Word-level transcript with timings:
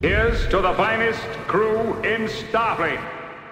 Here's 0.00 0.46
to 0.50 0.60
the 0.60 0.74
finest 0.74 1.20
crew 1.48 1.94
in 2.04 2.28
Starfleet. 2.28 3.02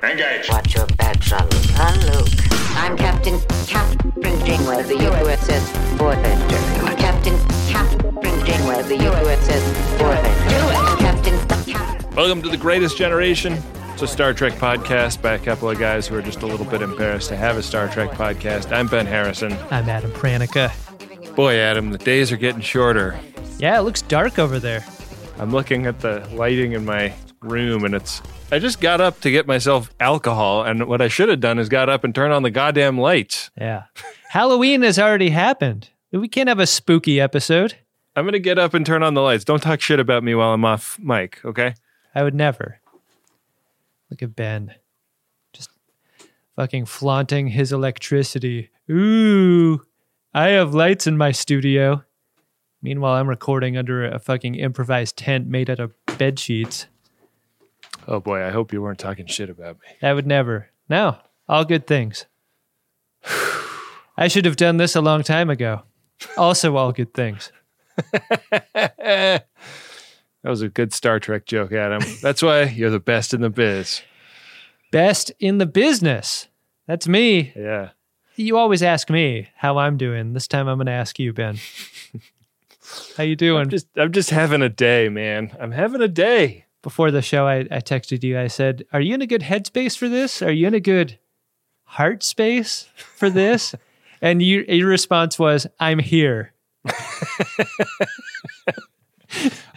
Engage. 0.05 0.49
Watch 0.49 0.77
your 0.77 0.87
back, 0.87 1.21
son. 1.21 1.49
I'm 1.75 1.99
Luke. 2.03 2.29
I'm 2.77 2.97
Captain 2.97 3.41
Captain 3.67 4.47
Janeway 4.47 4.79
of 4.79 4.87
the 4.87 4.95
USS 4.95 5.73
Voyager. 5.97 6.97
Captain 6.99 7.37
Captain 7.69 8.47
Janeway 8.47 8.79
of 8.79 8.89
the 8.89 8.97
USS 8.97 9.61
Voyager. 9.99 11.03
Captain 11.03 11.49
Captain. 11.49 12.15
Welcome 12.15 12.43
to 12.43 12.49
the 12.49 12.57
Greatest 12.57 12.97
Generation. 12.97 13.59
It's 13.95 14.03
a 14.03 14.07
Star 14.07 14.33
Trek 14.33 14.53
podcast 14.53 15.21
by 15.21 15.33
a 15.33 15.41
couple 15.41 15.69
of 15.69 15.81
guys 15.81 16.07
who 16.07 16.15
are 16.15 16.23
just 16.23 16.43
a 16.43 16.47
little 16.47 16.67
bit 16.67 16.81
embarrassed 16.81 17.29
to 17.31 17.37
have 17.37 17.57
a 17.57 17.63
Star 17.65 17.89
Trek 17.89 18.11
podcast. 18.13 18.71
I'm 18.71 18.87
Ben 18.87 19.07
Harrison. 19.07 19.53
I'm 19.73 19.89
Adam 19.89 20.13
Pranica. 20.13 20.71
Boy, 21.35 21.57
Adam, 21.57 21.91
the 21.91 21.99
days 21.99 22.31
are 22.31 22.37
getting 22.37 22.61
shorter. 22.61 23.19
Yeah, 23.59 23.81
it 23.81 23.83
looks 23.83 24.03
dark 24.03 24.39
over 24.39 24.61
there. 24.61 24.85
I'm 25.39 25.53
looking 25.53 25.87
at 25.87 26.01
the 26.01 26.27
lighting 26.33 26.73
in 26.73 26.85
my 26.85 27.13
room 27.41 27.85
and 27.85 27.95
it's 27.95 28.23
I 28.51 28.59
just 28.59 28.81
got 28.81 29.01
up 29.01 29.21
to 29.21 29.31
get 29.31 29.47
myself 29.47 29.91
alcohol 30.01 30.65
and 30.65 30.87
what 30.87 31.03
I 31.03 31.09
should 31.09 31.29
have 31.29 31.41
done 31.41 31.59
is 31.59 31.69
got 31.69 31.89
up 31.89 32.05
and 32.05 32.15
turned 32.15 32.33
on 32.33 32.43
the 32.43 32.51
goddamn 32.51 32.99
lights. 32.99 33.51
Yeah. 33.57 33.85
Halloween 34.31 34.83
has 34.83 34.99
already 34.99 35.31
happened. 35.31 35.91
We 36.11 36.29
can't 36.29 36.49
have 36.49 36.59
a 36.59 36.67
spooky 36.67 37.21
episode. 37.21 37.77
I'm 38.15 38.25
going 38.25 38.33
to 38.33 38.39
get 38.39 38.59
up 38.59 38.73
and 38.73 38.87
turn 38.87 39.03
on 39.03 39.13
the 39.13 39.21
lights. 39.21 39.45
Don't 39.45 39.63
talk 39.63 39.83
shit 39.83 40.01
about 40.01 40.25
me 40.25 40.35
while 40.35 40.55
I'm 40.55 40.65
off 40.65 40.99
mic, 40.99 41.45
okay? 41.45 41.75
I 42.15 42.23
would 42.23 42.35
never. 42.35 42.81
Look 44.11 44.23
at 44.23 44.35
Ben. 44.35 44.75
Just 45.53 45.69
fucking 46.55 46.87
flaunting 46.87 47.49
his 47.49 47.73
electricity. 47.73 48.71
Ooh. 48.91 49.83
I 50.33 50.49
have 50.49 50.73
lights 50.73 51.07
in 51.07 51.19
my 51.19 51.33
studio. 51.33 52.05
Meanwhile, 52.87 53.15
I'm 53.15 53.29
recording 53.29 53.77
under 53.77 54.05
a 54.05 54.21
fucking 54.21 54.55
improvised 54.55 55.17
tent 55.17 55.49
made 55.49 55.69
out 55.69 55.81
of 55.81 55.93
bed 56.19 56.39
sheets. 56.39 56.87
Oh 58.07 58.21
boy, 58.21 58.41
I 58.47 58.51
hope 58.51 58.73
you 58.73 58.81
weren't 58.81 59.01
talking 59.01 59.27
shit 59.27 59.51
about 59.51 59.79
me. 59.81 60.09
I 60.09 60.13
would 60.13 60.25
never. 60.25 60.71
No, 60.89 61.17
all 61.49 61.65
good 61.65 61.89
things. 61.89 62.27
I 64.17 64.29
should 64.29 64.45
have 64.45 64.55
done 64.55 64.77
this 64.77 64.95
a 64.95 65.01
long 65.01 65.25
time 65.25 65.51
ago. 65.51 65.83
Also, 66.37 66.77
all 66.77 66.93
good 66.93 67.13
things. 67.13 67.51
That 69.03 70.51
was 70.51 70.63
a 70.63 70.69
good 70.69 70.93
Star 70.93 71.19
Trek 71.19 71.45
joke, 71.45 71.73
Adam. 71.73 72.03
That's 72.23 72.41
why 72.41 72.63
you're 72.63 72.91
the 72.91 73.01
best 73.01 73.35
in 73.35 73.41
the 73.41 73.51
biz. 73.51 74.03
Best 74.93 75.33
in 75.41 75.59
the 75.59 75.67
business. 75.67 76.47
That's 76.87 77.09
me. 77.09 77.53
Yeah. 77.57 77.91
You 78.37 78.57
always 78.57 78.81
ask 78.81 79.11
me 79.11 79.49
how 79.57 79.79
I'm 79.79 79.97
doing. 79.97 80.35
This 80.35 80.47
time 80.47 80.69
I'm 80.69 80.79
going 80.79 80.87
to 80.87 80.93
ask 80.93 81.19
you, 81.19 81.33
Ben. 81.33 81.59
How 83.17 83.25
you 83.25 83.37
doing? 83.37 83.63
I'm 83.63 83.71
just 83.71 83.87
I'm 83.97 84.13
just 84.13 84.31
having 84.31 84.63
a 84.63 84.69
day, 84.69 85.09
man. 85.09 85.57
I'm 85.61 85.73
having 85.73 86.01
a 86.01 86.09
day. 86.09 86.65
Before 86.83 87.11
the 87.11 87.23
show, 87.23 87.49
I, 87.49 87.61
I 87.71 87.81
texted 87.81 88.23
you. 88.23 88.39
I 88.39 88.47
said, 88.47 88.85
"Are 88.93 89.01
you 89.01 89.15
in 89.15 89.23
a 89.23 89.27
good 89.27 89.41
headspace 89.43 89.97
for 89.97 90.09
this? 90.09 90.41
Are 90.41 90.53
you 90.53 90.69
in 90.69 90.75
a 90.75 90.81
good 90.81 91.19
heart 91.85 92.23
space 92.23 92.89
for 93.17 93.29
this?" 93.29 93.75
and 94.23 94.41
you, 94.41 94.65
your 94.69 94.89
response 94.89 95.39
was, 95.39 95.67
"I'm 95.81 95.99
here." 95.99 96.53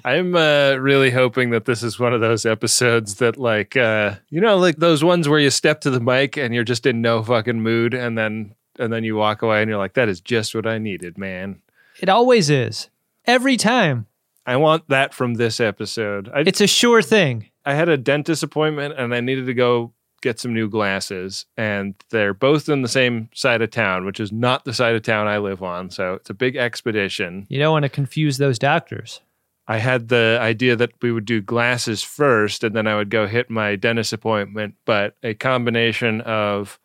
I'm 0.05 0.35
uh, 0.35 0.75
really 0.75 1.09
hoping 1.09 1.49
that 1.49 1.65
this 1.65 1.81
is 1.81 1.99
one 1.99 2.13
of 2.13 2.21
those 2.21 2.45
episodes 2.45 3.15
that, 3.15 3.37
like, 3.37 3.75
uh, 3.75 4.15
you 4.29 4.39
know, 4.39 4.57
like 4.57 4.77
those 4.77 5.03
ones 5.03 5.27
where 5.27 5.39
you 5.39 5.49
step 5.49 5.81
to 5.81 5.89
the 5.89 5.99
mic 5.99 6.37
and 6.37 6.53
you're 6.53 6.63
just 6.63 6.85
in 6.85 7.01
no 7.01 7.23
fucking 7.23 7.61
mood, 7.61 7.95
and 7.95 8.17
then 8.17 8.53
and 8.77 8.93
then 8.93 9.03
you 9.03 9.15
walk 9.15 9.41
away 9.41 9.61
and 9.61 9.69
you're 9.69 9.79
like, 9.79 9.95
"That 9.95 10.09
is 10.09 10.21
just 10.21 10.53
what 10.53 10.67
I 10.67 10.77
needed, 10.77 11.17
man." 11.17 11.61
It 11.99 12.07
always 12.07 12.49
is. 12.49 12.89
Every 13.25 13.57
time. 13.57 14.07
I 14.45 14.55
want 14.57 14.87
that 14.89 15.13
from 15.13 15.35
this 15.35 15.59
episode. 15.59 16.29
I, 16.33 16.41
It's 16.41 16.61
a 16.61 16.67
sure 16.67 17.01
thing. 17.01 17.49
I 17.65 17.75
had 17.75 17.89
a 17.89 17.97
dentist 17.97 18.41
appointment 18.41 18.95
and 18.97 19.13
I 19.13 19.19
needed 19.19 19.45
to 19.45 19.53
go 19.53 19.93
get 20.21 20.39
some 20.39 20.53
new 20.53 20.67
glasses, 20.67 21.45
and 21.55 21.95
they're 22.09 22.33
both 22.33 22.67
in 22.67 22.81
the 22.81 22.89
same 22.89 23.29
side 23.33 23.61
of 23.61 23.71
town, 23.71 24.05
which 24.05 24.19
is 24.19 24.31
not 24.33 24.65
the 24.65 24.73
side 24.73 24.95
of 24.95 25.01
town 25.01 25.27
I 25.27 25.37
live 25.37 25.63
on. 25.63 25.89
So 25.89 26.15
it's 26.15 26.29
a 26.29 26.33
big 26.33 26.57
expedition. 26.57 27.47
You 27.49 27.59
don't 27.59 27.71
want 27.71 27.83
to 27.83 27.89
confuse 27.89 28.37
those 28.37 28.59
doctors. 28.59 29.21
I 29.67 29.77
had 29.77 30.07
the 30.07 30.39
idea 30.41 30.75
that 30.75 30.91
we 31.01 31.11
would 31.11 31.25
do 31.25 31.41
glasses 31.41 32.01
first 32.01 32.63
and 32.63 32.75
then 32.75 32.87
I 32.87 32.95
would 32.95 33.11
go 33.11 33.27
hit 33.27 33.51
my 33.51 33.75
dentist 33.75 34.11
appointment, 34.13 34.73
but 34.83 35.15
a 35.21 35.35
combination 35.35 36.21
of 36.21 36.79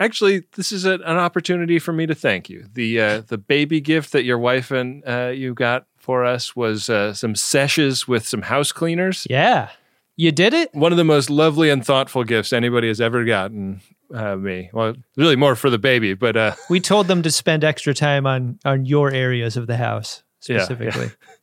actually 0.00 0.44
this 0.56 0.72
is 0.72 0.84
a, 0.84 0.94
an 0.94 1.18
opportunity 1.18 1.78
for 1.78 1.92
me 1.92 2.06
to 2.06 2.14
thank 2.14 2.48
you. 2.48 2.66
The 2.72 3.00
uh, 3.00 3.20
the 3.20 3.38
baby 3.38 3.80
gift 3.80 4.12
that 4.12 4.24
your 4.24 4.38
wife 4.38 4.70
and 4.70 5.06
uh, 5.06 5.28
you 5.28 5.54
got 5.54 5.86
for 5.98 6.24
us 6.24 6.56
was 6.56 6.88
uh, 6.88 7.12
some 7.14 7.36
sessions 7.36 8.08
with 8.08 8.26
some 8.26 8.42
house 8.42 8.72
cleaners. 8.72 9.26
Yeah. 9.30 9.68
You 10.16 10.32
did 10.32 10.52
it? 10.52 10.74
One 10.74 10.92
of 10.92 10.98
the 10.98 11.04
most 11.04 11.30
lovely 11.30 11.70
and 11.70 11.84
thoughtful 11.84 12.24
gifts 12.24 12.52
anybody 12.52 12.88
has 12.88 13.00
ever 13.00 13.24
gotten 13.24 13.80
uh, 14.12 14.36
me. 14.36 14.68
Well, 14.72 14.94
really 15.16 15.36
more 15.36 15.54
for 15.54 15.70
the 15.70 15.78
baby, 15.78 16.14
but 16.14 16.36
uh, 16.36 16.54
We 16.68 16.80
told 16.80 17.06
them 17.06 17.22
to 17.22 17.30
spend 17.30 17.64
extra 17.64 17.94
time 17.94 18.26
on 18.26 18.58
on 18.64 18.86
your 18.86 19.12
areas 19.12 19.56
of 19.56 19.66
the 19.66 19.76
house 19.76 20.22
Yeah, 20.48 20.66
yeah. 20.80 21.08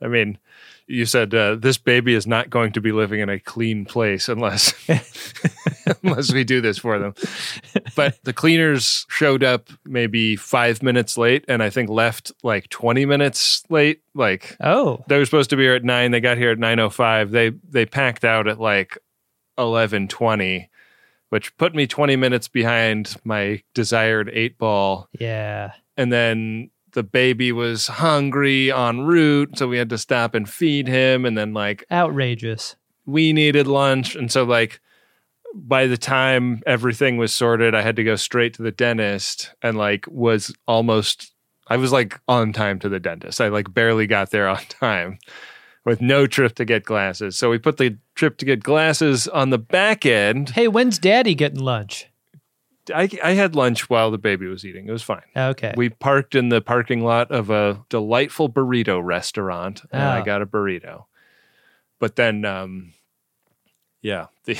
I 0.00 0.08
mean, 0.08 0.38
you 0.86 1.06
said 1.06 1.34
uh, 1.34 1.54
this 1.54 1.78
baby 1.78 2.14
is 2.14 2.26
not 2.26 2.50
going 2.50 2.72
to 2.72 2.80
be 2.80 2.92
living 2.92 3.20
in 3.20 3.28
a 3.28 3.40
clean 3.40 3.84
place 3.84 4.28
unless 4.28 4.74
unless 6.02 6.32
we 6.32 6.44
do 6.44 6.60
this 6.60 6.78
for 6.78 6.98
them. 6.98 7.14
But 7.96 8.22
the 8.24 8.32
cleaners 8.32 9.06
showed 9.08 9.42
up 9.42 9.70
maybe 9.84 10.36
five 10.36 10.82
minutes 10.82 11.16
late, 11.16 11.44
and 11.48 11.62
I 11.62 11.70
think 11.70 11.88
left 11.88 12.32
like 12.42 12.68
twenty 12.68 13.06
minutes 13.06 13.64
late. 13.70 14.02
Like 14.14 14.56
oh, 14.60 15.04
they 15.08 15.18
were 15.18 15.24
supposed 15.24 15.50
to 15.50 15.56
be 15.56 15.64
here 15.64 15.74
at 15.74 15.84
nine, 15.84 16.10
they 16.10 16.20
got 16.20 16.38
here 16.38 16.50
at 16.50 16.58
nine 16.58 16.78
oh 16.78 16.90
five. 16.90 17.30
They 17.30 17.50
they 17.68 17.86
packed 17.86 18.24
out 18.24 18.46
at 18.46 18.60
like 18.60 18.98
eleven 19.56 20.06
twenty, 20.06 20.70
which 21.30 21.56
put 21.56 21.74
me 21.74 21.86
twenty 21.86 22.16
minutes 22.16 22.48
behind 22.48 23.16
my 23.24 23.62
desired 23.72 24.30
eight 24.32 24.58
ball 24.58 25.08
yeah. 25.18 25.72
and 25.96 26.12
then 26.12 26.70
the 26.94 27.02
baby 27.02 27.52
was 27.52 27.86
hungry 27.86 28.72
en 28.72 29.00
route 29.02 29.58
so 29.58 29.68
we 29.68 29.78
had 29.78 29.90
to 29.90 29.98
stop 29.98 30.34
and 30.34 30.48
feed 30.48 30.88
him 30.88 31.24
and 31.26 31.36
then 31.36 31.52
like 31.52 31.84
Outrageous. 31.92 32.76
we 33.04 33.32
needed 33.32 33.66
lunch 33.66 34.14
and 34.16 34.32
so 34.32 34.44
like 34.44 34.80
by 35.54 35.86
the 35.86 35.96
time 35.98 36.62
everything 36.66 37.16
was 37.16 37.32
sorted 37.32 37.74
i 37.74 37.82
had 37.82 37.96
to 37.96 38.04
go 38.04 38.16
straight 38.16 38.54
to 38.54 38.62
the 38.62 38.72
dentist 38.72 39.52
and 39.62 39.76
like 39.76 40.06
was 40.08 40.54
almost 40.66 41.32
i 41.68 41.76
was 41.76 41.92
like 41.92 42.18
on 42.26 42.52
time 42.52 42.78
to 42.78 42.88
the 42.88 42.98
dentist 43.00 43.40
i 43.40 43.48
like 43.48 43.72
barely 43.74 44.06
got 44.06 44.30
there 44.30 44.48
on 44.48 44.58
time 44.68 45.18
with 45.84 46.00
no 46.00 46.26
trip 46.26 46.54
to 46.54 46.64
get 46.64 46.82
glasses 46.84 47.36
so 47.36 47.50
we 47.50 47.58
put 47.58 47.76
the 47.76 47.96
trip 48.14 48.36
to 48.38 48.44
get 48.46 48.62
glasses 48.62 49.28
on 49.28 49.50
the 49.50 49.58
back 49.58 50.06
end 50.06 50.50
Hey, 50.50 50.66
when's 50.68 50.98
daddy 50.98 51.34
getting 51.34 51.60
lunch? 51.60 52.06
I, 52.92 53.08
I 53.22 53.32
had 53.32 53.54
lunch 53.54 53.88
while 53.88 54.10
the 54.10 54.18
baby 54.18 54.46
was 54.46 54.64
eating 54.64 54.88
it 54.88 54.92
was 54.92 55.02
fine 55.02 55.22
Okay. 55.36 55.72
We 55.76 55.88
parked 55.90 56.34
in 56.34 56.48
the 56.48 56.60
parking 56.60 57.02
lot 57.04 57.30
of 57.30 57.50
a 57.50 57.84
delightful 57.88 58.48
burrito 58.50 59.00
restaurant, 59.02 59.82
and 59.92 60.02
I 60.02 60.20
Oh. 60.20 60.24
got 60.24 60.42
a 60.42 60.46
burrito. 60.46 61.04
But 62.00 62.16
then, 62.16 62.44
um, 62.44 62.92
yeah, 64.02 64.26
the, 64.44 64.58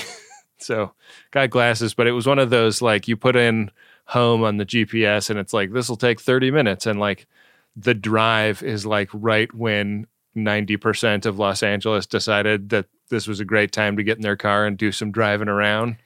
so 0.57 0.93
got 1.31 1.49
glasses, 1.49 1.93
but 1.93 2.07
it 2.07 2.11
was 2.13 2.25
one 2.25 2.39
of 2.39 2.49
those 2.49 2.81
like 2.81 3.07
you 3.07 3.15
put 3.17 3.35
in 3.35 3.69
home 4.05 4.43
on 4.43 4.57
the 4.57 4.65
GPS, 4.65 5.29
and 5.29 5.37
it's 5.39 5.53
like 5.53 5.71
this 5.71 5.89
will 5.89 5.97
take 5.97 6.19
thirty 6.21 6.49
minutes, 6.51 6.85
and 6.85 6.99
like 6.99 7.27
the 7.75 7.93
drive 7.93 8.63
is 8.63 8.85
like 8.85 9.09
right 9.13 9.53
when 9.53 10.07
ninety 10.33 10.77
percent 10.77 11.25
of 11.25 11.37
Los 11.39 11.61
Angeles 11.63 12.05
decided 12.05 12.69
that 12.69 12.87
this 13.09 13.27
was 13.27 13.39
a 13.39 13.45
great 13.45 13.71
time 13.71 13.97
to 13.97 14.03
get 14.03 14.17
in 14.17 14.23
their 14.23 14.37
car 14.37 14.65
and 14.65 14.77
do 14.77 14.91
some 14.91 15.11
driving 15.11 15.49
around. 15.49 15.97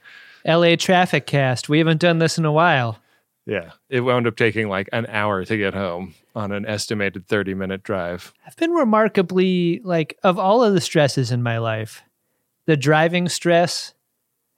LA 0.46 0.76
traffic 0.76 1.26
cast. 1.26 1.70
We 1.70 1.78
haven't 1.80 2.00
done 2.02 2.20
this 2.20 2.38
in 2.38 2.46
a 2.46 2.52
while. 2.52 3.00
Yeah, 3.46 3.72
it 3.90 4.02
wound 4.02 4.28
up 4.28 4.36
taking 4.36 4.70
like 4.70 4.90
an 4.94 5.08
hour 5.08 5.44
to 5.44 5.58
get 5.58 5.74
home 5.74 6.14
on 6.36 6.52
an 6.52 6.66
estimated 6.68 7.28
30 7.28 7.54
minute 7.56 7.82
drive. 7.84 8.32
I've 8.46 8.56
been 8.58 8.72
remarkably 8.72 9.82
like 9.84 10.18
of 10.24 10.38
all 10.38 10.64
of 10.64 10.74
the 10.74 10.82
stresses 10.82 11.32
in 11.32 11.42
my 11.42 11.58
life, 11.58 12.04
the 12.66 12.78
driving 12.78 13.28
stress 13.28 13.94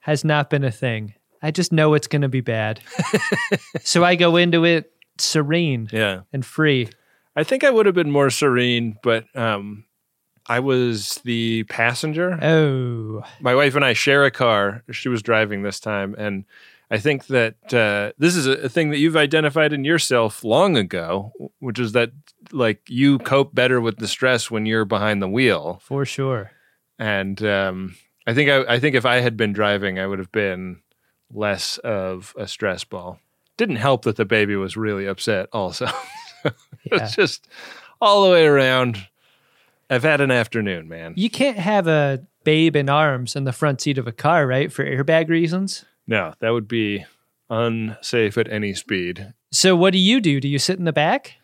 has 0.00 0.24
not 0.24 0.50
been 0.50 0.64
a 0.64 0.70
thing. 0.70 1.14
I 1.40 1.50
just 1.50 1.72
know 1.72 1.94
it's 1.94 2.06
going 2.06 2.22
to 2.22 2.28
be 2.28 2.40
bad. 2.42 2.80
so 3.82 4.04
I 4.04 4.14
go 4.14 4.36
into 4.36 4.64
it 4.64 4.92
serene 5.18 5.88
Yeah. 5.92 6.20
and 6.32 6.44
free. 6.44 6.88
I 7.34 7.44
think 7.44 7.64
I 7.64 7.70
would 7.70 7.86
have 7.86 7.94
been 7.94 8.10
more 8.10 8.28
serene, 8.30 8.98
but 9.02 9.24
um, 9.34 9.84
I 10.46 10.60
was 10.60 11.20
the 11.24 11.64
passenger. 11.64 12.38
Oh, 12.42 13.22
My 13.40 13.54
wife 13.54 13.74
and 13.76 13.84
I 13.84 13.92
share 13.92 14.24
a 14.24 14.30
car. 14.30 14.82
She 14.90 15.08
was 15.08 15.22
driving 15.22 15.62
this 15.62 15.78
time. 15.80 16.14
And 16.18 16.44
I 16.90 16.98
think 16.98 17.26
that 17.28 17.72
uh, 17.72 18.12
this 18.18 18.34
is 18.36 18.46
a, 18.46 18.68
thing 18.68 18.90
that 18.90 18.98
you've 18.98 19.16
identified 19.16 19.72
in 19.72 19.84
yourself 19.84 20.44
long 20.44 20.76
ago, 20.76 21.32
which 21.60 21.78
is 21.78 21.92
that 21.92 22.10
like 22.50 22.82
you 22.88 23.18
cope 23.20 23.54
better 23.54 23.80
with 23.80 23.96
the 23.98 24.08
stress 24.08 24.50
when 24.50 24.66
you're 24.66 24.84
behind 24.84 25.22
the 25.22 25.28
wheel. 25.28 25.80
for 25.84 26.04
sure. 26.04 26.50
And 26.98 27.42
um, 27.44 27.96
I 28.26 28.34
think 28.34 28.50
I, 28.50 28.74
I 28.74 28.78
think 28.78 28.94
if 28.94 29.06
I 29.06 29.20
had 29.20 29.36
been 29.36 29.52
driving, 29.52 29.98
I 29.98 30.06
would 30.06 30.18
have 30.18 30.32
been 30.32 30.82
less 31.32 31.78
of 31.78 32.34
a 32.36 32.46
stress 32.46 32.84
ball. 32.84 33.18
Didn't 33.56 33.76
help 33.76 34.02
that 34.04 34.16
the 34.16 34.24
baby 34.24 34.56
was 34.56 34.76
really 34.76 35.06
upset. 35.06 35.48
Also, 35.52 35.86
Yeah. 36.44 36.50
it's 36.84 37.14
just 37.14 37.48
all 38.00 38.24
the 38.24 38.30
way 38.32 38.44
around. 38.44 39.06
I've 39.92 40.04
had 40.04 40.22
an 40.22 40.30
afternoon, 40.30 40.88
man. 40.88 41.12
You 41.18 41.28
can't 41.28 41.58
have 41.58 41.86
a 41.86 42.26
babe 42.44 42.76
in 42.76 42.88
arms 42.88 43.36
in 43.36 43.44
the 43.44 43.52
front 43.52 43.82
seat 43.82 43.98
of 43.98 44.06
a 44.06 44.12
car, 44.12 44.46
right? 44.46 44.72
For 44.72 44.82
airbag 44.82 45.28
reasons. 45.28 45.84
No, 46.06 46.32
that 46.40 46.48
would 46.48 46.66
be 46.66 47.04
unsafe 47.50 48.38
at 48.38 48.50
any 48.50 48.72
speed. 48.72 49.34
So 49.50 49.76
what 49.76 49.92
do 49.92 49.98
you 49.98 50.22
do? 50.22 50.40
Do 50.40 50.48
you 50.48 50.58
sit 50.58 50.78
in 50.78 50.86
the 50.86 50.94
back? 50.94 51.34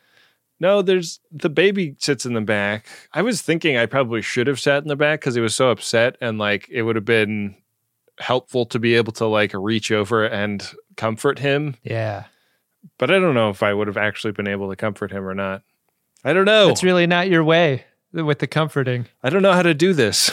No, 0.60 0.80
there's 0.80 1.20
the 1.30 1.50
baby 1.50 1.94
sits 1.98 2.24
in 2.24 2.32
the 2.32 2.40
back. 2.40 2.86
I 3.12 3.20
was 3.20 3.42
thinking 3.42 3.76
I 3.76 3.84
probably 3.84 4.22
should 4.22 4.46
have 4.46 4.58
sat 4.58 4.82
in 4.82 4.88
the 4.88 4.96
back 4.96 5.20
because 5.20 5.34
he 5.34 5.42
was 5.42 5.54
so 5.54 5.68
upset 5.68 6.16
and 6.22 6.38
like 6.38 6.70
it 6.70 6.84
would 6.84 6.96
have 6.96 7.04
been 7.04 7.54
helpful 8.18 8.64
to 8.64 8.78
be 8.78 8.94
able 8.94 9.12
to 9.12 9.26
like 9.26 9.52
reach 9.52 9.92
over 9.92 10.24
and 10.24 10.66
comfort 10.96 11.38
him. 11.38 11.76
Yeah. 11.82 12.24
But 12.96 13.10
I 13.10 13.18
don't 13.18 13.34
know 13.34 13.50
if 13.50 13.62
I 13.62 13.74
would 13.74 13.88
have 13.88 13.98
actually 13.98 14.32
been 14.32 14.48
able 14.48 14.70
to 14.70 14.76
comfort 14.76 15.12
him 15.12 15.28
or 15.28 15.34
not. 15.34 15.64
I 16.24 16.32
don't 16.32 16.46
know. 16.46 16.68
That's 16.68 16.82
really 16.82 17.06
not 17.06 17.28
your 17.28 17.44
way 17.44 17.84
with 18.12 18.38
the 18.38 18.46
comforting. 18.46 19.06
I 19.22 19.30
don't 19.30 19.42
know 19.42 19.52
how 19.52 19.62
to 19.62 19.74
do 19.74 19.92
this. 19.92 20.30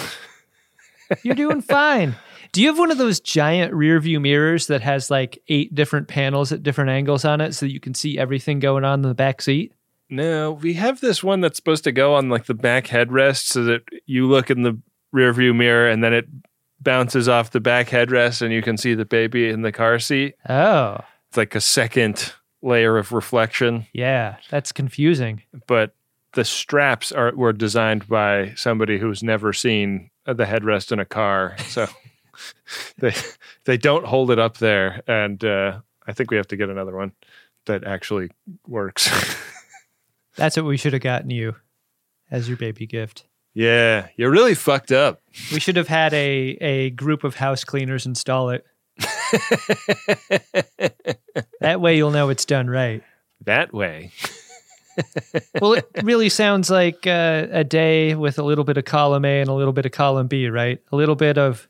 You're 1.24 1.36
doing 1.36 1.62
fine. 1.62 2.16
Do 2.51 2.62
you 2.62 2.68
have 2.69 2.80
one 2.80 2.92
of 2.92 2.98
those 2.98 3.19
giant 3.19 3.74
rear 3.74 4.00
view 4.00 4.19
mirrors 4.19 4.68
that 4.68 4.81
has 4.81 5.12
like 5.12 5.42
eight 5.50 5.75
different 5.75 6.07
panels 6.07 6.51
at 6.51 6.63
different 6.63 6.89
angles 6.89 7.25
on 7.25 7.42
it 7.42 7.54
so 7.54 7.66
that 7.66 7.72
you 7.72 7.80
can 7.80 7.94
see 7.94 8.18
everything 8.18 8.60
going 8.60 8.83
on 8.86 9.00
in 9.04 9.10
the 9.10 9.13
back 9.13 9.42
seat? 9.42 9.74
No, 10.10 10.51
we 10.54 10.74
have 10.74 11.01
this 11.01 11.24
one 11.24 11.42
that's 11.42 11.57
supposed 11.57 11.83
to 11.83 11.92
go 11.92 12.13
on 12.16 12.30
like 12.30 12.45
the 12.45 12.54
back 12.54 12.86
headrest 12.88 13.48
so 13.48 13.63
that 13.66 13.81
you 14.06 14.28
look 14.28 14.50
in 14.50 14.62
the 14.63 14.80
rear 15.12 15.33
view 15.33 15.54
mirror 15.54 15.89
and 15.89 16.04
then 16.04 16.13
it 16.13 16.28
bounces 16.80 17.28
off 17.28 17.51
the 17.51 17.60
back 17.60 17.89
headrest 17.89 18.42
and 18.42 18.54
you 18.54 18.62
can 18.62 18.78
see 18.78 18.94
the 18.94 19.06
baby 19.06 19.50
in 19.50 19.62
the 19.63 19.71
car 19.71 20.00
seat. 20.00 20.36
Oh, 20.48 21.00
It's 21.30 21.38
like 21.38 21.56
a 21.56 21.62
second 21.62 22.33
layer 22.62 22.98
of 22.98 23.12
reflection, 23.12 23.86
yeah. 23.94 24.38
That's 24.50 24.71
confusing. 24.71 25.44
but 25.68 25.94
the 26.36 26.46
straps 26.46 27.12
are 27.12 27.34
were 27.36 27.54
designed 27.54 28.08
by 28.08 28.54
somebody 28.56 29.00
who's 29.00 29.24
never 29.24 29.52
seen 29.54 30.12
the 30.26 30.46
headrest 30.46 30.92
in 30.92 31.00
a 31.00 31.06
car. 31.06 31.56
So 31.68 31.88
they 33.00 33.14
they 33.64 33.78
don't 33.78 34.06
hold 34.06 34.30
it 34.32 34.40
up 34.40 34.58
there 34.58 35.02
and 35.08 35.44
uh, 35.44 35.80
I 36.06 36.14
think 36.14 36.30
we 36.30 36.38
have 36.38 36.48
to 36.50 36.58
get 36.58 36.70
another 36.70 36.96
one 36.96 37.14
that 37.66 37.84
actually 37.84 38.30
works. 38.68 39.10
That's 40.36 40.56
what 40.58 40.66
we 40.66 40.78
should 40.78 40.94
have 40.94 41.02
gotten 41.02 41.30
you 41.30 41.56
as 42.30 42.48
your 42.48 42.58
baby 42.58 42.86
gift. 42.86 43.26
yeah, 43.54 44.10
you're 44.18 44.31
really 44.31 44.56
fucked 44.56 44.92
up. 44.92 45.22
We 45.52 45.60
should 45.60 45.78
have 45.78 45.88
had 45.88 46.14
a, 46.14 46.58
a 46.60 46.90
group 46.92 47.24
of 47.24 47.36
house 47.36 47.64
cleaners 47.64 48.06
install 48.06 48.50
it. 48.50 48.66
that 51.62 51.80
way 51.80 51.96
you'll 51.98 52.12
know 52.12 52.30
it's 52.30 52.46
done 52.46 52.70
right. 52.70 53.02
That 53.46 53.74
way. 53.74 54.12
Well, 55.62 55.74
it 55.74 55.86
really 56.03 56.30
sounds 56.30 56.69
like 56.69 57.06
uh, 57.07 57.47
a 57.51 57.63
day 57.63 58.15
with 58.15 58.39
a 58.39 58.44
little 58.44 58.63
bit 58.63 58.77
of 58.77 58.86
column 58.86 59.25
A 59.25 59.39
and 59.42 59.50
a 59.50 59.53
little 59.53 59.74
bit 59.74 59.86
of 59.86 59.92
column 59.92 60.27
B, 60.27 60.50
right? 60.50 60.81
A 60.92 60.95
little 60.95 61.15
bit 61.15 61.38
of 61.38 61.68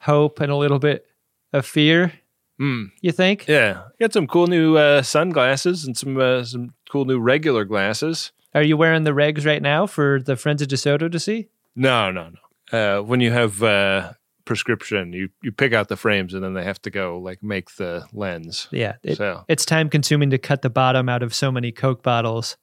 hope 0.00 0.40
and 0.40 0.50
a 0.50 0.56
little 0.56 0.78
bit 0.78 1.06
of 1.52 1.64
fear. 1.66 2.12
Hmm. 2.58 2.86
You 3.00 3.12
think? 3.12 3.46
Yeah, 3.48 3.84
got 4.00 4.12
some 4.12 4.26
cool 4.26 4.46
new 4.46 4.76
uh, 4.76 5.02
sunglasses 5.02 5.84
and 5.84 5.96
some 5.96 6.18
uh, 6.18 6.44
some 6.44 6.74
cool 6.90 7.04
new 7.04 7.18
regular 7.18 7.64
glasses. 7.64 8.32
Are 8.54 8.62
you 8.62 8.76
wearing 8.76 9.04
the 9.04 9.12
regs 9.12 9.46
right 9.46 9.62
now 9.62 9.86
for 9.86 10.20
the 10.20 10.36
Friends 10.36 10.60
of 10.60 10.68
DeSoto 10.68 11.10
to 11.10 11.18
see? 11.18 11.48
No, 11.74 12.10
no, 12.10 12.28
no. 12.30 12.78
Uh, 12.78 13.02
when 13.02 13.20
you 13.20 13.30
have 13.30 13.62
uh, 13.62 14.12
prescription, 14.44 15.12
you 15.12 15.30
you 15.42 15.50
pick 15.52 15.72
out 15.72 15.88
the 15.88 15.96
frames 15.96 16.34
and 16.34 16.44
then 16.44 16.52
they 16.54 16.64
have 16.64 16.80
to 16.82 16.90
go 16.90 17.18
like 17.18 17.42
make 17.42 17.76
the 17.76 18.04
lens. 18.12 18.68
Yeah, 18.70 18.96
it, 19.02 19.16
So. 19.16 19.44
it's 19.48 19.64
time 19.64 19.88
consuming 19.88 20.30
to 20.30 20.38
cut 20.38 20.62
the 20.62 20.70
bottom 20.70 21.08
out 21.08 21.22
of 21.22 21.34
so 21.34 21.50
many 21.50 21.72
Coke 21.72 22.02
bottles 22.02 22.56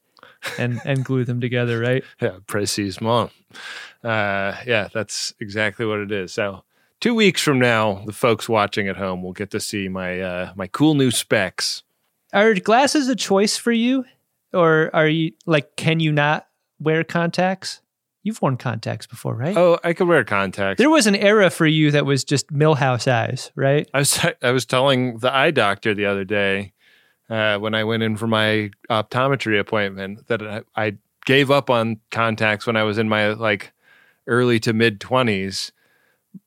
and 0.57 0.81
and 0.85 1.03
glue 1.03 1.25
them 1.25 1.41
together, 1.41 1.79
right? 1.79 2.03
Yeah, 2.21 2.37
precisement. 2.47 3.31
Uh, 4.03 4.55
yeah, 4.65 4.87
that's 4.93 5.33
exactly 5.39 5.85
what 5.85 5.99
it 5.99 6.11
is. 6.11 6.33
So 6.33 6.63
two 6.99 7.15
weeks 7.15 7.41
from 7.41 7.59
now, 7.59 8.03
the 8.05 8.13
folks 8.13 8.47
watching 8.47 8.87
at 8.87 8.97
home 8.97 9.23
will 9.23 9.33
get 9.33 9.51
to 9.51 9.59
see 9.59 9.87
my 9.87 10.19
uh, 10.19 10.53
my 10.55 10.67
cool 10.67 10.93
new 10.93 11.11
specs. 11.11 11.83
Are 12.33 12.53
glasses 12.53 13.07
a 13.07 13.15
choice 13.15 13.57
for 13.57 13.71
you, 13.71 14.05
or 14.53 14.89
are 14.93 15.07
you 15.07 15.33
like, 15.45 15.75
can 15.75 15.99
you 15.99 16.11
not 16.11 16.47
wear 16.79 17.03
contacts? 17.03 17.81
You've 18.21 18.41
worn 18.41 18.57
contacts 18.57 19.07
before, 19.07 19.33
right? 19.33 19.55
Oh, 19.55 19.79
I 19.83 19.93
could 19.93 20.07
wear 20.07 20.23
contacts. 20.25 20.77
There 20.77 20.89
was 20.89 21.07
an 21.07 21.15
era 21.15 21.49
for 21.49 21.65
you 21.65 21.91
that 21.91 22.05
was 22.05 22.23
just 22.23 22.53
Milhouse 22.53 23.09
eyes, 23.09 23.51
right? 23.55 23.89
I 23.93 23.99
was 23.99 24.19
I 24.41 24.51
was 24.51 24.65
telling 24.65 25.19
the 25.19 25.33
eye 25.33 25.51
doctor 25.51 25.93
the 25.93 26.05
other 26.05 26.25
day 26.25 26.73
uh, 27.29 27.57
when 27.57 27.75
I 27.75 27.83
went 27.83 28.03
in 28.03 28.17
for 28.17 28.27
my 28.27 28.71
optometry 28.89 29.59
appointment 29.59 30.27
that 30.27 30.41
I, 30.41 30.61
I 30.75 30.97
gave 31.25 31.51
up 31.51 31.69
on 31.69 31.99
contacts 32.11 32.65
when 32.65 32.75
I 32.75 32.83
was 32.83 32.97
in 32.97 33.09
my 33.09 33.33
like 33.33 33.71
early 34.27 34.59
to 34.61 34.73
mid 34.73 34.99
twenties, 34.99 35.71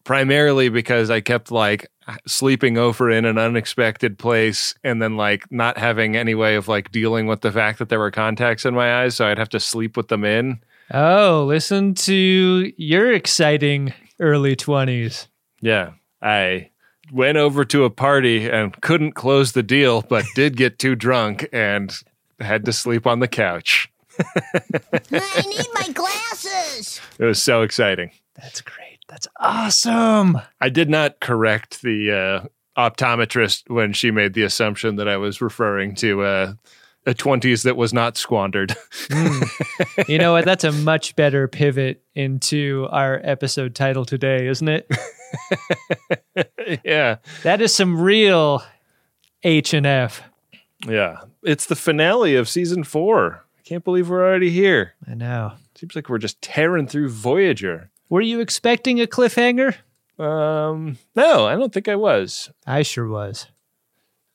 primarily 0.05 0.69
because 0.69 1.11
I 1.11 1.21
kept 1.21 1.51
like 1.51 1.89
sleeping 2.27 2.79
over 2.79 3.11
in 3.11 3.25
an 3.25 3.39
unexpected 3.39 4.19
place 4.19 4.75
and 4.83 5.01
then 5.01 5.17
like 5.17 5.51
not 5.53 5.79
having 5.79 6.17
any 6.17 6.35
way 6.35 6.57
of 6.57 6.69
like 6.69 6.91
dealing 6.91 7.27
with 7.27 7.43
the 7.43 7.53
fact 7.53 7.79
that 7.79 7.89
there 7.89 7.99
were 7.99 8.11
contacts 8.11 8.65
in 8.65 8.75
my 8.75 9.03
eyes, 9.03 9.15
so 9.15 9.27
I'd 9.27 9.39
have 9.39 9.49
to 9.51 9.61
sleep 9.61 9.97
with 9.97 10.09
them 10.09 10.25
in. 10.25 10.61
Oh, 10.93 11.45
listen 11.47 11.95
to 11.95 12.73
your 12.77 13.13
exciting 13.13 13.95
early 14.21 14.57
20s. 14.57 15.29
Yeah, 15.61 15.93
I 16.21 16.71
went 17.13 17.37
over 17.37 17.65
to 17.67 17.85
a 17.85 17.91
party 17.91 18.49
and 18.49 18.81
couldn't 18.81 19.13
close 19.13 19.53
the 19.53 19.63
deal, 19.63 20.03
but 20.03 20.25
did 20.35 20.57
get 20.57 20.79
too 20.79 20.95
drunk 20.97 21.49
and 21.53 21.95
had 22.41 22.65
to 22.65 22.73
sleep 22.73 23.07
on 23.07 23.21
the 23.21 23.29
couch. 23.29 23.91
I 24.19 25.43
need 25.47 25.67
my 25.75 25.89
glasses. 25.93 27.01
It 27.19 27.25
was 27.25 27.43
so 27.43 27.63
exciting. 27.63 28.11
That's 28.35 28.61
great. 28.61 28.99
That's 29.09 29.29
awesome. 29.39 30.39
I 30.61 30.69
did 30.69 30.89
not 30.89 31.21
correct 31.21 31.83
the 31.83 32.47
uh, 32.77 32.81
optometrist 32.81 33.69
when 33.69 33.93
she 33.93 34.11
made 34.11 34.35
the 34.35 34.43
assumption 34.43 34.97
that 34.97 35.09
I 35.09 35.19
was 35.19 35.41
referring 35.41 35.95
to 35.97 36.23
uh, 36.23 36.53
a 37.07 37.15
20s 37.15 37.65
that 37.65 37.77
was 37.77 37.93
not 37.93 38.17
squandered. 38.17 38.77
You 40.09 40.19
know 40.19 40.33
what? 40.33 40.45
That's 40.45 40.65
a 40.65 40.73
much 40.73 41.17
better 41.17 41.49
pivot 41.49 42.03
into 42.15 42.89
our 42.91 43.21
episode 43.23 43.75
title 43.75 44.05
today, 44.05 44.47
isn't 44.47 44.69
it? 44.69 44.91
yeah. 46.85 47.17
That 47.43 47.61
is 47.61 47.75
some 47.75 48.01
real 48.01 48.63
H 49.43 49.75
and 49.75 49.87
F. 49.87 50.23
Yeah. 50.87 51.21
It's 51.43 51.67
the 51.67 51.77
finale 51.77 52.37
of 52.37 52.49
season 52.49 52.85
four. 52.85 53.45
I 53.59 53.63
can't 53.65 53.85
believe 53.85 54.09
we're 54.09 54.25
already 54.27 54.51
here. 54.51 54.95
I 55.07 55.15
know. 55.15 55.53
Seems 55.75 55.95
like 55.95 56.09
we're 56.09 56.19
just 56.19 56.41
tearing 56.43 56.87
through 56.87 57.11
Voyager. 57.11 57.91
Were 58.09 58.21
you 58.23 58.41
expecting 58.41 59.01
a 59.01 59.07
cliffhanger? 59.07 59.75
Um, 60.19 60.99
no, 61.15 61.47
I 61.47 61.55
don't 61.55 61.73
think 61.73 61.89
I 61.89 61.97
was. 61.97 62.51
I 62.67 62.83
sure 62.83 63.09
was. 63.09 63.47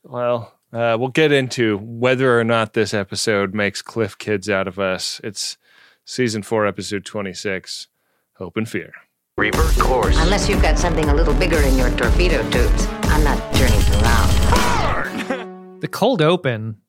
Well, 0.04 0.54
uh, 0.78 0.96
we'll 0.96 1.10
get 1.10 1.32
into 1.32 1.80
whether 1.80 2.40
or 2.40 2.44
not 2.44 2.74
this 2.74 2.94
episode 2.94 3.56
makes 3.56 3.82
Cliff 3.82 4.16
Kids 4.16 4.48
out 4.48 4.68
of 4.68 4.78
us. 4.78 5.20
It's 5.24 5.58
season 6.06 6.44
four, 6.44 6.68
episode 6.68 7.04
26 7.04 7.88
Hope 8.36 8.58
and 8.58 8.70
Fear. 8.70 8.94
Reverse 9.38 9.82
course. 9.82 10.16
Unless 10.20 10.48
you've 10.48 10.62
got 10.62 10.78
something 10.78 11.10
a 11.10 11.16
little 11.16 11.34
bigger 11.34 11.60
in 11.62 11.76
your 11.78 11.90
torpedo 11.98 12.48
tubes. 12.52 12.86
I'm 13.04 13.24
not 13.24 13.54
turning 13.56 13.82
around. 14.04 15.48
The 15.82 15.88
cold 15.88 16.24
open 16.24 16.82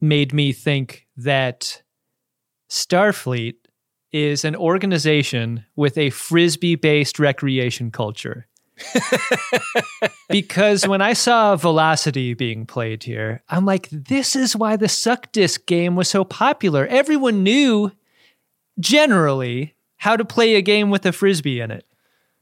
made 0.00 0.32
me 0.32 0.52
think 0.52 1.08
that 1.16 1.82
Starfleet 2.70 3.54
is 4.12 4.44
an 4.44 4.54
organization 4.54 5.64
with 5.74 5.98
a 5.98 6.10
frisbee 6.10 6.76
based 6.76 7.18
recreation 7.18 7.90
culture. 7.90 8.46
because 10.28 10.86
when 10.86 11.00
I 11.00 11.12
saw 11.12 11.56
Velocity 11.56 12.34
being 12.34 12.66
played 12.66 13.02
here, 13.02 13.42
I'm 13.48 13.64
like, 13.64 13.88
this 13.90 14.36
is 14.36 14.56
why 14.56 14.76
the 14.76 14.88
Suck 14.88 15.32
Disc 15.32 15.66
game 15.66 15.96
was 15.96 16.08
so 16.08 16.24
popular. 16.24 16.86
Everyone 16.86 17.42
knew 17.42 17.92
generally 18.78 19.74
how 19.96 20.16
to 20.16 20.24
play 20.24 20.54
a 20.54 20.62
game 20.62 20.90
with 20.90 21.04
a 21.06 21.12
frisbee 21.12 21.60
in 21.60 21.70
it. 21.70 21.84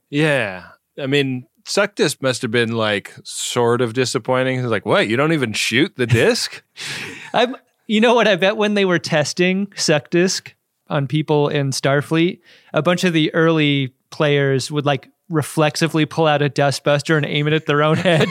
Yeah. 0.09 0.67
I 0.97 1.07
mean, 1.07 1.45
Suck 1.65 1.95
Disc 1.95 2.21
must 2.21 2.41
have 2.41 2.51
been 2.51 2.71
like 2.71 3.13
sort 3.23 3.81
of 3.81 3.93
disappointing. 3.93 4.59
It's 4.59 4.67
like, 4.67 4.85
what? 4.85 5.07
You 5.07 5.17
don't 5.17 5.33
even 5.33 5.53
shoot 5.53 5.95
the 5.95 6.07
disc? 6.07 6.63
I'm, 7.33 7.55
you 7.87 8.01
know 8.01 8.15
what? 8.15 8.27
I 8.27 8.35
bet 8.35 8.57
when 8.57 8.73
they 8.73 8.85
were 8.85 8.99
testing 8.99 9.71
Suck 9.75 10.09
Disc 10.09 10.55
on 10.87 11.07
people 11.07 11.49
in 11.49 11.71
Starfleet, 11.71 12.39
a 12.73 12.81
bunch 12.81 13.03
of 13.03 13.13
the 13.13 13.33
early 13.33 13.93
players 14.09 14.71
would 14.71 14.85
like 14.85 15.09
reflexively 15.29 16.05
pull 16.05 16.27
out 16.27 16.41
a 16.41 16.49
dustbuster 16.49 17.15
and 17.17 17.25
aim 17.25 17.47
it 17.47 17.53
at 17.53 17.65
their 17.65 17.83
own 17.83 17.97
head. 17.97 18.27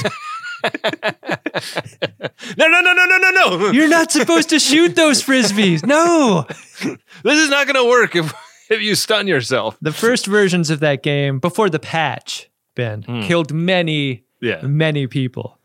no, 2.56 2.66
no, 2.68 2.80
no, 2.80 2.92
no, 2.92 3.04
no, 3.04 3.18
no, 3.18 3.30
no. 3.30 3.70
You're 3.70 3.88
not 3.88 4.10
supposed 4.10 4.48
to 4.50 4.58
shoot 4.58 4.94
those 4.96 5.22
frisbees. 5.22 5.84
No. 5.86 6.46
This 7.22 7.38
is 7.38 7.50
not 7.50 7.66
going 7.66 7.76
to 7.82 7.88
work 7.88 8.16
if, 8.16 8.32
if 8.70 8.80
you 8.80 8.94
stun 8.94 9.26
yourself. 9.26 9.76
The 9.80 9.92
first 9.92 10.26
versions 10.26 10.70
of 10.70 10.80
that 10.80 11.02
game 11.02 11.38
before 11.38 11.70
the 11.70 11.78
patch, 11.78 12.50
Ben, 12.74 13.02
killed 13.22 13.52
many, 13.52 14.24
Yeah. 14.40 14.60
many 14.62 15.06
people. 15.06 15.58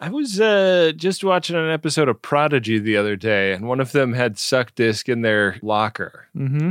I 0.00 0.08
was 0.10 0.40
uh, 0.40 0.92
just 0.96 1.22
watching 1.22 1.54
an 1.54 1.70
episode 1.70 2.08
of 2.08 2.20
Prodigy 2.20 2.78
the 2.80 2.96
other 2.96 3.14
day, 3.14 3.52
and 3.52 3.68
one 3.68 3.78
of 3.80 3.92
them 3.92 4.14
had 4.14 4.36
Suck 4.36 4.74
Disc 4.74 5.08
in 5.08 5.22
their 5.22 5.58
locker. 5.62 6.26
hmm 6.34 6.70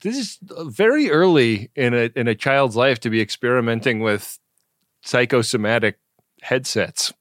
This 0.00 0.16
is 0.16 0.38
uh, 0.50 0.64
very 0.64 1.10
early 1.10 1.70
in 1.76 1.94
a 1.94 2.10
in 2.16 2.28
a 2.28 2.34
child's 2.34 2.76
life 2.76 3.00
to 3.00 3.10
be 3.10 3.20
experimenting 3.20 4.00
with 4.00 4.38
psychosomatic 5.02 5.98
headsets. 6.42 7.12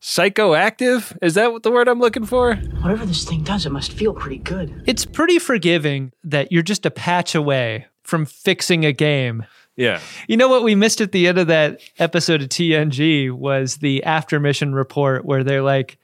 Psychoactive? 0.00 1.16
Is 1.22 1.34
that 1.34 1.52
what 1.52 1.62
the 1.62 1.70
word 1.70 1.88
I'm 1.88 1.98
looking 1.98 2.26
for? 2.26 2.56
Whatever 2.56 3.06
this 3.06 3.24
thing 3.24 3.42
does, 3.42 3.64
it 3.64 3.72
must 3.72 3.92
feel 3.92 4.12
pretty 4.12 4.36
good. 4.36 4.82
It's 4.86 5.06
pretty 5.06 5.38
forgiving 5.38 6.12
that 6.22 6.52
you're 6.52 6.62
just 6.62 6.84
a 6.84 6.90
patch 6.90 7.34
away 7.34 7.86
from 8.02 8.26
fixing 8.26 8.84
a 8.84 8.92
game. 8.92 9.46
Yeah. 9.76 10.00
You 10.28 10.36
know 10.36 10.48
what 10.48 10.62
we 10.62 10.74
missed 10.74 11.00
at 11.00 11.12
the 11.12 11.26
end 11.26 11.38
of 11.38 11.46
that 11.46 11.80
episode 11.98 12.42
of 12.42 12.50
TNG 12.50 13.32
was 13.32 13.76
the 13.76 14.04
after 14.04 14.38
mission 14.38 14.74
report 14.74 15.24
where 15.24 15.42
they're 15.42 15.62
like, 15.62 15.98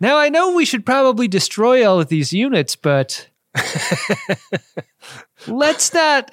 now 0.00 0.16
I 0.16 0.30
know 0.30 0.54
we 0.54 0.64
should 0.64 0.86
probably 0.86 1.28
destroy 1.28 1.86
all 1.86 2.00
of 2.00 2.08
these 2.08 2.32
units, 2.32 2.76
but 2.76 3.28
let's 5.46 5.92
not. 5.92 6.30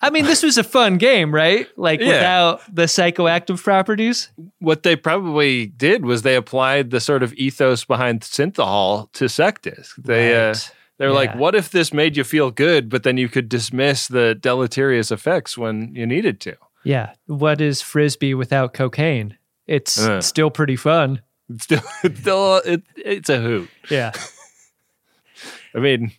I 0.00 0.10
mean, 0.10 0.24
this 0.24 0.42
was 0.42 0.58
a 0.58 0.64
fun 0.64 0.98
game, 0.98 1.34
right? 1.34 1.66
Like 1.76 2.00
Yeah. 2.00 2.06
without 2.08 2.74
the 2.74 2.82
psychoactive 2.84 3.62
properties. 3.62 4.30
What 4.58 4.82
they 4.82 4.96
probably 4.96 5.66
did 5.66 6.04
was 6.04 6.22
they 6.22 6.36
applied 6.36 6.90
the 6.90 7.00
sort 7.00 7.22
of 7.22 7.32
ethos 7.34 7.84
behind 7.84 8.20
Synthehol 8.20 9.10
to 9.12 9.24
Sectus. 9.28 9.94
They 9.96 10.50
uh, 10.50 10.54
they're 10.98 11.10
like, 11.12 11.34
what 11.34 11.54
if 11.54 11.70
this 11.70 11.92
made 11.92 12.16
you 12.16 12.24
feel 12.24 12.50
good, 12.50 12.88
but 12.88 13.02
then 13.02 13.16
you 13.16 13.28
could 13.28 13.48
dismiss 13.48 14.06
the 14.08 14.34
deleterious 14.34 15.10
effects 15.10 15.56
when 15.58 15.94
you 15.94 16.06
needed 16.06 16.40
to? 16.42 16.54
Yeah. 16.84 17.12
What 17.26 17.60
is 17.60 17.80
frisbee 17.82 18.34
without 18.34 18.72
cocaine? 18.74 19.36
It's 19.66 19.98
Uh. 19.98 20.20
still 20.20 20.50
pretty 20.50 20.76
fun. 20.76 21.22
It's 21.48 21.64
still, 21.64 21.82
it's 22.04 22.20
still 22.20 22.56
it, 22.64 22.82
it's 22.96 23.28
a 23.30 23.40
hoot. 23.40 23.68
Yeah. 23.90 24.12
I 25.74 25.78
mean, 25.78 26.12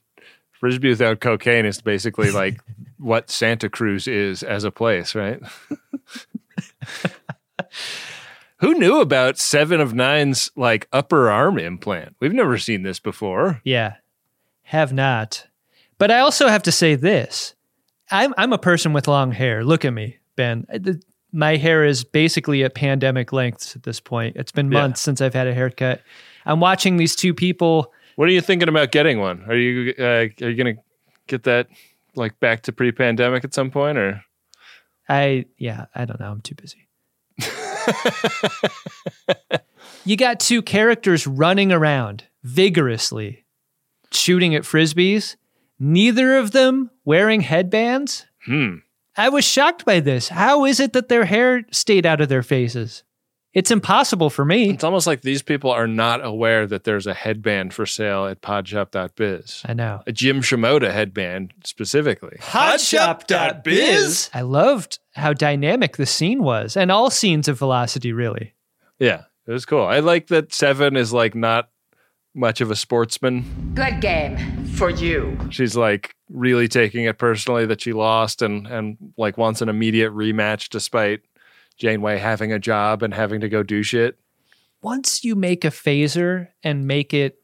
Frisbee 0.64 0.88
without 0.88 1.20
cocaine 1.20 1.66
is 1.66 1.82
basically 1.82 2.32
like 2.32 2.58
what 2.98 3.30
Santa 3.30 3.68
Cruz 3.70 4.08
is 4.08 4.44
as 4.44 4.64
a 4.64 4.72
place, 4.72 5.14
right? 5.14 5.42
Who 8.60 8.74
knew 8.76 9.02
about 9.02 9.38
Seven 9.38 9.82
of 9.82 9.94
Nine's 9.94 10.50
like 10.56 10.88
upper 10.94 11.30
arm 11.30 11.60
implant? 11.60 12.16
We've 12.22 12.32
never 12.32 12.58
seen 12.58 12.84
this 12.84 12.98
before. 12.98 13.60
Yeah. 13.66 13.96
Have 14.62 14.94
not. 14.94 15.48
But 15.98 16.12
I 16.12 16.20
also 16.20 16.48
have 16.48 16.64
to 16.64 16.72
say 16.72 16.96
this. 16.96 17.56
I'm 18.10 18.34
I'm 18.38 18.54
a 18.54 18.58
person 18.58 18.94
with 18.94 19.10
long 19.10 19.34
hair. 19.34 19.66
Look 19.66 19.84
at 19.84 19.92
me, 19.92 20.20
Ben. 20.38 20.66
The- 20.70 21.02
My 21.34 21.58
hair 21.58 21.84
is 21.84 22.06
basically 22.06 22.64
at 22.64 22.74
pandemic 22.74 23.34
lengths 23.34 23.76
at 23.76 23.84
this 23.84 24.00
point. 24.00 24.38
It's 24.38 24.54
been 24.54 24.72
Yeah. 24.72 24.80
months 24.80 25.02
since 25.02 25.20
I've 25.20 25.34
had 25.34 25.48
a 25.48 25.54
haircut. 25.54 26.02
I'm 26.46 26.62
watching 26.62 26.96
these 26.96 27.18
two 27.18 27.34
people. 27.34 27.92
What 28.16 28.30
are 28.30 28.32
you 28.32 28.42
thinking 28.42 28.70
about 28.70 28.92
getting 28.92 29.20
one? 29.20 29.44
Are 29.48 29.56
you 29.56 29.94
uh, 29.98 30.04
are 30.04 30.50
you 30.50 30.56
gonna 30.56 30.76
get 31.28 31.44
that 31.44 31.68
like 32.16 32.40
back 32.40 32.64
to 32.64 32.72
pre-pandemic 32.72 33.44
at 33.44 33.54
some 33.54 33.72
point, 33.72 33.98
or 33.98 34.24
I 35.10 35.46
yeah, 35.58 35.86
I 35.96 36.06
don't 36.06 36.20
know. 36.20 36.32
I'm 36.32 36.42
too 36.42 36.56
busy. 36.56 36.88
you 40.06 40.16
got 40.16 40.40
two 40.40 40.62
characters 40.62 41.28
running 41.28 41.72
around 41.72 42.26
vigorously, 42.44 43.46
shooting 44.12 44.56
at 44.56 44.64
frisbees. 44.64 45.36
Neither 45.80 46.38
of 46.38 46.52
them 46.52 46.92
wearing 47.04 47.42
headbands. 47.42 48.26
hmm? 48.46 48.76
I 49.16 49.30
was 49.30 49.46
shocked 49.46 49.86
by 49.86 50.00
this. 50.00 50.30
How 50.30 50.66
is 50.66 50.80
it 50.80 50.94
that 50.94 51.10
their 51.10 51.26
hair 51.26 51.64
stayed 51.72 52.06
out 52.06 52.22
of 52.22 52.30
their 52.30 52.44
faces? 52.44 53.04
It's 53.54 53.70
impossible 53.70 54.32
for 54.32 54.44
me. 54.44 54.72
It's 54.72 54.84
almost 54.84 55.06
like 55.06 55.22
these 55.22 55.44
people 55.44 55.70
are 55.70 55.88
not 55.88 56.26
aware 56.26 56.66
that 56.66 56.86
there's 56.86 57.06
a 57.06 57.14
headband 57.14 57.74
for 57.74 57.86
sale 57.86 58.26
at 58.26 58.42
podshop.biz. 58.42 59.62
I 59.66 59.74
know. 59.74 60.02
A 60.08 60.12
Jim 60.12 60.42
Shimoda 60.42 60.92
headband 60.92 61.54
specifically. 61.64 62.38
Hotshop.biz. 62.42 64.32
I 64.34 64.42
loved 64.42 65.00
how 65.14 65.34
dynamic 65.34 65.98
the 65.98 66.08
scene 66.08 66.42
was, 66.42 66.76
and 66.76 66.92
all 66.92 67.12
scenes 67.12 67.48
of 67.48 67.60
Velocity, 67.60 68.12
really. 68.12 68.56
Yeah, 68.98 69.24
it 69.46 69.52
was 69.52 69.66
cool. 69.66 69.86
I 69.86 70.00
like 70.00 70.28
that 70.28 70.54
Seven 70.54 70.96
is 70.98 71.14
like 71.14 71.36
not 71.36 71.70
much 72.34 72.62
of 72.62 72.72
a 72.72 72.76
sportsman. 72.76 73.74
Good 73.76 74.02
game. 74.02 74.66
For 74.66 74.90
you. 74.90 75.38
She's 75.52 75.76
like 75.78 76.16
really 76.30 76.68
taking 76.68 77.06
it 77.06 77.20
personally 77.20 77.68
that 77.68 77.82
she 77.82 77.94
lost 77.94 78.42
and 78.42 78.66
and 78.66 78.98
like 79.18 79.38
wants 79.38 79.62
an 79.62 79.70
immediate 79.70 80.12
rematch 80.12 80.70
despite 80.70 81.22
Janeway 81.78 82.18
having 82.18 82.52
a 82.52 82.60
job 82.60 83.04
and 83.04 83.14
having 83.14 83.42
to 83.42 83.50
go 83.50 83.64
do 83.64 83.84
shit. 83.84 84.18
Once 84.82 85.24
you 85.24 85.36
make 85.36 85.64
a 85.64 85.70
phaser 85.70 86.50
and 86.62 86.88
make 86.88 87.14
it 87.14 87.40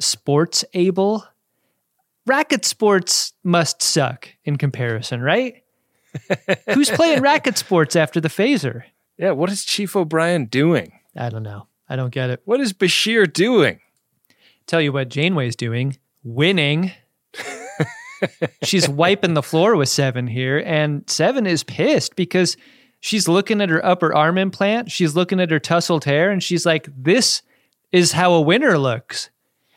sports 0.00 0.64
able, 0.74 1.24
racket 2.26 2.64
sports 2.64 3.32
must 3.42 3.82
suck 3.82 4.28
in 4.44 4.56
comparison, 4.56 5.20
right? 5.20 5.62
Who's 6.74 6.90
playing 6.90 7.22
racket 7.22 7.58
sports 7.58 7.96
after 7.96 8.20
the 8.20 8.28
phaser? 8.28 8.84
Yeah, 9.18 9.32
what 9.32 9.50
is 9.50 9.64
Chief 9.64 9.94
O'Brien 9.96 10.46
doing? 10.46 10.92
I 11.16 11.28
don't 11.28 11.42
know. 11.42 11.66
I 11.88 11.96
don't 11.96 12.12
get 12.12 12.30
it. 12.30 12.40
What 12.44 12.60
is 12.60 12.72
Bashir 12.72 13.30
doing? 13.30 13.80
Tell 14.66 14.80
you 14.80 14.92
what 14.92 15.08
Janeway's 15.08 15.56
doing 15.56 15.98
winning. 16.22 16.92
she's 18.62 18.88
wiping 18.88 19.34
the 19.34 19.42
floor 19.42 19.76
with 19.76 19.88
Seven 19.88 20.26
here, 20.26 20.62
and 20.64 21.08
Seven 21.08 21.46
is 21.46 21.62
pissed 21.62 22.16
because 22.16 22.56
she's 23.04 23.28
looking 23.28 23.60
at 23.60 23.68
her 23.68 23.84
upper 23.84 24.14
arm 24.14 24.38
implant. 24.38 24.90
She's 24.90 25.14
looking 25.14 25.38
at 25.38 25.50
her 25.50 25.58
tousled 25.60 26.04
hair, 26.04 26.30
and 26.30 26.42
she's 26.42 26.64
like, 26.64 26.88
This 26.96 27.42
is 27.92 28.12
how 28.12 28.32
a 28.32 28.40
winner 28.40 28.78
looks. 28.78 29.28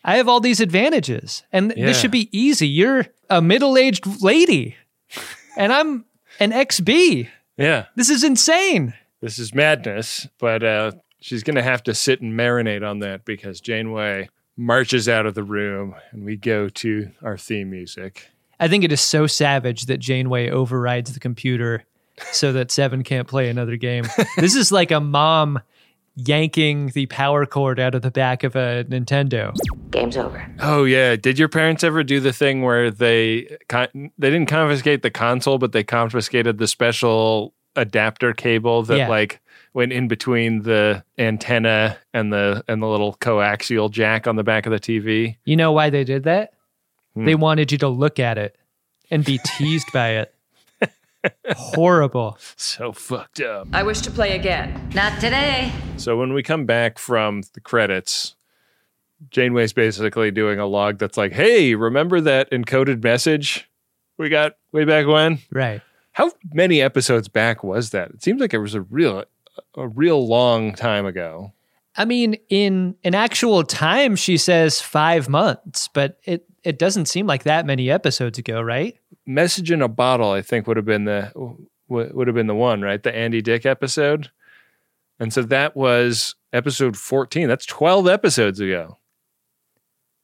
I 0.04 0.16
have 0.16 0.30
all 0.30 0.40
these 0.40 0.62
advantages, 0.62 1.44
and 1.52 1.74
Yeah. 1.76 1.88
this 1.88 2.00
should 2.00 2.12
be 2.12 2.30
easy. 2.38 2.68
You're 2.68 3.08
a 3.30 3.42
middle 3.42 3.78
aged 3.78 4.22
lady, 4.24 4.78
and 5.58 5.74
I'm 5.74 6.06
an 6.40 6.52
XB. 6.52 7.28
Yeah, 7.58 7.86
This 7.96 8.10
is 8.10 8.24
insane. 8.24 8.94
this 9.22 9.38
is 9.38 9.54
madness, 9.54 10.28
but 10.40 10.64
uh, 10.64 10.92
she's 11.20 11.44
going 11.44 11.56
to 11.58 11.64
have 11.64 11.84
to 11.84 11.94
sit 11.94 12.22
and 12.22 12.34
marinate 12.40 12.88
on 12.90 13.00
that 13.00 13.26
because 13.26 13.60
Janeway 13.60 14.30
marches 14.56 15.10
out 15.10 15.26
of 15.26 15.34
the 15.36 15.44
room 15.44 15.96
and 16.12 16.24
we 16.24 16.38
go 16.38 16.70
to 16.70 17.12
our 17.22 17.38
theme 17.38 17.70
music. 17.72 18.30
I 18.60 18.68
think 18.68 18.84
it 18.84 18.92
is 18.92 19.02
so 19.02 19.28
savage 19.28 19.86
that 19.88 19.98
Janeway 20.00 20.50
overrides 20.50 21.14
the 21.14 21.20
computer 21.20 21.84
so 22.32 22.52
that 22.54 22.72
Seven 22.72 23.04
can't 23.04 23.28
play 23.28 23.50
another 23.50 23.76
game. 23.78 24.06
this 24.38 24.56
is 24.56 24.72
like 24.72 24.92
a 24.92 25.00
mom 25.00 25.60
yanking 26.16 26.88
the 26.90 27.06
power 27.08 27.46
cord 27.46 27.80
out 27.80 27.94
of 27.94 28.02
the 28.02 28.10
back 28.12 28.44
of 28.44 28.56
a 28.56 28.84
Nintendo. 28.86 29.56
Game's 29.92 30.18
over. 30.18 30.46
Oh 30.60 30.84
yeah, 30.84 31.16
did 31.16 31.38
your 31.38 31.48
parents 31.50 31.84
ever 31.84 32.04
do 32.04 32.20
the 32.20 32.34
thing 32.34 32.64
where 32.64 32.90
they 32.90 33.58
con- 33.70 34.12
they 34.18 34.30
didn't 34.30 34.48
confiscate 34.48 35.04
the 35.04 35.12
console, 35.12 35.58
but 35.58 35.72
they 35.74 35.84
confiscated 35.84 36.58
the 36.58 36.68
special 36.68 37.54
adapter 37.76 38.34
cable 38.34 38.82
that 38.84 38.98
Yeah. 38.98 39.08
like 39.10 39.40
went 39.74 39.94
in 39.94 40.08
between 40.08 40.64
the 40.64 41.04
antenna 41.20 41.98
and 42.14 42.34
the 42.34 42.64
and 42.68 42.82
the 42.82 42.88
little 42.88 43.14
coaxial 43.22 43.92
jack 43.92 44.26
on 44.26 44.36
the 44.36 44.44
back 44.44 44.66
of 44.66 44.72
the 44.72 44.80
TV? 44.80 45.36
You 45.46 45.56
know 45.56 45.72
why 45.72 45.92
they 45.92 46.04
did 46.04 46.24
that? 46.24 46.54
Hmm. 47.14 47.26
They 47.26 47.36
wanted 47.36 47.72
you 47.72 47.78
to 47.80 47.88
look 47.88 48.18
at 48.20 48.40
it 48.40 48.56
and 49.12 49.24
be 49.24 49.40
teased 49.46 49.92
by 49.94 50.10
it. 50.14 50.34
Horrible. 51.56 52.38
So 52.58 52.92
fucked 52.92 53.40
up. 53.42 53.68
I 53.74 53.84
wish 53.84 54.02
to 54.02 54.12
play 54.12 54.36
again. 54.36 54.90
Not 54.94 55.20
today. 55.20 55.72
So 55.98 56.18
when 56.18 56.34
we 56.34 56.44
come 56.44 56.66
back 56.66 57.00
from 57.00 57.44
the 57.54 57.62
credits, 57.62 58.36
Janeway's 59.30 59.74
basically 59.74 60.32
doing 60.32 60.60
a 60.60 60.66
log 60.66 60.98
that's 61.00 61.18
like, 61.18 61.34
"Hey, 61.34 61.76
remember 61.76 62.22
that 62.22 62.52
encoded 62.52 63.04
message 63.04 63.70
we 64.18 64.30
got 64.30 64.58
way 64.72 64.86
back 64.86 65.08
when?" 65.08 65.40
Right. 65.52 65.82
How 66.12 66.32
many 66.54 66.82
episodes 66.82 67.28
back 67.28 67.64
was 67.64 67.92
that? 67.92 68.10
It 68.12 68.24
seems 68.24 68.42
like 68.42 68.54
it 68.54 68.60
was 68.60 68.76
a 68.76 68.82
real 68.82 69.24
a 69.76 69.88
real 69.88 70.28
long 70.28 70.74
time 70.74 71.06
ago. 71.06 71.54
I 71.96 72.06
mean, 72.06 72.36
in 72.50 72.96
in 73.04 73.16
actual 73.16 73.64
time, 73.64 74.16
she 74.16 74.38
says 74.38 74.82
five 74.82 75.30
months, 75.30 75.88
but 75.88 76.20
it 76.26 76.46
it 76.68 76.78
doesn't 76.78 77.06
seem 77.06 77.26
like 77.26 77.44
that 77.44 77.66
many 77.66 77.90
episodes 77.90 78.38
ago, 78.38 78.62
right? 78.62 79.00
Message 79.26 79.72
in 79.72 79.82
a 79.82 79.88
bottle, 79.88 80.32
I 80.32 80.42
think, 80.42 80.68
would 80.68 80.76
have 80.76 80.86
been 80.86 81.06
the 81.06 81.32
would 81.88 82.14
would 82.14 82.28
have 82.28 82.36
been 82.36 82.48
the 82.48 82.56
one, 82.56 82.82
right? 82.82 83.02
The 83.02 83.16
Andy 83.16 83.42
Dick 83.42 83.66
episode. 83.66 84.32
And 85.18 85.32
so 85.32 85.44
that 85.44 85.78
was 85.78 86.36
episode 86.52 86.98
14. 86.98 87.48
That's 87.48 87.66
12 87.66 88.08
episodes 88.08 88.60
ago. 88.60 88.98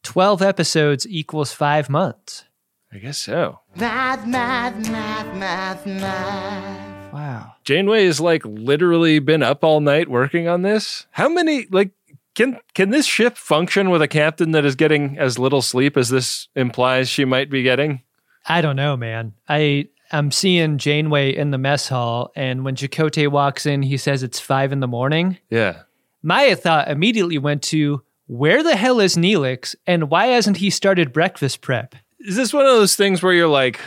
12 0.03 0.41
episodes 0.41 1.07
equals 1.07 1.53
five 1.53 1.89
months. 1.89 2.43
I 2.91 2.97
guess 2.97 3.17
so. 3.17 3.61
Math, 3.77 4.27
math, 4.27 4.75
math, 4.89 5.35
math, 5.35 5.85
math. 5.85 7.13
Wow. 7.13 7.53
Janeway 7.63 8.05
has 8.05 8.19
like 8.19 8.43
literally 8.45 9.19
been 9.19 9.41
up 9.41 9.63
all 9.63 9.79
night 9.79 10.09
working 10.09 10.49
on 10.49 10.61
this. 10.61 11.07
How 11.11 11.29
many 11.29 11.67
like 11.71 11.91
can 12.35 12.59
can 12.73 12.89
this 12.89 13.05
ship 13.05 13.37
function 13.37 13.89
with 13.89 14.01
a 14.01 14.07
captain 14.07 14.51
that 14.51 14.65
is 14.65 14.75
getting 14.75 15.17
as 15.17 15.39
little 15.39 15.61
sleep 15.61 15.97
as 15.97 16.09
this 16.09 16.47
implies 16.55 17.09
she 17.09 17.25
might 17.25 17.49
be 17.49 17.63
getting? 17.63 18.01
I 18.47 18.61
don't 18.61 18.75
know, 18.75 18.97
man. 18.97 19.33
I 19.47 19.87
I'm 20.11 20.31
seeing 20.31 20.77
Janeway 20.77 21.35
in 21.35 21.51
the 21.51 21.57
mess 21.57 21.87
hall, 21.87 22.31
and 22.35 22.63
when 22.63 22.75
Chakotay 22.75 23.29
walks 23.29 23.65
in, 23.65 23.81
he 23.81 23.97
says 23.97 24.23
it's 24.23 24.39
five 24.39 24.71
in 24.71 24.79
the 24.79 24.87
morning. 24.87 25.37
Yeah. 25.49 25.83
My 26.21 26.55
thought 26.55 26.89
immediately 26.89 27.37
went 27.37 27.63
to 27.63 28.03
where 28.27 28.63
the 28.63 28.75
hell 28.75 28.99
is 28.99 29.15
Neelix, 29.15 29.75
and 29.85 30.09
why 30.09 30.27
hasn't 30.27 30.57
he 30.57 30.69
started 30.69 31.13
breakfast 31.13 31.61
prep? 31.61 31.95
is 32.23 32.35
this 32.35 32.53
one 32.53 32.65
of 32.65 32.71
those 32.71 32.95
things 32.95 33.21
where 33.21 33.33
you're 33.33 33.47
like, 33.47 33.79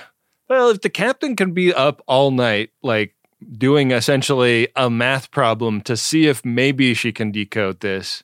well, 0.48 0.68
if 0.70 0.82
the 0.82 0.90
captain 0.90 1.34
can 1.34 1.52
be 1.52 1.72
up 1.72 2.02
all 2.06 2.30
night, 2.30 2.70
like 2.82 3.14
doing 3.56 3.90
essentially 3.90 4.68
a 4.76 4.90
math 4.90 5.30
problem 5.30 5.80
to 5.82 5.96
see 5.96 6.26
if 6.26 6.44
maybe 6.44 6.94
she 6.94 7.12
can 7.12 7.32
decode 7.32 7.80
this, 7.80 8.22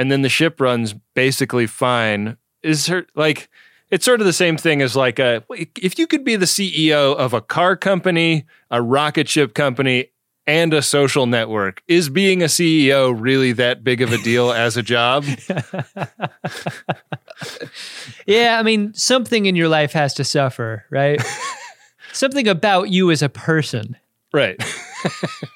and 0.00 0.10
then 0.10 0.22
the 0.22 0.30
ship 0.30 0.62
runs 0.62 0.94
basically 1.14 1.66
fine, 1.66 2.38
is 2.62 2.86
her 2.86 3.06
like, 3.14 3.50
it's 3.90 4.02
sort 4.02 4.20
of 4.20 4.26
the 4.26 4.32
same 4.32 4.56
thing 4.56 4.80
as 4.80 4.96
like 4.96 5.18
a, 5.18 5.44
if 5.76 5.98
you 5.98 6.06
could 6.06 6.24
be 6.24 6.36
the 6.36 6.46
CEO 6.46 7.14
of 7.14 7.34
a 7.34 7.42
car 7.42 7.76
company, 7.76 8.46
a 8.70 8.80
rocket 8.80 9.28
ship 9.28 9.52
company, 9.52 10.06
and 10.46 10.72
a 10.72 10.80
social 10.80 11.26
network, 11.26 11.82
is 11.86 12.08
being 12.08 12.42
a 12.42 12.46
CEO 12.46 13.14
really 13.14 13.52
that 13.52 13.84
big 13.84 14.00
of 14.00 14.10
a 14.10 14.16
deal 14.16 14.50
as 14.64 14.78
a 14.78 14.82
job? 14.82 15.26
Yeah, 18.26 18.58
I 18.58 18.62
mean, 18.62 18.94
something 18.94 19.46
in 19.46 19.56
your 19.56 19.68
life 19.68 19.92
has 19.92 20.14
to 20.14 20.24
suffer, 20.24 20.84
right? 20.90 21.20
something 22.12 22.46
about 22.46 22.90
you 22.90 23.10
as 23.10 23.22
a 23.22 23.28
person. 23.28 23.96
Right. 24.32 24.62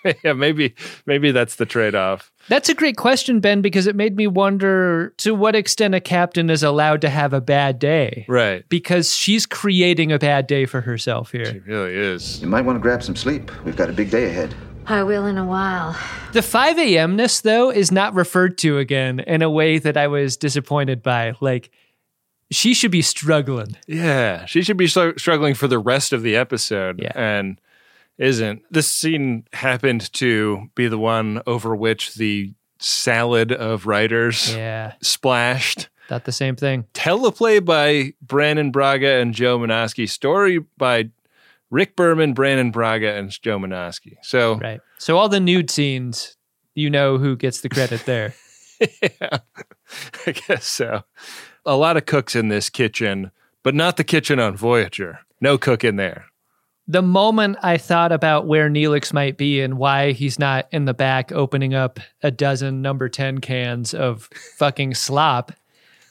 yeah, 0.25 0.33
maybe 0.33 0.75
maybe 1.07 1.31
that's 1.31 1.57
the 1.57 1.67
trade-off. 1.67 2.33
That's 2.49 2.69
a 2.69 2.75
great 2.75 2.97
question, 2.97 3.41
Ben, 3.41 3.63
because 3.63 3.87
it 3.87 3.95
made 3.97 4.17
me 4.17 4.27
wonder 4.27 5.15
to 5.19 5.35
what 5.35 5.55
extent 5.55 5.95
a 5.95 6.01
captain 6.01 6.51
is 6.51 6.63
allowed 6.63 7.01
to 7.03 7.09
have 7.09 7.33
a 7.33 7.41
bad 7.41 7.79
day. 7.79 8.27
Right. 8.29 8.69
Because 8.69 9.15
she's 9.15 9.47
creating 9.47 10.13
a 10.13 10.19
bad 10.19 10.47
day 10.47 10.67
for 10.67 10.81
herself 10.81 11.31
here. 11.33 11.43
It 11.43 11.67
really 11.67 11.95
is. 11.95 12.41
You 12.43 12.49
might 12.49 12.63
want 12.63 12.77
to 12.77 12.81
grab 12.81 13.03
some 13.03 13.17
sleep. 13.17 13.51
We've 13.65 13.77
got 13.77 13.89
a 13.89 13.93
big 13.93 14.11
day 14.11 14.27
ahead. 14.27 14.55
I 14.87 15.03
will 15.03 15.25
in 15.25 15.39
a 15.39 15.47
while. 15.47 15.97
The 16.33 16.43
5 16.43 16.79
a.m.ness, 16.79 17.41
though, 17.41 17.71
is 17.71 17.91
not 17.91 18.13
referred 18.15 18.59
to 18.59 18.77
again 18.79 19.21
in 19.21 19.41
a 19.41 19.49
way 19.49 19.79
that 19.79 19.97
I 19.97 20.09
was 20.09 20.37
disappointed 20.37 21.03
by. 21.03 21.35
Like, 21.41 21.71
she 22.51 22.75
should 22.75 22.91
be 22.91 23.01
struggling. 23.01 23.77
Yeah, 23.87 24.45
she 24.45 24.61
should 24.63 24.77
be 24.77 24.85
stru- 24.87 25.19
struggling 25.19 25.55
for 25.55 25.69
the 25.69 25.79
rest 25.79 26.13
of 26.13 26.23
the 26.23 26.37
episode 26.37 27.01
Yeah. 27.01 27.13
and 27.15 27.59
isn't. 28.19 28.63
This 28.71 28.89
scene 28.91 29.45
happened 29.53 30.13
to 30.15 30.69
be 30.75 30.87
the 30.89 30.99
one 30.99 31.43
over 31.47 31.75
which 31.75 32.15
the 32.15 32.55
salad 32.79 33.53
of 33.53 33.87
writers 33.87 34.55
Yeah, 34.55 34.95
splashed. 35.03 35.89
thought 36.09 36.25
the 36.25 36.33
same 36.33 36.57
thing. 36.57 36.85
Teleplay 36.95 37.65
by 37.65 38.13
Brannon 38.23 38.71
Braga 38.71 39.09
and 39.21 39.33
Joe 39.35 39.59
Menosky. 39.59 40.09
Story 40.09 40.59
by 40.77 41.11
Rick 41.71 41.97
Berman, 41.97 42.35
Brannon 42.35 42.71
Braga, 42.71 43.15
and 43.15 43.31
Joe 43.31 43.59
Menosky. 43.59 44.17
So 44.23 44.57
Right. 44.59 44.81
So, 44.99 45.19
all 45.19 45.29
the 45.29 45.41
nude 45.41 45.71
scenes, 45.71 46.37
you 46.75 46.89
know 46.91 47.19
who 47.19 47.37
gets 47.37 47.61
the 47.61 47.69
credit 47.69 48.05
there. 48.07 48.35
yeah, 48.81 49.39
I 50.27 50.31
guess 50.33 50.67
so. 50.67 51.03
A 51.67 51.77
lot 51.77 51.97
of 51.97 52.07
cooks 52.07 52.35
in 52.35 52.49
this 52.49 52.71
kitchen, 52.71 53.31
but 53.63 53.75
not 53.75 53.97
the 53.97 54.05
kitchen 54.05 54.39
on 54.39 54.57
Voyager. 54.57 55.21
No 55.41 55.59
cook 55.59 55.85
in 55.85 55.97
there. 55.97 56.27
The 56.87 57.03
moment 57.03 57.57
I 57.63 57.79
thought 57.79 58.13
about 58.13 58.47
where 58.47 58.69
Neelix 58.69 59.13
might 59.13 59.37
be 59.37 59.61
and 59.61 59.79
why 59.79 60.13
he's 60.13 60.39
not 60.39 60.69
in 60.71 60.85
the 60.85 60.95
back 60.95 61.33
opening 61.33 61.75
up 61.75 61.99
a 62.23 62.31
dozen 62.31 62.83
number 62.83 63.09
10 63.09 63.39
cans 63.39 63.95
of 63.95 64.29
fucking 64.57 64.95
slop, 64.95 65.53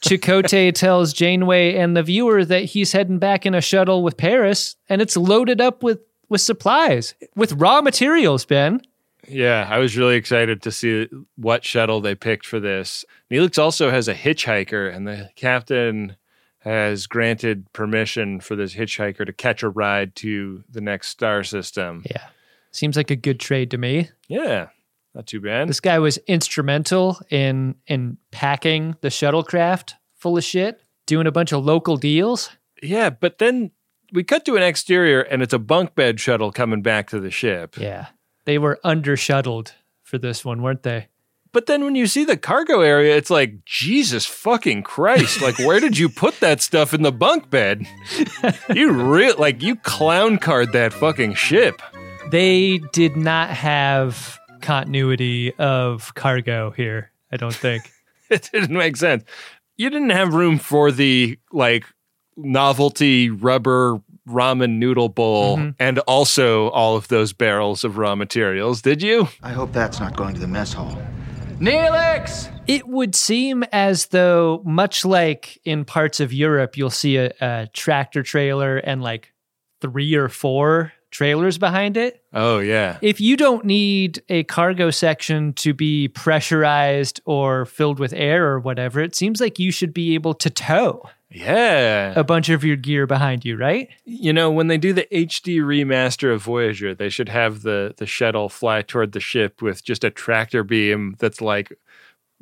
Chakotay 0.00 0.72
tells 0.74 1.12
Janeway 1.12 1.76
and 1.76 1.96
the 1.96 2.02
viewer 2.02 2.44
that 2.44 2.64
he's 2.64 2.92
heading 2.92 3.18
back 3.18 3.46
in 3.46 3.54
a 3.54 3.60
shuttle 3.60 4.02
with 4.02 4.16
Paris 4.16 4.76
and 4.88 5.00
it's 5.00 5.16
loaded 5.16 5.60
up 5.60 5.82
with, 5.82 6.00
with 6.28 6.40
supplies, 6.40 7.14
with 7.36 7.52
raw 7.52 7.80
materials, 7.80 8.44
Ben. 8.44 8.80
Yeah, 9.28 9.66
I 9.70 9.78
was 9.78 9.96
really 9.96 10.16
excited 10.16 10.60
to 10.62 10.70
see 10.70 11.08
what 11.36 11.64
shuttle 11.64 12.00
they 12.00 12.14
picked 12.14 12.46
for 12.46 12.60
this. 12.60 13.04
Neelix 13.30 13.58
also 13.58 13.90
has 13.90 14.06
a 14.06 14.14
hitchhiker, 14.14 14.94
and 14.94 15.06
the 15.06 15.30
captain 15.34 16.16
has 16.64 17.06
granted 17.06 17.70
permission 17.74 18.40
for 18.40 18.56
this 18.56 18.74
hitchhiker 18.74 19.26
to 19.26 19.32
catch 19.32 19.62
a 19.62 19.68
ride 19.68 20.16
to 20.16 20.64
the 20.70 20.80
next 20.80 21.08
star 21.08 21.44
system. 21.44 22.02
Yeah. 22.10 22.28
Seems 22.70 22.96
like 22.96 23.10
a 23.10 23.16
good 23.16 23.38
trade 23.38 23.70
to 23.70 23.78
me. 23.78 24.08
Yeah, 24.28 24.68
not 25.14 25.26
too 25.26 25.40
bad. 25.40 25.68
This 25.68 25.80
guy 25.80 25.98
was 25.98 26.18
instrumental 26.26 27.20
in 27.30 27.76
in 27.86 28.16
packing 28.32 28.96
the 29.00 29.08
shuttlecraft 29.08 29.92
full 30.16 30.38
of 30.38 30.42
shit, 30.42 30.80
doing 31.06 31.26
a 31.26 31.32
bunch 31.32 31.52
of 31.52 31.64
local 31.64 31.96
deals. 31.96 32.50
Yeah, 32.82 33.10
but 33.10 33.38
then 33.38 33.70
we 34.12 34.24
cut 34.24 34.44
to 34.46 34.56
an 34.56 34.62
exterior, 34.62 35.20
and 35.20 35.42
it's 35.42 35.52
a 35.52 35.58
bunk 35.58 35.94
bed 35.94 36.18
shuttle 36.18 36.50
coming 36.50 36.82
back 36.82 37.08
to 37.10 37.20
the 37.20 37.30
ship. 37.30 37.76
Yeah. 37.78 38.06
They 38.44 38.58
were 38.58 38.80
under 38.82 39.16
shuttled 39.16 39.74
for 40.02 40.18
this 40.18 40.44
one, 40.44 40.62
weren't 40.62 40.82
they? 40.82 41.08
But 41.54 41.66
then 41.66 41.84
when 41.84 41.94
you 41.94 42.08
see 42.08 42.24
the 42.24 42.36
cargo 42.36 42.80
area, 42.80 43.16
it's 43.16 43.30
like, 43.30 43.64
Jesus 43.64 44.26
fucking 44.26 44.82
Christ. 44.82 45.40
Like, 45.40 45.56
where 45.60 45.78
did 45.78 45.96
you 45.96 46.08
put 46.08 46.40
that 46.40 46.60
stuff 46.60 46.92
in 46.92 47.02
the 47.02 47.12
bunk 47.12 47.48
bed? 47.48 47.86
You 48.74 48.90
real 48.92 49.36
like 49.38 49.62
you 49.62 49.76
clown 49.76 50.38
card 50.38 50.72
that 50.72 50.92
fucking 50.92 51.34
ship. 51.34 51.80
They 52.30 52.78
did 52.92 53.16
not 53.16 53.50
have 53.50 54.38
continuity 54.62 55.54
of 55.54 56.14
cargo 56.14 56.70
here, 56.70 57.12
I 57.30 57.36
don't 57.36 57.54
think. 57.54 57.90
It 58.30 58.50
didn't 58.52 58.76
make 58.76 58.96
sense. 58.96 59.22
You 59.76 59.90
didn't 59.90 60.10
have 60.10 60.32
room 60.32 60.58
for 60.58 60.90
the 60.90 61.38
like 61.52 61.84
novelty 62.36 63.28
rubber 63.30 64.00
ramen 64.26 64.78
noodle 64.78 65.10
bowl 65.10 65.58
mm-hmm. 65.58 65.70
and 65.78 65.98
also 66.00 66.70
all 66.70 66.96
of 66.96 67.08
those 67.08 67.32
barrels 67.32 67.84
of 67.84 67.98
raw 67.98 68.14
materials, 68.14 68.80
did 68.82 69.02
you? 69.02 69.28
I 69.42 69.52
hope 69.52 69.72
that's 69.72 70.00
not 70.00 70.16
going 70.16 70.34
to 70.34 70.40
the 70.40 70.48
mess 70.48 70.72
hall. 70.72 70.98
Neelix! 71.58 72.50
it 72.66 72.88
would 72.88 73.14
seem 73.14 73.64
as 73.72 74.06
though, 74.06 74.62
much 74.64 75.04
like 75.04 75.60
in 75.64 75.84
parts 75.84 76.20
of 76.20 76.32
Europe, 76.32 76.76
you'll 76.76 76.90
see 76.90 77.16
a, 77.16 77.32
a 77.40 77.68
tractor 77.72 78.22
trailer 78.22 78.78
and 78.78 79.02
like 79.02 79.32
three 79.80 80.14
or 80.14 80.28
four 80.28 80.92
trailers 81.10 81.58
behind 81.58 81.96
it. 81.96 82.22
Oh 82.32 82.58
yeah. 82.58 82.98
If 83.02 83.20
you 83.20 83.36
don't 83.36 83.64
need 83.64 84.22
a 84.28 84.44
cargo 84.44 84.90
section 84.90 85.52
to 85.54 85.72
be 85.72 86.08
pressurized 86.08 87.20
or 87.24 87.66
filled 87.66 87.98
with 88.00 88.12
air 88.12 88.46
or 88.46 88.58
whatever, 88.58 89.00
it 89.00 89.14
seems 89.14 89.40
like 89.40 89.58
you 89.58 89.70
should 89.70 89.94
be 89.94 90.14
able 90.14 90.34
to 90.34 90.50
tow 90.50 91.08
Yeah. 91.30 92.12
a 92.16 92.22
bunch 92.24 92.48
of 92.48 92.62
your 92.64 92.76
gear 92.76 93.06
behind 93.06 93.44
you, 93.44 93.56
right? 93.56 93.88
You 94.04 94.32
know, 94.32 94.50
when 94.50 94.68
they 94.68 94.78
do 94.78 94.92
the 94.92 95.06
HD 95.12 95.58
remaster 95.58 96.32
of 96.32 96.42
Voyager, 96.42 96.94
they 96.94 97.08
should 97.08 97.28
have 97.28 97.62
the 97.62 97.94
the 97.96 98.06
shuttle 98.06 98.48
fly 98.48 98.82
toward 98.82 99.12
the 99.12 99.20
ship 99.20 99.60
with 99.60 99.82
just 99.84 100.04
a 100.04 100.10
tractor 100.10 100.62
beam 100.62 101.16
that's 101.18 101.40
like 101.40 101.72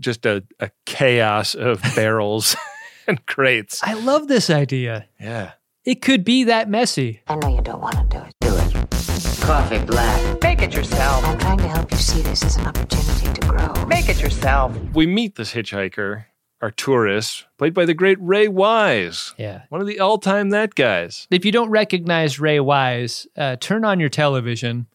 just 0.01 0.27
a, 0.27 0.45
a 0.61 0.71
chaos 0.85 1.55
of 1.55 1.81
barrels 1.97 2.55
and 3.07 3.25
crates. 3.27 3.81
I 3.83 3.95
love 3.95 4.29
this 4.29 4.51
idea. 4.51 5.07
Yeah. 5.21 5.53
It 5.85 5.97
could 6.03 6.23
be 6.25 6.45
that 6.45 6.69
messy. 6.69 7.23
I 7.27 7.37
know 7.37 7.49
you 7.57 7.63
don't 7.63 7.81
want 7.81 7.97
to 8.11 8.19
do 8.19 8.25
it. 8.25 8.35
Do 8.41 8.57
it. 8.57 9.41
Coffee 9.41 9.79
black. 9.85 10.41
Make 10.43 10.63
it 10.63 10.75
yourself. 10.75 11.25
I'm 11.25 11.39
trying 11.39 11.59
to 11.59 11.69
help 11.69 11.91
you 11.91 11.97
see 11.97 12.23
this 12.23 12.45
as 12.45 12.57
an 12.57 12.67
opportunity 12.67 13.33
to 13.41 13.47
grow. 13.49 13.87
Make 13.87 14.09
it 14.09 14.21
yourself. 14.21 14.77
We 14.95 15.07
meet 15.07 15.35
this 15.35 15.53
hitchhiker, 15.53 16.27
our 16.63 16.71
tourist, 16.71 17.45
played 17.59 17.75
by 17.75 17.85
the 17.85 17.93
great 17.95 18.19
Ray 18.21 18.47
Wise, 18.49 19.35
Yeah. 19.37 19.63
one 19.69 19.81
of 19.81 19.87
the 19.87 19.99
all-time 20.01 20.51
that 20.51 20.75
guys. 20.77 21.27
If 21.31 21.45
you 21.45 21.51
don't 21.53 21.71
recognize 21.71 22.39
Ray 22.41 22.61
Wise, 22.61 23.27
uh, 23.37 23.57
turn 23.57 23.85
on 23.85 23.99
your 24.01 24.09
television 24.09 24.87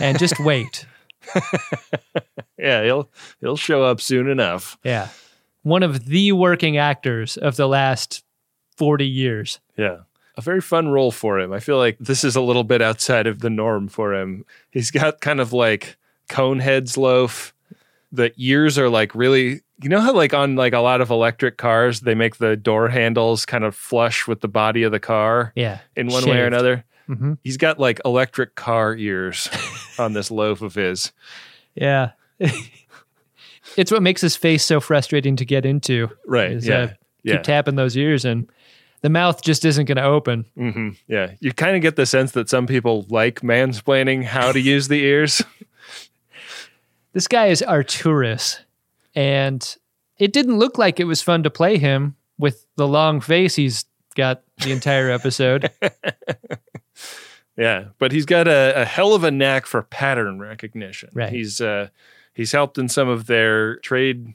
and 0.00 0.18
just 0.18 0.40
wait. 0.44 0.86
Yeah, 2.58 2.82
he'll 2.84 3.08
he'll 3.40 3.56
show 3.56 3.82
up 3.84 4.02
soon 4.02 4.28
enough. 4.28 4.76
Yeah. 4.84 5.08
One 5.62 5.82
of 5.82 6.04
the 6.06 6.32
working 6.32 6.76
actors 6.76 7.38
of 7.38 7.56
the 7.56 7.66
last 7.66 8.22
40 8.76 9.06
years. 9.06 9.60
Yeah. 9.78 10.00
A 10.36 10.42
very 10.42 10.60
fun 10.60 10.88
role 10.88 11.10
for 11.10 11.38
him. 11.40 11.52
I 11.54 11.60
feel 11.60 11.78
like 11.78 11.96
this 11.98 12.22
is 12.22 12.36
a 12.36 12.40
little 12.42 12.64
bit 12.64 12.82
outside 12.82 13.26
of 13.26 13.40
the 13.40 13.48
norm 13.48 13.88
for 13.88 14.14
him. 14.14 14.44
He's 14.70 14.90
got 14.90 15.20
kind 15.22 15.40
of 15.40 15.54
like 15.54 15.96
Conehead's 16.28 16.98
loaf. 16.98 17.54
The 18.12 18.32
ears 18.36 18.78
are 18.78 18.88
like 18.88 19.14
really 19.14 19.60
you 19.82 19.88
know 19.88 20.00
how 20.00 20.12
like 20.12 20.34
on 20.34 20.56
like 20.56 20.72
a 20.72 20.80
lot 20.80 21.00
of 21.00 21.10
electric 21.10 21.56
cars 21.56 22.00
they 22.00 22.14
make 22.14 22.36
the 22.36 22.56
door 22.56 22.88
handles 22.88 23.46
kind 23.46 23.64
of 23.64 23.74
flush 23.74 24.26
with 24.28 24.40
the 24.40 24.48
body 24.48 24.82
of 24.82 24.92
the 24.92 25.00
car 25.00 25.52
Yeah. 25.56 25.78
in 25.96 26.08
one 26.08 26.24
way 26.24 26.32
or 26.32 26.44
Shaved. 26.44 26.46
another. 26.54 26.84
Mhm. 27.08 27.38
He's 27.42 27.56
got 27.56 27.78
like 27.80 28.00
electric 28.04 28.54
car 28.56 28.94
ears 28.96 29.48
on 29.98 30.12
this 30.12 30.30
loaf 30.30 30.60
of 30.62 30.74
his. 30.74 31.12
Yeah. 31.74 32.10
it's 33.76 33.90
what 33.92 34.02
makes 34.02 34.20
his 34.20 34.36
face 34.36 34.64
so 34.64 34.80
frustrating 34.80 35.36
to 35.36 35.44
get 35.44 35.64
into. 35.64 36.10
Right. 36.26 36.52
is, 36.52 36.66
yeah. 36.66 36.74
uh, 36.78 36.86
keep 36.88 36.96
yeah. 37.24 37.42
tapping 37.42 37.76
those 37.76 37.96
ears 37.96 38.24
and 38.24 38.50
the 39.02 39.08
mouth 39.08 39.42
just 39.42 39.64
isn't 39.64 39.86
going 39.86 39.96
to 39.96 40.04
open. 40.04 40.44
hmm 40.56 40.90
Yeah. 41.08 41.32
You 41.40 41.52
kind 41.52 41.74
of 41.76 41.82
get 41.82 41.96
the 41.96 42.06
sense 42.06 42.32
that 42.32 42.48
some 42.50 42.66
people 42.66 43.06
like 43.08 43.40
mansplaining 43.40 44.24
how 44.24 44.52
to 44.52 44.60
use 44.60 44.88
the 44.88 45.02
ears. 45.02 45.42
This 47.12 47.26
guy 47.26 47.46
is 47.46 47.62
Arturis, 47.66 48.58
and 49.14 49.76
it 50.18 50.32
didn't 50.32 50.58
look 50.58 50.78
like 50.78 51.00
it 51.00 51.04
was 51.04 51.22
fun 51.22 51.42
to 51.42 51.50
play 51.50 51.78
him 51.78 52.16
with 52.38 52.66
the 52.76 52.86
long 52.86 53.20
face 53.20 53.56
he's 53.56 53.84
got 54.14 54.42
the 54.58 54.70
entire 54.70 55.10
episode. 55.10 55.70
Yeah, 57.56 57.88
but 57.98 58.12
he's 58.12 58.24
got 58.24 58.48
a, 58.48 58.80
a 58.80 58.84
hell 58.86 59.14
of 59.14 59.22
a 59.22 59.30
knack 59.30 59.66
for 59.66 59.82
pattern 59.82 60.38
recognition. 60.38 61.10
Right. 61.12 61.30
He's 61.30 61.60
uh, 61.60 61.88
he's 62.32 62.52
helped 62.52 62.78
in 62.78 62.88
some 62.88 63.08
of 63.08 63.26
their 63.26 63.76
trade 63.80 64.34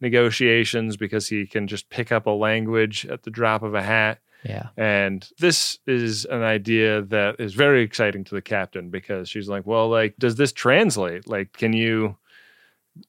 negotiations 0.00 0.98
because 0.98 1.28
he 1.28 1.46
can 1.46 1.68
just 1.68 1.88
pick 1.88 2.12
up 2.12 2.26
a 2.26 2.30
language 2.30 3.06
at 3.06 3.22
the 3.22 3.30
drop 3.30 3.62
of 3.62 3.74
a 3.74 3.82
hat. 3.82 4.18
Yeah. 4.44 4.68
And 4.76 5.28
this 5.38 5.78
is 5.86 6.24
an 6.26 6.42
idea 6.42 7.02
that 7.02 7.40
is 7.40 7.54
very 7.54 7.82
exciting 7.82 8.22
to 8.24 8.34
the 8.34 8.42
captain 8.42 8.90
because 8.90 9.28
she's 9.28 9.48
like, 9.48 9.66
well, 9.66 9.88
like, 9.88 10.14
does 10.18 10.36
this 10.36 10.52
translate? 10.52 11.26
Like, 11.28 11.52
can 11.52 11.72
you 11.72 12.16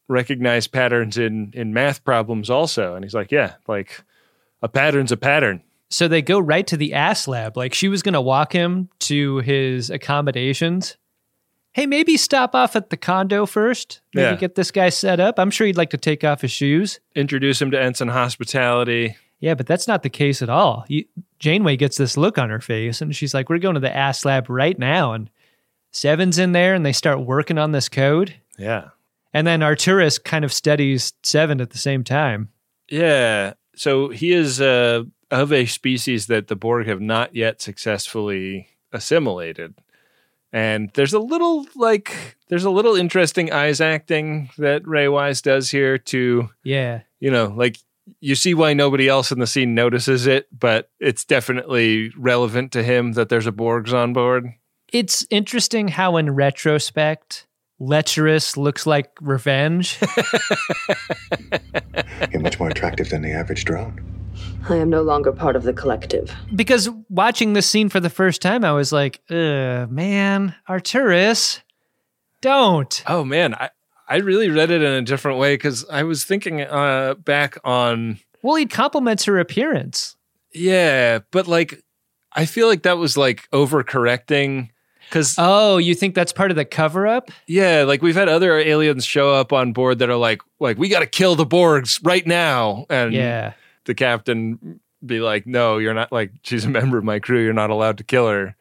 recognize 0.07 0.67
patterns 0.67 1.17
in 1.17 1.51
in 1.53 1.73
math 1.73 2.03
problems 2.03 2.49
also? 2.49 2.95
And 2.95 3.03
he's 3.05 3.13
like, 3.13 3.31
yeah, 3.31 3.53
like 3.67 4.03
a 4.61 4.67
pattern's 4.67 5.11
a 5.11 5.17
pattern. 5.17 5.61
So 5.89 6.07
they 6.07 6.21
go 6.21 6.39
right 6.39 6.67
to 6.67 6.75
the 6.77 6.93
ass 6.93 7.27
lab. 7.27 7.55
Like 7.55 7.73
she 7.73 7.87
was 7.87 8.01
going 8.01 8.13
to 8.13 8.21
walk 8.21 8.51
him 8.53 8.89
to 8.99 9.37
his 9.37 9.89
accommodations. 9.89 10.97
Hey, 11.73 11.85
maybe 11.85 12.17
stop 12.17 12.55
off 12.55 12.75
at 12.75 12.89
the 12.89 12.97
condo 12.97 13.45
first. 13.45 14.01
Maybe 14.13 14.25
Yeah. 14.25 14.35
get 14.35 14.55
this 14.55 14.71
guy 14.71 14.89
set 14.89 15.19
up. 15.19 15.37
I'm 15.37 15.51
sure 15.51 15.67
he'd 15.67 15.77
like 15.77 15.91
to 15.91 15.97
take 15.97 16.23
off 16.23 16.41
his 16.41 16.51
shoes. 16.51 16.99
Introduce 17.15 17.61
him 17.61 17.69
to 17.71 17.79
Ensign 17.81 18.07
Hospitality. 18.07 19.15
Yeah, 19.39 19.53
but 19.53 19.67
that's 19.67 19.87
not 19.87 20.03
the 20.03 20.09
case 20.09 20.41
at 20.41 20.49
all. 20.49 20.83
You, 20.87 21.05
Janeway 21.39 21.77
gets 21.77 21.97
this 21.97 22.17
look 22.17 22.37
on 22.37 22.49
her 22.49 22.59
face 22.59 23.01
and 23.01 23.15
she's 23.15 23.33
like, 23.33 23.49
We're 23.49 23.59
going 23.59 23.75
to 23.75 23.79
the 23.79 23.95
ass 23.95 24.25
lab 24.25 24.49
right 24.49 24.77
now. 24.77 25.13
And 25.13 25.29
Seven's 25.91 26.39
in 26.39 26.51
there 26.53 26.73
and 26.73 26.85
they 26.85 26.91
start 26.93 27.19
working 27.21 27.57
on 27.57 27.71
this 27.71 27.87
code. 27.89 28.33
Yeah. 28.57 28.89
And 29.33 29.45
then 29.45 29.59
Arturis 29.59 30.23
kind 30.23 30.43
of 30.43 30.51
studies 30.51 31.13
Seven 31.23 31.61
at 31.61 31.69
the 31.69 31.77
same 31.77 32.03
time. 32.03 32.49
Yeah. 32.89 33.53
So 33.75 34.09
he 34.09 34.31
is 34.31 34.59
uh, 34.59 35.03
of 35.29 35.53
a 35.53 35.65
species 35.67 36.25
that 36.27 36.47
the 36.47 36.55
Borg 36.55 36.87
have 36.87 37.01
not 37.01 37.35
yet 37.35 37.61
successfully 37.61 38.69
assimilated. 38.91 39.75
And 40.53 40.89
there's 40.93 41.13
a 41.13 41.19
little 41.19 41.65
like 41.75 42.37
there's 42.47 42.63
a 42.63 42.69
little 42.71 42.95
interesting 42.95 43.51
eyes 43.51 43.81
acting 43.81 44.49
that 44.57 44.87
Ray 44.87 45.07
Wise 45.09 45.41
does 45.41 45.69
here 45.69 45.97
to 45.99 46.49
Yeah. 46.63 47.01
you 47.19 47.29
know 47.29 47.53
like 47.55 47.77
you 48.19 48.35
see 48.35 48.53
why 48.53 48.73
nobody 48.73 49.07
else 49.07 49.31
in 49.31 49.39
the 49.39 49.47
scene 49.47 49.75
notices 49.75 50.27
it, 50.27 50.47
but 50.57 50.89
it's 50.99 51.25
definitely 51.25 52.11
relevant 52.17 52.71
to 52.73 52.83
him 52.83 53.13
that 53.13 53.29
there's 53.29 53.47
a 53.47 53.51
Borgs 53.51 53.93
on 53.93 54.13
board. 54.13 54.47
It's 54.93 55.25
interesting 55.29 55.89
how, 55.89 56.17
in 56.17 56.31
retrospect, 56.31 57.47
lecherous 57.79 58.57
looks 58.57 58.85
like 58.85 59.11
revenge. 59.21 59.97
You're 62.31 62.41
much 62.41 62.59
more 62.59 62.69
attractive 62.69 63.09
than 63.09 63.21
the 63.21 63.31
average 63.31 63.65
drone. 63.65 64.03
I 64.69 64.75
am 64.75 64.89
no 64.89 65.01
longer 65.01 65.31
part 65.31 65.55
of 65.55 65.63
the 65.63 65.73
collective. 65.73 66.33
because 66.55 66.89
watching 67.09 67.53
this 67.53 67.69
scene 67.69 67.89
for 67.89 67.99
the 67.99 68.09
first 68.09 68.41
time, 68.41 68.63
I 68.63 68.71
was 68.71 68.91
like, 68.91 69.21
Ugh, 69.29 69.89
man, 69.89 70.55
Arturis, 70.69 71.61
don't. 72.41 73.03
Oh 73.07 73.23
man, 73.23 73.55
I 73.55 73.69
I 74.07 74.17
really 74.17 74.49
read 74.49 74.71
it 74.71 74.81
in 74.81 74.91
a 74.91 75.01
different 75.01 75.37
way 75.37 75.55
because 75.55 75.85
I 75.89 76.03
was 76.03 76.23
thinking 76.23 76.61
uh, 76.61 77.15
back 77.15 77.57
on 77.63 78.19
Well, 78.41 78.55
he 78.55 78.65
compliments 78.65 79.25
her 79.25 79.37
appearance. 79.39 80.15
Yeah, 80.53 81.19
but 81.31 81.47
like 81.47 81.83
I 82.33 82.45
feel 82.45 82.67
like 82.67 82.83
that 82.83 82.97
was 82.97 83.17
like 83.17 83.49
overcorrecting 83.51 84.69
cuz 85.09 85.35
Oh, 85.37 85.77
you 85.77 85.93
think 85.95 86.15
that's 86.15 86.33
part 86.33 86.51
of 86.51 86.57
the 86.57 86.65
cover 86.65 87.07
up? 87.07 87.31
yeah, 87.47 87.83
like 87.83 88.01
we've 88.01 88.15
had 88.15 88.29
other 88.29 88.57
aliens 88.57 89.05
show 89.05 89.33
up 89.33 89.51
on 89.53 89.73
board 89.73 89.99
that 89.99 90.09
are 90.09 90.15
like 90.17 90.41
like 90.59 90.77
we 90.77 90.89
got 90.89 90.99
to 90.99 91.05
kill 91.07 91.35
the 91.35 91.45
Borgs 91.45 91.99
right 92.03 92.25
now 92.25 92.85
and 92.89 93.13
Yeah. 93.13 93.53
the 93.85 93.93
captain 93.95 94.79
be 95.05 95.19
like 95.19 95.45
no, 95.45 95.77
you're 95.77 95.93
not 95.93 96.11
like 96.11 96.31
she's 96.43 96.65
a 96.65 96.69
member 96.69 96.97
of 96.97 97.03
my 97.03 97.19
crew, 97.19 97.43
you're 97.43 97.53
not 97.53 97.69
allowed 97.69 97.97
to 97.99 98.03
kill 98.03 98.27
her. 98.27 98.55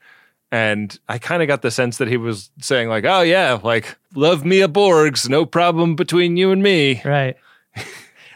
And 0.57 0.99
I 1.09 1.19
kind 1.19 1.43
of 1.43 1.49
got 1.49 1.61
the 1.63 1.71
sense 1.71 1.99
that 1.99 2.09
he 2.09 2.17
was 2.17 2.51
saying 2.61 2.89
like, 2.89 3.05
"Oh 3.05 3.21
yeah, 3.21 3.59
like 3.63 3.97
love 4.15 4.45
me 4.45 4.63
a 4.63 4.69
Borgs, 4.69 5.29
no 5.29 5.45
problem 5.45 5.97
between 5.97 6.37
you 6.37 6.51
and 6.51 6.63
me." 6.63 7.03
Right. 7.05 7.37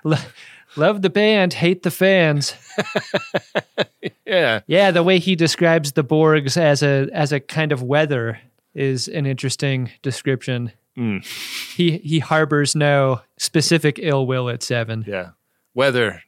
Lo- 0.04 0.16
Love 0.76 1.02
the 1.02 1.10
band, 1.10 1.54
hate 1.54 1.82
the 1.82 1.90
fans. 1.90 2.54
Yeah. 4.26 4.60
Yeah, 4.68 4.92
the 4.92 5.02
way 5.02 5.18
he 5.18 5.34
describes 5.34 5.92
the 5.92 6.04
Borgs 6.04 6.56
as 6.56 6.84
a 6.84 7.08
as 7.12 7.32
a 7.32 7.40
kind 7.40 7.72
of 7.72 7.82
weather 7.82 8.38
is 8.74 9.08
an 9.08 9.26
interesting 9.26 9.90
description. 10.02 10.70
Mm. 10.96 11.26
He 11.74 11.98
he 11.98 12.20
harbors 12.20 12.76
no 12.76 13.22
specific 13.38 13.98
ill 14.00 14.26
will 14.26 14.48
at 14.48 14.62
seven. 14.62 15.04
Yeah. 15.06 15.30
Weather, 15.74 16.22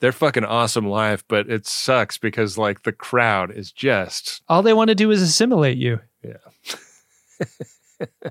they're 0.00 0.12
fucking 0.12 0.44
awesome 0.44 0.86
live, 0.86 1.24
but 1.28 1.48
it 1.48 1.66
sucks 1.66 2.18
because 2.18 2.56
like 2.56 2.82
the 2.82 2.92
crowd 2.92 3.50
is 3.50 3.72
just 3.72 4.42
All 4.48 4.62
they 4.62 4.72
want 4.72 4.88
to 4.88 4.94
do 4.94 5.10
is 5.10 5.20
assimilate 5.22 5.78
you. 5.78 6.00
Yeah. 6.22 6.36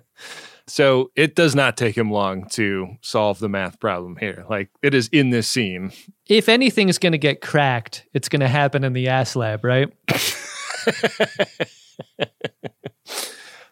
so 0.68 1.12
it 1.16 1.36
does 1.36 1.56
not 1.56 1.78
take 1.78 1.98
him 1.98 2.12
long 2.12 2.48
to 2.50 2.96
solve 3.02 3.40
the 3.40 3.50
math 3.50 3.80
problem 3.80 4.18
here. 4.18 4.46
Like 4.50 4.70
it 4.82 4.94
is 4.94 5.10
in 5.10 5.30
this 5.30 5.48
scene. 5.48 5.92
If 6.28 6.50
anything 6.50 6.90
is 6.90 6.98
going 6.98 7.14
to 7.14 7.18
get 7.18 7.42
cracked, 7.42 8.06
it's 8.14 8.30
going 8.30 8.42
to 8.42 8.48
happen 8.48 8.84
in 8.84 8.94
the 8.94 9.08
ass 9.10 9.36
lab, 9.36 9.64
right? 9.64 9.92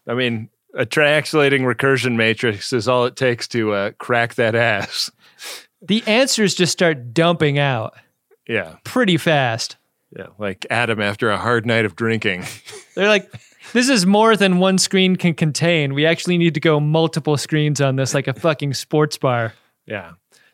I 0.07 0.13
mean, 0.13 0.49
a 0.75 0.85
triaxulating 0.85 1.61
recursion 1.61 2.15
matrix 2.15 2.71
is 2.73 2.87
all 2.87 3.05
it 3.05 3.15
takes 3.15 3.47
to 3.49 3.73
uh, 3.73 3.91
crack 3.97 4.35
that 4.35 4.55
ass. 4.55 5.11
The 5.87 6.03
answers 6.07 6.55
just 6.55 6.71
start 6.71 7.13
dumping 7.13 7.57
out 7.59 7.95
Yeah. 8.47 8.75
pretty 8.83 9.17
fast. 9.17 9.77
Yeah. 10.15 10.27
Like 10.37 10.65
Adam 10.69 11.01
after 11.01 11.29
a 11.29 11.37
hard 11.37 11.65
night 11.65 11.85
of 11.85 11.95
drinking. 11.95 12.43
They're 12.95 13.07
like, 13.09 13.29
this 13.73 13.89
is 13.89 14.05
more 14.05 14.35
than 14.37 14.59
one 14.59 14.77
screen 14.77 15.15
can 15.15 15.33
contain. 15.33 15.93
We 15.93 16.05
actually 16.05 16.37
need 16.37 16.53
to 16.53 16.59
go 16.59 16.79
multiple 16.79 17.37
screens 17.37 17.81
on 17.81 17.95
this, 17.97 18.13
like 18.13 18.27
a 18.27 18.33
fucking 18.33 18.73
sports 18.75 19.17
bar. 19.17 19.53
Yeah. 19.85 20.11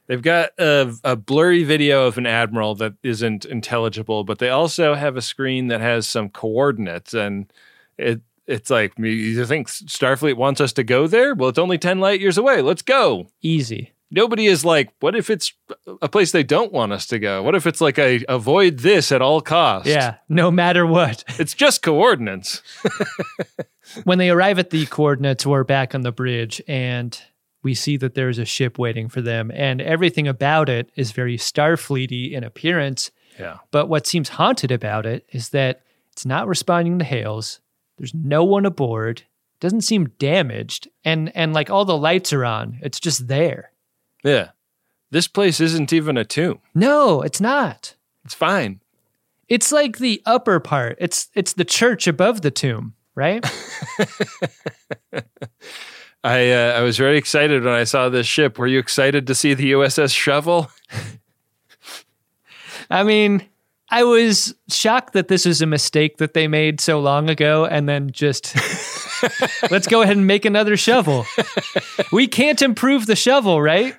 They've 0.07 0.21
got 0.21 0.49
a, 0.57 0.93
a 1.03 1.15
blurry 1.15 1.63
video 1.63 2.07
of 2.07 2.17
an 2.17 2.25
admiral 2.25 2.75
that 2.75 2.93
isn't 3.03 3.45
intelligible, 3.45 4.23
but 4.23 4.39
they 4.39 4.49
also 4.49 4.93
have 4.95 5.15
a 5.15 5.21
screen 5.21 5.67
that 5.67 5.79
has 5.79 6.07
some 6.07 6.29
coordinates. 6.29 7.13
And 7.13 7.51
it 7.97 8.21
it's 8.47 8.69
like, 8.69 8.97
you 8.97 9.45
think 9.45 9.67
Starfleet 9.69 10.35
wants 10.35 10.59
us 10.59 10.73
to 10.73 10.83
go 10.83 11.07
there? 11.07 11.33
Well, 11.35 11.49
it's 11.49 11.59
only 11.59 11.77
10 11.77 11.99
light 11.99 12.19
years 12.19 12.37
away. 12.37 12.61
Let's 12.61 12.81
go. 12.81 13.27
Easy. 13.41 13.91
Nobody 14.13 14.45
is 14.45 14.65
like, 14.65 14.93
what 14.99 15.15
if 15.15 15.29
it's 15.29 15.53
a 16.01 16.09
place 16.09 16.33
they 16.33 16.43
don't 16.43 16.73
want 16.73 16.91
us 16.91 17.05
to 17.07 17.19
go? 17.19 17.41
What 17.41 17.55
if 17.55 17.65
it's 17.65 17.79
like 17.79 17.97
a 17.97 18.23
avoid 18.27 18.79
this 18.79 19.11
at 19.11 19.21
all 19.21 19.39
costs? 19.39 19.87
Yeah, 19.87 20.15
no 20.27 20.51
matter 20.51 20.85
what. 20.85 21.23
It's 21.39 21.53
just 21.55 21.81
coordinates. 21.81 22.61
when 24.03 24.19
they 24.19 24.29
arrive 24.29 24.59
at 24.59 24.69
the 24.69 24.85
coordinates, 24.85 25.45
we're 25.45 25.63
back 25.63 25.95
on 25.95 26.01
the 26.01 26.11
bridge 26.11 26.61
and 26.67 27.19
we 27.63 27.73
see 27.73 27.97
that 27.97 28.13
there's 28.13 28.37
a 28.37 28.45
ship 28.45 28.77
waiting 28.77 29.07
for 29.09 29.21
them. 29.21 29.51
And 29.53 29.81
everything 29.81 30.27
about 30.27 30.69
it 30.69 30.91
is 30.95 31.13
very 31.13 31.37
Starfleety 31.37 32.31
in 32.33 32.43
appearance. 32.43 33.11
Yeah. 33.39 33.57
But 33.71 33.87
what 33.87 34.05
seems 34.05 34.29
haunted 34.29 34.71
about 34.71 35.05
it 35.05 35.25
is 35.31 35.49
that 35.49 35.81
it's 36.11 36.25
not 36.25 36.47
responding 36.47 36.99
to 36.99 37.05
hails. 37.05 37.59
There's 37.97 38.13
no 38.13 38.43
one 38.43 38.65
aboard. 38.65 39.23
Doesn't 39.59 39.81
seem 39.81 40.11
damaged. 40.19 40.89
And 41.05 41.35
and 41.35 41.53
like 41.53 41.69
all 41.69 41.85
the 41.85 41.97
lights 41.97 42.33
are 42.33 42.45
on. 42.45 42.79
It's 42.81 42.99
just 42.99 43.27
there. 43.27 43.71
Yeah. 44.23 44.49
This 45.09 45.27
place 45.27 45.59
isn't 45.59 45.91
even 45.91 46.17
a 46.17 46.23
tomb. 46.23 46.59
No, 46.73 47.21
it's 47.21 47.41
not. 47.41 47.95
It's 48.23 48.33
fine. 48.33 48.81
It's 49.47 49.71
like 49.71 49.97
the 49.97 50.21
upper 50.25 50.59
part. 50.61 50.97
It's 50.99 51.29
it's 51.35 51.53
the 51.53 51.65
church 51.65 52.07
above 52.07 52.41
the 52.41 52.51
tomb, 52.51 52.93
right? 53.15 53.45
I 56.23 56.51
uh, 56.51 56.73
I 56.77 56.81
was 56.81 56.97
very 56.97 57.17
excited 57.17 57.63
when 57.63 57.73
I 57.73 57.83
saw 57.83 58.07
this 58.07 58.27
ship. 58.27 58.57
Were 58.57 58.67
you 58.67 58.79
excited 58.79 59.27
to 59.27 59.35
see 59.35 59.53
the 59.53 59.73
USS 59.73 60.15
Shovel? 60.15 60.71
I 62.89 63.03
mean, 63.03 63.45
I 63.91 64.03
was 64.05 64.55
shocked 64.69 65.13
that 65.13 65.27
this 65.27 65.45
was 65.45 65.61
a 65.61 65.65
mistake 65.65 66.17
that 66.17 66.33
they 66.33 66.47
made 66.47 66.79
so 66.79 66.99
long 66.99 67.29
ago 67.29 67.65
and 67.65 67.87
then 67.89 68.09
just 68.11 68.55
let's 69.71 69.85
go 69.87 70.01
ahead 70.01 70.15
and 70.17 70.25
make 70.25 70.45
another 70.45 70.77
shovel. 70.77 71.25
we 72.11 72.27
can't 72.27 72.61
improve 72.61 73.05
the 73.05 73.17
shovel, 73.17 73.61
right? 73.61 73.95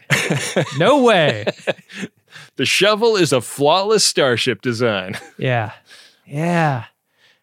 No 0.78 1.02
way. 1.02 1.44
The 2.56 2.66
shovel 2.66 3.16
is 3.16 3.32
a 3.32 3.40
flawless 3.40 4.04
starship 4.04 4.62
design. 4.62 5.18
Yeah. 5.38 5.72
Yeah. 6.26 6.84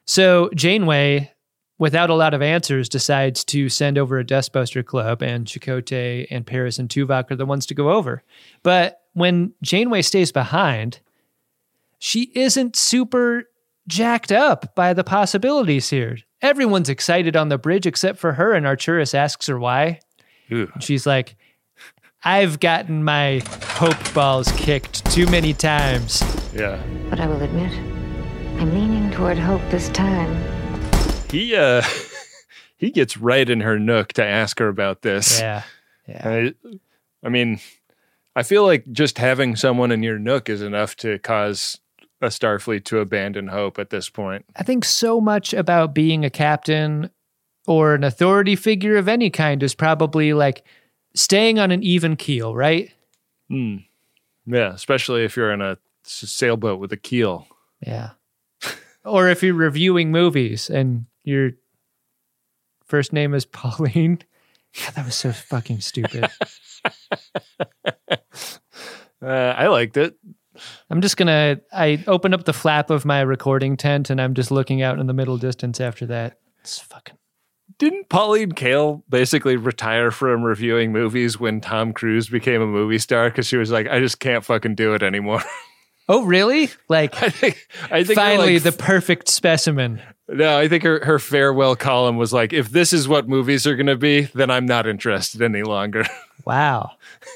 So 0.06 0.50
Janeway, 0.56 1.32
without 1.78 2.10
a 2.10 2.16
lot 2.16 2.34
of 2.34 2.42
answers, 2.42 2.90
decides 2.90 3.44
to 3.46 3.70
send 3.70 3.98
over 3.98 4.20
a 4.20 4.24
Dustbuster 4.24 4.86
Club, 4.86 5.22
and 5.22 5.46
Chakotay 5.46 6.28
and 6.32 6.46
Paris 6.46 6.80
and 6.80 6.90
Tuvok 6.90 7.32
are 7.32 7.36
the 7.36 7.46
ones 7.46 7.66
to 7.68 7.74
go 7.74 7.92
over. 7.92 8.24
But 8.64 9.02
when 9.14 9.54
Janeway 9.62 10.02
stays 10.04 10.32
behind, 10.32 11.00
she 12.00 12.32
isn't 12.34 12.76
super 12.76 13.44
jacked 13.88 14.32
up 14.32 14.74
by 14.76 14.94
the 14.94 15.04
possibilities 15.04 15.90
here. 15.90 16.18
Everyone's 16.42 16.90
excited 16.90 17.36
on 17.36 17.50
the 17.50 17.58
bridge 17.58 17.86
except 17.86 18.18
for 18.18 18.34
her, 18.34 18.54
and 18.54 18.66
Arturis 18.66 19.14
asks 19.14 19.48
her 19.48 19.60
why. 19.60 20.00
Ooh. 20.52 20.72
She's 20.80 21.06
like, 21.06 21.36
I've 22.24 22.60
gotten 22.60 23.04
my 23.04 23.42
hope 23.62 24.14
balls 24.14 24.52
kicked 24.54 25.06
too 25.12 25.26
many 25.28 25.54
times. 25.54 26.24
Yeah. 26.54 26.82
But 27.10 27.20
I 27.20 27.28
will 27.28 27.42
admit, 27.42 27.72
I'm 28.60 28.74
leaning 28.74 29.12
toward 29.12 29.38
hope 29.38 29.62
this 29.70 29.90
time. 29.90 30.44
He 31.30 31.56
uh 31.56 31.82
he 32.78 32.92
gets 32.92 33.18
right 33.18 33.48
in 33.50 33.62
her 33.62 33.78
nook 33.78 34.14
to 34.14 34.26
ask 34.26 34.60
her 34.60 34.68
about 34.68 35.02
this. 35.02 35.40
Yeah. 35.40 35.64
Yeah. 36.08 36.22
I, 36.24 36.54
I 37.24 37.30
mean, 37.30 37.60
I 38.36 38.44
feel 38.44 38.66
like 38.66 38.90
just 38.92 39.18
having 39.18 39.56
someone 39.56 39.92
in 39.92 40.02
your 40.02 40.18
nook 40.18 40.50
is 40.50 40.62
enough 40.62 40.96
to 40.98 41.20
cause 41.20 41.80
a 42.22 42.28
Starfleet 42.28 42.84
to 42.86 43.00
abandon 43.00 43.48
hope 43.48 43.80
at 43.80 43.90
this 43.90 44.10
point. 44.10 44.46
I 44.56 44.64
think 44.64 44.86
so 44.86 45.22
much 45.22 45.54
about 45.54 45.94
being 45.94 46.26
a 46.26 46.30
captain 46.30 47.10
or 47.68 47.94
an 47.94 48.04
authority 48.04 48.56
figure 48.56 48.98
of 48.98 49.08
any 49.08 49.30
kind 49.30 49.62
is 49.64 49.76
probably 49.76 50.34
like 50.34 50.64
staying 51.16 51.60
on 51.60 51.72
an 51.72 51.84
even 51.84 52.16
keel, 52.16 52.56
right? 52.56 52.92
Yeah, 54.46 54.74
especially 54.74 55.24
if 55.24 55.38
you're 55.38 55.52
in 55.52 55.62
a 55.62 55.78
sailboat 56.04 56.80
with 56.80 56.92
a 56.92 56.98
keel. 56.98 57.48
Yeah. 57.86 58.12
or 59.06 59.30
if 59.30 59.44
you're 59.44 59.54
reviewing 59.54 60.12
movies 60.12 60.70
and 60.70 61.06
your 61.24 61.52
first 62.86 63.14
name 63.14 63.34
is 63.34 63.46
Pauline. 63.46 64.20
God, 64.80 64.96
that 64.96 65.06
was 65.06 65.16
so 65.16 65.32
fucking 65.32 65.82
stupid. 65.82 66.30
Uh, 69.22 69.54
I 69.58 69.68
liked 69.68 69.98
it. 69.98 70.16
I'm 70.90 71.02
just 71.02 71.18
gonna. 71.18 71.60
I 71.72 72.04
open 72.08 72.34
up 72.34 72.46
the 72.46 72.54
flap 72.54 72.90
of 72.90 73.06
my 73.06 73.22
recording 73.22 73.78
tent 73.78 74.10
and 74.10 74.20
I'm 74.22 74.34
just 74.34 74.52
looking 74.52 74.82
out 74.82 75.00
in 75.00 75.08
the 75.08 75.14
middle 75.14 75.38
distance 75.38 75.80
after 75.80 76.06
that. 76.08 76.40
It's 76.62 76.80
fucking. 76.80 77.16
Didn't 77.78 78.10
Pauline 78.10 78.52
Kael 78.52 79.04
basically 79.08 79.56
retire 79.56 80.12
from 80.12 80.44
reviewing 80.44 80.92
movies 80.92 81.40
when 81.40 81.62
Tom 81.62 81.94
Cruise 81.94 82.28
became 82.28 82.62
a 82.62 82.68
movie 82.68 82.98
star 82.98 83.30
because 83.30 83.48
she 83.48 83.58
was 83.58 83.72
like, 83.72 83.88
I 83.88 84.00
just 84.00 84.20
can't 84.20 84.44
fucking 84.44 84.76
do 84.76 84.94
it 84.94 85.04
anymore. 85.04 85.42
Oh, 86.12 86.24
really? 86.24 86.72
Like, 86.88 87.22
I 87.22 87.30
think 87.30 87.68
I 87.92 88.04
think 88.04 88.18
finally, 88.18 88.56
like, 88.56 88.64
the 88.64 88.72
perfect 88.72 89.30
specimen. 89.30 90.02
no, 90.28 90.58
I 90.58 90.68
think 90.68 90.82
her, 90.82 91.06
her 91.06 91.20
farewell 91.20 91.76
column 91.76 92.18
was 92.18 92.34
like, 92.34 92.52
if 92.52 92.70
this 92.72 92.94
is 92.94 93.08
what 93.08 93.30
movies 93.30 93.68
are 93.68 93.76
going 93.76 93.86
to 93.86 93.96
be, 93.96 94.22
then 94.34 94.50
I'm 94.50 94.66
not 94.66 94.88
interested 94.88 95.44
any 95.44 95.62
longer. 95.62 96.06
Wow. 96.46 96.94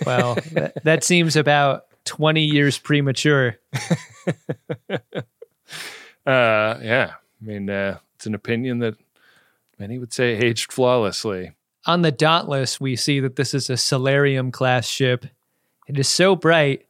Well, 0.07 0.39
that, 0.53 0.83
that 0.85 1.03
seems 1.03 1.35
about 1.35 1.83
20 2.05 2.41
years 2.43 2.77
premature. 2.77 3.57
Uh, 6.25 6.79
yeah, 6.81 7.11
I 7.41 7.45
mean, 7.45 7.69
uh, 7.69 7.97
it's 8.15 8.25
an 8.25 8.33
opinion 8.33 8.79
that 8.79 8.95
many 9.77 9.99
would 9.99 10.13
say 10.13 10.37
aged 10.37 10.71
flawlessly. 10.71 11.51
On 11.85 12.01
the 12.01 12.11
Dauntless, 12.13 12.79
we 12.79 12.95
see 12.95 13.19
that 13.19 13.35
this 13.35 13.53
is 13.53 13.69
a 13.69 13.75
Solarium 13.75 14.49
class 14.51 14.87
ship. 14.87 15.25
It 15.85 15.99
is 15.99 16.07
so 16.07 16.35
bright, 16.37 16.85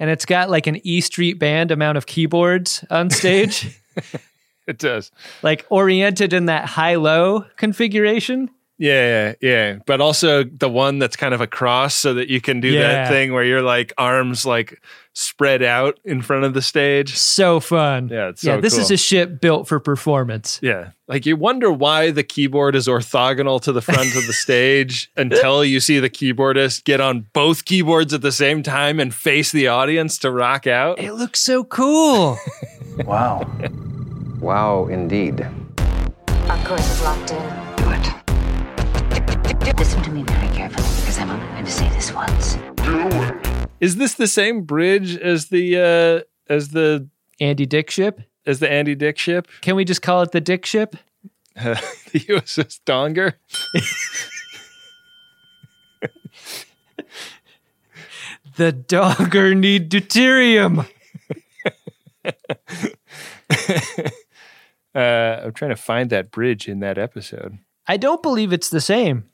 and 0.00 0.10
it's 0.10 0.26
got 0.26 0.50
like 0.50 0.66
an 0.66 0.80
E 0.84 1.00
Street 1.00 1.34
Band 1.34 1.70
amount 1.70 1.96
of 1.96 2.06
keyboards 2.06 2.84
on 2.90 3.10
stage, 3.10 3.80
It 4.66 4.78
does. 4.78 5.12
like 5.42 5.64
oriented 5.70 6.32
in 6.32 6.46
that 6.46 6.64
high 6.66 6.96
low 6.96 7.44
configuration. 7.56 8.50
Yeah, 8.82 9.32
yeah, 9.40 9.48
yeah. 9.72 9.78
But 9.86 10.00
also 10.00 10.42
the 10.42 10.68
one 10.68 10.98
that's 10.98 11.14
kind 11.14 11.32
of 11.34 11.40
a 11.40 11.46
cross 11.46 11.94
so 11.94 12.14
that 12.14 12.28
you 12.28 12.40
can 12.40 12.60
do 12.60 12.68
Yeah. 12.68 12.80
that 12.82 13.08
thing 13.08 13.32
where 13.32 13.44
your 13.44 13.62
like 13.62 13.92
arms 13.96 14.44
like 14.44 14.82
spread 15.14 15.62
out 15.62 16.00
in 16.04 16.20
front 16.20 16.42
of 16.44 16.52
the 16.54 16.62
stage. 16.62 17.16
So 17.16 17.60
fun. 17.60 18.08
Yeah, 18.08 18.30
it's 18.30 18.42
yeah, 18.42 18.56
so 18.56 18.60
this 18.60 18.76
is 18.76 18.90
a 18.90 18.96
ship 18.96 19.40
built 19.40 19.68
for 19.68 19.78
performance. 19.78 20.58
Yeah. 20.62 20.90
Like 21.06 21.26
you 21.26 21.36
wonder 21.36 21.70
why 21.70 22.10
the 22.10 22.24
keyboard 22.24 22.74
is 22.74 22.88
orthogonal 22.88 23.60
to 23.62 23.72
the 23.72 23.82
front 23.82 24.16
of 24.16 24.26
the 24.26 24.32
stage 24.32 25.12
until 25.16 25.64
you 25.64 25.78
see 25.78 26.00
the 26.00 26.10
keyboardist 26.10 26.82
get 26.82 27.00
on 27.00 27.26
both 27.34 27.64
keyboards 27.64 28.12
at 28.12 28.22
the 28.22 28.32
same 28.32 28.64
time 28.64 28.98
and 28.98 29.14
face 29.14 29.52
the 29.52 29.68
audience 29.68 30.18
to 30.18 30.30
rock 30.32 30.66
out. 30.66 30.98
It 30.98 31.12
looks 31.12 31.40
so 31.40 31.62
cool. 31.64 32.36
Wow. 33.06 33.50
Wow, 34.40 34.86
indeed. 34.88 35.40
Our 36.48 36.64
course 36.66 36.90
is 36.90 37.02
locked 37.02 37.30
in. 37.30 37.71
Good. 39.64 39.78
Listen 39.78 40.02
to 40.02 40.10
me 40.10 40.22
very 40.24 40.48
carefully 40.48 40.86
because 41.00 41.18
I'm 41.18 41.30
only 41.30 41.46
going 41.46 41.64
to 41.64 41.70
say 41.70 41.88
this 41.90 42.12
once. 42.12 42.58
Is 43.80 43.96
this 43.96 44.14
the 44.14 44.26
same 44.26 44.62
bridge 44.62 45.16
as 45.16 45.48
the 45.48 45.76
uh 45.78 46.52
as 46.52 46.70
the 46.70 47.08
Andy 47.40 47.66
Dick 47.66 47.90
ship. 47.90 48.20
as 48.46 48.58
the 48.58 48.70
Andy 48.70 48.94
Dick 48.94 49.18
ship? 49.18 49.48
Can 49.60 49.76
we 49.76 49.84
just 49.84 50.02
call 50.02 50.22
it 50.22 50.32
the 50.32 50.40
Dick 50.40 50.66
ship? 50.66 50.96
the 51.54 52.20
USS 52.28 52.80
Donger? 52.86 53.34
The 58.56 58.72
Donger 58.72 59.56
need 59.56 59.90
deuterium. 59.90 60.86
Uh, 64.94 65.40
I'm 65.44 65.52
trying 65.54 65.70
to 65.70 65.76
find 65.76 66.10
that 66.10 66.30
bridge 66.30 66.68
in 66.68 66.80
that 66.80 66.98
episode. 66.98 67.58
I 67.86 67.96
don't 67.96 68.22
believe 68.22 68.52
it's 68.52 68.68
the 68.68 68.80
same. 68.80 69.24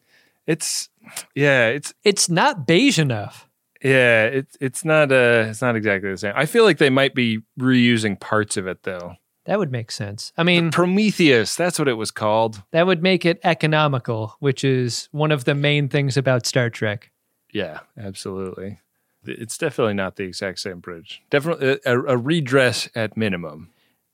It's 0.48 0.88
yeah, 1.36 1.68
it's 1.68 1.94
It's 2.02 2.28
not 2.28 2.66
beige 2.66 2.98
enough. 2.98 3.48
yeah, 3.84 4.24
it's 4.24 4.56
it's 4.60 4.84
not 4.84 5.12
uh 5.12 5.44
it's 5.50 5.62
not 5.62 5.76
exactly 5.76 6.10
the 6.10 6.16
same. 6.16 6.32
I 6.34 6.46
feel 6.46 6.64
like 6.64 6.78
they 6.78 6.90
might 6.90 7.14
be 7.14 7.40
reusing 7.60 8.18
parts 8.18 8.56
of 8.56 8.66
it 8.66 8.82
though. 8.82 9.14
That 9.44 9.58
would 9.58 9.70
make 9.72 9.90
sense. 9.90 10.32
I 10.36 10.42
mean, 10.42 10.70
Prometheus, 10.70 11.54
that's 11.54 11.78
what 11.78 11.88
it 11.88 11.94
was 11.94 12.10
called. 12.10 12.62
that 12.72 12.86
would 12.86 13.02
make 13.02 13.24
it 13.24 13.40
economical, 13.44 14.36
which 14.40 14.62
is 14.64 15.08
one 15.12 15.32
of 15.32 15.44
the 15.44 15.54
main 15.54 15.88
things 15.88 16.16
about 16.18 16.44
Star 16.46 16.68
Trek. 16.68 17.10
Yeah, 17.52 17.80
absolutely. 17.96 18.80
It's 19.24 19.56
definitely 19.58 19.94
not 19.94 20.16
the 20.16 20.24
exact 20.24 20.60
same 20.60 20.80
bridge. 20.80 21.22
Definitely 21.30 21.78
a, 21.86 21.98
a 22.00 22.16
redress 22.16 22.88
at 22.94 23.16
minimum. 23.16 23.70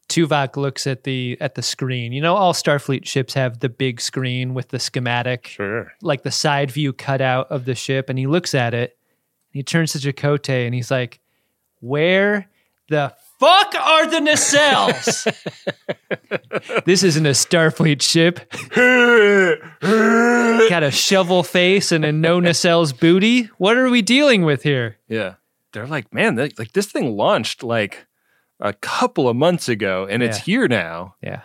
Tuvok 0.09 0.57
looks 0.57 0.87
at 0.87 1.05
the 1.05 1.37
at 1.41 1.55
the 1.55 1.63
screen. 1.63 2.13
You 2.13 2.21
know, 2.21 2.35
all 2.37 2.53
Starfleet 2.53 3.07
ships 3.07 3.35
have 3.35 3.61
the 3.61 3.69
big 3.69 4.01
screen 4.01 4.55
with 4.55 4.69
the 4.69 4.79
schematic, 4.79 5.49
Sure. 5.49 5.93
like 6.03 6.23
the 6.23 6.31
side 6.31 6.71
view 6.71 6.93
cutout 6.93 7.49
of 7.51 7.65
the 7.65 7.75
ship, 7.75 8.09
and 8.11 8.19
he 8.19 8.27
looks 8.27 8.55
at 8.55 8.75
it. 8.75 8.97
And 9.53 9.59
he 9.59 9.63
turns 9.63 9.93
to 9.93 9.99
Chakotay 9.99 10.67
and 10.67 10.75
he's 10.75 10.91
like, 10.91 11.21
"Where 11.81 12.49
the 12.89 13.15
fuck 13.41 13.75
are 13.75 14.07
the 14.11 14.19
nacelles? 14.21 15.25
this 16.85 17.03
isn't 17.03 17.27
a 17.27 17.31
Starfleet 17.31 18.03
ship. 18.03 18.41
Got 20.71 20.83
a 20.83 20.91
shovel 20.91 21.43
face 21.43 21.93
and 21.93 22.05
a 22.05 22.13
no 22.13 22.41
nacelles 22.41 22.99
booty. 22.99 23.45
What 23.59 23.77
are 23.77 23.89
we 23.91 24.03
dealing 24.03 24.45
with 24.45 24.63
here?" 24.63 24.99
Yeah. 25.09 25.35
They're 25.73 25.87
like, 25.89 26.13
man, 26.15 26.37
they, 26.37 26.51
like 26.57 26.71
this 26.73 26.87
thing 26.87 27.17
launched 27.17 27.65
like 27.65 28.07
a 28.65 28.73
couple 28.73 29.29
of 29.29 29.37
months 29.37 29.69
ago 29.69 30.07
and 30.11 30.23
it's 30.23 30.39
here 30.39 30.67
now. 30.67 31.15
Yeah. 31.23 31.43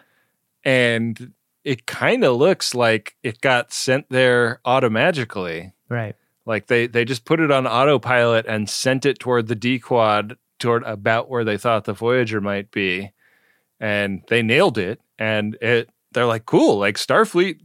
And 0.64 1.34
it 1.66 1.86
kind 1.86 2.24
of 2.24 2.38
looks 2.38 2.74
like 2.74 3.18
it 3.22 3.42
got 3.42 3.74
sent 3.74 4.10
there 4.10 4.62
automagically. 4.66 5.74
Right. 5.90 6.16
Like 6.46 6.68
they 6.68 6.88
they 6.88 7.04
just 7.06 7.26
put 7.26 7.42
it 7.42 7.52
on 7.52 7.68
autopilot 7.68 8.46
and 8.48 8.70
sent 8.70 9.06
it 9.06 9.20
toward 9.20 9.48
the 9.48 9.56
D 9.56 9.80
quad 9.80 10.38
toward 10.60 10.84
about 10.84 11.30
where 11.30 11.44
they 11.44 11.58
thought 11.58 11.84
the 11.84 11.94
Voyager 11.94 12.40
might 12.40 12.72
be. 12.72 13.12
And 13.82 14.24
they 14.30 14.42
nailed 14.42 14.78
it. 14.78 15.02
And 15.20 15.56
it 15.62 15.90
they're 16.14 16.26
like, 16.26 16.46
cool, 16.46 16.80
like 16.80 16.96
Starfleet 16.96 17.60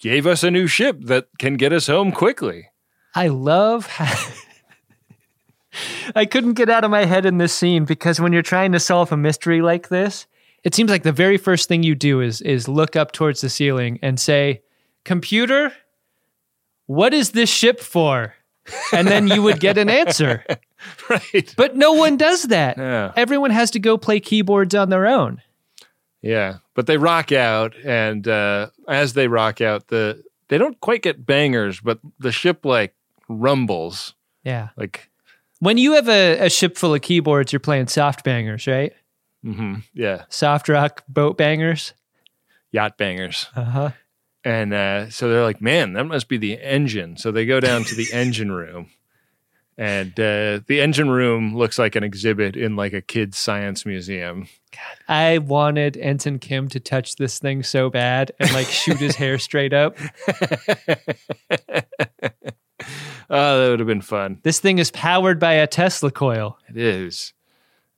gave 0.00 0.26
us 0.26 0.42
a 0.42 0.50
new 0.50 0.66
ship 0.66 0.98
that 1.02 1.28
can 1.38 1.56
get 1.56 1.72
us 1.72 1.86
home 1.86 2.10
quickly. 2.10 2.70
I 3.14 3.28
love 3.28 3.86
how 3.86 4.12
I 6.14 6.26
couldn't 6.26 6.54
get 6.54 6.70
out 6.70 6.84
of 6.84 6.90
my 6.90 7.04
head 7.04 7.26
in 7.26 7.38
this 7.38 7.52
scene 7.52 7.84
because 7.84 8.20
when 8.20 8.32
you're 8.32 8.42
trying 8.42 8.72
to 8.72 8.80
solve 8.80 9.12
a 9.12 9.16
mystery 9.16 9.62
like 9.62 9.88
this, 9.88 10.26
it 10.62 10.74
seems 10.74 10.90
like 10.90 11.02
the 11.02 11.12
very 11.12 11.36
first 11.36 11.68
thing 11.68 11.82
you 11.82 11.94
do 11.94 12.20
is 12.20 12.40
is 12.40 12.68
look 12.68 12.96
up 12.96 13.12
towards 13.12 13.40
the 13.40 13.50
ceiling 13.50 13.98
and 14.02 14.18
say, 14.18 14.62
"Computer, 15.04 15.72
what 16.86 17.12
is 17.12 17.30
this 17.30 17.50
ship 17.50 17.80
for?" 17.80 18.34
And 18.92 19.06
then 19.06 19.28
you 19.28 19.42
would 19.42 19.60
get 19.60 19.78
an 19.78 19.90
answer. 19.90 20.44
Right. 21.08 21.54
But 21.56 21.76
no 21.76 21.94
one 21.94 22.18
does 22.18 22.42
that. 22.42 22.76
Yeah. 22.76 23.12
Everyone 23.16 23.50
has 23.50 23.70
to 23.70 23.78
go 23.78 23.96
play 23.96 24.20
keyboards 24.20 24.74
on 24.74 24.90
their 24.90 25.06
own. 25.06 25.40
Yeah, 26.20 26.58
but 26.74 26.86
they 26.86 26.98
rock 26.98 27.32
out, 27.32 27.74
and 27.84 28.26
uh, 28.28 28.68
as 28.86 29.14
they 29.14 29.28
rock 29.28 29.62
out, 29.62 29.88
the 29.88 30.22
they 30.48 30.58
don't 30.58 30.78
quite 30.80 31.02
get 31.02 31.26
bangers, 31.26 31.80
but 31.80 32.00
the 32.18 32.32
ship 32.32 32.64
like 32.64 32.94
rumbles. 33.28 34.14
Yeah. 34.42 34.68
Like, 34.76 35.10
When 35.60 35.78
you 35.78 35.92
have 35.94 36.08
a, 36.08 36.46
a 36.46 36.50
ship 36.50 36.76
full 36.76 36.94
of 36.94 37.02
keyboards, 37.02 37.52
you're 37.52 37.60
playing 37.60 37.88
soft 37.88 38.24
bangers, 38.24 38.66
right? 38.66 38.92
hmm 39.42 39.76
yeah, 39.92 40.24
Soft 40.30 40.68
rock 40.68 41.04
boat 41.08 41.36
bangers. 41.36 41.92
yacht 42.72 42.96
bangers. 42.98 43.46
Uh-huh. 43.54 43.90
And 44.42 44.72
uh, 44.74 45.10
so 45.10 45.28
they're 45.28 45.42
like, 45.42 45.60
man, 45.62 45.92
that 45.94 46.04
must 46.04 46.28
be 46.28 46.36
the 46.38 46.60
engine. 46.60 47.16
So 47.16 47.30
they 47.30 47.46
go 47.46 47.60
down 47.60 47.84
to 47.84 47.94
the 47.94 48.06
engine 48.12 48.52
room, 48.52 48.90
and 49.78 50.12
uh, 50.20 50.60
the 50.66 50.80
engine 50.80 51.08
room 51.10 51.56
looks 51.56 51.78
like 51.78 51.96
an 51.96 52.04
exhibit 52.04 52.56
in 52.56 52.76
like 52.76 52.92
a 52.92 53.00
kid's 53.00 53.38
science 53.38 53.86
museum. 53.86 54.48
I 55.08 55.38
wanted 55.38 55.96
Ensign 55.96 56.38
Kim 56.40 56.68
to 56.70 56.80
touch 56.80 57.16
this 57.16 57.38
thing 57.38 57.62
so 57.62 57.88
bad 57.90 58.32
and 58.40 58.52
like 58.52 58.66
shoot 58.66 58.98
his 58.98 59.14
hair 59.16 59.38
straight 59.38 59.72
up. 59.72 59.96
Oh, 63.34 63.62
that 63.64 63.70
would 63.70 63.80
have 63.80 63.88
been 63.88 64.00
fun. 64.00 64.38
This 64.42 64.60
thing 64.60 64.78
is 64.78 64.90
powered 64.90 65.38
by 65.40 65.54
a 65.54 65.66
Tesla 65.66 66.10
coil. 66.10 66.58
It 66.68 66.76
is. 66.76 67.32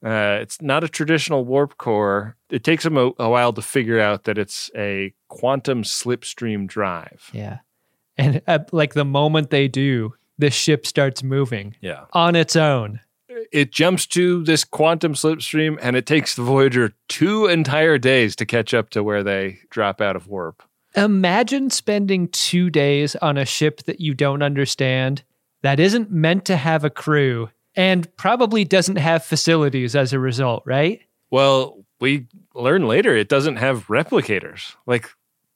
Uh, 0.04 0.38
it's 0.40 0.60
not 0.62 0.84
a 0.84 0.88
traditional 0.88 1.44
warp 1.44 1.78
core. 1.78 2.36
It 2.50 2.64
takes 2.64 2.84
them 2.84 2.96
a, 2.96 3.10
a 3.18 3.28
while 3.28 3.52
to 3.52 3.62
figure 3.62 3.98
out 4.00 4.24
that 4.24 4.38
it's 4.38 4.70
a 4.76 5.12
quantum 5.28 5.82
slipstream 5.82 6.66
drive. 6.66 7.30
Yeah. 7.32 7.58
And 8.16 8.40
uh, 8.46 8.60
like 8.72 8.94
the 8.94 9.04
moment 9.04 9.50
they 9.50 9.68
do, 9.68 10.14
the 10.38 10.50
ship 10.50 10.86
starts 10.86 11.22
moving 11.22 11.74
Yeah. 11.80 12.04
on 12.12 12.36
its 12.36 12.56
own. 12.56 13.00
it 13.52 13.72
jumps 13.72 14.06
to 14.06 14.42
this 14.44 14.64
quantum 14.64 15.14
slipstream 15.14 15.78
and 15.82 15.96
it 15.96 16.06
takes 16.06 16.34
the 16.36 16.42
Voyager 16.42 16.92
two 17.08 17.46
entire 17.46 17.98
days 17.98 18.34
to 18.36 18.46
catch 18.46 18.72
up 18.74 18.90
to 18.90 19.02
where 19.02 19.22
they 19.22 19.58
drop 19.70 20.00
out 20.00 20.16
of 20.16 20.26
warp. 20.28 20.62
Imagine 20.96 21.70
spending 21.70 22.28
two 22.28 22.70
days 22.70 23.14
on 23.16 23.36
a 23.36 23.44
ship 23.44 23.82
that 23.82 24.00
you 24.00 24.14
don't 24.14 24.42
understand, 24.42 25.22
that 25.62 25.78
isn't 25.78 26.10
meant 26.10 26.44
to 26.46 26.56
have 26.56 26.84
a 26.84 26.90
crew, 26.90 27.50
and 27.74 28.14
probably 28.16 28.64
doesn't 28.64 28.96
have 28.96 29.24
facilities 29.24 29.94
as 29.94 30.12
a 30.12 30.18
result, 30.18 30.62
right? 30.64 31.02
Well, 31.30 31.84
we 32.00 32.26
learn 32.54 32.86
later 32.86 33.14
it 33.14 33.28
doesn't 33.28 33.56
have 33.56 33.86
replicators. 33.88 34.74
Like 34.86 35.10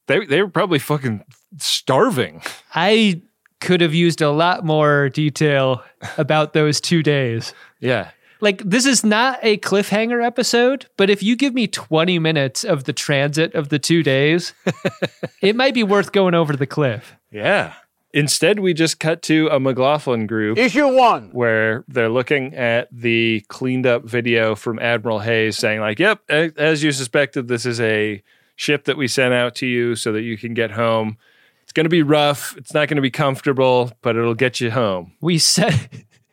they 0.07 0.27
they 0.27 0.43
were 0.43 0.49
probably 0.49 0.79
fucking 0.79 1.25
starving. 1.59 2.43
I 2.75 3.23
could 3.61 3.81
have 3.81 3.95
used 3.95 4.23
a 4.23 4.31
lot 4.31 4.65
more 4.65 5.09
detail 5.11 5.83
about 6.19 6.53
those 6.53 6.81
two 6.81 7.03
days. 7.03 7.55
Yeah. 7.81 8.11
Like, 8.41 8.63
this 8.65 8.87
is 8.87 9.05
not 9.05 9.39
a 9.43 9.59
cliffhanger 9.59 10.25
episode, 10.25 10.87
but 10.97 11.11
if 11.11 11.23
you 11.23 11.37
give 11.37 11.55
me 11.55 11.67
20 11.67 12.19
minutes 12.19 12.65
of 12.65 12.85
the 12.85 12.93
transit 12.93 13.55
of 13.55 13.69
the 13.69 13.79
two 13.79 14.03
days, 14.03 14.55
it 15.43 15.55
might 15.57 15.75
be 15.75 15.83
worth 15.83 16.13
going 16.13 16.35
over 16.35 16.57
the 16.57 16.67
cliff. 16.67 17.17
Yeah. 17.31 17.75
Instead, 18.13 18.59
we 18.59 18.75
just 18.75 18.99
cut 18.99 19.23
to 19.23 19.49
a 19.49 19.61
McLaughlin 19.61 20.27
group. 20.27 20.59
Issue 20.59 20.89
one. 20.89 21.31
Where 21.33 21.85
they're 21.87 22.09
looking 22.09 22.55
at 22.55 22.89
the 22.91 23.45
cleaned 23.49 23.87
up 23.87 24.05
video 24.05 24.57
from 24.57 24.79
Admiral 24.81 25.21
Hayes 25.21 25.57
saying, 25.57 25.81
like, 25.81 25.99
yep, 25.99 26.21
as 26.29 26.83
you 26.83 26.91
suspected, 26.91 27.47
this 27.47 27.65
is 27.65 27.81
a 27.81 28.23
ship 28.57 28.85
that 28.85 28.97
we 28.97 29.07
sent 29.07 29.33
out 29.33 29.55
to 29.57 29.67
you 29.67 29.95
so 29.95 30.13
that 30.13 30.23
you 30.23 30.37
can 30.37 30.55
get 30.55 30.73
home. 30.73 31.19
It's 31.63 31.73
going 31.73 31.85
to 31.85 31.91
be 31.91 32.03
rough. 32.03 32.57
It's 32.57 32.75
not 32.75 32.89
going 32.89 32.97
to 32.97 33.03
be 33.03 33.13
comfortable, 33.13 33.93
but 34.03 34.17
it'll 34.17 34.35
get 34.35 34.61
you 34.61 34.73
home. 34.73 35.13
We 35.21 35.39
set 35.39 35.89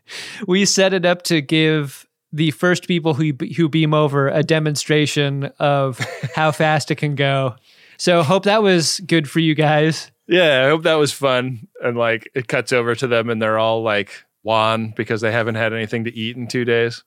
we 0.48 0.65
set 0.65 0.93
it 0.93 1.06
up 1.06 1.24
to 1.24 1.41
give 1.41 2.06
the 2.32 2.52
first 2.52 2.88
people 2.88 3.13
who 3.13 3.32
who 3.56 3.70
beam 3.70 3.93
over 3.93 4.28
a 4.28 4.43
demonstration 4.43 5.46
of 5.60 6.00
how 6.36 6.52
fast 6.52 6.91
it 6.91 6.96
can 6.96 7.15
go. 7.15 7.56
So 7.98 8.22
hope 8.22 8.43
that 8.43 8.62
was 8.62 9.00
good 9.02 9.30
for 9.30 9.39
you 9.39 9.56
guys. 9.56 10.12
Yeah, 10.28 10.65
I 10.65 10.70
hope 10.70 10.84
that 10.84 10.96
was 10.96 11.13
fun. 11.13 11.67
And 11.82 11.98
like 11.98 12.30
it 12.36 12.48
cuts 12.48 12.74
over 12.74 12.96
to 12.96 13.08
them 13.08 13.30
and 13.30 13.41
they're 13.41 13.58
all 13.58 13.82
like 13.82 14.26
wan 14.43 14.93
because 14.96 15.22
they 15.22 15.32
haven't 15.32 15.56
had 15.56 15.74
anything 15.74 16.04
to 16.04 16.15
eat 16.15 16.36
in 16.36 16.48
two 16.48 16.65
days. 16.65 17.04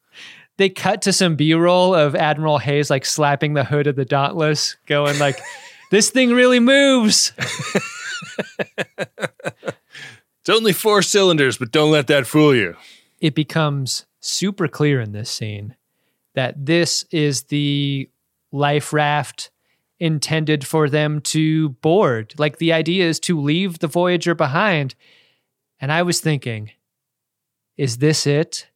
They 0.57 0.69
cut 0.69 1.03
to 1.03 1.13
some 1.13 1.37
B-roll 1.37 1.95
of 1.95 2.15
Admiral 2.15 2.59
Hayes 2.59 2.91
like 2.91 3.07
slapping 3.07 3.55
the 3.55 3.65
hood 3.65 3.87
of 3.87 3.97
the 3.97 4.05
Dauntless, 4.05 4.77
going 4.85 5.19
like, 5.19 5.39
"This 5.91 6.11
thing 6.11 6.35
really 6.35 6.61
moves." 6.61 7.33
It's 10.51 10.59
only 10.59 10.73
four 10.73 11.01
cylinders, 11.01 11.59
but 11.59 11.71
don't 11.71 11.93
let 11.93 12.09
that 12.09 12.27
fool 12.27 12.55
you. 12.55 12.77
It 13.21 13.37
becomes 13.37 14.07
super 14.19 14.67
clear 14.67 15.01
in 15.01 15.13
this 15.13 15.31
scene 15.31 15.77
that 16.35 16.67
this 16.67 17.05
is 17.13 17.45
the 17.45 18.11
life 18.51 18.93
raft 18.93 19.51
intended 20.01 20.67
for 20.67 20.89
them 20.89 21.21
to 21.21 21.69
board. 21.69 22.35
Like 22.37 22.59
the 22.59 22.73
idea 22.73 23.09
is 23.09 23.21
to 23.21 23.41
leave 23.41 23.79
the 23.79 23.87
Voyager 23.87 24.35
behind. 24.35 24.97
And 25.81 25.93
I 25.93 26.03
was 26.03 26.21
thinking, 26.21 26.73
is 27.77 27.99
this 27.99 28.27
it? 28.27 28.67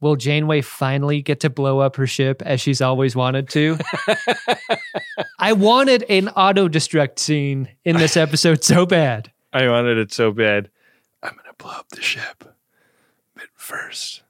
Will 0.00 0.16
Janeway 0.16 0.62
finally 0.62 1.22
get 1.22 1.38
to 1.40 1.50
blow 1.50 1.78
up 1.78 1.94
her 1.94 2.08
ship 2.08 2.42
as 2.42 2.60
she's 2.60 2.80
always 2.80 3.14
wanted 3.14 3.48
to? 3.50 3.78
I 5.38 5.52
wanted 5.52 6.04
an 6.08 6.28
auto 6.30 6.68
destruct 6.68 7.20
scene 7.20 7.68
in 7.84 7.98
this 7.98 8.16
episode 8.16 8.64
so 8.64 8.84
bad. 8.84 9.30
I 9.52 9.68
wanted 9.68 9.98
it 9.98 10.12
so 10.12 10.32
bad. 10.32 10.70
I'm 11.22 11.32
going 11.32 11.44
to 11.46 11.54
blow 11.62 11.72
up 11.72 11.88
the 11.90 12.02
ship. 12.02 12.54
But 13.34 13.48
first, 13.54 14.22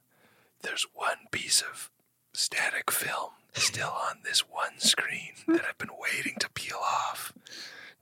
there's 0.62 0.86
one 0.94 1.28
piece 1.30 1.60
of 1.62 1.90
static 2.32 2.90
film 2.90 3.30
still 3.54 3.88
on 3.90 4.18
this 4.24 4.40
one 4.48 4.78
screen 4.78 5.32
that 5.48 5.64
I've 5.68 5.78
been 5.78 5.96
waiting 5.98 6.36
to 6.40 6.50
peel 6.50 6.78
off. 6.80 7.32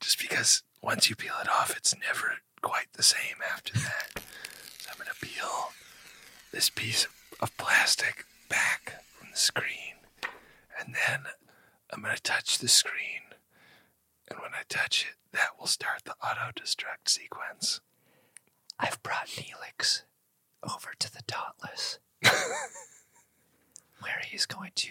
Just 0.01 0.21
because 0.21 0.63
once 0.83 1.09
you 1.09 1.17
peel 1.17 1.35
it 1.43 1.49
off, 1.49 1.77
it's 1.77 1.95
never 1.99 2.35
quite 2.63 2.93
the 2.95 3.03
same 3.03 3.37
after 3.53 3.75
that. 3.75 4.23
So 4.79 4.91
I'm 4.91 4.99
going 4.99 5.09
to 5.09 5.27
peel 5.27 5.71
this 6.53 6.71
piece 6.71 7.07
of 7.41 7.57
plastic 7.57 8.25
back 8.49 9.03
from 9.19 9.29
the 9.31 9.39
screen. 9.39 9.97
And 10.79 10.95
then 10.95 11.21
I'm 11.93 12.03
going 12.03 12.15
to 12.15 12.23
touch 12.23 12.59
the 12.59 12.69
screen. 12.69 13.23
And 14.29 14.39
when 14.41 14.53
I 14.53 14.63
touch 14.69 15.07
it, 15.09 15.17
that 15.33 15.59
will 15.59 15.67
start 15.67 16.03
the 16.05 16.15
auto 16.23 16.53
destruct 16.55 17.09
sequence. 17.09 17.81
I've 18.79 19.03
brought 19.03 19.27
Neelix 19.29 20.03
over 20.63 20.93
to 20.99 21.13
the 21.13 21.23
Dauntless, 21.27 21.99
where 24.01 24.21
he's 24.25 24.47
going 24.47 24.73
to 24.77 24.91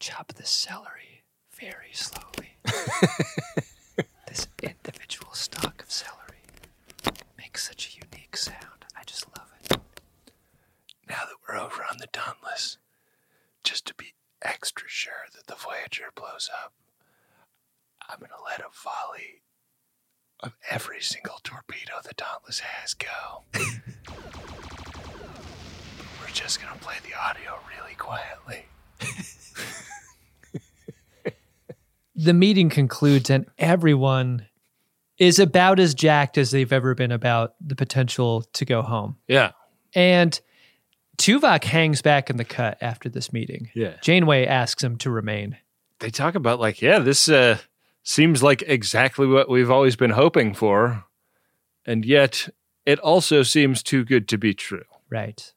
chop 0.00 0.32
the 0.34 0.46
celery 0.46 1.22
very 1.54 1.92
slowly. 1.92 2.56
this 4.26 4.48
individual 4.62 5.32
stalk 5.34 5.82
of 5.82 5.90
celery 5.90 6.42
makes 7.38 7.66
such 7.68 7.88
a 7.88 8.06
unique 8.16 8.36
sound. 8.36 8.84
I 8.96 9.04
just 9.04 9.26
love 9.36 9.50
it. 9.64 9.78
Now 11.08 11.24
that 11.26 11.36
we're 11.48 11.58
over 11.58 11.82
on 11.88 11.98
the 11.98 12.08
Dauntless, 12.12 12.78
just 13.64 13.86
to 13.86 13.94
be 13.94 14.14
extra 14.42 14.88
sure 14.88 15.26
that 15.34 15.46
the 15.46 15.54
Voyager 15.54 16.10
blows 16.14 16.50
up, 16.64 16.72
I'm 18.08 18.18
going 18.18 18.30
to 18.30 18.44
let 18.44 18.60
a 18.60 18.70
volley 18.72 19.42
of 20.42 20.54
every 20.70 21.00
single 21.00 21.38
torpedo 21.44 21.92
the 22.02 22.14
Dauntless 22.16 22.60
has 22.60 22.94
go. 22.94 23.42
We're 26.20 26.32
just 26.32 26.60
going 26.60 26.72
to 26.72 26.80
play 26.80 26.96
the 27.08 27.14
audio 27.18 27.58
really 27.78 27.94
quietly. 27.94 28.66
the 32.16 32.32
meeting 32.32 32.68
concludes, 32.70 33.30
and 33.30 33.46
everyone 33.58 34.46
is 35.18 35.38
about 35.38 35.78
as 35.78 35.94
jacked 35.94 36.36
as 36.38 36.50
they've 36.50 36.72
ever 36.72 36.94
been 36.94 37.12
about 37.12 37.54
the 37.60 37.76
potential 37.76 38.42
to 38.54 38.64
go 38.64 38.82
home. 38.82 39.16
Yeah. 39.28 39.52
And 39.94 40.38
Tuvok 41.18 41.62
hangs 41.64 42.02
back 42.02 42.30
in 42.30 42.36
the 42.36 42.44
cut 42.44 42.78
after 42.80 43.08
this 43.08 43.32
meeting. 43.32 43.70
Yeah. 43.74 43.94
Janeway 44.02 44.46
asks 44.46 44.82
him 44.82 44.96
to 44.98 45.10
remain. 45.10 45.58
They 46.00 46.10
talk 46.10 46.34
about, 46.34 46.58
like, 46.58 46.82
yeah, 46.82 46.98
this 46.98 47.28
uh, 47.28 47.58
seems 48.02 48.42
like 48.42 48.62
exactly 48.66 49.26
what 49.26 49.48
we've 49.48 49.70
always 49.70 49.96
been 49.96 50.10
hoping 50.10 50.54
for. 50.54 51.04
And 51.84 52.04
yet, 52.04 52.48
it 52.86 52.98
also 52.98 53.42
seems 53.42 53.82
too 53.82 54.04
good 54.04 54.28
to 54.28 54.38
be 54.38 54.54
true. 54.54 54.84
Right. 55.10 55.52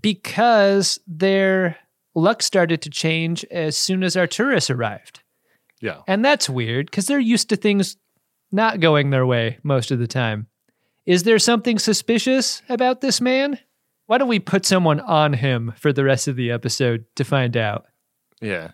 Because 0.00 1.00
their 1.06 1.76
luck 2.14 2.42
started 2.42 2.82
to 2.82 2.90
change 2.90 3.44
as 3.50 3.76
soon 3.76 4.02
as 4.02 4.16
Arturis 4.16 4.74
arrived. 4.74 5.22
Yeah. 5.80 6.02
And 6.06 6.24
that's 6.24 6.48
weird 6.48 6.86
because 6.86 7.06
they're 7.06 7.18
used 7.18 7.48
to 7.48 7.56
things 7.56 7.96
not 8.52 8.80
going 8.80 9.10
their 9.10 9.26
way 9.26 9.58
most 9.62 9.90
of 9.90 9.98
the 9.98 10.06
time. 10.06 10.46
Is 11.06 11.22
there 11.22 11.38
something 11.38 11.78
suspicious 11.78 12.62
about 12.68 13.00
this 13.00 13.20
man? 13.20 13.58
Why 14.06 14.18
don't 14.18 14.28
we 14.28 14.38
put 14.38 14.66
someone 14.66 15.00
on 15.00 15.32
him 15.32 15.72
for 15.76 15.92
the 15.92 16.04
rest 16.04 16.28
of 16.28 16.36
the 16.36 16.50
episode 16.50 17.04
to 17.16 17.24
find 17.24 17.56
out? 17.56 17.86
Yeah. 18.40 18.72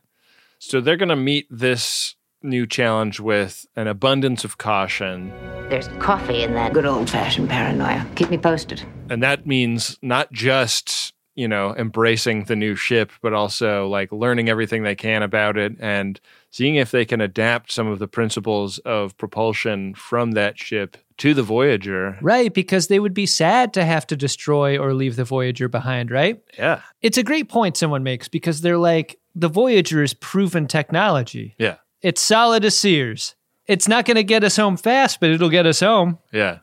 So 0.59 0.81
they're 0.81 0.97
going 0.97 1.11
to 1.11 1.17
meet 1.17 1.47
this 1.51 2.16
new 2.47 2.67
challenge 2.67 3.21
with 3.21 3.67
an 3.77 3.87
abundance 3.87 4.45
of 4.45 4.59
caution. 4.59 5.31
There's 5.69 5.89
coffee 5.99 6.43
in 6.43 6.55
that 6.55 6.73
good 6.73 6.87
old 6.87 7.11
fashioned 7.11 7.51
paranoia. 7.51 8.07
Keep 8.15 8.31
me 8.31 8.39
posted. 8.39 8.83
And 9.11 9.23
that 9.23 9.47
means 9.47 9.99
not 10.01 10.33
just, 10.33 11.13
you 11.35 11.49
know, 11.49 11.75
embracing 11.77 12.45
the 12.45 12.57
new 12.57 12.77
ship, 12.77 13.13
but 13.21 13.33
also 13.33 13.89
like 13.89 14.13
learning 14.13 14.49
everything 14.49 14.83
they 14.83 14.95
can 14.95 15.23
about 15.23 15.59
it 15.59 15.75
and 15.81 16.21
seeing 16.51 16.77
if 16.77 16.91
they 16.91 17.05
can 17.05 17.21
adapt 17.21 17.73
some 17.73 17.87
of 17.87 17.99
the 17.99 18.09
principles 18.09 18.79
of 18.79 19.17
propulsion 19.19 19.95
from 19.95 20.33
that 20.33 20.59
ship 20.59 20.97
to 21.19 21.35
the 21.35 21.43
Voyager. 21.43 22.19
Right, 22.23 22.53
because 22.53 22.89
they 22.89 23.01
would 23.01 23.15
be 23.15 23.27
sad 23.27 23.75
to 23.75 23.85
have 23.85 24.07
to 24.07 24.17
destroy 24.17 24.79
or 24.79 24.95
leave 24.95 25.17
the 25.17 25.25
Voyager 25.25 25.69
behind, 25.69 26.11
right? 26.11 26.41
Yeah. 26.59 26.81
It's 27.03 27.19
a 27.19 27.23
great 27.23 27.49
point 27.49 27.77
someone 27.77 28.03
makes 28.03 28.29
because 28.29 28.61
they're 28.61 28.79
like, 28.79 29.19
the 29.35 29.49
Voyager 29.49 30.03
is 30.03 30.15
proven 30.15 30.67
technology. 30.67 31.55
Yeah. 31.59 31.77
It's 32.03 32.21
solid 32.21 32.65
as 32.65 32.79
Sears. 32.79 33.35
It's 33.67 33.89
not 33.89 34.05
going 34.05 34.17
to 34.17 34.23
get 34.25 34.45
us 34.45 34.57
home 34.57 34.77
fast, 34.77 35.19
but 35.21 35.31
it'll 35.31 35.49
get 35.51 35.67
us 35.67 35.81
home. 35.81 36.19
Yeah. 36.33 36.59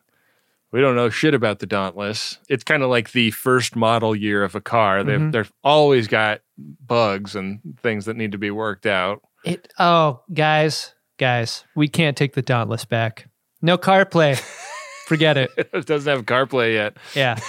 We 0.71 0.81
don't 0.81 0.95
know 0.95 1.09
shit 1.09 1.33
about 1.33 1.59
the 1.59 1.65
Dauntless. 1.67 2.39
It's 2.49 2.63
kind 2.63 2.81
of 2.81 2.89
like 2.89 3.11
the 3.11 3.31
first 3.31 3.75
model 3.75 4.15
year 4.15 4.43
of 4.43 4.55
a 4.55 4.61
car. 4.61 5.03
They've, 5.03 5.19
Mhm. 5.19 5.31
they've 5.31 5.51
always 5.63 6.07
got 6.07 6.41
bugs 6.57 7.35
and 7.35 7.59
things 7.81 8.05
that 8.05 8.15
need 8.17 8.31
to 8.31 8.37
be 8.37 8.49
worked 8.51 8.85
out. 8.85 9.21
It 9.45 9.71
oh, 9.77 10.21
guys, 10.33 10.93
guys, 11.17 11.63
we 11.75 11.87
can't 11.89 12.15
take 12.17 12.33
the 12.33 12.41
Dauntless 12.41 12.85
back. 12.85 13.27
No 13.61 13.77
CarPlay. 13.77 14.39
Forget 15.07 15.37
it. 15.37 15.51
it 15.57 15.85
doesn't 15.85 16.09
have 16.11 16.25
CarPlay 16.25 16.73
yet. 16.73 16.95
Yeah. 17.13 17.37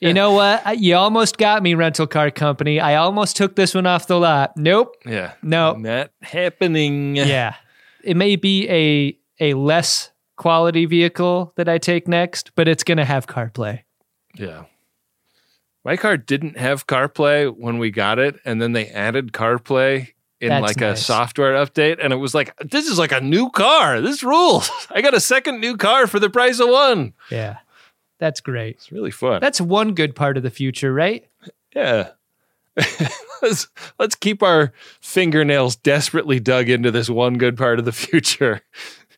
you 0.00 0.12
know 0.12 0.32
what? 0.32 0.78
You 0.78 0.96
almost 0.96 1.38
got 1.38 1.62
me, 1.62 1.74
rental 1.74 2.06
car 2.06 2.30
company. 2.30 2.80
I 2.80 2.96
almost 2.96 3.36
took 3.36 3.56
this 3.56 3.74
one 3.74 3.86
off 3.86 4.06
the 4.06 4.18
lot. 4.18 4.56
Nope. 4.56 4.94
Yeah. 5.04 5.32
No. 5.42 5.74
Not 5.74 6.10
happening. 6.22 7.16
Yeah. 7.16 7.54
It 8.02 8.16
may 8.16 8.36
be 8.36 8.68
a 8.68 9.18
a 9.40 9.54
less 9.54 10.10
quality 10.36 10.86
vehicle 10.86 11.52
that 11.56 11.68
I 11.68 11.78
take 11.78 12.08
next, 12.08 12.52
but 12.54 12.68
it's 12.68 12.84
going 12.84 12.98
to 12.98 13.04
have 13.04 13.26
CarPlay. 13.26 13.82
Yeah. 14.36 14.64
My 15.84 15.96
car 15.96 16.16
didn't 16.16 16.58
have 16.58 16.86
CarPlay 16.86 17.54
when 17.56 17.78
we 17.78 17.90
got 17.90 18.18
it, 18.18 18.36
and 18.44 18.60
then 18.60 18.72
they 18.72 18.88
added 18.88 19.32
CarPlay 19.32 20.08
in 20.40 20.48
That's 20.48 20.62
like 20.62 20.80
nice. 20.80 21.00
a 21.00 21.04
software 21.04 21.54
update, 21.54 21.98
and 22.02 22.12
it 22.12 22.16
was 22.16 22.34
like, 22.34 22.54
this 22.58 22.88
is 22.88 22.98
like 22.98 23.12
a 23.12 23.20
new 23.20 23.50
car. 23.50 24.00
This 24.00 24.22
rules. 24.22 24.70
I 24.90 25.00
got 25.00 25.14
a 25.14 25.20
second 25.20 25.60
new 25.60 25.76
car 25.76 26.06
for 26.06 26.18
the 26.18 26.28
price 26.28 26.60
of 26.60 26.68
one. 26.68 27.14
Yeah. 27.30 27.58
That's 28.18 28.40
great. 28.40 28.76
It's 28.76 28.92
really 28.92 29.10
fun. 29.10 29.40
That's 29.40 29.60
one 29.60 29.94
good 29.94 30.16
part 30.16 30.36
of 30.36 30.42
the 30.42 30.50
future, 30.50 30.92
right? 30.92 31.28
yeah. 31.74 32.10
let's 33.42 33.68
let's 33.98 34.14
keep 34.14 34.42
our 34.42 34.72
fingernails 35.00 35.76
desperately 35.76 36.38
dug 36.38 36.68
into 36.68 36.90
this 36.90 37.08
one 37.08 37.38
good 37.38 37.56
part 37.56 37.78
of 37.78 37.84
the 37.84 37.92
future. 37.92 38.62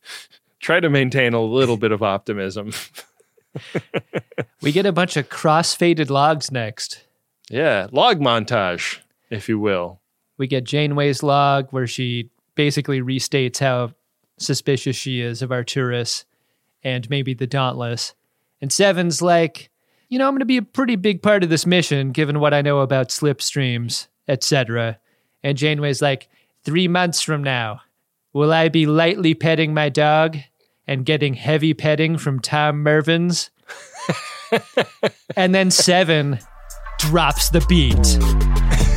Try 0.60 0.80
to 0.80 0.90
maintain 0.90 1.34
a 1.34 1.42
little 1.42 1.76
bit 1.76 1.92
of 1.92 2.02
optimism. 2.02 2.72
We 4.60 4.72
get 4.72 4.86
a 4.86 4.92
bunch 4.92 5.16
of 5.16 5.28
cross-faded 5.28 6.10
logs 6.10 6.50
next. 6.50 7.04
Yeah, 7.48 7.86
log 7.92 8.20
montage, 8.20 8.98
if 9.30 9.48
you 9.48 9.58
will. 9.58 10.00
We 10.36 10.46
get 10.46 10.64
Janeway's 10.64 11.22
log 11.22 11.68
where 11.70 11.86
she 11.86 12.30
basically 12.54 13.00
restates 13.00 13.58
how 13.58 13.94
suspicious 14.38 14.96
she 14.96 15.20
is 15.20 15.42
of 15.42 15.50
Arturis 15.50 16.24
and 16.82 17.08
maybe 17.08 17.34
the 17.34 17.46
Dauntless. 17.46 18.14
And 18.60 18.72
Seven's 18.72 19.22
like, 19.22 19.70
you 20.08 20.18
know, 20.18 20.26
I'm 20.26 20.32
going 20.32 20.40
to 20.40 20.46
be 20.46 20.56
a 20.56 20.62
pretty 20.62 20.96
big 20.96 21.22
part 21.22 21.42
of 21.42 21.50
this 21.50 21.66
mission 21.66 22.12
given 22.12 22.40
what 22.40 22.54
I 22.54 22.62
know 22.62 22.80
about 22.80 23.08
slipstreams, 23.08 24.08
etc. 24.26 24.98
And 25.42 25.56
Janeway's 25.56 26.02
like, 26.02 26.28
three 26.64 26.88
months 26.88 27.22
from 27.22 27.42
now, 27.42 27.80
will 28.32 28.52
I 28.52 28.68
be 28.68 28.86
lightly 28.86 29.34
petting 29.34 29.74
my 29.74 29.88
dog 29.88 30.36
and 30.86 31.04
getting 31.04 31.34
heavy 31.34 31.74
petting 31.74 32.18
from 32.18 32.40
Tom 32.40 32.82
Mervyn's? 32.82 33.50
and 35.36 35.54
then 35.54 35.70
Seven 35.70 36.38
drops 36.98 37.50
the 37.50 37.64
beat. 37.68 38.18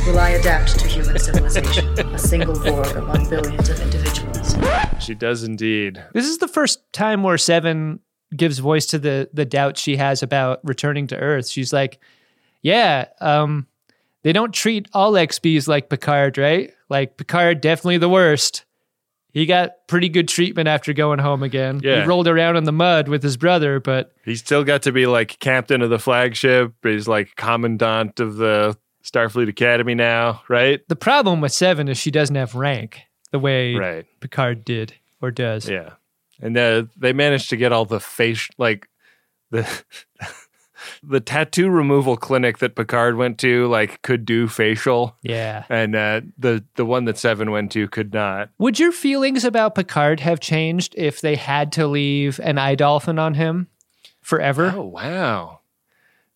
Will 0.06 0.18
I 0.18 0.30
adapt 0.30 0.78
to 0.80 0.88
human 0.88 1.18
civilization? 1.18 1.86
A 2.14 2.18
single 2.18 2.58
Borg 2.58 2.96
among 2.96 3.28
billions 3.28 3.68
of 3.68 3.80
individuals. 3.80 4.56
She 5.00 5.14
does 5.14 5.44
indeed. 5.44 6.02
This 6.12 6.26
is 6.26 6.38
the 6.38 6.48
first 6.48 6.92
time 6.92 7.22
where 7.22 7.38
Seven 7.38 8.00
gives 8.36 8.58
voice 8.58 8.86
to 8.86 8.98
the 8.98 9.28
the 9.32 9.44
doubt 9.44 9.76
she 9.78 9.96
has 9.96 10.22
about 10.22 10.60
returning 10.64 11.06
to 11.08 11.16
Earth. 11.16 11.48
She's 11.48 11.72
like, 11.72 11.98
"Yeah, 12.62 13.06
um, 13.20 13.66
they 14.22 14.32
don't 14.32 14.52
treat 14.54 14.88
all 14.92 15.12
XBs 15.12 15.68
like 15.68 15.88
Picard, 15.88 16.38
right? 16.38 16.72
Like 16.88 17.16
Picard, 17.16 17.60
definitely 17.60 17.98
the 17.98 18.08
worst. 18.08 18.64
He 19.32 19.46
got 19.46 19.86
pretty 19.86 20.10
good 20.10 20.28
treatment 20.28 20.68
after 20.68 20.92
going 20.92 21.18
home 21.18 21.42
again. 21.42 21.80
Yeah. 21.82 22.02
He 22.02 22.06
rolled 22.06 22.28
around 22.28 22.56
in 22.56 22.64
the 22.64 22.72
mud 22.72 23.08
with 23.08 23.22
his 23.22 23.38
brother, 23.38 23.80
but 23.80 24.12
He's 24.26 24.40
still 24.40 24.62
got 24.62 24.82
to 24.82 24.92
be 24.92 25.06
like 25.06 25.38
captain 25.38 25.80
of 25.80 25.88
the 25.88 25.98
flagship. 25.98 26.74
He's 26.82 27.08
like 27.08 27.34
commandant 27.36 28.20
of 28.20 28.36
the 28.36 28.76
Starfleet 29.02 29.48
Academy 29.48 29.94
now, 29.94 30.42
right? 30.48 30.86
the 30.88 30.96
problem 30.96 31.40
with 31.40 31.52
Seven 31.52 31.88
is 31.88 31.96
she 31.96 32.10
doesn't 32.10 32.36
have 32.36 32.54
rank 32.54 33.00
the 33.30 33.38
way 33.38 33.74
Right. 33.74 34.06
Picard 34.20 34.66
did 34.66 34.94
or 35.22 35.30
does. 35.30 35.66
Yeah. 35.66 35.94
And 36.40 36.56
uh, 36.56 36.84
they 36.96 37.12
managed 37.12 37.50
to 37.50 37.56
get 37.56 37.72
all 37.72 37.84
the 37.84 38.00
face, 38.00 38.48
like 38.58 38.88
the 39.50 39.68
the 41.02 41.20
tattoo 41.20 41.68
removal 41.70 42.16
clinic 42.16 42.58
that 42.58 42.74
Picard 42.74 43.16
went 43.16 43.38
to, 43.38 43.68
like 43.68 44.02
could 44.02 44.24
do 44.24 44.48
facial, 44.48 45.16
Yeah. 45.22 45.64
and 45.68 45.94
uh, 45.94 46.22
the 46.38 46.64
the 46.74 46.84
one 46.84 47.04
that 47.04 47.18
Seven 47.18 47.50
went 47.52 47.70
to 47.72 47.86
could 47.88 48.12
not. 48.12 48.50
Would 48.58 48.78
your 48.80 48.92
feelings 48.92 49.44
about 49.44 49.74
Picard 49.76 50.20
have 50.20 50.40
changed 50.40 50.94
if 50.96 51.20
they 51.20 51.36
had 51.36 51.70
to 51.72 51.86
leave 51.86 52.40
an 52.42 52.58
eye 52.58 52.74
dolphin 52.74 53.18
on 53.18 53.34
him 53.34 53.68
forever? 54.20 54.72
Oh 54.74 54.82
wow, 54.86 55.60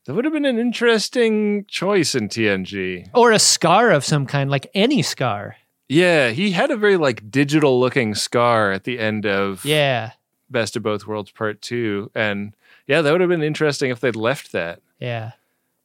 that 0.04 0.14
would 0.14 0.24
have 0.24 0.34
been 0.34 0.44
an 0.44 0.58
interesting 0.60 1.64
choice 1.66 2.14
in 2.14 2.28
TNG. 2.28 3.08
Or 3.14 3.32
a 3.32 3.38
scar 3.40 3.90
of 3.90 4.04
some 4.04 4.26
kind, 4.26 4.50
like 4.50 4.70
any 4.74 5.02
scar. 5.02 5.56
Yeah, 5.88 6.30
he 6.30 6.50
had 6.52 6.70
a 6.70 6.76
very 6.76 6.96
like 6.96 7.30
digital 7.30 7.78
looking 7.78 8.14
scar 8.14 8.72
at 8.72 8.84
the 8.84 8.98
end 8.98 9.26
of 9.26 9.64
Yeah. 9.64 10.12
Best 10.50 10.76
of 10.76 10.82
Both 10.82 11.06
Worlds 11.06 11.30
Part 11.32 11.60
Two, 11.60 12.10
and 12.14 12.54
yeah, 12.86 13.02
that 13.02 13.10
would 13.10 13.20
have 13.20 13.30
been 13.30 13.42
interesting 13.42 13.90
if 13.90 14.00
they'd 14.00 14.14
left 14.16 14.52
that. 14.52 14.80
Yeah. 15.00 15.32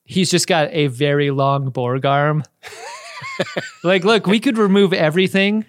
He's 0.04 0.30
just 0.30 0.48
got 0.48 0.70
a 0.72 0.88
very 0.88 1.32
long 1.32 1.70
Borg 1.70 2.06
arm. 2.06 2.44
like, 3.84 4.04
look, 4.04 4.28
we 4.28 4.40
could 4.40 4.58
remove 4.58 4.94
everything. 4.94 5.66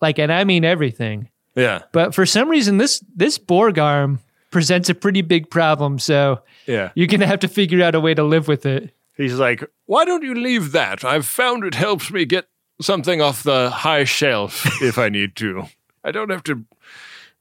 Like, 0.00 0.18
and 0.18 0.32
I 0.32 0.44
mean 0.44 0.64
everything. 0.64 1.28
Yeah, 1.56 1.82
But 1.92 2.14
for 2.14 2.26
some 2.26 2.48
reason, 2.48 2.78
this 2.78 3.04
this 3.14 3.38
Borg 3.38 3.78
arm 3.78 4.18
presents 4.50 4.88
a 4.88 4.94
pretty 4.94 5.22
big 5.22 5.50
problem. 5.50 6.00
So 6.00 6.40
yeah. 6.66 6.90
you're 6.96 7.06
gonna 7.06 7.26
have 7.28 7.40
to 7.40 7.48
figure 7.48 7.82
out 7.84 7.94
a 7.94 8.00
way 8.00 8.14
to 8.14 8.24
live 8.24 8.48
with 8.48 8.66
it. 8.66 8.90
He's 9.16 9.34
like, 9.34 9.62
why 9.86 10.04
don't 10.04 10.24
you 10.24 10.34
leave 10.34 10.72
that? 10.72 11.04
I've 11.04 11.26
found 11.26 11.62
it 11.62 11.76
helps 11.76 12.10
me 12.10 12.24
get 12.24 12.46
something 12.80 13.20
off 13.20 13.42
the 13.42 13.70
high 13.70 14.04
shelf 14.04 14.64
if 14.82 14.98
I 14.98 15.08
need 15.08 15.36
to. 15.36 15.64
I 16.02 16.10
don't 16.10 16.30
have 16.30 16.42
to 16.44 16.64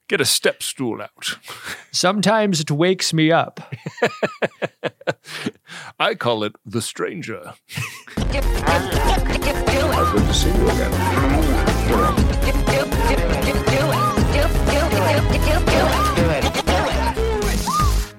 get 0.08 0.22
a 0.22 0.26
step 0.26 0.64
stool 0.64 1.02
out. 1.02 1.38
Sometimes 1.92 2.60
it 2.60 2.72
wakes 2.72 3.14
me 3.14 3.32
up. 3.32 3.60
I 6.00 6.16
call 6.16 6.44
it 6.44 6.54
the 6.66 6.82
stranger. 6.82 7.54
Good 8.16 8.44
to 10.26 10.34
see 10.34 10.50
you 10.50 10.70
again. 10.70 10.92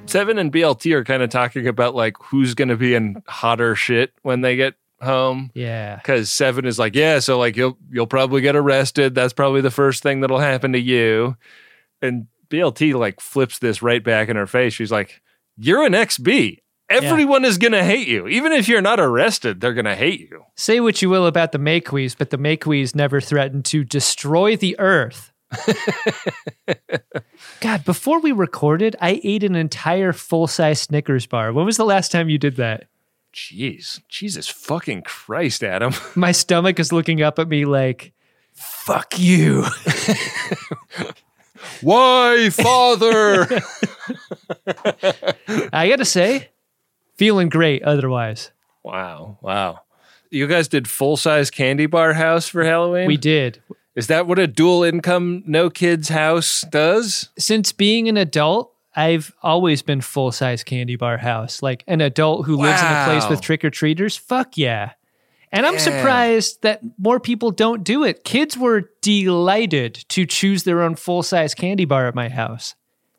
Seven 0.06 0.38
and 0.38 0.52
BLT 0.52 0.92
are 0.92 1.02
kind 1.02 1.24
of 1.24 1.30
talking 1.30 1.66
about 1.66 1.94
like 1.94 2.16
who's 2.22 2.54
going 2.54 2.68
to 2.68 2.76
be 2.76 2.94
in 2.94 3.20
hotter 3.26 3.74
shit 3.74 4.12
when 4.22 4.42
they 4.42 4.54
get 4.54 4.74
home. 5.04 5.50
Yeah. 5.54 5.96
Because 5.96 6.32
Seven 6.32 6.66
is 6.66 6.78
like, 6.78 6.94
yeah, 6.94 7.18
so 7.18 7.38
like 7.38 7.56
you'll 7.56 7.78
you'll 7.90 8.06
probably 8.06 8.40
get 8.40 8.56
arrested. 8.56 9.14
That's 9.14 9.32
probably 9.32 9.60
the 9.60 9.70
first 9.70 10.02
thing 10.02 10.20
that'll 10.20 10.38
happen 10.38 10.72
to 10.72 10.80
you. 10.80 11.36
And 12.02 12.26
BLT 12.48 12.94
like 12.94 13.20
flips 13.20 13.58
this 13.58 13.82
right 13.82 14.02
back 14.02 14.28
in 14.28 14.36
her 14.36 14.46
face. 14.46 14.74
She's 14.74 14.92
like, 14.92 15.22
"You're 15.56 15.84
an 15.84 15.92
XB. 15.92 16.58
Everyone 16.90 17.44
is 17.44 17.58
gonna 17.58 17.84
hate 17.84 18.08
you. 18.08 18.28
Even 18.28 18.52
if 18.52 18.68
you're 18.68 18.82
not 18.82 19.00
arrested, 19.00 19.60
they're 19.60 19.74
gonna 19.74 19.96
hate 19.96 20.20
you." 20.20 20.44
Say 20.56 20.80
what 20.80 21.00
you 21.00 21.08
will 21.08 21.26
about 21.26 21.52
the 21.52 21.58
Maquis, 21.58 22.16
but 22.16 22.30
the 22.30 22.38
Maquis 22.38 22.94
never 22.94 23.20
threatened 23.20 23.64
to 23.66 23.84
destroy 23.84 24.56
the 24.56 24.78
Earth. 24.78 25.32
God, 27.60 27.84
before 27.84 28.20
we 28.20 28.32
recorded, 28.32 28.96
I 29.00 29.20
ate 29.24 29.44
an 29.44 29.54
entire 29.54 30.12
full 30.12 30.46
size 30.46 30.82
Snickers 30.82 31.26
bar. 31.26 31.52
When 31.52 31.66
was 31.66 31.76
the 31.76 31.84
last 31.84 32.12
time 32.12 32.28
you 32.28 32.38
did 32.38 32.56
that? 32.56 32.88
Jeez, 33.34 34.00
Jesus 34.08 34.48
fucking 34.48 35.02
Christ, 35.02 35.64
Adam. 35.64 35.92
My 36.14 36.30
stomach 36.30 36.78
is 36.78 36.92
looking 36.92 37.20
up 37.20 37.40
at 37.40 37.48
me 37.48 37.64
like, 37.64 38.12
fuck 38.52 39.18
you. 39.18 39.64
Why, 41.80 42.50
father? 42.50 43.46
I 45.72 45.88
gotta 45.88 46.04
say, 46.04 46.50
feeling 47.16 47.48
great 47.48 47.82
otherwise. 47.82 48.52
wow, 48.84 49.38
wow. 49.40 49.80
You 50.30 50.46
guys 50.46 50.68
did 50.68 50.86
full 50.88 51.16
size 51.16 51.50
candy 51.50 51.86
bar 51.86 52.12
house 52.12 52.48
for 52.48 52.64
Halloween. 52.64 53.06
We 53.06 53.16
did. 53.16 53.62
Is 53.96 54.08
that 54.08 54.26
what 54.26 54.38
a 54.38 54.46
dual 54.46 54.82
income 54.84 55.42
no 55.46 55.70
kids 55.70 56.08
house 56.08 56.64
does? 56.70 57.30
Since 57.38 57.72
being 57.72 58.08
an 58.08 58.16
adult, 58.16 58.73
I've 58.96 59.32
always 59.42 59.82
been 59.82 60.00
full 60.00 60.30
size 60.32 60.62
candy 60.64 60.96
bar 60.96 61.18
house. 61.18 61.62
Like 61.62 61.84
an 61.86 62.00
adult 62.00 62.46
who 62.46 62.56
lives 62.56 62.80
in 62.80 62.86
a 62.86 63.04
place 63.06 63.28
with 63.28 63.40
trick 63.40 63.64
or 63.64 63.70
treaters. 63.70 64.16
Fuck 64.16 64.56
yeah. 64.56 64.92
And 65.52 65.66
I'm 65.66 65.74
Yeah. 65.74 65.80
surprised 65.80 66.62
that 66.62 66.80
more 66.98 67.20
people 67.20 67.50
don't 67.52 67.84
do 67.84 68.02
it. 68.04 68.24
Kids 68.24 68.56
were 68.58 68.90
delighted 69.02 70.04
to 70.08 70.26
choose 70.26 70.64
their 70.64 70.82
own 70.82 70.94
full 70.96 71.22
size 71.22 71.54
candy 71.54 71.84
bar 71.84 72.06
at 72.08 72.14
my 72.14 72.28
house. 72.28 72.74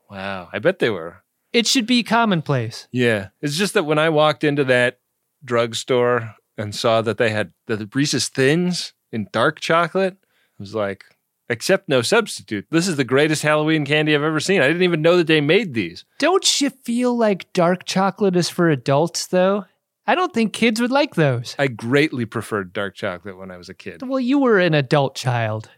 Wow, 0.10 0.50
I 0.54 0.60
bet 0.60 0.80
they 0.80 0.90
were. 0.90 1.24
It 1.54 1.66
should 1.68 1.86
be 1.88 2.04
commonplace. 2.04 2.88
Yeah. 2.92 3.30
It's 3.42 3.58
just 3.58 3.74
that 3.74 3.86
when 3.86 3.98
I 3.98 4.10
walked 4.10 4.44
into 4.44 4.64
that 4.66 5.00
drugstore 5.44 6.36
and 6.58 6.76
saw 6.76 7.02
that 7.02 7.18
they 7.18 7.30
had 7.30 7.54
the 7.68 7.90
Reese's 7.94 8.28
Thins 8.28 8.94
in 9.12 9.28
dark 9.32 9.60
chocolate, 9.60 10.18
I 10.24 10.28
was 10.60 10.76
like, 10.76 11.06
except 11.50 11.90
no 11.90 12.02
substitute. 12.02 12.66
This 12.70 12.88
is 12.88 12.96
the 12.96 13.04
greatest 13.04 13.44
Halloween 13.44 13.86
candy 13.86 14.16
I've 14.16 14.24
ever 14.24 14.40
seen. 14.40 14.62
I 14.62 14.68
didn't 14.68 14.84
even 14.84 15.02
know 15.02 15.18
that 15.18 15.28
they 15.28 15.42
made 15.42 15.74
these. 15.74 16.06
Don't 16.20 16.62
you 16.62 16.70
feel 16.70 17.16
like 17.16 17.52
dark 17.54 17.86
chocolate 17.86 18.36
is 18.36 18.50
for 18.50 18.70
adults, 18.70 19.28
though? 19.28 19.66
I 20.08 20.16
don't 20.16 20.34
think 20.34 20.54
kids 20.54 20.80
would 20.80 20.92
like 20.92 21.16
those. 21.16 21.56
I 21.58 21.68
greatly 21.68 22.26
preferred 22.26 22.74
dark 22.74 22.94
chocolate 22.96 23.38
when 23.38 23.50
I 23.50 23.58
was 23.58 23.70
a 23.70 23.74
kid. 23.74 24.08
Well, 24.08 24.20
you 24.20 24.38
were 24.40 24.60
an 24.60 24.74
adult 24.74 25.16
child. 25.16 25.70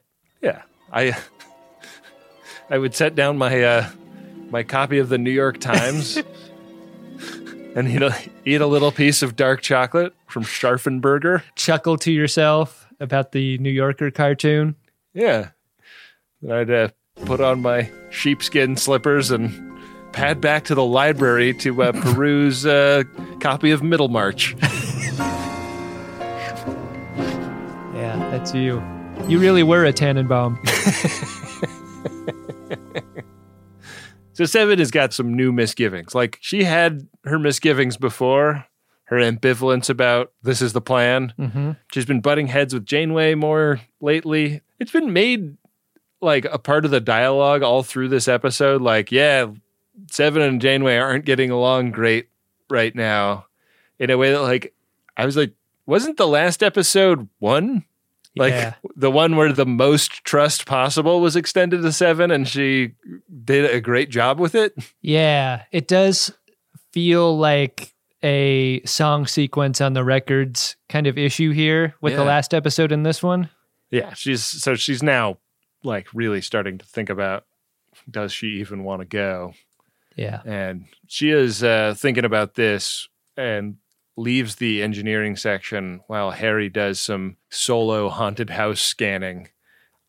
Yeah. 0.41 0.63
I 0.91 1.17
I 2.69 2.77
would 2.77 2.93
set 2.93 3.15
down 3.15 3.37
my 3.37 3.63
uh 3.63 3.89
my 4.49 4.63
copy 4.63 4.97
of 4.97 5.09
the 5.09 5.17
New 5.17 5.31
York 5.31 5.59
Times 5.59 6.17
and 7.75 7.87
eat 7.87 8.01
a, 8.01 8.17
eat 8.45 8.61
a 8.61 8.67
little 8.67 8.91
piece 8.91 9.21
of 9.21 9.35
dark 9.35 9.61
chocolate 9.61 10.13
from 10.27 10.43
Scharffen 10.43 11.01
Berger. 11.01 11.43
Chuckle 11.55 11.97
to 11.99 12.11
yourself 12.11 12.87
about 12.99 13.31
the 13.31 13.57
New 13.59 13.69
Yorker 13.69 14.11
cartoon. 14.11 14.75
Yeah. 15.13 15.49
Then 16.41 16.51
I'd 16.51 16.71
uh, 16.71 16.89
put 17.25 17.41
on 17.41 17.61
my 17.61 17.89
sheepskin 18.09 18.77
slippers 18.77 19.31
and 19.31 19.51
pad 20.13 20.39
back 20.41 20.65
to 20.65 20.75
the 20.75 20.85
library 20.85 21.53
to 21.55 21.83
uh, 21.83 21.91
peruse 22.01 22.65
a 22.65 23.05
copy 23.39 23.71
of 23.71 23.83
Middlemarch. 23.83 24.55
Yeah, 27.97 28.15
that's 28.29 28.53
you. 28.53 28.83
You 29.27 29.39
really 29.39 29.63
were 29.63 29.83
a 29.83 29.91
Tenenbaum. 29.91 30.55
So 34.37 34.45
Seven 34.45 34.77
has 34.77 34.91
got 34.91 35.13
some 35.13 35.33
new 35.33 35.51
misgivings. 35.51 36.13
Like 36.13 36.37
she 36.41 36.63
had 36.63 37.07
her 37.25 37.39
misgivings 37.39 37.97
before, 37.97 38.65
her 39.05 39.15
ambivalence 39.15 39.89
about 39.89 40.31
this 40.43 40.61
is 40.61 40.73
the 40.73 40.81
plan. 40.81 41.33
Mm-hmm. 41.39 41.71
She's 41.91 42.05
been 42.05 42.21
butting 42.21 42.45
heads 42.45 42.71
with 42.71 42.85
Janeway 42.85 43.33
more 43.33 43.81
lately. 43.99 44.61
It's 44.79 44.91
been 44.91 45.11
made 45.11 45.56
like 46.21 46.45
a 46.45 46.57
part 46.59 46.85
of 46.85 46.91
the 46.91 46.99
dialogue 47.01 47.63
all 47.63 47.83
through 47.83 48.09
this 48.09 48.27
episode. 48.27 48.81
Like, 48.81 49.11
yeah, 49.11 49.47
Seven 50.11 50.41
and 50.41 50.61
Janeway 50.61 50.97
aren't 50.97 51.25
getting 51.25 51.51
along 51.51 51.91
great 51.91 52.29
right 52.69 52.95
now. 52.95 53.45
In 53.99 54.09
a 54.09 54.17
way 54.17 54.31
that, 54.31 54.41
like, 54.41 54.73
I 55.15 55.25
was 55.25 55.35
like, 55.37 55.53
wasn't 55.85 56.17
the 56.17 56.27
last 56.27 56.61
episode 56.61 57.27
one? 57.39 57.85
Like 58.35 58.53
Yeah. 58.53 58.73
the 58.95 59.09
one 59.09 59.35
where 59.35 59.51
the 59.51 59.65
most 59.65 60.23
trust 60.23 60.67
possible 60.67 61.21
was 61.21 61.35
extended 61.35 61.81
to 61.81 61.91
Seven, 61.91 62.29
and 62.29 62.47
she 62.47 62.91
did 63.43 63.65
a 63.73 63.81
great 63.81 64.09
job 64.11 64.39
with 64.39 64.53
it. 64.53 64.75
Yeah, 65.01 65.63
it 65.71 65.87
does 65.87 66.31
feel 66.91 67.35
like 67.35 67.95
a 68.23 68.81
song 68.85 69.25
sequence 69.25 69.81
on 69.81 69.93
the 69.93 70.03
records 70.03 70.75
kind 70.89 71.07
of 71.07 71.17
issue 71.17 71.51
here 71.51 71.95
with 72.01 72.15
the 72.15 72.23
last 72.23 72.53
episode 72.53 72.91
in 72.91 73.01
this 73.03 73.23
one. 73.23 73.49
Yeah, 73.89 74.13
she's 74.13 74.43
so 74.43 74.75
she's 74.75 75.01
now 75.01 75.37
like 75.87 76.07
really 76.13 76.41
starting 76.41 76.77
to 76.77 76.85
think 76.85 77.09
about 77.09 77.45
does 78.09 78.31
she 78.31 78.59
even 78.59 78.83
want 78.83 79.01
to 79.01 79.07
go? 79.07 79.53
Yeah. 80.15 80.41
And 80.45 80.85
she 81.07 81.31
is 81.31 81.63
uh, 81.63 81.95
thinking 81.97 82.25
about 82.25 82.55
this 82.55 83.07
and 83.35 83.77
leaves 84.15 84.55
the 84.55 84.81
engineering 84.81 85.35
section 85.35 86.01
while 86.07 86.31
Harry 86.31 86.69
does 86.69 86.99
some 86.99 87.37
solo 87.49 88.09
haunted 88.09 88.49
house 88.49 88.81
scanning. 88.81 89.49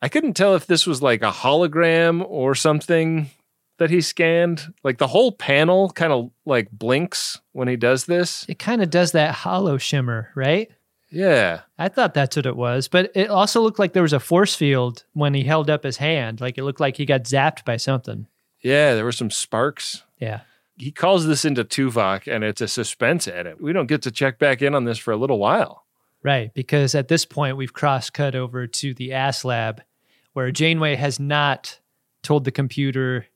I 0.00 0.08
couldn't 0.08 0.34
tell 0.34 0.54
if 0.54 0.66
this 0.66 0.86
was 0.86 1.02
like 1.02 1.22
a 1.22 1.30
hologram 1.30 2.24
or 2.26 2.54
something 2.54 3.30
that 3.78 3.90
he 3.90 4.00
scanned. 4.00 4.72
Like 4.82 4.98
the 4.98 5.06
whole 5.06 5.32
panel 5.32 5.90
kind 5.90 6.12
of 6.12 6.30
like 6.46 6.70
blinks 6.70 7.40
when 7.52 7.68
he 7.68 7.76
does 7.76 8.06
this. 8.06 8.46
It 8.48 8.58
kind 8.58 8.82
of 8.82 8.90
does 8.90 9.12
that 9.12 9.34
hollow 9.34 9.76
shimmer, 9.76 10.30
right? 10.34 10.70
Yeah. 11.10 11.62
I 11.78 11.88
thought 11.88 12.14
that's 12.14 12.36
what 12.36 12.46
it 12.46 12.56
was, 12.56 12.88
but 12.88 13.10
it 13.14 13.30
also 13.30 13.62
looked 13.62 13.78
like 13.78 13.92
there 13.92 14.02
was 14.02 14.12
a 14.12 14.20
force 14.20 14.54
field 14.54 15.04
when 15.14 15.34
he 15.34 15.44
held 15.44 15.70
up 15.70 15.84
his 15.84 15.96
hand. 15.96 16.40
Like 16.40 16.58
it 16.58 16.64
looked 16.64 16.80
like 16.80 16.96
he 16.96 17.06
got 17.06 17.22
zapped 17.24 17.64
by 17.64 17.76
something. 17.78 18.26
Yeah, 18.60 18.94
there 18.94 19.04
were 19.04 19.12
some 19.12 19.30
sparks. 19.30 20.02
Yeah. 20.18 20.40
he 20.76 20.90
calls 20.90 21.26
this 21.26 21.44
into 21.44 21.64
Tuvok 21.64 22.32
and 22.32 22.44
it's 22.44 22.60
a 22.60 22.68
suspense 22.68 23.26
edit. 23.28 23.60
We 23.60 23.72
don't 23.72 23.86
get 23.86 24.02
to 24.02 24.10
check 24.10 24.38
back 24.38 24.62
in 24.62 24.74
on 24.74 24.84
this 24.84 24.98
for 24.98 25.12
a 25.12 25.16
little 25.16 25.38
while. 25.38 25.84
Right, 26.22 26.52
because 26.52 26.94
at 26.96 27.08
this 27.08 27.24
point 27.24 27.56
we've 27.56 27.72
cross 27.72 28.10
cut 28.10 28.34
over 28.34 28.66
to 28.66 28.92
the 28.94 29.12
ass 29.12 29.44
lab 29.44 29.82
where 30.32 30.50
Janeway 30.50 30.96
has 30.96 31.18
not 31.20 31.78
told 32.22 32.44
the 32.44 32.50
computer 32.50 33.26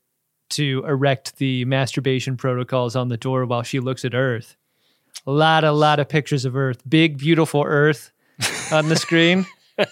to 0.49 0.83
erect 0.85 1.37
the 1.37 1.65
masturbation 1.65 2.37
protocols 2.37 2.95
on 2.95 3.07
the 3.07 3.17
door 3.17 3.45
while 3.45 3.63
she 3.63 3.79
looks 3.79 4.03
at 4.05 4.13
Earth. 4.13 4.55
A 5.25 5.31
lot, 5.31 5.63
a 5.63 5.71
lot 5.71 5.99
of 5.99 6.09
pictures 6.09 6.45
of 6.45 6.55
Earth. 6.55 6.81
Big, 6.87 7.17
beautiful 7.17 7.63
Earth 7.65 8.11
on 8.71 8.89
the 8.89 8.95
screen. 8.95 9.45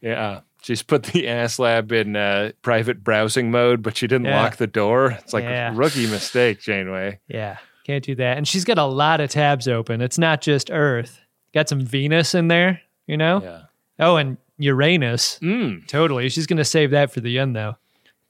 Yeah. 0.00 0.40
She's 0.62 0.82
put 0.82 1.02
the 1.04 1.28
ass 1.28 1.58
lab 1.58 1.92
in 1.92 2.16
uh, 2.16 2.52
private 2.62 3.02
browsing 3.04 3.50
mode, 3.50 3.82
but 3.82 3.96
she 3.96 4.06
didn't 4.06 4.26
Yeah. 4.26 4.42
lock 4.42 4.56
the 4.56 4.66
door. 4.66 5.12
It's 5.12 5.32
like 5.32 5.44
Yeah. 5.44 5.72
a 5.72 5.74
rookie 5.74 6.06
mistake, 6.06 6.60
Janeway. 6.60 7.20
Yeah, 7.28 7.56
can't 7.86 8.04
do 8.04 8.14
that. 8.16 8.36
And 8.38 8.46
she's 8.48 8.64
got 8.64 8.78
a 8.78 8.84
lot 8.84 9.20
of 9.20 9.30
tabs 9.30 9.68
open. 9.68 10.00
It's 10.00 10.18
not 10.18 10.40
just 10.40 10.70
Earth. 10.70 11.20
Got 11.52 11.68
some 11.68 11.80
Venus 11.80 12.34
in 12.34 12.48
there, 12.48 12.80
you 13.06 13.16
know? 13.16 13.42
Yeah. 13.42 13.60
Oh, 13.98 14.16
and 14.16 14.36
Uranus. 14.58 15.38
Mm. 15.42 15.86
Totally. 15.86 16.28
She's 16.30 16.46
going 16.46 16.56
to 16.58 16.64
save 16.64 16.90
that 16.92 17.12
for 17.12 17.20
the 17.20 17.38
end, 17.38 17.54
though. 17.56 17.76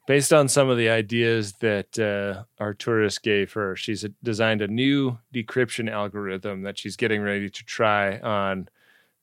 Based 0.06 0.34
on 0.34 0.48
some 0.48 0.68
of 0.68 0.76
the 0.76 0.90
ideas 0.90 1.54
that 1.60 1.98
uh, 1.98 2.44
Arturis 2.62 3.22
gave 3.22 3.54
her, 3.54 3.74
she's 3.74 4.04
designed 4.22 4.60
a 4.60 4.68
new 4.68 5.18
decryption 5.32 5.90
algorithm 5.90 6.62
that 6.62 6.76
she's 6.78 6.96
getting 6.96 7.22
ready 7.22 7.48
to 7.48 7.64
try 7.64 8.18
on 8.18 8.68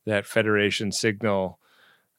that 0.05 0.25
Federation 0.25 0.91
signal. 0.91 1.59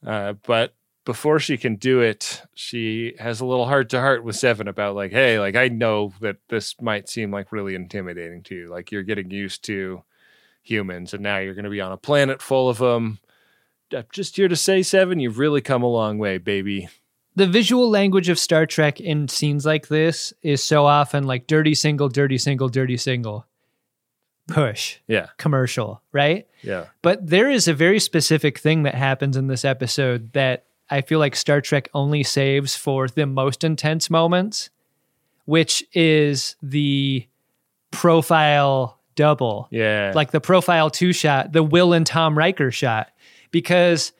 Uh, 0.06 0.34
but 0.46 0.74
before 1.04 1.40
she 1.40 1.56
can 1.56 1.74
do 1.74 2.00
it, 2.00 2.42
she 2.54 3.14
has 3.18 3.40
a 3.40 3.44
little 3.44 3.66
heart 3.66 3.88
to 3.88 3.98
heart 3.98 4.22
with 4.22 4.36
Seven 4.36 4.68
about, 4.68 4.94
like, 4.94 5.10
hey, 5.10 5.40
like, 5.40 5.56
I 5.56 5.66
know 5.66 6.12
that 6.20 6.36
this 6.48 6.80
might 6.80 7.08
seem 7.08 7.32
like 7.32 7.50
really 7.50 7.74
intimidating 7.74 8.44
to 8.44 8.54
you. 8.54 8.68
Like, 8.68 8.92
you're 8.92 9.02
getting 9.02 9.32
used 9.32 9.64
to 9.64 10.04
humans, 10.62 11.12
and 11.12 11.24
now 11.24 11.38
you're 11.38 11.54
going 11.54 11.64
to 11.64 11.70
be 11.70 11.80
on 11.80 11.90
a 11.90 11.96
planet 11.96 12.40
full 12.40 12.68
of 12.68 12.78
them. 12.78 13.18
I'm 13.92 14.04
just 14.12 14.36
here 14.36 14.46
to 14.46 14.54
say, 14.54 14.84
Seven, 14.84 15.18
you've 15.18 15.40
really 15.40 15.60
come 15.60 15.82
a 15.82 15.88
long 15.88 16.18
way, 16.18 16.38
baby. 16.38 16.88
The 17.34 17.46
visual 17.46 17.88
language 17.88 18.28
of 18.28 18.38
Star 18.38 18.66
Trek 18.66 19.00
in 19.00 19.28
scenes 19.28 19.64
like 19.64 19.88
this 19.88 20.32
is 20.42 20.62
so 20.62 20.86
often 20.86 21.24
like 21.24 21.46
dirty 21.46 21.74
single, 21.74 22.08
dirty 22.08 22.38
single, 22.38 22.68
dirty 22.68 22.96
single, 22.96 23.46
push, 24.48 24.98
Yeah. 25.06 25.28
commercial, 25.38 26.02
right? 26.12 26.46
Yeah. 26.62 26.86
But 27.00 27.26
there 27.26 27.50
is 27.50 27.68
a 27.68 27.74
very 27.74 27.98
specific 28.00 28.58
thing 28.58 28.82
that 28.82 28.94
happens 28.94 29.36
in 29.36 29.46
this 29.46 29.64
episode 29.64 30.32
that 30.34 30.64
I 30.90 31.00
feel 31.00 31.18
like 31.18 31.34
Star 31.36 31.60
Trek 31.62 31.88
only 31.94 32.22
saves 32.22 32.76
for 32.76 33.08
the 33.08 33.24
most 33.26 33.64
intense 33.64 34.10
moments, 34.10 34.68
which 35.46 35.82
is 35.94 36.56
the 36.62 37.26
profile 37.90 38.98
double. 39.14 39.68
Yeah. 39.70 40.12
Like 40.14 40.32
the 40.32 40.40
profile 40.40 40.90
two 40.90 41.12
shot, 41.12 41.52
the 41.52 41.62
Will 41.62 41.92
and 41.92 42.06
Tom 42.06 42.36
Riker 42.36 42.70
shot, 42.70 43.10
because 43.50 44.12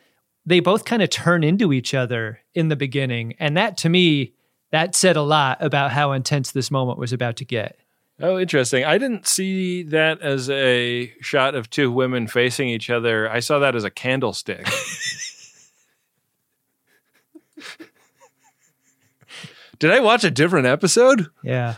they 0.45 0.61
both 0.61 0.85
kind 0.85 1.03
of 1.03 1.11
turn 1.11 1.45
into 1.45 1.73
each 1.73 1.95
other 1.95 2.41
in 2.55 2.69
the 2.69 2.77
beginning. 2.77 3.35
And 3.39 3.57
that 3.57 3.77
to 3.79 3.89
me, 3.89 4.35
that 4.71 4.95
said 4.95 5.17
a 5.17 5.23
lot 5.23 5.59
about 5.61 5.93
how 5.93 6.13
intense 6.13 6.51
this 6.51 6.71
moment 6.71 6.99
was 6.99 7.13
about 7.13 7.37
to 7.37 7.45
get. 7.45 7.79
Oh, 8.21 8.39
interesting. 8.39 8.85
I 8.85 8.99
didn't 8.99 9.27
see 9.27 9.83
that 9.85 10.21
as 10.21 10.49
a 10.51 11.13
shot 11.21 11.55
of 11.55 11.71
two 11.71 11.91
women 11.91 12.27
facing 12.27 12.69
each 12.69 12.91
other. 12.91 13.29
I 13.29 13.41
saw 13.41 13.59
that 13.61 13.75
as 13.75 13.85
a 13.85 13.91
candlestick. 13.91 14.67
Did 19.79 19.91
I 19.91 20.01
watch 20.01 20.23
a 20.23 20.31
different 20.31 20.67
episode? 20.67 21.27
Yeah. 21.43 21.77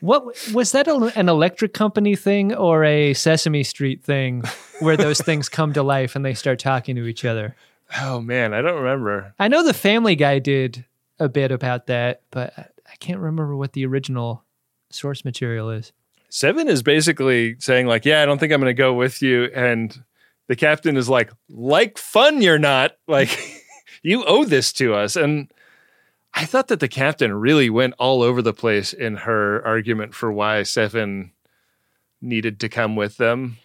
What 0.00 0.24
was 0.52 0.72
that 0.72 0.88
a, 0.88 1.12
an 1.16 1.28
electric 1.28 1.74
company 1.74 2.16
thing 2.16 2.54
or 2.54 2.84
a 2.84 3.14
Sesame 3.14 3.62
Street 3.62 4.02
thing 4.02 4.42
where 4.80 4.96
those 4.98 5.20
things 5.20 5.48
come 5.48 5.72
to 5.74 5.82
life 5.82 6.16
and 6.16 6.24
they 6.24 6.34
start 6.34 6.58
talking 6.58 6.96
to 6.96 7.06
each 7.06 7.24
other? 7.24 7.54
Oh 8.00 8.20
man, 8.20 8.54
I 8.54 8.62
don't 8.62 8.80
remember. 8.80 9.34
I 9.38 9.48
know 9.48 9.64
the 9.64 9.74
Family 9.74 10.16
Guy 10.16 10.38
did 10.38 10.84
a 11.18 11.28
bit 11.28 11.52
about 11.52 11.86
that, 11.88 12.22
but 12.30 12.52
I 12.56 12.66
I 12.90 12.96
can't 12.96 13.20
remember 13.20 13.56
what 13.56 13.72
the 13.72 13.86
original 13.86 14.44
source 14.90 15.24
material 15.24 15.70
is. 15.70 15.92
Seven 16.28 16.68
is 16.68 16.82
basically 16.82 17.56
saying 17.58 17.86
like, 17.86 18.04
"Yeah, 18.04 18.22
I 18.22 18.26
don't 18.26 18.38
think 18.38 18.52
I'm 18.52 18.60
going 18.60 18.70
to 18.70 18.74
go 18.74 18.94
with 18.94 19.22
you," 19.22 19.44
and 19.54 20.02
the 20.48 20.56
captain 20.56 20.96
is 20.96 21.08
like, 21.08 21.32
"Like 21.48 21.98
fun, 21.98 22.42
you're 22.42 22.58
not. 22.58 22.92
Like, 23.06 23.38
you 24.02 24.24
owe 24.24 24.44
this 24.44 24.72
to 24.74 24.94
us." 24.94 25.16
And 25.16 25.52
I 26.34 26.44
thought 26.44 26.68
that 26.68 26.80
the 26.80 26.88
captain 26.88 27.32
really 27.34 27.70
went 27.70 27.94
all 27.98 28.22
over 28.22 28.40
the 28.40 28.52
place 28.52 28.92
in 28.92 29.16
her 29.16 29.64
argument 29.66 30.14
for 30.14 30.32
why 30.32 30.62
Seven 30.62 31.32
needed 32.20 32.60
to 32.60 32.68
come 32.68 32.96
with 32.96 33.16
them. 33.16 33.58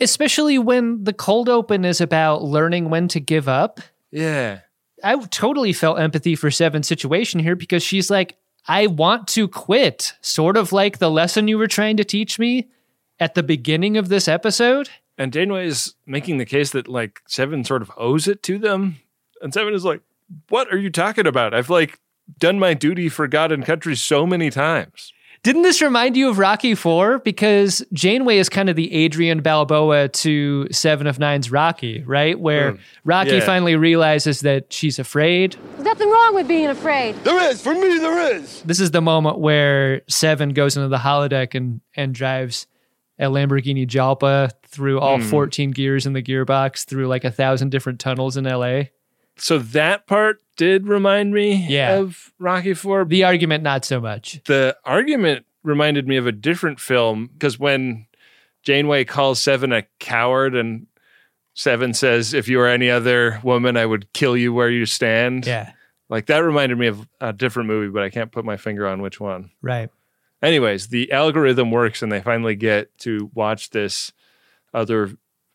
Especially 0.00 0.58
when 0.58 1.04
the 1.04 1.12
cold 1.12 1.48
open 1.48 1.84
is 1.84 2.00
about 2.00 2.42
learning 2.42 2.88
when 2.88 3.08
to 3.08 3.20
give 3.20 3.48
up. 3.48 3.80
Yeah. 4.10 4.60
I 5.04 5.16
totally 5.26 5.72
felt 5.72 5.98
empathy 5.98 6.34
for 6.36 6.50
Seven's 6.50 6.88
situation 6.88 7.40
here 7.40 7.56
because 7.56 7.82
she's 7.82 8.10
like, 8.10 8.36
I 8.66 8.86
want 8.86 9.28
to 9.28 9.48
quit. 9.48 10.14
Sort 10.20 10.56
of 10.56 10.72
like 10.72 10.98
the 10.98 11.10
lesson 11.10 11.48
you 11.48 11.58
were 11.58 11.66
trying 11.66 11.96
to 11.98 12.04
teach 12.04 12.38
me 12.38 12.68
at 13.18 13.34
the 13.34 13.42
beginning 13.42 13.96
of 13.96 14.08
this 14.08 14.26
episode. 14.28 14.88
And 15.18 15.32
Janeway 15.32 15.66
is 15.66 15.94
making 16.06 16.38
the 16.38 16.46
case 16.46 16.70
that 16.70 16.88
like 16.88 17.20
Seven 17.26 17.64
sort 17.64 17.82
of 17.82 17.90
owes 17.96 18.26
it 18.26 18.42
to 18.44 18.58
them. 18.58 19.00
And 19.42 19.52
Seven 19.52 19.74
is 19.74 19.84
like, 19.84 20.00
What 20.48 20.72
are 20.72 20.78
you 20.78 20.90
talking 20.90 21.26
about? 21.26 21.54
I've 21.54 21.70
like 21.70 21.98
done 22.38 22.58
my 22.58 22.74
duty 22.74 23.08
for 23.08 23.26
God 23.28 23.52
and 23.52 23.64
country 23.64 23.96
so 23.96 24.26
many 24.26 24.50
times. 24.50 25.12
Didn't 25.42 25.62
this 25.62 25.80
remind 25.80 26.18
you 26.18 26.28
of 26.28 26.36
Rocky 26.38 26.74
Four? 26.74 27.18
Because 27.20 27.82
Janeway 27.94 28.36
is 28.36 28.50
kind 28.50 28.68
of 28.68 28.76
the 28.76 28.92
Adrian 28.92 29.40
Balboa 29.40 30.08
to 30.08 30.68
Seven 30.70 31.06
of 31.06 31.18
Nine's 31.18 31.50
Rocky, 31.50 32.02
right? 32.04 32.38
Where 32.38 32.72
Mm. 32.72 32.78
Rocky 33.04 33.30
Yeah. 33.36 33.40
finally 33.40 33.74
realizes 33.74 34.40
that 34.40 34.70
she's 34.70 34.98
afraid. 34.98 35.56
There's 35.76 35.84
nothing 35.86 36.10
wrong 36.10 36.34
with 36.34 36.46
being 36.46 36.66
afraid. 36.66 37.14
There 37.24 37.40
is, 37.50 37.62
for 37.62 37.72
me, 37.72 37.98
there 37.98 38.34
is. 38.36 38.60
This 38.66 38.80
is 38.80 38.90
the 38.90 39.00
moment 39.00 39.38
where 39.38 40.02
Seven 40.08 40.50
goes 40.50 40.76
into 40.76 40.88
the 40.88 40.98
holodeck 40.98 41.54
and 41.54 41.80
and 41.96 42.14
drives 42.14 42.66
a 43.18 43.24
Lamborghini 43.24 43.86
Jalpa 43.86 44.50
through 44.66 45.00
all 45.00 45.16
Hmm. 45.18 45.24
14 45.24 45.70
gears 45.70 46.04
in 46.04 46.12
the 46.12 46.22
gearbox 46.22 46.84
through 46.84 47.06
like 47.06 47.24
a 47.24 47.30
thousand 47.30 47.70
different 47.70 47.98
tunnels 47.98 48.36
in 48.36 48.44
LA. 48.46 48.88
So 49.40 49.58
that 49.58 50.06
part 50.06 50.42
did 50.56 50.86
remind 50.86 51.32
me 51.32 51.66
Yeah. 51.68 51.94
of 51.96 52.32
Rocky 52.38 52.74
Four. 52.74 53.04
The 53.04 53.24
argument, 53.24 53.62
not 53.64 53.84
so 53.84 54.00
much. 54.00 54.40
The 54.44 54.76
argument 54.84 55.46
reminded 55.62 56.06
me 56.06 56.16
of 56.16 56.26
a 56.26 56.32
different 56.32 56.80
film 56.80 57.30
because 57.32 57.58
when 57.58 58.06
Janeway 58.62 59.04
calls 59.04 59.40
Seven 59.40 59.72
a 59.72 59.84
coward 59.98 60.54
and 60.54 60.86
Seven 61.54 61.92
says, 61.94 62.32
"If 62.32 62.48
you 62.48 62.58
were 62.58 62.68
any 62.68 62.88
other 62.90 63.40
woman, 63.42 63.76
I 63.76 63.84
would 63.86 64.12
kill 64.12 64.36
you 64.36 64.52
where 64.52 64.70
you 64.70 64.86
stand." 64.86 65.46
Yeah. 65.46 65.72
Like 66.08 66.26
that 66.26 66.38
reminded 66.38 66.78
me 66.78 66.86
of 66.86 67.06
a 67.20 67.32
different 67.32 67.68
movie, 67.68 67.88
but 67.90 68.02
I 68.02 68.10
can't 68.10 68.32
put 68.32 68.44
my 68.44 68.56
finger 68.56 68.86
on 68.86 69.00
which 69.02 69.20
one. 69.20 69.50
Right. 69.62 69.90
Anyways, 70.42 70.88
the 70.88 71.12
algorithm 71.12 71.70
works 71.70 72.02
and 72.02 72.10
they 72.10 72.20
finally 72.20 72.54
get 72.56 72.96
to 73.00 73.30
watch 73.34 73.70
this 73.70 74.12
other 74.72 75.10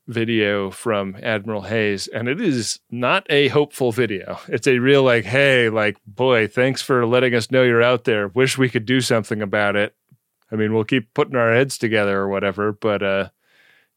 video 0.08 0.70
from 0.72 1.18
Admiral 1.22 1.64
Hayes. 1.64 2.08
And 2.08 2.28
it 2.28 2.40
is 2.40 2.80
not 2.92 3.26
a 3.30 3.48
hopeful 3.50 3.92
video. 3.92 4.40
It's 4.48 4.68
a 4.68 4.80
real, 4.80 5.04
like, 5.04 5.26
hey, 5.26 5.70
like, 5.70 5.98
boy, 6.06 6.48
thanks 6.48 6.82
for 6.82 7.06
letting 7.06 7.34
us 7.34 7.52
know 7.52 7.64
you're 7.64 7.84
out 7.84 8.04
there. 8.04 8.28
Wish 8.30 8.58
we 8.58 8.70
could 8.70 8.86
do 8.86 9.02
something 9.02 9.42
about 9.42 9.76
it. 9.76 9.96
I 10.52 10.56
mean, 10.56 10.74
we'll 10.74 10.84
keep 10.84 11.14
putting 11.14 11.36
our 11.36 11.54
heads 11.54 11.78
together 11.78 12.20
or 12.20 12.30
whatever, 12.30 12.72
but 12.72 13.02
uh, 13.02 13.30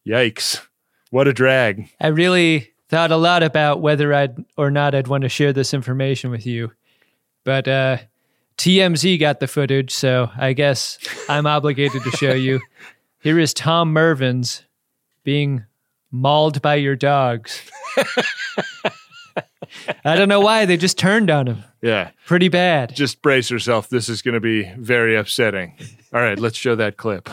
yikes. 0.07 0.65
What 1.11 1.29
a 1.29 1.33
drag. 1.33 1.89
I 2.01 2.09
really 2.09 2.73
thought 2.89 3.11
a 3.11 3.17
lot 3.17 3.43
about 3.43 3.81
whether 3.81 4.13
I'd 4.13 4.45
or 4.57 4.71
not 4.71 4.95
I'd 4.95 5.09
want 5.09 5.23
to 5.23 5.29
share 5.29 5.53
this 5.53 5.75
information 5.75 6.31
with 6.31 6.47
you. 6.47 6.73
But 7.45 7.69
uh, 7.69 7.99
TMZ 8.57 9.19
got 9.21 9.41
the 9.41 9.47
footage, 9.47 9.93
so 9.93 10.31
I 10.37 10.53
guess 10.53 10.99
I'm 11.29 11.47
obligated 11.47 12.03
to 12.03 12.11
show 12.11 12.33
you. 12.33 12.61
Here 13.21 13.39
is 13.39 13.53
Tom 13.55 13.95
Mervins 13.95 14.63
being 15.25 15.65
mauled 16.11 16.63
by 16.63 16.77
your 16.77 16.97
dogs. 16.97 17.63
I 20.05 20.17
don't 20.17 20.29
know 20.29 20.41
why 20.41 20.65
they 20.65 20.77
just 20.77 20.99
turned 20.99 21.31
on 21.31 21.47
him. 21.47 21.65
Yeah. 21.83 22.11
Pretty 22.27 22.49
bad. 22.49 22.95
Just 22.95 23.23
brace 23.23 23.51
yourself. 23.51 23.89
This 23.89 24.09
is 24.09 24.23
going 24.23 24.35
to 24.35 24.41
be 24.41 24.71
very 24.79 25.17
upsetting. 25.17 25.75
All 26.13 26.21
right, 26.21 26.39
let's 26.39 26.57
show 26.57 26.75
that 26.77 26.97
clip. 26.97 27.29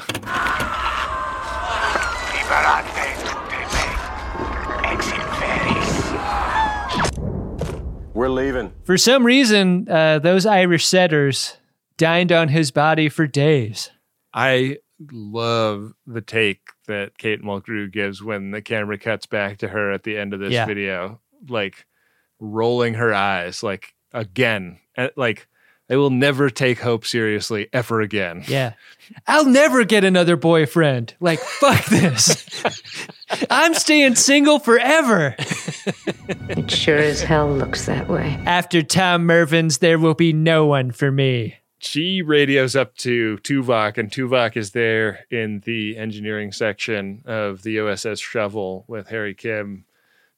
We're 8.14 8.30
leaving. 8.30 8.74
For 8.86 8.98
some 8.98 9.26
reason, 9.26 9.90
uh, 9.90 10.20
those 10.20 10.46
Irish 10.46 10.86
setters 10.86 11.58
dined 11.98 12.32
on 12.32 12.48
his 12.48 12.72
body 12.72 13.10
for 13.10 13.28
days. 13.28 13.92
I 14.34 14.78
love 15.12 15.94
the 16.08 16.22
take 16.22 16.62
that 16.88 17.18
Kate 17.18 17.42
Mulgrew 17.44 17.92
gives 17.92 18.24
when 18.24 18.52
the 18.52 18.62
camera 18.62 18.98
cuts 18.98 19.26
back 19.26 19.58
to 19.60 19.68
her 19.68 19.92
at 19.92 20.04
the 20.04 20.18
end 20.18 20.34
of 20.34 20.40
this 20.40 20.54
Yeah. 20.54 20.66
video, 20.66 21.20
like 21.50 21.86
rolling 22.40 22.94
her 22.96 23.14
eyes, 23.14 23.62
like 23.64 23.94
again, 24.14 24.80
like 25.16 25.48
I 25.90 25.98
will 25.98 26.10
never 26.10 26.50
take 26.50 26.80
hope 26.80 27.06
seriously 27.06 27.68
ever 27.72 28.02
again. 28.02 28.44
Yeah. 28.48 28.74
I'll 29.28 29.46
never 29.46 29.84
get 29.86 30.04
another 30.04 30.36
boyfriend. 30.36 31.14
Like, 31.20 31.40
fuck 31.60 31.86
this. 31.86 32.48
I'm 33.52 33.74
staying 33.76 34.16
single 34.16 34.58
forever. 34.58 35.36
It 36.50 36.72
sure 36.72 36.98
as 36.98 37.22
hell 37.22 37.54
looks 37.54 37.86
that 37.86 38.08
way. 38.10 38.40
After 38.46 38.82
Tom 38.82 39.26
Mervin's, 39.28 39.78
there 39.78 40.00
will 40.00 40.16
be 40.16 40.34
no 40.34 40.66
one 40.66 40.92
for 40.92 41.12
me. 41.12 41.58
She 41.86 42.24
radios 42.24 42.76
up 42.76 42.96
to 42.98 43.38
Tuvok, 43.44 44.00
and 44.00 44.10
Tuvok 44.10 44.58
is 44.58 44.72
there 44.72 45.26
in 45.30 45.60
the 45.66 45.98
engineering 45.98 46.52
section 46.52 47.22
of 47.26 47.62
the 47.62 47.78
USS 47.78 48.24
Shovel 48.24 48.86
with 48.88 49.08
Harry 49.10 49.36
Kim, 49.36 49.86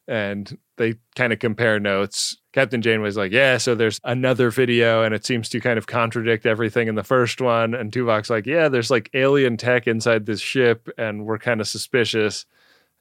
and 0.09 0.57
they 0.75 0.95
kind 1.15 1.31
of 1.31 1.39
compare 1.39 1.79
notes. 1.79 2.35
Captain 2.51 2.81
Janeway's 2.81 3.15
like, 3.15 3.31
"Yeah, 3.31 3.57
so 3.57 3.75
there's 3.75 4.01
another 4.03 4.49
video, 4.49 5.03
and 5.03 5.15
it 5.15 5.25
seems 5.25 5.47
to 5.49 5.61
kind 5.61 5.77
of 5.77 5.87
contradict 5.87 6.45
everything 6.45 6.89
in 6.89 6.95
the 6.95 7.03
first 7.03 7.39
one." 7.39 7.73
And 7.73 7.93
Tuvok's 7.93 8.29
like, 8.29 8.45
"Yeah, 8.45 8.67
there's 8.67 8.91
like 8.91 9.09
alien 9.13 9.55
tech 9.55 9.87
inside 9.87 10.25
this 10.25 10.41
ship, 10.41 10.89
and 10.97 11.25
we're 11.25 11.39
kind 11.39 11.61
of 11.61 11.67
suspicious." 11.67 12.45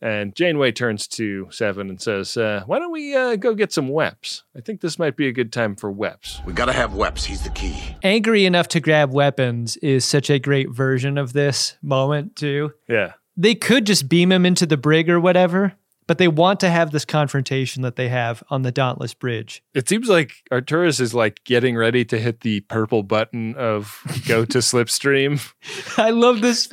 And 0.02 0.34
Janeway 0.36 0.72
turns 0.72 1.06
to 1.08 1.48
Seven 1.50 1.88
and 1.88 2.00
says, 2.00 2.36
uh, 2.36 2.62
"Why 2.66 2.78
don't 2.78 2.92
we 2.92 3.14
uh, 3.14 3.36
go 3.36 3.54
get 3.54 3.72
some 3.72 3.88
weps? 3.88 4.42
I 4.54 4.60
think 4.60 4.80
this 4.80 4.98
might 4.98 5.16
be 5.16 5.26
a 5.26 5.32
good 5.32 5.52
time 5.52 5.74
for 5.74 5.90
weps." 5.90 6.44
We 6.44 6.52
gotta 6.52 6.72
have 6.74 6.90
Weps. 6.90 7.24
He's 7.24 7.42
the 7.42 7.50
key. 7.50 7.76
Angry 8.02 8.44
enough 8.44 8.68
to 8.68 8.80
grab 8.80 9.12
weapons 9.12 9.76
is 9.78 10.04
such 10.04 10.28
a 10.28 10.38
great 10.38 10.70
version 10.70 11.16
of 11.16 11.32
this 11.32 11.76
moment, 11.82 12.36
too. 12.36 12.72
Yeah. 12.88 13.14
They 13.38 13.54
could 13.54 13.86
just 13.86 14.08
beam 14.08 14.32
him 14.32 14.46
into 14.46 14.66
the 14.66 14.76
brig 14.76 15.10
or 15.10 15.20
whatever, 15.20 15.74
but 16.06 16.18
they 16.18 16.28
want 16.28 16.60
to 16.60 16.70
have 16.70 16.90
this 16.90 17.04
confrontation 17.04 17.82
that 17.82 17.96
they 17.96 18.08
have 18.08 18.42
on 18.48 18.62
the 18.62 18.72
Dauntless 18.72 19.12
Bridge. 19.14 19.62
It 19.74 19.88
seems 19.88 20.08
like 20.08 20.32
Arturis 20.52 21.00
is 21.00 21.14
like 21.14 21.42
getting 21.44 21.76
ready 21.76 22.04
to 22.06 22.18
hit 22.18 22.40
the 22.40 22.60
purple 22.60 23.02
button 23.02 23.54
of 23.56 24.02
go 24.26 24.44
to 24.44 24.58
slipstream. 24.58 25.52
I 25.98 26.10
love 26.10 26.40
this. 26.40 26.68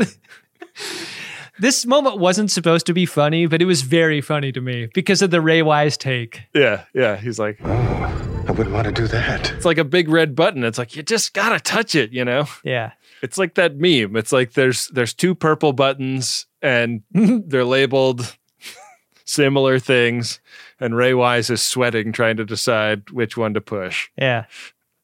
This 1.60 1.86
moment 1.86 2.18
wasn't 2.18 2.52
supposed 2.52 2.86
to 2.88 2.94
be 2.94 3.06
funny, 3.06 3.46
but 3.46 3.62
it 3.62 3.66
was 3.66 3.82
very 3.82 4.22
funny 4.22 4.52
to 4.52 4.62
me 4.62 4.90
because 4.94 5.22
of 5.22 5.32
the 5.32 5.42
Ray 5.42 5.62
Wise 5.62 5.98
take. 5.98 6.44
Yeah, 6.54 6.86
yeah. 6.94 7.16
He's 7.16 7.40
like, 7.40 7.60
oh, 7.64 8.46
I 8.48 8.52
wouldn't 8.52 8.74
want 8.74 8.86
to 8.86 8.92
do 8.92 9.08
that. 9.08 9.52
it's 9.52 9.66
like 9.66 9.78
a 9.78 9.84
big 9.84 10.10
red 10.10 10.36
button. 10.36 10.64
It's 10.64 10.78
like 10.78 10.96
you 10.96 11.04
just 11.04 11.34
gotta 11.34 11.60
touch 11.60 11.96
it, 11.96 12.12
you 12.12 12.26
know. 12.26 12.46
Yeah. 12.64 12.94
It's 13.22 13.38
like 13.38 13.56
that 13.56 13.78
meme. 13.78 14.16
It's 14.16 14.32
like 14.32 14.54
there's 14.54 14.88
there's 14.88 15.14
two 15.14 15.36
purple 15.36 15.74
buttons 15.74 16.46
and 16.62 17.04
they're 17.12 17.64
labeled 17.66 18.36
similar 19.26 19.80
things, 19.80 20.40
and 20.80 20.96
Ray 20.96 21.14
Wise 21.14 21.50
is 21.50 21.62
sweating 21.62 22.12
trying 22.12 22.38
to 22.38 22.46
decide 22.46 23.10
which 23.12 23.38
one 23.38 23.54
to 23.54 23.62
push. 23.62 24.10
Yeah. 24.18 24.46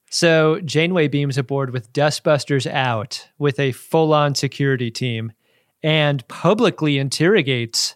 So 0.09 0.59
Janeway 0.61 1.07
beams 1.07 1.37
aboard 1.37 1.69
with 1.69 1.93
Dustbusters 1.93 2.69
out 2.69 3.29
with 3.37 3.59
a 3.59 3.71
full 3.73 4.13
on 4.13 4.33
security 4.33 4.89
team 4.89 5.33
and 5.83 6.27
publicly 6.27 6.97
interrogates 6.97 7.95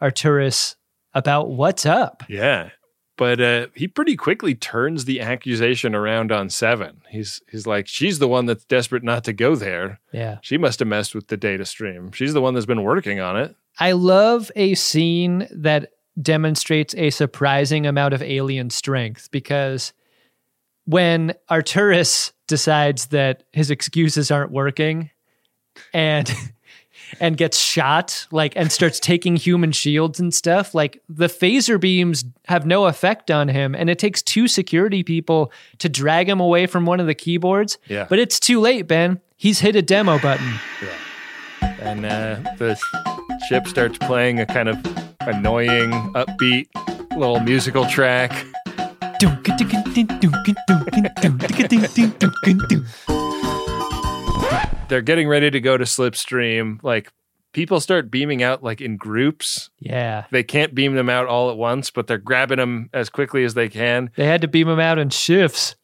Arturis 0.00 0.76
about 1.14 1.50
what's 1.50 1.84
up. 1.84 2.22
Yeah. 2.28 2.70
But 3.16 3.40
uh, 3.40 3.66
he 3.74 3.86
pretty 3.86 4.16
quickly 4.16 4.54
turns 4.54 5.04
the 5.04 5.20
accusation 5.20 5.94
around 5.94 6.32
on 6.32 6.48
Seven. 6.48 7.02
He's 7.10 7.42
he's 7.50 7.66
like, 7.66 7.86
she's 7.86 8.18
the 8.18 8.28
one 8.28 8.46
that's 8.46 8.64
desperate 8.64 9.02
not 9.02 9.24
to 9.24 9.34
go 9.34 9.54
there. 9.54 10.00
Yeah. 10.10 10.38
She 10.40 10.56
must 10.56 10.78
have 10.78 10.88
messed 10.88 11.14
with 11.14 11.28
the 11.28 11.36
data 11.36 11.66
stream. 11.66 12.12
She's 12.12 12.32
the 12.32 12.40
one 12.40 12.54
that's 12.54 12.64
been 12.64 12.82
working 12.82 13.20
on 13.20 13.36
it. 13.36 13.54
I 13.78 13.92
love 13.92 14.50
a 14.56 14.74
scene 14.74 15.46
that 15.50 15.90
demonstrates 16.20 16.94
a 16.94 17.10
surprising 17.10 17.86
amount 17.86 18.14
of 18.14 18.22
alien 18.22 18.70
strength 18.70 19.30
because 19.30 19.92
when 20.84 21.34
Arturis 21.50 22.32
decides 22.46 23.06
that 23.06 23.44
his 23.52 23.70
excuses 23.70 24.30
aren't 24.30 24.50
working 24.50 25.10
and 25.92 26.32
and 27.18 27.36
gets 27.36 27.58
shot 27.58 28.26
like 28.30 28.52
and 28.56 28.70
starts 28.70 29.00
taking 29.00 29.36
human 29.36 29.72
shields 29.72 30.20
and 30.20 30.32
stuff 30.32 30.74
like 30.74 31.02
the 31.08 31.26
phaser 31.26 31.80
beams 31.80 32.24
have 32.46 32.66
no 32.66 32.86
effect 32.86 33.30
on 33.30 33.48
him 33.48 33.74
and 33.74 33.90
it 33.90 33.98
takes 33.98 34.22
two 34.22 34.46
security 34.46 35.02
people 35.02 35.50
to 35.78 35.88
drag 35.88 36.28
him 36.28 36.40
away 36.40 36.66
from 36.66 36.86
one 36.86 37.00
of 37.00 37.06
the 37.06 37.14
keyboards 37.14 37.78
Yeah. 37.88 38.06
but 38.08 38.18
it's 38.18 38.38
too 38.38 38.60
late 38.60 38.86
ben 38.86 39.20
he's 39.36 39.58
hit 39.60 39.74
a 39.76 39.82
demo 39.82 40.18
button 40.18 40.52
Yeah. 40.82 41.76
And 41.80 42.04
uh, 42.06 42.36
the 42.58 42.78
ship 43.48 43.66
starts 43.66 43.96
playing 43.98 44.38
a 44.40 44.46
kind 44.46 44.68
of 44.68 44.76
annoying, 45.20 45.90
upbeat 46.14 46.68
little 47.16 47.40
musical 47.40 47.84
track. 47.86 48.32
They're 54.88 55.02
getting 55.02 55.28
ready 55.28 55.50
to 55.50 55.60
go 55.60 55.76
to 55.76 55.84
Slipstream. 55.84 56.82
Like 56.82 57.12
people 57.52 57.80
start 57.80 58.10
beaming 58.10 58.42
out 58.42 58.62
like 58.62 58.80
in 58.80 58.96
groups. 58.96 59.70
yeah 59.78 60.24
They 60.30 60.42
can't 60.42 60.74
beam 60.74 60.94
them 60.94 61.08
out 61.08 61.26
all 61.26 61.50
at 61.50 61.56
once, 61.56 61.90
but 61.90 62.06
they're 62.06 62.18
grabbing 62.18 62.58
them 62.58 62.90
as 62.92 63.08
quickly 63.08 63.44
as 63.44 63.54
they 63.54 63.68
can. 63.68 64.10
they 64.16 64.26
had 64.26 64.40
to 64.42 64.48
beam 64.48 64.66
them 64.68 64.80
out 64.80 64.98
in 64.98 65.10
shifts 65.10 65.76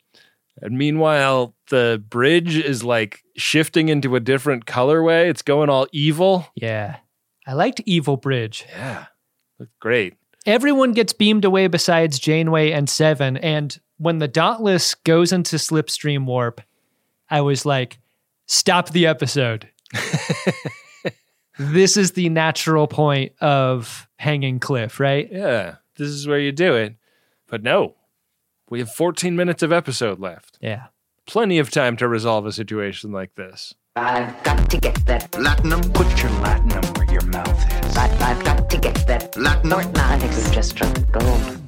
And 0.60 0.76
meanwhile, 0.78 1.54
the 1.70 2.02
bridge 2.08 2.56
is 2.56 2.82
like 2.82 3.22
shifting 3.36 3.88
into 3.88 4.16
a 4.16 4.20
different 4.20 4.66
colorway. 4.66 5.28
It's 5.28 5.42
going 5.42 5.68
all 5.68 5.86
evil. 5.92 6.46
Yeah. 6.54 6.96
I 7.46 7.52
liked 7.52 7.80
Evil 7.86 8.16
Bridge. 8.16 8.64
Yeah. 8.70 9.06
Looked 9.60 9.78
great. 9.78 10.14
Everyone 10.46 10.92
gets 10.92 11.12
beamed 11.12 11.44
away 11.44 11.66
besides 11.68 12.18
Janeway 12.18 12.72
and 12.72 12.88
Seven. 12.90 13.36
And 13.36 13.78
when 13.98 14.18
the 14.18 14.26
Dauntless 14.28 14.94
goes 14.96 15.32
into 15.32 15.56
Slipstream 15.56 16.24
Warp, 16.24 16.60
I 17.30 17.40
was 17.42 17.64
like, 17.66 17.98
stop 18.46 18.90
the 18.90 19.06
episode. 19.06 19.68
this 21.58 21.96
is 21.96 22.12
the 22.12 22.28
natural 22.28 22.86
point 22.86 23.32
of 23.40 24.08
Hanging 24.18 24.58
Cliff, 24.58 24.98
right? 25.00 25.28
Yeah. 25.30 25.76
This 25.96 26.08
is 26.08 26.26
where 26.26 26.38
you 26.38 26.52
do 26.52 26.74
it. 26.74 26.96
But 27.48 27.62
no, 27.62 27.94
we 28.68 28.78
have 28.80 28.90
14 28.90 29.36
minutes 29.36 29.62
of 29.62 29.72
episode 29.72 30.20
left. 30.20 30.58
Yeah. 30.60 30.86
Plenty 31.26 31.58
of 31.58 31.70
time 31.70 31.96
to 31.98 32.08
resolve 32.08 32.46
a 32.46 32.52
situation 32.52 33.12
like 33.12 33.34
this. 33.34 33.74
I've 33.96 34.42
got 34.42 34.68
to 34.70 34.78
get 34.78 34.94
that 35.06 35.30
Latinum? 35.32 35.94
Put 35.94 36.08
your 36.22 36.30
latinum 36.42 36.96
where 36.98 37.10
your 37.10 37.24
mouth 37.26 37.84
is. 37.84 37.96
I, 37.96 38.10
I've 38.20 38.44
got 38.44 38.68
to 38.68 38.78
get 38.78 39.06
that 39.06 39.32
Latinum? 39.32 39.96
I 39.96 40.18
think 40.18 40.32
we've 40.32 40.52
just 40.52 40.70
struck 40.70 40.94
gold. 41.10 41.60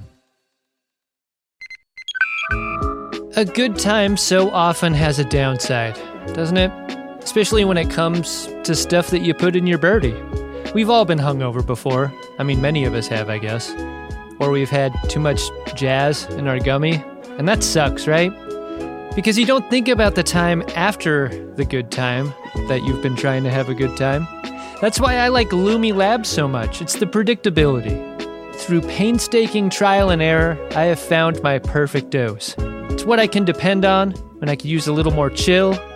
a 3.38 3.44
good 3.44 3.78
time 3.78 4.16
so 4.16 4.50
often 4.50 4.92
has 4.92 5.20
a 5.20 5.24
downside, 5.24 5.96
doesn't 6.34 6.56
it? 6.56 6.70
Especially 7.22 7.64
when 7.64 7.76
it 7.76 7.90
comes 7.90 8.46
to 8.64 8.74
stuff 8.74 9.08
that 9.08 9.20
you 9.20 9.34
put 9.34 9.56
in 9.56 9.66
your 9.66 9.78
birdie. 9.78 10.16
We've 10.74 10.90
all 10.90 11.04
been 11.04 11.18
hungover 11.18 11.64
before. 11.64 12.12
I 12.38 12.42
mean, 12.42 12.60
many 12.60 12.84
of 12.84 12.94
us 12.94 13.08
have, 13.08 13.28
I 13.30 13.38
guess. 13.38 13.74
Or 14.38 14.50
we've 14.50 14.70
had 14.70 14.94
too 15.08 15.20
much 15.20 15.40
jazz 15.74 16.24
in 16.30 16.46
our 16.46 16.58
gummy. 16.58 17.02
And 17.38 17.48
that 17.48 17.62
sucks, 17.62 18.06
right? 18.06 18.30
Because 19.14 19.38
you 19.38 19.46
don't 19.46 19.68
think 19.70 19.88
about 19.88 20.14
the 20.14 20.22
time 20.22 20.62
after 20.76 21.28
the 21.54 21.64
good 21.64 21.90
time 21.90 22.32
that 22.68 22.82
you've 22.84 23.02
been 23.02 23.16
trying 23.16 23.42
to 23.44 23.50
have 23.50 23.68
a 23.68 23.74
good 23.74 23.96
time. 23.96 24.26
That's 24.80 25.00
why 25.00 25.16
I 25.16 25.28
like 25.28 25.48
Lumi 25.48 25.94
Labs 25.94 26.28
so 26.28 26.46
much. 26.46 26.80
It's 26.80 26.94
the 26.94 27.06
predictability. 27.06 28.54
Through 28.54 28.82
painstaking 28.82 29.70
trial 29.70 30.10
and 30.10 30.22
error, 30.22 30.58
I 30.72 30.84
have 30.84 31.00
found 31.00 31.42
my 31.42 31.58
perfect 31.58 32.10
dose. 32.10 32.54
It's 32.90 33.04
what 33.04 33.18
I 33.18 33.26
can 33.26 33.44
depend 33.44 33.84
on 33.84 34.12
when 34.38 34.48
I 34.48 34.56
could 34.56 34.66
use 34.66 34.86
a 34.86 34.92
little 34.92 35.12
more 35.12 35.30
chill, 35.30 35.74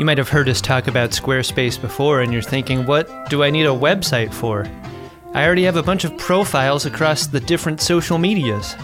You 0.00 0.06
might 0.06 0.16
have 0.16 0.30
heard 0.30 0.48
us 0.48 0.62
talk 0.62 0.88
about 0.88 1.10
Squarespace 1.10 1.78
before, 1.78 2.22
and 2.22 2.32
you're 2.32 2.40
thinking, 2.40 2.86
what 2.86 3.28
do 3.28 3.42
I 3.42 3.50
need 3.50 3.66
a 3.66 3.68
website 3.68 4.32
for? 4.32 4.66
I 5.34 5.44
already 5.44 5.64
have 5.64 5.76
a 5.76 5.82
bunch 5.82 6.04
of 6.04 6.16
profiles 6.16 6.86
across 6.86 7.26
the 7.26 7.38
different 7.38 7.82
social 7.82 8.16
medias. 8.16 8.74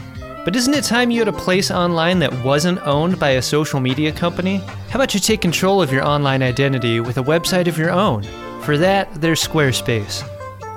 But 0.44 0.54
isn't 0.54 0.74
it 0.74 0.84
time 0.84 1.10
you 1.10 1.20
had 1.20 1.28
a 1.28 1.32
place 1.32 1.70
online 1.70 2.18
that 2.18 2.44
wasn't 2.44 2.86
owned 2.86 3.18
by 3.18 3.30
a 3.30 3.40
social 3.40 3.80
media 3.80 4.12
company? 4.12 4.58
How 4.90 4.96
about 4.96 5.14
you 5.14 5.20
take 5.20 5.40
control 5.40 5.80
of 5.80 5.90
your 5.90 6.04
online 6.04 6.42
identity 6.42 7.00
with 7.00 7.16
a 7.16 7.22
website 7.22 7.66
of 7.66 7.78
your 7.78 7.92
own? 7.92 8.22
For 8.60 8.76
that, 8.76 9.10
there's 9.14 9.42
Squarespace. 9.42 10.22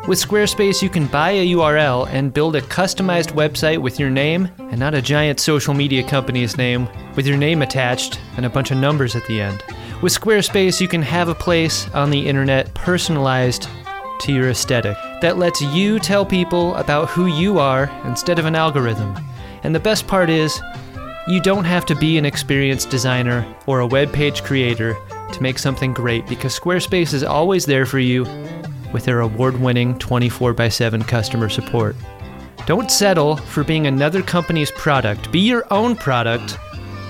With 0.07 0.25
Squarespace, 0.25 0.81
you 0.81 0.89
can 0.89 1.07
buy 1.07 1.31
a 1.31 1.47
URL 1.47 2.07
and 2.11 2.33
build 2.33 2.55
a 2.55 2.61
customized 2.61 3.33
website 3.33 3.79
with 3.79 3.99
your 3.99 4.09
name 4.09 4.47
and 4.57 4.79
not 4.79 4.95
a 4.95 5.01
giant 5.01 5.41
social 5.41 5.73
media 5.73 6.01
company's 6.01 6.55
name 6.55 6.87
with 7.17 7.27
your 7.27 7.37
name 7.37 7.61
attached 7.61 8.21
and 8.37 8.45
a 8.45 8.49
bunch 8.49 8.71
of 8.71 8.77
numbers 8.77 9.17
at 9.17 9.27
the 9.27 9.41
end. 9.41 9.61
With 10.01 10.17
Squarespace, 10.17 10.79
you 10.79 10.87
can 10.87 11.01
have 11.01 11.27
a 11.27 11.35
place 11.35 11.89
on 11.89 12.09
the 12.09 12.25
internet 12.25 12.73
personalized 12.73 13.67
to 14.21 14.31
your 14.31 14.49
aesthetic 14.49 14.95
that 15.21 15.37
lets 15.37 15.59
you 15.59 15.99
tell 15.99 16.25
people 16.25 16.73
about 16.75 17.09
who 17.09 17.25
you 17.25 17.59
are 17.59 17.91
instead 18.05 18.39
of 18.39 18.45
an 18.45 18.55
algorithm. 18.55 19.13
And 19.63 19.75
the 19.75 19.79
best 19.79 20.07
part 20.07 20.29
is, 20.29 20.61
you 21.27 21.41
don't 21.41 21.65
have 21.65 21.85
to 21.87 21.95
be 21.95 22.17
an 22.17 22.23
experienced 22.25 22.89
designer 22.89 23.45
or 23.67 23.81
a 23.81 23.87
web 23.87 24.13
page 24.13 24.41
creator 24.41 24.95
to 25.33 25.43
make 25.43 25.59
something 25.59 25.91
great 25.91 26.25
because 26.27 26.57
Squarespace 26.57 27.13
is 27.13 27.23
always 27.25 27.65
there 27.65 27.85
for 27.85 27.99
you 27.99 28.23
with 28.93 29.03
their 29.03 29.19
award 29.19 29.59
winning 29.59 29.99
24 29.99 30.55
x 30.61 30.75
7 30.77 31.03
customer 31.03 31.49
support. 31.49 31.97
Don't 32.65 32.89
settle 32.89 33.35
for 33.35 33.65
being 33.65 33.85
another 33.85 34.21
company's 34.21 34.71
product. 34.71 35.29
Be 35.29 35.39
your 35.39 35.65
own 35.73 35.97
product 35.97 36.57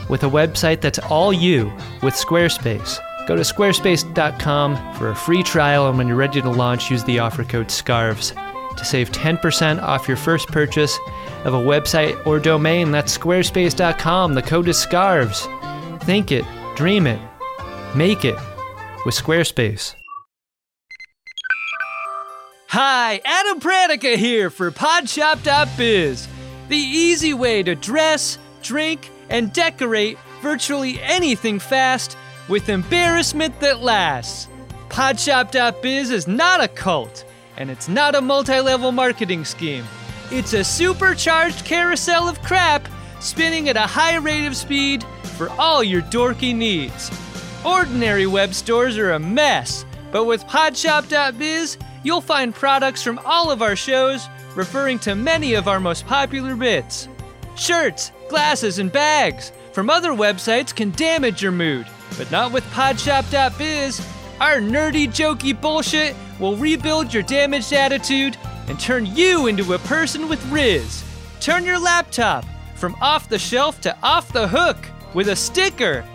with 0.09 0.23
a 0.23 0.29
website 0.29 0.81
that's 0.81 0.99
all 0.99 1.31
you 1.31 1.71
with 2.01 2.13
Squarespace. 2.13 2.99
Go 3.27 3.35
to 3.35 3.43
squarespace.com 3.43 4.95
for 4.95 5.09
a 5.09 5.15
free 5.15 5.43
trial, 5.43 5.87
and 5.87 5.97
when 5.97 6.07
you're 6.07 6.17
ready 6.17 6.41
to 6.41 6.49
launch, 6.49 6.89
use 6.89 7.03
the 7.03 7.19
offer 7.19 7.43
code 7.43 7.69
SCARVES 7.69 8.33
to 8.75 8.85
save 8.85 9.11
10% 9.11 9.81
off 9.81 10.07
your 10.07 10.17
first 10.17 10.47
purchase 10.47 10.97
of 11.45 11.53
a 11.53 11.57
website 11.57 12.25
or 12.25 12.39
domain. 12.39 12.91
That's 12.91 13.15
squarespace.com. 13.15 14.33
The 14.33 14.41
code 14.41 14.67
is 14.67 14.77
SCARVES. 14.77 15.47
Think 16.03 16.31
it, 16.31 16.45
dream 16.75 17.05
it, 17.05 17.19
make 17.95 18.25
it 18.25 18.35
with 19.05 19.15
Squarespace. 19.15 19.93
Hi, 22.69 23.19
Adam 23.25 23.59
Pranica 23.59 24.15
here 24.15 24.49
for 24.49 24.71
Podshop.biz, 24.71 26.27
the 26.67 26.77
easy 26.77 27.33
way 27.33 27.63
to 27.63 27.75
dress, 27.75 28.37
drink, 28.61 29.09
and 29.29 29.53
decorate 29.53 30.17
virtually 30.41 30.99
anything 31.01 31.59
fast 31.59 32.17
with 32.47 32.69
embarrassment 32.69 33.59
that 33.59 33.81
lasts. 33.81 34.47
Podshop.biz 34.89 36.09
is 36.09 36.27
not 36.27 36.63
a 36.63 36.67
cult, 36.67 37.25
and 37.57 37.69
it's 37.69 37.87
not 37.87 38.15
a 38.15 38.21
multi 38.21 38.59
level 38.59 38.91
marketing 38.91 39.45
scheme. 39.45 39.85
It's 40.31 40.53
a 40.53 40.63
supercharged 40.63 41.65
carousel 41.65 42.27
of 42.27 42.41
crap 42.41 42.87
spinning 43.19 43.69
at 43.69 43.77
a 43.77 43.81
high 43.81 44.17
rate 44.17 44.47
of 44.47 44.55
speed 44.55 45.03
for 45.37 45.49
all 45.51 45.83
your 45.83 46.01
dorky 46.01 46.55
needs. 46.55 47.11
Ordinary 47.65 48.25
web 48.25 48.53
stores 48.53 48.97
are 48.97 49.11
a 49.11 49.19
mess, 49.19 49.85
but 50.11 50.25
with 50.25 50.45
Podshop.biz, 50.45 51.77
you'll 52.03 52.21
find 52.21 52.53
products 52.55 53.03
from 53.03 53.19
all 53.25 53.51
of 53.51 53.61
our 53.61 53.75
shows 53.75 54.27
referring 54.55 54.99
to 54.99 55.15
many 55.15 55.53
of 55.53 55.67
our 55.67 55.79
most 55.79 56.05
popular 56.07 56.55
bits. 56.55 57.07
Shirts, 57.55 58.11
glasses, 58.29 58.79
and 58.79 58.91
bags 58.91 59.51
from 59.73 59.89
other 59.89 60.11
websites 60.11 60.73
can 60.75 60.91
damage 60.91 61.41
your 61.41 61.51
mood, 61.51 61.87
but 62.17 62.31
not 62.31 62.51
with 62.51 62.63
Podshop.biz. 62.71 64.01
Our 64.39 64.57
nerdy, 64.57 65.07
jokey 65.07 65.59
bullshit 65.59 66.15
will 66.39 66.55
rebuild 66.55 67.13
your 67.13 67.23
damaged 67.23 67.73
attitude 67.73 68.37
and 68.67 68.79
turn 68.79 69.05
you 69.05 69.47
into 69.47 69.73
a 69.73 69.79
person 69.79 70.29
with 70.29 70.43
Riz. 70.51 71.03
Turn 71.41 71.65
your 71.65 71.79
laptop 71.79 72.45
from 72.75 72.95
off 73.01 73.27
the 73.27 73.39
shelf 73.39 73.81
to 73.81 73.97
off 74.01 74.31
the 74.31 74.47
hook 74.47 74.77
with 75.13 75.29
a 75.29 75.35
sticker. 75.35 76.05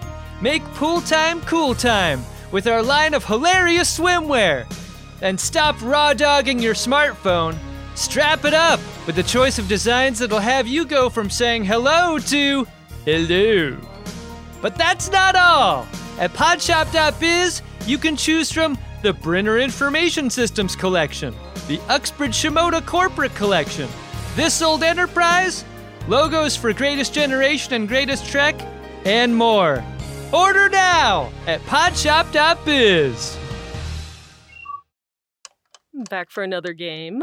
Make 0.41 0.65
pool 0.75 1.01
time 1.01 1.41
cool 1.43 1.75
time 1.75 2.23
with 2.53 2.67
our 2.67 2.83
line 2.83 3.15
of 3.15 3.25
hilarious 3.25 3.99
swimwear. 3.99 4.67
And 5.21 5.39
stop 5.39 5.77
raw 5.83 6.15
dogging 6.15 6.59
your 6.59 6.75
smartphone. 6.75 7.57
Strap 7.95 8.45
it 8.45 8.55
up 8.55 8.81
with 9.07 9.15
the 9.15 9.23
choice 9.23 9.59
of 9.59 9.69
designs 9.69 10.19
that'll 10.19 10.39
have 10.39 10.67
you 10.67 10.85
go 10.85 11.09
from 11.09 11.31
saying 11.31 11.65
hello 11.65 12.19
to 12.19 12.67
hello. 13.05 13.77
But 14.61 14.77
that's 14.77 15.11
not 15.11 15.37
all. 15.37 15.87
At 16.19 16.33
podshop.biz, 16.33 17.63
you 17.87 17.99
can 17.99 18.17
choose 18.17 18.51
from 18.51 18.79
the 19.03 19.13
Brenner 19.13 19.59
Information 19.59 20.31
Systems 20.31 20.75
Collection, 20.75 21.35
the 21.69 21.79
Uxbridge 21.89 22.35
Shimoda 22.35 22.85
Corporate 22.85 23.35
Collection, 23.35 23.89
This 24.35 24.63
Old 24.63 24.83
Enterprise, 24.83 25.65
logos 26.09 26.57
for 26.57 26.73
Greatest 26.73 27.13
Generation 27.13 27.75
and 27.75 27.89
Greatest 27.89 28.27
Trek, 28.27 28.55
and 29.05 29.37
more. 29.37 29.85
Order 30.33 30.69
now 30.69 31.31
at 31.47 31.61
podshop.biz. 31.63 33.39
Back 36.11 36.31
for 36.31 36.43
another 36.43 36.73
game. 36.73 37.23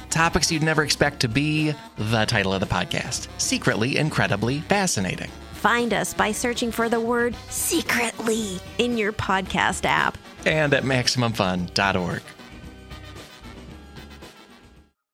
Topics 0.11 0.51
you'd 0.51 0.61
never 0.61 0.83
expect 0.83 1.21
to 1.21 1.27
be 1.29 1.73
the 1.97 2.25
title 2.25 2.53
of 2.53 2.59
the 2.59 2.67
podcast. 2.67 3.27
Secretly, 3.37 3.97
incredibly 3.97 4.59
fascinating. 4.59 5.31
Find 5.53 5.93
us 5.93 6.13
by 6.13 6.31
searching 6.31 6.71
for 6.71 6.89
the 6.89 6.99
word 6.99 7.35
secretly 7.49 8.59
in 8.77 8.97
your 8.97 9.13
podcast 9.13 9.85
app. 9.85 10.17
And 10.45 10.73
at 10.73 10.83
MaximumFun.org. 10.83 12.21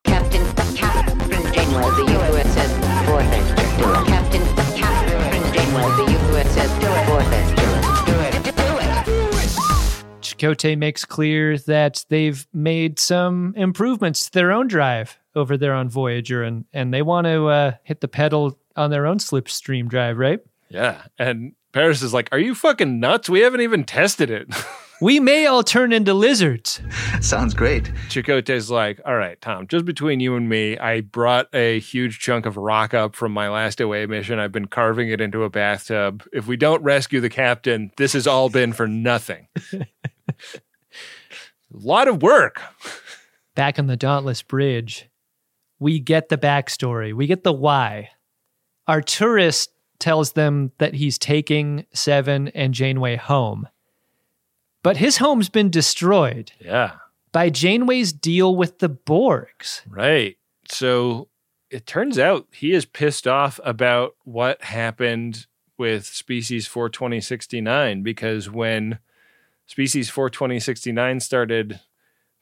Captain, 0.04 0.76
Captain 0.76 1.54
Janeway, 1.54 1.82
the 1.82 2.06
USS 2.14 3.06
Voyager. 3.06 4.17
Chakotay 10.38 10.78
makes 10.78 11.06
clear 11.06 11.58
that 11.60 12.06
they've 12.10 12.48
made 12.54 13.00
some 13.00 13.54
improvements 13.56 14.26
to 14.26 14.32
their 14.32 14.52
own 14.52 14.68
drive 14.68 15.18
over 15.36 15.58
there 15.58 15.74
on 15.74 15.90
Voyager, 15.90 16.44
and, 16.44 16.66
and 16.74 16.94
they 16.94 17.02
want 17.02 17.26
to 17.26 17.48
uh, 17.48 17.72
hit 17.84 18.02
the 18.02 18.08
pedal 18.08 18.58
on 18.76 18.90
their 18.92 19.06
own 19.06 19.18
slipstream 19.18 19.88
drive, 19.88 20.18
right? 20.18 20.40
Yeah. 20.70 21.04
And 21.18 21.54
Paris 21.72 22.02
is 22.02 22.14
like, 22.14 22.30
Are 22.32 22.40
you 22.40 22.56
fucking 22.56 23.00
nuts? 23.00 23.30
We 23.30 23.42
haven't 23.42 23.62
even 23.62 23.84
tested 23.84 24.30
it. 24.30 24.48
We 25.00 25.20
may 25.20 25.46
all 25.46 25.62
turn 25.62 25.94
into 25.94 26.16
lizards. 26.16 26.82
Sounds 27.22 27.54
great. 27.54 27.84
Chakotay's 28.10 28.72
like, 28.72 29.00
All 29.06 29.16
right, 29.16 29.40
Tom, 29.40 29.68
just 29.68 29.86
between 29.86 30.20
you 30.20 30.36
and 30.36 30.50
me, 30.50 30.76
I 30.76 31.02
brought 31.02 31.54
a 31.54 31.80
huge 31.80 32.18
chunk 32.18 32.48
of 32.48 32.58
rock 32.58 32.96
up 32.96 33.16
from 33.16 33.32
my 33.32 33.48
last 33.48 33.80
away 33.80 34.08
mission. 34.08 34.40
I've 34.40 34.52
been 34.52 34.68
carving 34.68 35.10
it 35.10 35.22
into 35.22 35.44
a 35.44 35.52
bathtub. 35.52 36.24
If 36.34 36.48
we 36.48 36.58
don't 36.58 36.82
rescue 36.82 37.22
the 37.22 37.30
captain, 37.30 37.92
this 37.98 38.14
has 38.14 38.26
all 38.26 38.50
been 38.50 38.74
for 38.74 38.88
nothing. 38.88 39.48
a 41.78 41.88
lot 41.88 42.08
of 42.08 42.22
work. 42.22 42.62
Back 43.56 43.80
on 43.80 43.88
the 43.88 43.98
Dauntless 43.98 44.42
Bridge, 44.44 45.10
we 45.80 46.00
get 46.00 46.30
the 46.30 46.38
backstory, 46.38 47.14
we 47.14 47.28
get 47.28 47.44
the 47.44 47.54
why. 47.54 48.10
Arturis 48.88 49.68
tells 50.00 50.34
them 50.34 50.72
that 50.78 50.94
he's 50.94 51.18
taking 51.18 51.86
Seven 51.94 52.50
and 52.50 52.74
Janeway 52.74 53.16
home. 53.16 53.68
But 54.84 54.98
his 54.98 55.18
home's 55.18 55.50
been 55.50 55.70
destroyed 55.70 56.52
Yeah. 56.60 56.94
by 57.32 57.50
Janeway's 57.50 58.14
deal 58.14 58.56
with 58.56 58.80
the 58.80 58.90
Borgs. 58.90 59.82
Right. 59.90 60.38
So 60.70 61.28
it 61.70 61.86
turns 61.86 62.18
out 62.20 62.48
he 62.52 62.72
is 62.74 62.86
pissed 62.86 63.28
off 63.28 63.60
about 63.66 64.16
what 64.24 64.62
happened 64.64 65.48
with 65.78 66.06
species 66.06 66.68
42069 66.68 68.04
because 68.04 68.50
when 68.50 69.00
species 69.68 70.10
42069 70.10 71.20
started 71.20 71.80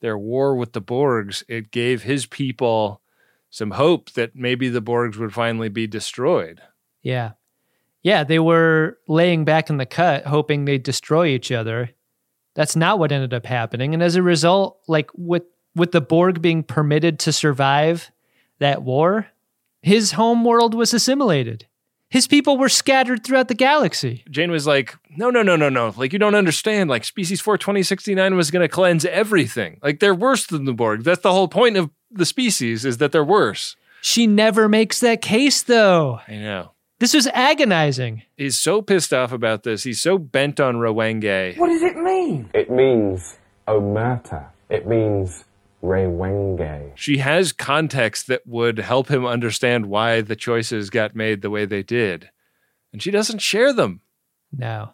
their 0.01 0.17
war 0.17 0.55
with 0.55 0.73
the 0.73 0.81
Borgs, 0.81 1.43
it 1.47 1.71
gave 1.71 2.03
his 2.03 2.25
people 2.25 3.01
some 3.49 3.71
hope 3.71 4.11
that 4.11 4.35
maybe 4.35 4.69
the 4.69 4.81
Borgs 4.81 5.17
would 5.17 5.33
finally 5.33 5.69
be 5.69 5.87
destroyed. 5.87 6.61
Yeah. 7.01 7.31
Yeah, 8.03 8.23
they 8.23 8.39
were 8.39 8.99
laying 9.07 9.45
back 9.45 9.69
in 9.69 9.77
the 9.77 9.85
cut, 9.85 10.25
hoping 10.25 10.65
they'd 10.65 10.83
destroy 10.83 11.27
each 11.27 11.51
other. 11.51 11.89
That's 12.53 12.75
not 12.75 12.99
what 12.99 13.11
ended 13.11 13.33
up 13.33 13.45
happening. 13.45 13.93
And 13.93 14.03
as 14.03 14.15
a 14.15 14.21
result, 14.21 14.79
like 14.87 15.09
with 15.15 15.43
with 15.75 15.91
the 15.91 16.01
Borg 16.01 16.41
being 16.41 16.63
permitted 16.63 17.19
to 17.19 17.33
survive 17.33 18.11
that 18.59 18.83
war, 18.83 19.27
his 19.81 20.13
home 20.13 20.45
world 20.45 20.73
was 20.73 20.93
assimilated. 20.93 21.67
His 22.15 22.27
people 22.27 22.55
were 22.55 22.69
scattered 22.69 23.25
throughout 23.25 23.49
the 23.49 23.53
galaxy. 23.53 24.23
Jane 24.31 24.49
was 24.49 24.65
like, 24.65 24.95
no, 25.17 25.29
no, 25.29 25.41
no, 25.41 25.57
no, 25.57 25.67
no. 25.67 25.93
Like, 25.97 26.13
you 26.13 26.19
don't 26.19 26.33
understand. 26.33 26.89
Like, 26.89 27.03
species 27.03 27.41
42069 27.41 28.37
was 28.37 28.51
going 28.51 28.61
to 28.61 28.69
cleanse 28.69 29.03
everything. 29.03 29.79
Like, 29.83 29.99
they're 29.99 30.15
worse 30.15 30.45
than 30.45 30.63
the 30.63 30.71
Borg. 30.71 31.03
That's 31.03 31.23
the 31.23 31.33
whole 31.33 31.49
point 31.49 31.75
of 31.75 31.89
the 32.09 32.25
species 32.25 32.85
is 32.85 32.99
that 32.99 33.11
they're 33.11 33.21
worse. 33.21 33.75
She 33.99 34.27
never 34.27 34.69
makes 34.69 35.01
that 35.01 35.21
case, 35.21 35.61
though. 35.61 36.21
I 36.25 36.37
know. 36.37 36.71
This 36.99 37.13
was 37.13 37.27
agonizing. 37.33 38.21
He's 38.37 38.57
so 38.57 38.81
pissed 38.81 39.11
off 39.11 39.33
about 39.33 39.63
this. 39.63 39.83
He's 39.83 39.99
so 39.99 40.17
bent 40.17 40.61
on 40.61 40.75
Rowenge. 40.75 41.57
What 41.57 41.67
does 41.67 41.81
it 41.81 41.97
mean? 41.97 42.49
It 42.53 42.71
means 42.71 43.37
omerta. 43.67 44.45
It 44.69 44.87
means 44.87 45.43
rewenge. 45.85 46.91
She 46.95 47.17
has 47.17 47.51
context 47.51 48.27
that 48.27 48.45
would 48.45 48.79
help 48.79 49.09
him 49.09 49.25
understand 49.25 49.87
why 49.87 50.21
the 50.21 50.35
choices 50.35 50.89
got 50.89 51.15
made 51.15 51.41
the 51.41 51.49
way 51.49 51.65
they 51.65 51.83
did. 51.83 52.29
And 52.91 53.01
she 53.01 53.11
doesn't 53.11 53.39
share 53.39 53.73
them. 53.73 54.01
No. 54.51 54.93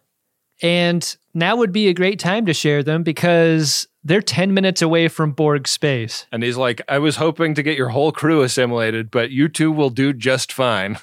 And 0.62 1.16
now 1.34 1.56
would 1.56 1.72
be 1.72 1.88
a 1.88 1.94
great 1.94 2.20
time 2.20 2.46
to 2.46 2.54
share 2.54 2.84
them 2.84 3.04
because 3.04 3.88
they're 4.04 4.22
10 4.22 4.54
minutes 4.54 4.82
away 4.82 5.08
from 5.08 5.32
Borg 5.32 5.68
space. 5.68 6.26
And 6.32 6.44
he's 6.44 6.58
like, 6.58 6.82
I 6.88 7.00
was 7.00 7.16
hoping 7.16 7.56
to 7.56 7.64
get 7.64 7.78
your 7.78 7.89
whole 7.89 8.12
crew 8.12 8.42
assimilated, 8.42 9.12
but 9.12 9.32
you 9.32 9.48
two 9.48 9.72
will 9.72 9.89
do 9.89 10.14
just 10.14 10.52
fine. 10.52 10.98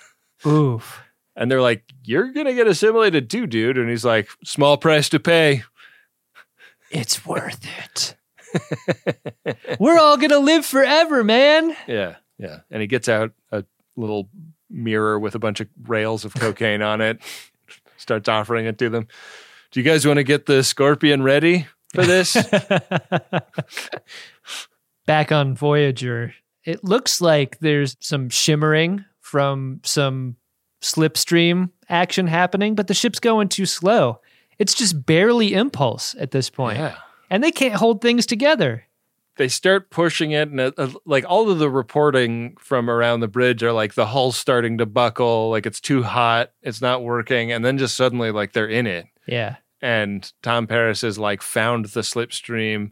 Oof. 0.46 1.02
And 1.34 1.50
they're 1.50 1.62
like, 1.62 1.84
You're 2.04 2.32
going 2.32 2.46
to 2.46 2.54
get 2.54 2.66
assimilated 2.66 3.30
too, 3.30 3.46
dude. 3.46 3.78
And 3.78 3.88
he's 3.88 4.04
like, 4.04 4.28
Small 4.44 4.76
price 4.76 5.08
to 5.10 5.20
pay. 5.20 5.62
It's 6.90 7.24
worth 7.24 7.66
it. 7.84 8.16
We're 9.78 9.98
all 9.98 10.16
going 10.16 10.30
to 10.30 10.38
live 10.38 10.64
forever, 10.64 11.24
man. 11.24 11.76
Yeah. 11.86 12.16
Yeah. 12.38 12.60
And 12.70 12.80
he 12.80 12.86
gets 12.86 13.08
out 13.08 13.32
a 13.52 13.64
little 13.96 14.28
mirror 14.70 15.18
with 15.18 15.34
a 15.34 15.38
bunch 15.38 15.60
of 15.60 15.68
rails 15.86 16.24
of 16.24 16.34
cocaine 16.34 16.82
on 16.82 17.00
it, 17.00 17.20
starts 17.96 18.28
offering 18.28 18.66
it 18.66 18.78
to 18.78 18.88
them. 18.88 19.08
Do 19.70 19.80
you 19.80 19.84
guys 19.84 20.06
want 20.06 20.18
to 20.18 20.24
get 20.24 20.46
the 20.46 20.62
scorpion 20.62 21.22
ready 21.22 21.66
for 21.94 22.06
this? 22.06 22.36
Back 25.06 25.32
on 25.32 25.54
Voyager, 25.54 26.34
it 26.64 26.84
looks 26.84 27.20
like 27.20 27.58
there's 27.60 27.96
some 28.00 28.28
shimmering 28.28 29.04
from 29.20 29.80
some 29.84 30.36
slipstream 30.82 31.70
action 31.88 32.26
happening, 32.26 32.74
but 32.74 32.86
the 32.86 32.94
ship's 32.94 33.20
going 33.20 33.48
too 33.48 33.66
slow. 33.66 34.20
It's 34.58 34.74
just 34.74 35.06
barely 35.06 35.54
impulse 35.54 36.14
at 36.18 36.30
this 36.30 36.50
point. 36.50 36.78
Yeah. 36.78 36.96
And 37.30 37.42
they 37.44 37.50
can't 37.50 37.74
hold 37.74 38.00
things 38.00 38.26
together. 38.26 38.84
they 39.36 39.48
start 39.48 39.90
pushing 39.90 40.32
it, 40.32 40.48
and 40.48 40.58
uh, 40.60 40.72
uh, 40.76 40.90
like 41.04 41.24
all 41.28 41.48
of 41.48 41.58
the 41.58 41.70
reporting 41.70 42.56
from 42.58 42.90
around 42.90 43.20
the 43.20 43.28
bridge 43.28 43.62
are 43.62 43.72
like 43.72 43.94
the 43.94 44.06
hull's 44.06 44.36
starting 44.36 44.78
to 44.78 44.86
buckle, 44.86 45.50
like 45.50 45.64
it's 45.64 45.80
too 45.80 46.02
hot, 46.02 46.50
it's 46.62 46.80
not 46.80 47.04
working, 47.04 47.52
and 47.52 47.64
then 47.64 47.78
just 47.78 47.94
suddenly 47.96 48.30
like 48.32 48.52
they're 48.52 48.66
in 48.68 48.86
it. 48.86 49.06
Yeah. 49.26 49.56
And 49.80 50.30
Tom 50.42 50.66
Paris 50.66 51.02
has 51.02 51.18
like 51.20 51.40
found 51.42 51.84
the 51.86 52.00
slipstream. 52.00 52.90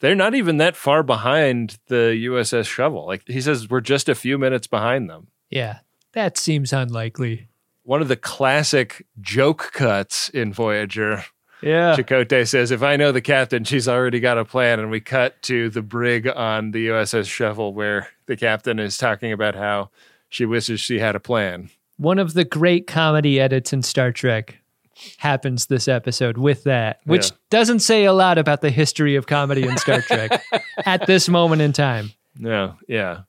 They're 0.00 0.14
not 0.14 0.34
even 0.34 0.56
that 0.56 0.76
far 0.76 1.02
behind 1.02 1.78
the 1.88 2.18
USS 2.24 2.66
Shovel. 2.66 3.06
Like 3.06 3.22
he 3.26 3.40
says, 3.42 3.68
we're 3.68 3.80
just 3.82 4.08
a 4.08 4.14
few 4.14 4.38
minutes 4.38 4.66
behind 4.66 5.10
them. 5.10 5.26
Yeah. 5.50 5.80
That 6.12 6.38
seems 6.38 6.72
unlikely. 6.72 7.48
One 7.84 8.00
of 8.00 8.08
the 8.08 8.16
classic 8.16 9.06
joke 9.20 9.72
cuts 9.72 10.28
in 10.30 10.52
Voyager. 10.52 11.24
Yeah. 11.62 11.94
Chakotay 11.96 12.46
says, 12.48 12.70
if 12.70 12.82
I 12.82 12.96
know 12.96 13.12
the 13.12 13.20
captain, 13.20 13.64
she's 13.64 13.86
already 13.88 14.20
got 14.20 14.38
a 14.38 14.44
plan. 14.44 14.80
And 14.80 14.90
we 14.90 15.00
cut 15.00 15.40
to 15.42 15.70
the 15.70 15.82
brig 15.82 16.26
on 16.28 16.72
the 16.72 16.88
USS 16.88 17.30
Shovel 17.30 17.72
where 17.72 18.08
the 18.26 18.36
captain 18.36 18.78
is 18.78 18.96
talking 18.98 19.32
about 19.32 19.54
how 19.54 19.90
she 20.28 20.44
wishes 20.44 20.80
she 20.80 20.98
had 20.98 21.14
a 21.14 21.20
plan. 21.20 21.70
One 21.98 22.18
of 22.18 22.34
the 22.34 22.44
great 22.44 22.86
comedy 22.86 23.38
edits 23.38 23.72
in 23.72 23.82
Star 23.82 24.10
Trek 24.12 24.58
happens 25.18 25.66
this 25.66 25.88
episode 25.88 26.36
with 26.38 26.64
that, 26.64 27.00
which 27.04 27.30
Yeah. 27.30 27.36
doesn't 27.50 27.80
say 27.80 28.04
a 28.04 28.12
lot 28.12 28.38
about 28.38 28.60
the 28.60 28.70
history 28.70 29.14
of 29.16 29.26
comedy 29.26 29.62
in 29.66 29.76
Star 29.78 30.00
Trek 30.00 30.42
at 30.84 31.06
this 31.06 31.28
moment 31.28 31.62
in 31.62 31.72
time. 31.72 32.12
No, 32.38 32.76
yeah. 32.88 33.20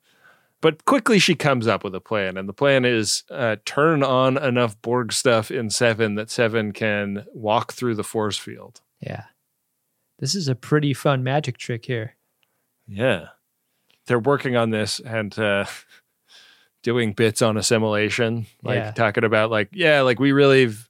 But 0.64 0.86
quickly 0.86 1.20
she 1.20 1.36
comes 1.36 1.68
up 1.68 1.84
with 1.84 1.94
a 1.94 2.00
plan, 2.00 2.38
and 2.38 2.48
the 2.48 2.54
plan 2.54 2.86
is 2.86 3.24
uh, 3.30 3.58
turn 3.66 4.02
on 4.02 4.38
enough 4.38 4.82
Borg 4.82 5.12
stuff 5.12 5.52
in 5.52 5.70
Seven 5.70 6.16
that 6.16 6.30
Seven 6.32 6.72
can 6.72 7.26
walk 7.34 7.74
through 7.74 7.96
the 7.96 8.04
force 8.04 8.38
field. 8.38 8.80
Yeah. 9.02 9.26
This 10.20 10.34
is 10.36 10.48
a 10.48 10.56
pretty 10.56 10.94
fun 10.94 11.22
magic 11.22 11.58
trick 11.58 11.86
here. 11.86 12.16
Yeah. 12.88 13.26
They're 14.08 14.18
working 14.18 14.56
on 14.56 14.70
this 14.70 15.02
and 15.02 15.38
uh, 15.38 15.66
doing 16.82 17.12
bits 17.12 17.42
on 17.42 17.58
assimilation, 17.58 18.46
like 18.64 18.78
Yeah. 18.78 18.92
talking 18.92 19.26
about, 19.26 19.52
like, 19.52 19.68
yeah, 19.74 20.00
like 20.00 20.18
we 20.22 20.32
really 20.32 20.62
have 20.64 20.88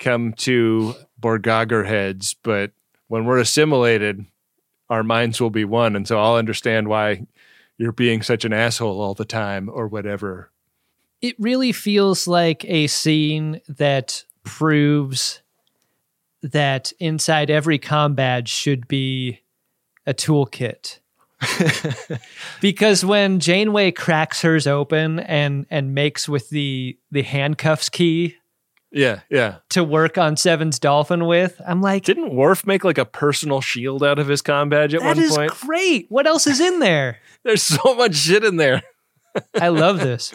come 0.00 0.32
to 0.32 0.96
Borgogger 1.20 1.86
heads, 1.86 2.34
but 2.42 2.72
when 3.06 3.24
we're 3.24 3.38
assimilated, 3.38 4.26
our 4.90 5.04
minds 5.04 5.40
will 5.40 5.50
be 5.50 5.64
one. 5.64 5.94
And 5.94 6.08
so 6.08 6.18
I'll 6.18 6.34
understand 6.34 6.88
why 6.88 7.24
you're 7.82 7.90
being 7.92 8.22
such 8.22 8.44
an 8.44 8.52
asshole 8.52 9.00
all 9.00 9.12
the 9.14 9.24
time 9.24 9.68
or 9.68 9.88
whatever. 9.88 10.50
It 11.20 11.34
really 11.38 11.72
feels 11.72 12.28
like 12.28 12.64
a 12.66 12.86
scene 12.86 13.60
that 13.68 14.24
proves 14.44 15.42
that 16.42 16.92
inside 17.00 17.50
every 17.50 17.78
com 17.78 18.14
badge 18.14 18.48
should 18.48 18.86
be 18.86 19.40
a 20.06 20.14
toolkit. 20.14 20.98
because 22.60 23.04
when 23.04 23.40
Janeway 23.40 23.90
cracks 23.90 24.42
hers 24.42 24.66
open 24.66 25.18
and 25.20 25.66
and 25.70 25.92
makes 25.94 26.28
with 26.28 26.50
the 26.50 26.96
the 27.10 27.22
handcuffs 27.22 27.88
key 27.88 28.36
Yeah, 28.92 29.20
yeah. 29.28 29.56
to 29.70 29.82
work 29.82 30.18
on 30.18 30.36
Seven's 30.36 30.78
dolphin 30.78 31.26
with. 31.26 31.60
I'm 31.66 31.80
like, 31.80 32.04
Didn't 32.04 32.34
Worf 32.34 32.64
make 32.66 32.84
like 32.84 32.98
a 32.98 33.04
personal 33.04 33.60
shield 33.60 34.04
out 34.04 34.18
of 34.20 34.28
his 34.28 34.40
comm 34.42 34.70
badge 34.70 34.94
at 34.94 35.02
one 35.02 35.18
is 35.18 35.34
point? 35.36 35.50
great. 35.60 36.06
What 36.10 36.26
else 36.28 36.46
is 36.46 36.60
in 36.60 36.78
there? 36.78 37.18
There's 37.44 37.62
so 37.62 37.94
much 37.94 38.14
shit 38.14 38.44
in 38.44 38.56
there. 38.56 38.82
I 39.60 39.68
love 39.68 39.98
this. 39.98 40.32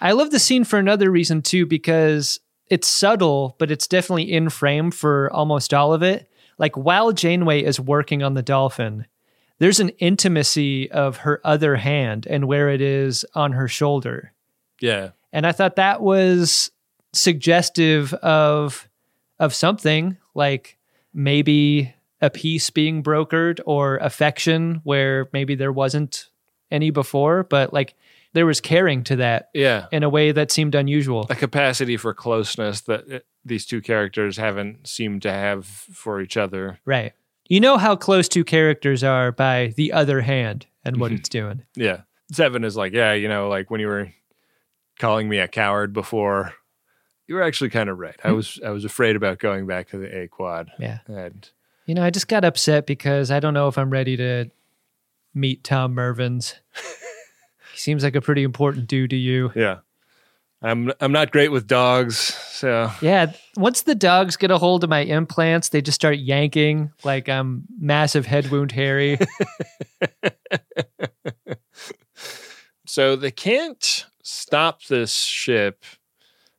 I 0.00 0.12
love 0.12 0.30
the 0.30 0.38
scene 0.38 0.64
for 0.64 0.78
another 0.78 1.10
reason 1.10 1.42
too, 1.42 1.66
because 1.66 2.40
it's 2.68 2.88
subtle, 2.88 3.56
but 3.58 3.70
it's 3.70 3.86
definitely 3.86 4.32
in 4.32 4.48
frame 4.48 4.90
for 4.90 5.30
almost 5.32 5.74
all 5.74 5.92
of 5.92 6.02
it. 6.02 6.28
Like 6.58 6.76
while 6.76 7.12
Janeway 7.12 7.62
is 7.62 7.80
working 7.80 8.22
on 8.22 8.34
the 8.34 8.42
dolphin, 8.42 9.06
there's 9.58 9.80
an 9.80 9.90
intimacy 9.98 10.90
of 10.90 11.18
her 11.18 11.40
other 11.44 11.76
hand 11.76 12.26
and 12.28 12.46
where 12.46 12.70
it 12.70 12.80
is 12.80 13.24
on 13.34 13.52
her 13.52 13.68
shoulder. 13.68 14.32
Yeah. 14.80 15.10
And 15.32 15.46
I 15.46 15.52
thought 15.52 15.76
that 15.76 16.00
was 16.00 16.70
suggestive 17.12 18.14
of 18.14 18.88
of 19.40 19.54
something 19.54 20.18
like 20.34 20.78
maybe 21.12 21.92
a 22.20 22.30
peace 22.30 22.70
being 22.70 23.02
brokered 23.02 23.58
or 23.66 23.96
affection 23.96 24.80
where 24.84 25.28
maybe 25.32 25.56
there 25.56 25.72
wasn't 25.72 26.28
any 26.70 26.90
before, 26.90 27.44
but 27.44 27.72
like 27.72 27.94
there 28.32 28.46
was 28.46 28.60
caring 28.60 29.02
to 29.04 29.16
that 29.16 29.50
Yeah. 29.54 29.86
in 29.90 30.02
a 30.02 30.08
way 30.08 30.30
that 30.32 30.50
seemed 30.52 30.74
unusual. 30.74 31.26
A 31.30 31.34
capacity 31.34 31.96
for 31.96 32.14
closeness 32.14 32.80
that 32.82 33.12
uh, 33.12 33.18
these 33.44 33.66
two 33.66 33.80
characters 33.80 34.36
haven't 34.36 34.86
seemed 34.86 35.22
to 35.22 35.32
have 35.32 35.66
for 35.66 36.20
each 36.20 36.36
other. 36.36 36.78
Right. 36.84 37.12
You 37.48 37.58
know 37.60 37.76
how 37.78 37.96
close 37.96 38.28
two 38.28 38.44
characters 38.44 39.02
are 39.02 39.32
by 39.32 39.72
the 39.76 39.92
other 39.92 40.20
hand 40.20 40.66
and 40.84 40.98
what 40.98 41.10
it's 41.10 41.28
doing. 41.28 41.64
Yeah. 41.74 42.02
Seven 42.30 42.62
is 42.62 42.76
like, 42.76 42.92
yeah, 42.92 43.12
you 43.14 43.26
know, 43.26 43.48
like 43.48 43.70
when 43.70 43.80
you 43.80 43.88
were 43.88 44.12
calling 45.00 45.28
me 45.28 45.38
a 45.38 45.48
coward 45.48 45.92
before, 45.92 46.52
you 47.26 47.34
were 47.34 47.42
actually 47.42 47.70
kind 47.70 47.88
of 47.88 47.98
right. 47.98 48.14
I 48.22 48.30
was 48.32 48.60
I 48.64 48.70
was 48.70 48.84
afraid 48.84 49.16
about 49.16 49.38
going 49.40 49.66
back 49.66 49.88
to 49.88 49.98
the 49.98 50.16
A 50.22 50.28
quad. 50.28 50.70
Yeah. 50.78 50.98
And 51.08 51.48
You 51.86 51.94
know, 51.96 52.04
I 52.04 52.10
just 52.10 52.28
got 52.28 52.44
upset 52.44 52.86
because 52.86 53.32
I 53.32 53.40
don't 53.40 53.54
know 53.54 53.66
if 53.66 53.76
I'm 53.78 53.90
ready 53.90 54.16
to 54.16 54.50
meet 55.34 55.64
Tom 55.64 55.94
Mervins. 55.94 56.54
he 57.72 57.78
seems 57.78 58.02
like 58.02 58.16
a 58.16 58.20
pretty 58.20 58.42
important 58.42 58.86
dude 58.86 59.10
to 59.10 59.16
you. 59.16 59.52
yeah. 59.54 59.78
I'm 60.62 60.92
I'm 61.00 61.10
not 61.12 61.30
great 61.30 61.50
with 61.50 61.66
dogs, 61.66 62.18
so 62.18 62.90
Yeah, 63.00 63.32
once 63.56 63.80
the 63.80 63.94
dogs 63.94 64.36
get 64.36 64.50
a 64.50 64.58
hold 64.58 64.84
of 64.84 64.90
my 64.90 65.00
implants, 65.00 65.70
they 65.70 65.80
just 65.80 65.94
start 65.96 66.18
yanking 66.18 66.92
like 67.02 67.30
I'm 67.30 67.64
massive 67.78 68.26
head 68.26 68.50
wound 68.50 68.72
Harry. 68.72 69.18
So 72.90 73.14
they 73.14 73.30
can't 73.30 74.04
stop 74.24 74.82
this 74.86 75.14
ship, 75.14 75.84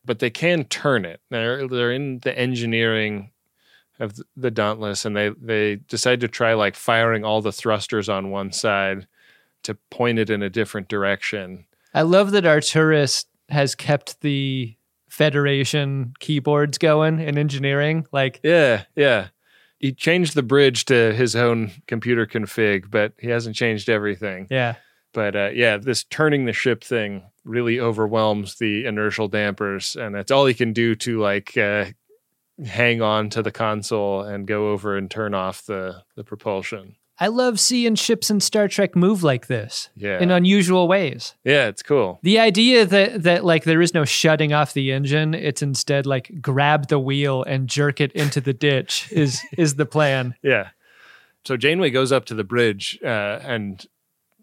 but 0.02 0.18
they 0.18 0.30
can 0.30 0.64
turn 0.64 1.04
it. 1.04 1.20
They're 1.28 1.68
they're 1.68 1.92
in 1.92 2.20
the 2.20 2.36
engineering 2.36 3.31
of 4.02 4.18
the 4.36 4.50
Dauntless, 4.50 5.04
and 5.04 5.16
they 5.16 5.30
they 5.40 5.76
decide 5.76 6.20
to 6.20 6.28
try 6.28 6.54
like 6.54 6.76
firing 6.76 7.24
all 7.24 7.40
the 7.40 7.52
thrusters 7.52 8.08
on 8.08 8.30
one 8.30 8.52
side 8.52 9.06
to 9.62 9.74
point 9.90 10.18
it 10.18 10.28
in 10.28 10.42
a 10.42 10.50
different 10.50 10.88
direction. 10.88 11.64
I 11.94 12.02
love 12.02 12.32
that 12.32 12.44
Arturis 12.44 13.26
has 13.48 13.74
kept 13.74 14.20
the 14.20 14.76
Federation 15.08 16.14
keyboards 16.20 16.78
going 16.78 17.20
in 17.20 17.36
engineering. 17.36 18.06
Like, 18.12 18.40
Yeah, 18.42 18.84
yeah. 18.96 19.28
He 19.78 19.92
changed 19.92 20.34
the 20.34 20.42
bridge 20.42 20.86
to 20.86 21.12
his 21.12 21.36
own 21.36 21.72
computer 21.86 22.24
config, 22.24 22.90
but 22.90 23.12
he 23.18 23.28
hasn't 23.28 23.56
changed 23.56 23.90
everything. 23.90 24.46
yeah, 24.48 24.76
But 25.12 25.36
uh, 25.36 25.50
yeah, 25.52 25.76
this 25.76 26.04
turning 26.04 26.46
the 26.46 26.52
ship 26.52 26.82
thing 26.82 27.24
really 27.44 27.78
overwhelms 27.78 28.56
the 28.56 28.86
inertial 28.86 29.28
dampers, 29.28 29.96
and 29.96 30.14
that's 30.14 30.30
all 30.30 30.46
he 30.46 30.54
can 30.54 30.72
do 30.72 30.94
to 30.94 31.20
like 31.20 31.56
uh, 31.58 31.86
hang 32.64 33.02
on 33.02 33.28
to 33.30 33.42
the 33.42 33.50
console 33.52 34.22
and 34.22 34.46
go 34.46 34.70
over 34.70 34.96
and 34.96 35.10
turn 35.10 35.34
off 35.34 35.64
the 35.66 36.02
the 36.16 36.24
propulsion. 36.24 36.96
I 37.20 37.28
love 37.28 37.60
seeing 37.60 37.94
ships 37.94 38.30
in 38.30 38.40
Star 38.40 38.66
Trek 38.66 38.96
move 38.96 39.22
like 39.22 39.46
this 39.46 39.90
Yeah. 39.94 40.18
in 40.18 40.30
unusual 40.32 40.88
ways. 40.88 41.34
Yeah, 41.44 41.68
it's 41.68 41.82
cool. 41.82 42.18
The 42.22 42.38
idea 42.40 42.84
that 42.86 43.22
that 43.22 43.44
like 43.44 43.64
there 43.64 43.82
is 43.82 43.94
no 43.94 44.04
shutting 44.04 44.52
off 44.52 44.72
the 44.72 44.90
engine, 44.92 45.34
it's 45.34 45.62
instead 45.62 46.04
like 46.06 46.40
grab 46.40 46.88
the 46.88 46.98
wheel 46.98 47.44
and 47.44 47.68
jerk 47.68 48.00
it 48.00 48.12
into 48.12 48.40
the 48.40 48.54
ditch 48.54 49.08
is 49.12 49.40
is 49.56 49.76
the 49.76 49.86
plan. 49.86 50.34
Yeah. 50.42 50.70
So 51.44 51.56
Janeway 51.56 51.90
goes 51.90 52.12
up 52.12 52.24
to 52.26 52.34
the 52.34 52.44
bridge 52.44 52.98
uh, 53.04 53.38
and 53.42 53.84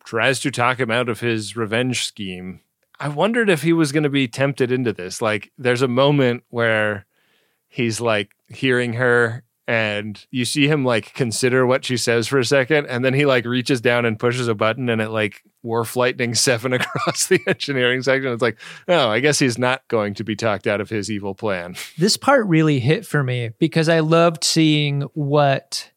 tries 0.04 0.40
to 0.42 0.52
talk 0.52 0.80
him 0.80 0.92
out 0.92 1.08
of 1.10 1.20
his 1.22 1.56
revenge 1.56 2.04
scheme. 2.06 2.62
I 3.00 3.08
wondered 3.08 3.50
if 3.50 3.62
he 3.62 3.72
was 3.72 3.94
going 3.94 4.04
to 4.04 4.10
be 4.10 4.28
tempted 4.28 4.70
into 4.72 4.92
this. 4.92 5.22
Like, 5.22 5.52
there's 5.58 5.82
a 5.82 5.88
moment 5.88 6.44
where 6.50 7.06
he's 7.70 8.02
like 8.02 8.32
hearing 8.50 8.94
her 8.94 9.44
and 9.68 10.26
you 10.32 10.46
see 10.46 10.68
him 10.68 10.84
like 10.84 11.14
consider 11.14 11.66
what 11.66 11.86
she 11.86 11.96
says 11.96 12.28
for 12.28 12.40
a 12.40 12.46
second 12.46 12.88
and 12.88 13.06
then 13.06 13.14
he 13.14 13.26
like 13.26 13.46
reaches 13.46 13.80
down 13.80 14.04
and 14.04 14.20
pushes 14.20 14.48
a 14.48 14.56
button 14.56 14.90
and 14.90 15.00
it 15.00 15.10
like 15.10 15.44
wharf 15.62 15.96
lightning 15.96 16.34
seven 16.36 16.74
across 16.74 17.28
the 17.28 17.40
engineering 17.48 18.02
section. 18.02 18.32
It's 18.32 18.42
like 18.42 18.58
oh 18.88 19.10
i 19.10 19.20
guess 19.20 19.40
he's 19.40 19.58
not 19.58 19.88
going 19.88 20.16
to 20.16 20.24
be 20.24 20.36
talked 20.36 20.68
out 20.68 20.82
of 20.82 20.90
his 20.90 21.10
evil 21.10 21.36
plan. 21.36 21.76
This 21.98 22.18
part 22.18 22.48
really 22.48 22.80
hit 22.80 23.06
for 23.06 23.24
me 23.24 23.52
because 23.60 23.90
I 23.90 24.00
loved 24.00 24.44
seeing 24.44 25.02
what 25.14 25.92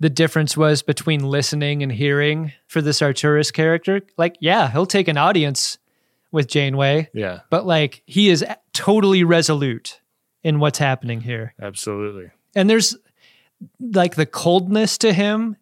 the 0.00 0.10
difference 0.10 0.56
was 0.56 0.82
between 0.82 1.20
listening 1.20 1.82
and 1.82 1.92
hearing 1.92 2.52
for 2.66 2.82
this 2.82 3.00
Arturis 3.00 3.52
character. 3.52 4.00
Like, 4.16 4.36
yeah, 4.40 4.70
he'll 4.70 4.86
take 4.86 5.08
an 5.08 5.18
audience 5.18 5.78
with 6.32 6.48
Janeway, 6.48 7.10
yeah. 7.12 7.40
but 7.50 7.66
like 7.66 8.02
he 8.06 8.28
is 8.28 8.44
totally 8.72 9.22
resolute 9.24 10.00
in 10.42 10.58
what's 10.60 10.78
happening 10.78 11.20
here. 11.20 11.54
absolutely 11.60 12.30
And 12.54 12.68
there's 12.68 12.96
like 13.80 14.14
the 14.14 14.26
coldness 14.26 14.98
to 14.98 15.12
him 15.12 15.56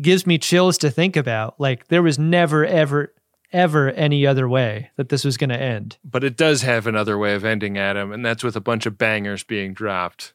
gives 0.00 0.26
me 0.26 0.38
chills 0.38 0.78
to 0.78 0.90
think 0.90 1.16
about. 1.16 1.58
Like 1.58 1.88
there 1.88 2.02
was 2.02 2.18
never 2.18 2.64
ever 2.64 3.12
ever 3.52 3.90
any 3.90 4.26
other 4.26 4.46
way 4.48 4.90
that 4.96 5.08
this 5.08 5.24
was 5.24 5.38
going 5.38 5.48
to 5.48 5.60
end. 5.60 5.96
but 6.04 6.22
it 6.22 6.36
does 6.36 6.60
have 6.62 6.86
another 6.86 7.16
way 7.16 7.34
of 7.34 7.44
ending 7.44 7.78
Adam, 7.78 8.12
and 8.12 8.24
that's 8.24 8.44
with 8.44 8.56
a 8.56 8.60
bunch 8.60 8.84
of 8.84 8.98
bangers 8.98 9.42
being 9.42 9.72
dropped. 9.72 10.34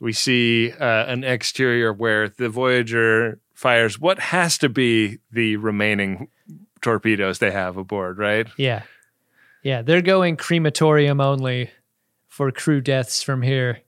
We 0.00 0.12
see 0.12 0.72
uh, 0.72 1.06
an 1.06 1.22
exterior 1.22 1.92
where 1.92 2.28
the 2.28 2.48
Voyager 2.48 3.38
fires 3.54 4.00
what 4.00 4.18
has 4.18 4.58
to 4.58 4.68
be 4.68 5.18
the 5.30 5.56
remaining 5.56 6.28
torpedoes 6.80 7.38
they 7.38 7.52
have 7.52 7.76
aboard, 7.76 8.18
right? 8.18 8.48
Yeah. 8.56 8.82
Yeah, 9.62 9.82
they're 9.82 10.02
going 10.02 10.36
crematorium 10.36 11.20
only 11.20 11.70
for 12.32 12.50
crew 12.50 12.80
deaths 12.80 13.22
from 13.22 13.42
here. 13.42 13.80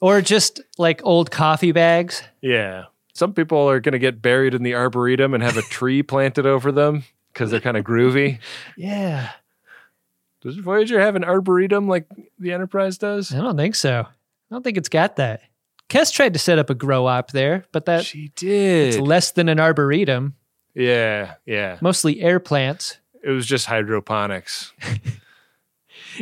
or 0.00 0.20
just 0.20 0.60
like 0.78 1.00
old 1.04 1.30
coffee 1.32 1.72
bags. 1.72 2.22
Yeah. 2.40 2.84
Some 3.12 3.34
people 3.34 3.68
are 3.68 3.80
going 3.80 3.92
to 3.92 3.98
get 3.98 4.22
buried 4.22 4.54
in 4.54 4.62
the 4.62 4.74
arboretum 4.74 5.34
and 5.34 5.42
have 5.42 5.56
a 5.56 5.62
tree 5.62 6.02
planted 6.04 6.46
over 6.46 6.70
them 6.70 7.02
because 7.32 7.50
they're 7.50 7.60
kind 7.60 7.76
of 7.76 7.84
groovy. 7.84 8.38
Yeah. 8.76 9.30
Does 10.42 10.56
Voyager 10.56 11.00
have 11.00 11.16
an 11.16 11.24
arboretum 11.24 11.88
like 11.88 12.06
the 12.38 12.52
Enterprise 12.52 12.98
does? 12.98 13.34
I 13.34 13.38
don't 13.38 13.56
think 13.56 13.74
so. 13.74 14.02
I 14.06 14.54
don't 14.54 14.62
think 14.62 14.76
it's 14.76 14.88
got 14.88 15.16
that. 15.16 15.42
Kes 15.88 16.12
tried 16.12 16.32
to 16.34 16.38
set 16.38 16.58
up 16.58 16.70
a 16.70 16.74
grow 16.74 17.06
op 17.06 17.32
there, 17.32 17.64
but 17.72 17.84
that 17.86 18.04
She 18.04 18.30
did. 18.36 18.88
it's 18.94 18.98
less 18.98 19.32
than 19.32 19.48
an 19.48 19.58
arboretum, 19.60 20.36
Yeah, 20.74 21.34
yeah. 21.46 21.78
mostly 21.82 22.20
air 22.22 22.40
plants. 22.40 22.98
It 23.22 23.30
was 23.30 23.44
just 23.46 23.66
hydroponics. 23.66 24.72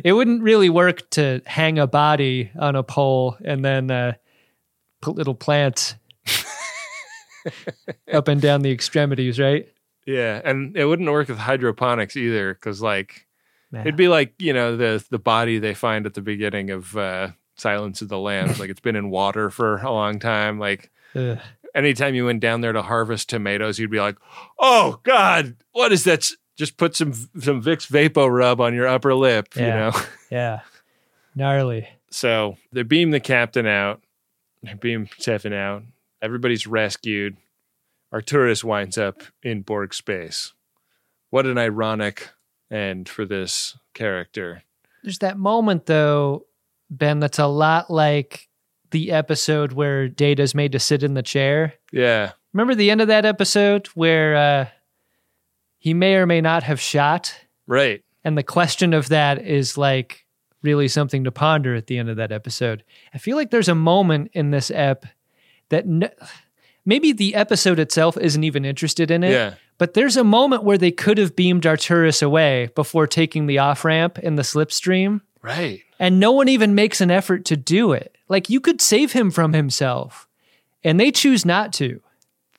It 0.05 0.13
wouldn't 0.13 0.43
really 0.43 0.69
work 0.71 1.09
to 1.11 1.41
hang 1.47 1.79
a 1.79 1.87
body 1.87 2.51
on 2.59 2.77
a 2.77 2.83
pole 2.83 3.37
and 3.45 3.65
then 3.65 3.91
uh, 3.91 4.13
put 5.01 5.17
little 5.17 5.35
plants 5.35 5.95
up 8.13 8.29
and 8.29 8.41
down 8.41 8.63
the 8.63 8.71
extremities, 8.71 9.39
right? 9.39 9.69
Yeah, 10.07 10.41
and 10.45 10.77
it 10.77 10.85
wouldn't 10.87 11.11
work 11.11 11.29
with 11.29 11.39
hydroponics 11.39 12.17
either, 12.17 12.55
because 12.55 12.83
like 12.83 13.27
Yeah. 13.73 13.81
it'd 13.83 13.97
be 13.97 14.09
like 14.09 14.35
you 14.39 14.53
know 14.53 14.77
the 14.77 15.05
the 15.11 15.19
body 15.19 15.59
they 15.59 15.75
find 15.75 16.07
at 16.07 16.15
the 16.15 16.23
beginning 16.23 16.71
of 16.71 16.97
uh, 16.97 17.29
Silence 17.57 18.03
of 18.03 18.09
the 18.09 18.19
Lambs, 18.19 18.59
like 18.59 18.71
it's 18.71 18.81
been 18.81 18.97
in 18.97 19.11
water 19.11 19.51
for 19.51 19.77
a 19.79 19.91
long 19.93 20.19
time. 20.19 20.59
Like 20.59 20.91
Ugh. 21.15 21.39
anytime 21.75 22.15
you 22.15 22.25
went 22.27 22.41
down 22.41 22.61
there 22.61 22.73
to 22.73 22.83
harvest 22.83 23.29
tomatoes, 23.29 23.79
you'd 23.79 23.91
be 23.91 24.01
like, 24.01 24.17
"Oh 24.59 25.01
God, 25.03 25.57
what 25.73 25.93
is 25.93 26.05
that?" 26.05 26.29
Just 26.61 26.77
put 26.77 26.95
some 26.95 27.15
some 27.15 27.63
Vicks 27.63 27.89
Vapo 27.91 28.31
Rub 28.31 28.61
on 28.61 28.75
your 28.75 28.87
upper 28.87 29.15
lip, 29.15 29.57
you 29.57 29.63
know. 29.63 29.93
Yeah. 30.31 30.61
Gnarly. 31.35 31.89
So 32.11 32.59
they 32.71 32.83
beam 32.83 33.13
the 33.13 33.19
captain 33.19 33.67
out, 33.67 34.03
they 34.63 34.75
beam 34.75 35.09
Seven 35.17 35.55
out. 35.55 35.85
Everybody's 36.21 36.67
rescued. 36.67 37.39
Arturis 38.13 38.63
winds 38.63 38.99
up 38.99 39.23
in 39.43 39.63
Borg 39.63 39.95
space. 39.95 40.53
What 41.31 41.47
an 41.47 41.57
ironic 41.57 42.29
end 42.71 43.09
for 43.09 43.25
this 43.25 43.79
character. 43.95 44.63
There's 45.03 45.21
that 45.21 45.39
moment 45.39 45.87
though, 45.87 46.45
Ben, 46.91 47.21
that's 47.21 47.39
a 47.39 47.47
lot 47.47 47.91
like 47.91 48.49
the 48.91 49.13
episode 49.13 49.73
where 49.73 50.09
Data's 50.11 50.55
made 50.55 50.73
to 50.73 50.79
sit 50.79 51.03
in 51.03 51.15
the 51.15 51.23
chair. 51.23 51.73
Yeah, 51.91 52.33
Remember 52.53 52.75
the 52.75 52.91
end 52.91 53.01
of 53.01 53.09
that 53.09 53.25
episode 53.25 53.87
where 53.89 54.37
uh, 54.37 54.67
he 55.81 55.93
may 55.93 56.15
or 56.15 56.27
may 56.27 56.41
not 56.41 56.63
have 56.63 56.81
shot? 56.81 57.35
right. 57.67 58.05
And 58.23 58.37
the 58.37 58.43
question 58.43 58.93
of 58.93 59.09
that 59.09 59.43
is 59.45 59.79
like, 59.79 60.27
really 60.63 60.89
something 60.89 61.25
to 61.25 61.33
ponder 61.33 61.75
at 61.75 61.87
the 61.87 61.99
end 61.99 62.09
of 62.09 62.17
that 62.17 62.33
episode. 62.33 62.85
I 63.15 63.19
feel 63.19 63.37
like 63.37 63.51
there's 63.51 63.69
a 63.69 63.75
moment 63.75 64.31
in 64.33 64.51
this 64.51 64.71
ep 64.71 65.07
that 65.71 65.85
n- 65.85 66.11
maybe 66.85 67.13
the 67.13 67.35
episode 67.35 67.79
itself 67.79 68.17
isn't 68.17 68.45
even 68.45 68.65
interested 68.65 69.11
in 69.11 69.25
it. 69.25 69.33
Yeah. 69.33 69.55
But 69.79 69.95
there's 69.95 70.17
a 70.17 70.25
moment 70.25 70.65
where 70.65 70.77
they 70.77 70.91
could 70.91 71.17
have 71.17 71.35
beamed 71.35 71.63
Arturis 71.63 72.23
away 72.23 72.69
before 72.75 73.07
taking 73.07 73.47
the 73.47 73.59
off 73.59 73.85
ramp 73.85 74.19
in 74.19 74.37
the 74.37 74.43
slipstream. 74.43 75.23
Right. 75.41 75.81
And 75.99 76.21
no 76.21 76.33
one 76.33 76.49
even 76.49 76.75
makes 76.75 77.01
an 77.01 77.11
effort 77.11 77.47
to 77.47 77.57
do 77.57 77.93
it. 77.93 78.17
Like 78.29 78.51
you 78.51 78.61
could 78.61 78.83
save 78.83 79.13
him 79.13 79.31
from 79.31 79.55
himself, 79.55 80.29
and 80.85 81.01
they 81.01 81.11
choose 81.11 81.47
not 81.47 81.73
to. 81.75 82.03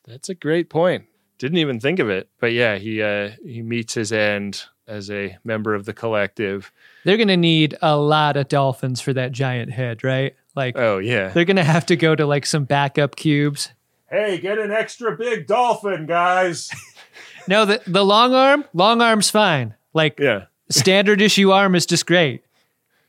That's 0.04 0.28
a 0.28 0.34
great 0.34 0.68
point. 0.68 1.04
Didn't 1.42 1.58
even 1.58 1.80
think 1.80 1.98
of 1.98 2.08
it. 2.08 2.28
But 2.38 2.52
yeah, 2.52 2.76
he 2.78 3.02
uh 3.02 3.30
he 3.44 3.62
meets 3.62 3.94
his 3.94 4.12
end 4.12 4.62
as 4.86 5.10
a 5.10 5.36
member 5.42 5.74
of 5.74 5.86
the 5.86 5.92
collective. 5.92 6.70
They're 7.04 7.16
going 7.16 7.26
to 7.26 7.36
need 7.36 7.76
a 7.82 7.96
lot 7.96 8.36
of 8.36 8.46
dolphins 8.46 9.00
for 9.00 9.12
that 9.14 9.32
giant 9.32 9.72
head, 9.72 10.04
right? 10.04 10.36
Like, 10.54 10.78
oh, 10.78 10.98
yeah. 10.98 11.30
They're 11.30 11.44
going 11.44 11.56
to 11.56 11.64
have 11.64 11.84
to 11.86 11.96
go 11.96 12.14
to 12.14 12.26
like 12.26 12.46
some 12.46 12.62
backup 12.64 13.16
cubes. 13.16 13.70
Hey, 14.08 14.38
get 14.38 14.58
an 14.58 14.70
extra 14.70 15.16
big 15.16 15.48
dolphin, 15.48 16.06
guys. 16.06 16.70
no, 17.48 17.64
the, 17.64 17.82
the 17.88 18.04
long 18.04 18.34
arm, 18.34 18.64
long 18.72 19.02
arm's 19.02 19.30
fine. 19.30 19.74
Like, 19.94 20.20
yeah. 20.20 20.44
standard 20.70 21.20
issue 21.20 21.50
arm 21.50 21.74
is 21.74 21.86
just 21.86 22.06
great. 22.06 22.44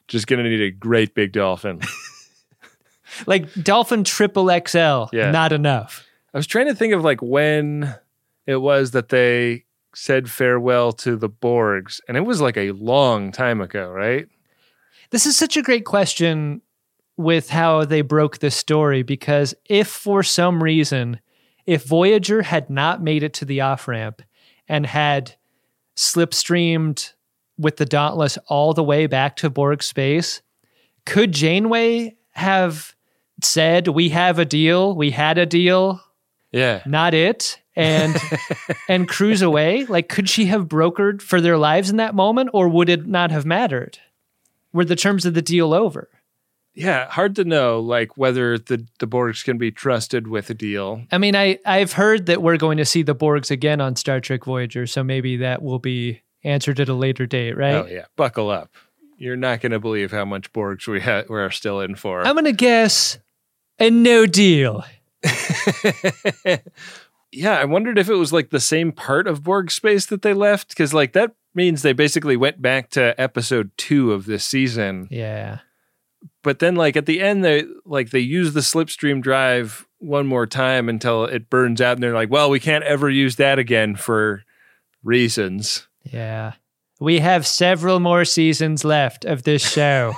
Just 0.08 0.26
going 0.26 0.44
to 0.44 0.50
need 0.50 0.62
a 0.62 0.72
great 0.72 1.14
big 1.14 1.34
dolphin. 1.34 1.82
like, 3.28 3.54
dolphin 3.54 4.04
triple 4.04 4.48
XL, 4.50 5.06
Yeah. 5.16 5.30
not 5.30 5.54
enough. 5.54 6.08
I 6.34 6.38
was 6.40 6.48
trying 6.48 6.66
to 6.66 6.74
think 6.74 6.94
of 6.94 7.04
like 7.04 7.22
when 7.22 7.94
it 8.46 8.58
was 8.58 8.92
that 8.92 9.10
they 9.10 9.66
said 9.96 10.30
farewell 10.30 10.92
to 10.92 11.16
the 11.16 11.30
Borgs, 11.30 12.00
and 12.08 12.18
it 12.18 12.22
was 12.22 12.42
like 12.42 12.58
a 12.58 12.72
long 12.72 13.32
time 13.32 13.62
ago, 13.62 13.90
right? 13.90 14.28
This 15.12 15.26
is 15.26 15.38
such 15.38 15.58
a 15.58 15.62
great 15.62 15.86
question 15.86 16.62
with 17.18 17.50
how 17.50 17.86
they 17.86 18.02
broke 18.02 18.40
this 18.40 18.56
story 18.56 19.04
because 19.04 19.54
if 19.66 19.88
for 19.88 20.24
some 20.24 20.64
reason, 20.64 21.20
if 21.66 21.86
Voyager 21.86 22.42
had 22.42 22.70
not 22.70 23.04
made 23.04 23.24
it 23.24 23.34
to 23.36 23.46
the 23.46 23.62
off 23.62 23.88
ramp 23.88 24.22
and 24.68 24.86
had 24.86 25.36
slipstreamed 25.96 27.14
with 27.58 27.78
the 27.78 27.86
Dauntless 27.86 28.38
all 28.48 28.74
the 28.74 28.84
way 28.84 29.06
back 29.06 29.36
to 29.38 29.50
Borg 29.50 29.84
space, 29.84 30.42
could 31.06 31.32
Janeway 31.32 32.16
have 32.32 32.96
said, 33.42 33.90
We 33.90 34.10
have 34.10 34.40
a 34.40 34.46
deal, 34.46 34.96
we 34.96 35.12
had 35.12 35.38
a 35.38 35.46
deal, 35.46 36.02
Yeah. 36.54 36.82
not 36.86 37.14
it, 37.14 37.60
and 37.76 38.16
and 38.88 39.08
cruise 39.08 39.42
away? 39.42 39.86
Like, 39.86 40.08
could 40.08 40.30
she 40.30 40.46
have 40.46 40.68
brokered 40.68 41.22
for 41.22 41.42
their 41.42 41.58
lives 41.58 41.90
in 41.90 41.98
that 41.98 42.16
moment, 42.16 42.52
or 42.54 42.70
would 42.70 42.88
it 42.90 43.08
not 43.08 43.32
have 43.32 43.46
mattered? 43.46 44.00
Were 44.72 44.86
the 44.86 44.96
terms 44.96 45.26
of 45.26 45.34
the 45.34 45.42
deal 45.42 45.74
over? 45.74 46.10
Yeah, 46.76 47.08
hard 47.10 47.36
to 47.36 47.44
know 47.44 47.80
like 47.80 48.18
whether 48.18 48.58
the 48.58 48.86
the 49.00 49.08
Borgs 49.08 49.44
can 49.44 49.58
be 49.58 49.72
trusted 49.72 50.28
with 50.28 50.50
a 50.50 50.56
deal. 50.56 51.04
I 51.12 51.18
mean, 51.20 51.36
I 51.36 51.60
I've 51.66 51.94
heard 51.94 52.26
that 52.26 52.42
we're 52.42 52.58
going 52.58 52.78
to 52.78 52.86
see 52.86 53.04
the 53.04 53.16
Borgs 53.16 53.52
again 53.52 53.80
on 53.80 53.96
Star 53.96 54.20
Trek 54.20 54.46
Voyager, 54.46 54.88
so 54.88 55.04
maybe 55.04 55.38
that 55.38 55.62
will 55.62 55.80
be 55.80 56.24
answered 56.44 56.80
at 56.80 56.90
a 56.90 56.94
later 56.94 57.26
date, 57.28 57.56
right? 57.56 57.76
Oh 57.76 57.86
yeah, 57.86 58.06
buckle 58.16 58.50
up. 58.50 58.72
You're 59.18 59.36
not 59.36 59.62
going 59.62 59.72
to 59.72 59.80
believe 59.80 60.12
how 60.12 60.26
much 60.26 60.52
Borgs 60.52 60.88
we 60.88 61.00
ha- 61.00 61.24
we 61.30 61.38
are 61.40 61.52
still 61.52 61.80
in 61.80 61.96
for. 61.96 62.26
I'm 62.26 62.36
gonna 62.36 62.52
guess 62.52 63.20
a 63.80 63.92
no 63.92 64.26
deal. 64.26 64.84
yeah, 67.32 67.58
I 67.58 67.66
wondered 67.66 67.98
if 67.98 68.10
it 68.10 68.16
was 68.16 68.34
like 68.34 68.50
the 68.50 68.60
same 68.60 68.92
part 68.92 69.28
of 69.28 69.44
Borg 69.44 69.72
space 69.72 70.06
that 70.08 70.22
they 70.22 70.34
left 70.34 70.70
because 70.70 70.94
like 70.94 71.14
that 71.14 71.36
means 71.56 71.82
they 71.82 71.94
basically 71.94 72.38
went 72.38 72.62
back 72.62 72.90
to 72.92 73.20
episode 73.20 73.72
two 73.78 74.12
of 74.12 74.26
this 74.26 74.46
season. 74.46 75.08
Yeah. 75.12 75.60
But 76.42 76.60
then 76.60 76.76
like 76.76 76.96
at 76.96 77.06
the 77.06 77.22
end 77.22 77.44
they 77.44 77.66
like 77.86 78.12
they 78.12 78.20
use 78.20 78.54
the 78.54 78.62
slipstream 78.62 79.22
drive 79.22 79.88
one 80.00 80.28
more 80.28 80.46
time 80.46 80.90
until 80.90 81.26
it 81.26 81.50
burns 81.50 81.82
out 81.82 81.98
and 81.98 82.04
they're 82.04 82.14
like, 82.14 82.30
well, 82.30 82.50
we 82.50 82.60
can't 82.60 82.84
ever 82.84 83.10
use 83.10 83.38
that 83.38 83.60
again 83.60 83.96
for 83.96 84.44
reasons. 85.04 85.88
Yeah. 86.04 86.54
We 87.00 87.20
have 87.20 87.48
several 87.48 88.00
more 88.00 88.26
seasons 88.26 88.86
left 88.86 89.26
of 89.26 89.44
this 89.44 89.68
show. 89.68 90.14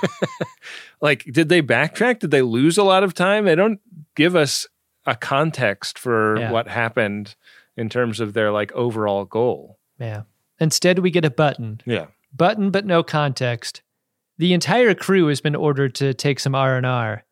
like 1.00 1.24
did 1.24 1.48
they 1.48 1.62
backtrack? 1.62 2.20
Did 2.20 2.30
they 2.30 2.42
lose 2.42 2.78
a 2.78 2.84
lot 2.84 3.02
of 3.02 3.14
time? 3.14 3.44
They 3.44 3.54
don't 3.54 3.80
give 4.14 4.36
us 4.36 4.66
a 5.06 5.14
context 5.14 5.98
for 5.98 6.38
Yeah. 6.38 6.50
what 6.50 6.68
happened 6.68 7.34
in 7.76 7.88
terms 7.88 8.20
of 8.20 8.32
their 8.34 8.50
like 8.52 8.72
overall 8.72 9.24
goal. 9.24 9.78
yeah. 9.98 10.22
Instead, 10.58 11.00
we 11.00 11.10
get 11.10 11.24
a 11.24 11.30
button. 11.30 11.80
Yeah. 11.84 12.06
Button, 12.34 12.70
but 12.70 12.86
no 12.86 13.02
context. 13.02 13.82
The 14.38 14.54
entire 14.54 14.94
crew 14.94 15.26
has 15.26 15.40
been 15.42 15.54
ordered 15.54 15.94
to 15.96 16.14
take 16.14 16.40
some 16.40 16.54
R 16.54 16.76
and 16.78 16.86
R, 16.86 17.24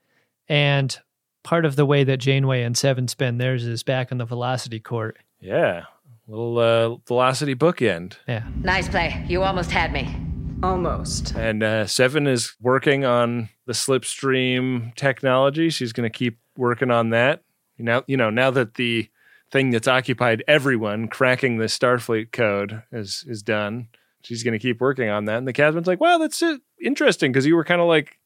and 0.49 0.99
part 1.43 1.65
of 1.65 1.77
the 1.77 1.87
way 1.87 2.05
that 2.05 2.19
Janeway 2.19 2.63
and 2.63 2.77
Seven 2.77 3.09
spend 3.09 3.41
theirs 3.41 3.65
is 3.67 3.83
back 3.83 4.13
on 4.13 4.19
the 4.19 4.25
Velocity 4.27 4.79
Court. 4.81 5.17
Yeah. 5.41 5.85
Little 6.27 6.59
uh, 6.59 6.97
velocity 7.07 7.55
bookend. 7.55 8.15
Yeah. 8.29 8.45
Nice 8.63 8.89
play. 8.89 9.25
You 9.29 9.43
almost 9.43 9.71
had 9.71 9.93
me. 9.93 10.15
Almost. 10.63 11.35
And 11.35 11.63
uh, 11.63 11.87
Seven 11.87 12.27
is 12.27 12.55
working 12.61 13.05
on 13.05 13.49
the 13.67 13.73
slipstream 13.75 14.95
technology. 14.95 15.71
She's 15.71 15.93
going 15.93 16.11
to 16.11 16.17
keep 16.19 16.39
working 16.57 16.91
on 16.91 17.11
that. 17.11 17.43
Now, 17.79 18.05
you 18.07 18.17
know, 18.17 18.31
now 18.31 18.51
that 18.53 18.75
the 18.75 19.09
thing 19.51 19.71
that's 19.71 19.89
occupied 19.89 20.43
everyone, 20.49 21.09
cracking 21.09 21.59
the 21.59 21.67
Starfleet 21.67 22.33
code, 22.33 22.83
is 22.93 23.25
is 23.29 23.43
done, 23.43 23.89
she's 24.23 24.43
going 24.43 24.53
to 24.53 24.59
keep 24.59 24.81
working 24.81 25.09
on 25.09 25.25
that. 25.27 25.39
And 25.39 25.49
the 25.49 25.53
captain's 25.53 25.87
like, 25.87 26.01
"Wow, 26.01 26.19
that's 26.19 26.43
uh, 26.43 26.59
interesting," 26.81 27.33
because 27.33 27.47
you 27.47 27.57
were 27.57 27.65
kind 27.65 27.81
of 27.81 27.89
like 27.89 28.19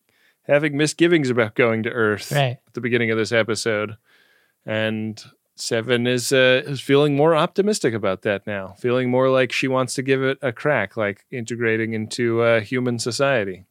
having 0.42 0.76
misgivings 0.76 1.28
about 1.30 1.54
going 1.54 1.82
to 1.82 1.90
Earth 1.90 2.32
Right. 2.32 2.58
at 2.66 2.74
the 2.74 2.80
beginning 2.80 3.10
of 3.10 3.18
this 3.18 3.32
episode, 3.32 3.96
and 4.64 5.22
Seven 5.60 6.06
is 6.06 6.32
uh, 6.32 6.62
is 6.66 6.80
feeling 6.80 7.16
more 7.16 7.34
optimistic 7.34 7.92
about 7.92 8.22
that 8.22 8.46
now, 8.46 8.76
feeling 8.78 9.10
more 9.10 9.28
like 9.28 9.50
she 9.50 9.66
wants 9.66 9.92
to 9.94 10.02
give 10.02 10.22
it 10.22 10.38
a 10.40 10.52
crack, 10.52 10.96
like 10.96 11.24
integrating 11.32 11.94
into 11.94 12.42
uh, 12.42 12.60
human 12.60 13.00
society. 13.00 13.64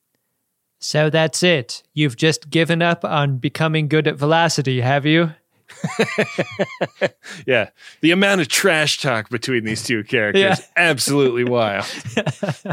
So 0.80 1.10
that's 1.10 1.42
it. 1.44 1.84
You've 1.94 2.18
just 2.18 2.50
given 2.50 2.82
up 2.82 3.06
on 3.06 3.38
becoming 3.38 3.88
good 3.88 4.06
at 4.08 4.16
velocity, 4.18 4.82
have 4.82 5.06
you? 5.06 5.32
Yeah, 7.46 7.70
the 8.02 8.12
amount 8.12 8.42
of 8.42 8.48
trash 8.48 9.00
talk 9.02 9.30
between 9.30 9.64
these 9.64 9.84
two 9.84 10.04
characters, 10.04 10.42
Yeah. 10.60 10.66
absolutely 10.76 11.44
wild. 11.44 11.86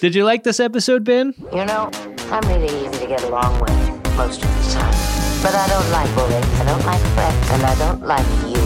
Did 0.00 0.14
you 0.14 0.24
like 0.24 0.42
this 0.42 0.58
episode, 0.60 1.04
Ben? 1.04 1.34
You 1.52 1.64
know, 1.64 1.90
I'm 2.30 2.46
really 2.48 2.66
easy 2.86 2.98
to 3.00 3.06
get 3.06 3.22
along 3.24 3.60
with 3.60 3.70
most 4.16 4.42
of 4.42 4.48
the 4.48 4.70
time. 4.72 4.94
But 5.42 5.54
I 5.54 5.66
don't 5.68 5.90
like 5.90 6.14
bullying, 6.14 6.44
I 6.44 6.64
don't 6.64 6.84
like 6.86 7.00
threats, 7.14 7.50
and 7.50 7.62
I 7.62 7.74
don't 7.76 8.02
like 8.06 8.26
you. 8.48 8.62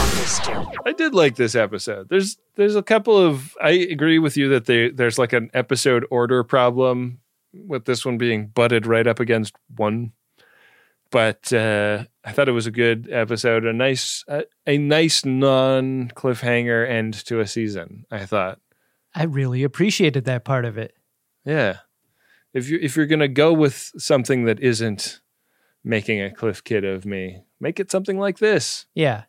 Understood. 0.00 0.66
I 0.86 0.92
did 0.92 1.14
like 1.14 1.36
this 1.36 1.54
episode. 1.54 2.08
There's 2.08 2.38
there's 2.56 2.76
a 2.76 2.82
couple 2.82 3.16
of 3.16 3.56
I 3.62 3.70
agree 3.70 4.18
with 4.18 4.36
you 4.36 4.48
that 4.50 4.66
they, 4.66 4.90
there's 4.90 5.18
like 5.18 5.32
an 5.32 5.50
episode 5.54 6.04
order 6.10 6.42
problem 6.44 7.20
with 7.52 7.84
this 7.84 8.04
one 8.04 8.18
being 8.18 8.46
butted 8.48 8.86
right 8.86 9.06
up 9.06 9.20
against 9.20 9.54
one. 9.76 10.12
But 11.10 11.52
uh, 11.52 12.04
I 12.24 12.32
thought 12.32 12.48
it 12.48 12.52
was 12.52 12.66
a 12.66 12.70
good 12.70 13.08
episode, 13.10 13.64
a 13.64 13.72
nice 13.72 14.24
a, 14.28 14.44
a 14.66 14.78
nice 14.78 15.24
non 15.24 16.08
cliffhanger 16.14 16.88
end 16.88 17.14
to 17.26 17.40
a 17.40 17.46
season. 17.46 18.06
I 18.10 18.26
thought, 18.26 18.60
I 19.14 19.24
really 19.24 19.62
appreciated 19.64 20.24
that 20.26 20.44
part 20.44 20.64
of 20.64 20.78
it. 20.78 20.94
yeah, 21.44 21.78
if 22.54 22.68
you 22.68 22.78
if 22.80 22.96
you're 22.96 23.06
gonna 23.06 23.28
go 23.28 23.52
with 23.52 23.90
something 23.98 24.44
that 24.44 24.60
isn't 24.60 25.20
making 25.82 26.20
a 26.22 26.30
cliff 26.30 26.62
kid 26.62 26.84
of 26.84 27.04
me, 27.04 27.42
make 27.58 27.80
it 27.80 27.90
something 27.90 28.18
like 28.18 28.38
this. 28.38 28.86
Yeah. 28.94 29.24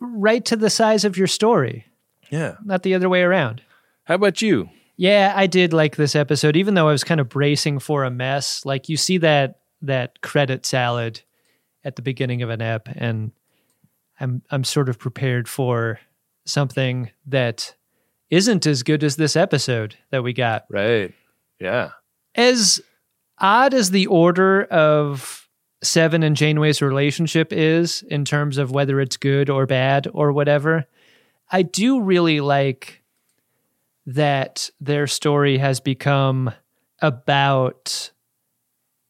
Right 0.00 0.44
to 0.46 0.56
the 0.56 0.70
size 0.70 1.04
of 1.04 1.16
your 1.16 1.26
story, 1.26 1.86
Yeah. 2.30 2.56
not 2.64 2.82
the 2.82 2.94
other 2.94 3.08
way 3.08 3.22
around. 3.22 3.62
How 4.04 4.14
about 4.14 4.40
you? 4.42 4.68
Yeah, 4.98 5.32
I 5.34 5.46
did 5.46 5.72
like 5.72 5.96
this 5.96 6.14
episode, 6.14 6.56
even 6.56 6.74
though 6.74 6.88
I 6.88 6.92
was 6.92 7.02
kind 7.04 7.20
of 7.20 7.28
bracing 7.28 7.78
for 7.80 8.04
a 8.04 8.10
mess. 8.10 8.64
Like 8.64 8.88
you 8.88 8.96
see 8.96 9.18
that 9.18 9.58
that 9.82 10.20
credit 10.22 10.64
salad 10.64 11.22
at 11.86 11.94
the 11.94 12.02
beginning 12.02 12.42
of 12.42 12.50
an 12.50 12.60
ep, 12.60 12.88
and 12.96 13.30
I'm 14.18 14.42
I'm 14.50 14.64
sort 14.64 14.88
of 14.88 14.98
prepared 14.98 15.48
for 15.48 16.00
something 16.44 17.10
that 17.26 17.74
isn't 18.28 18.66
as 18.66 18.82
good 18.82 19.04
as 19.04 19.16
this 19.16 19.36
episode 19.36 19.96
that 20.10 20.24
we 20.24 20.32
got. 20.32 20.66
Right. 20.68 21.14
Yeah. 21.60 21.90
As 22.34 22.80
odd 23.38 23.72
as 23.72 23.92
the 23.92 24.06
order 24.08 24.64
of 24.64 25.48
Seven 25.82 26.24
and 26.24 26.34
Janeway's 26.34 26.82
relationship 26.82 27.52
is 27.52 28.02
in 28.02 28.24
terms 28.24 28.58
of 28.58 28.72
whether 28.72 29.00
it's 29.00 29.16
good 29.16 29.48
or 29.48 29.64
bad 29.64 30.08
or 30.12 30.32
whatever, 30.32 30.86
I 31.50 31.62
do 31.62 32.00
really 32.00 32.40
like 32.40 33.02
that 34.06 34.70
their 34.80 35.06
story 35.06 35.58
has 35.58 35.78
become 35.78 36.52
about 37.00 38.10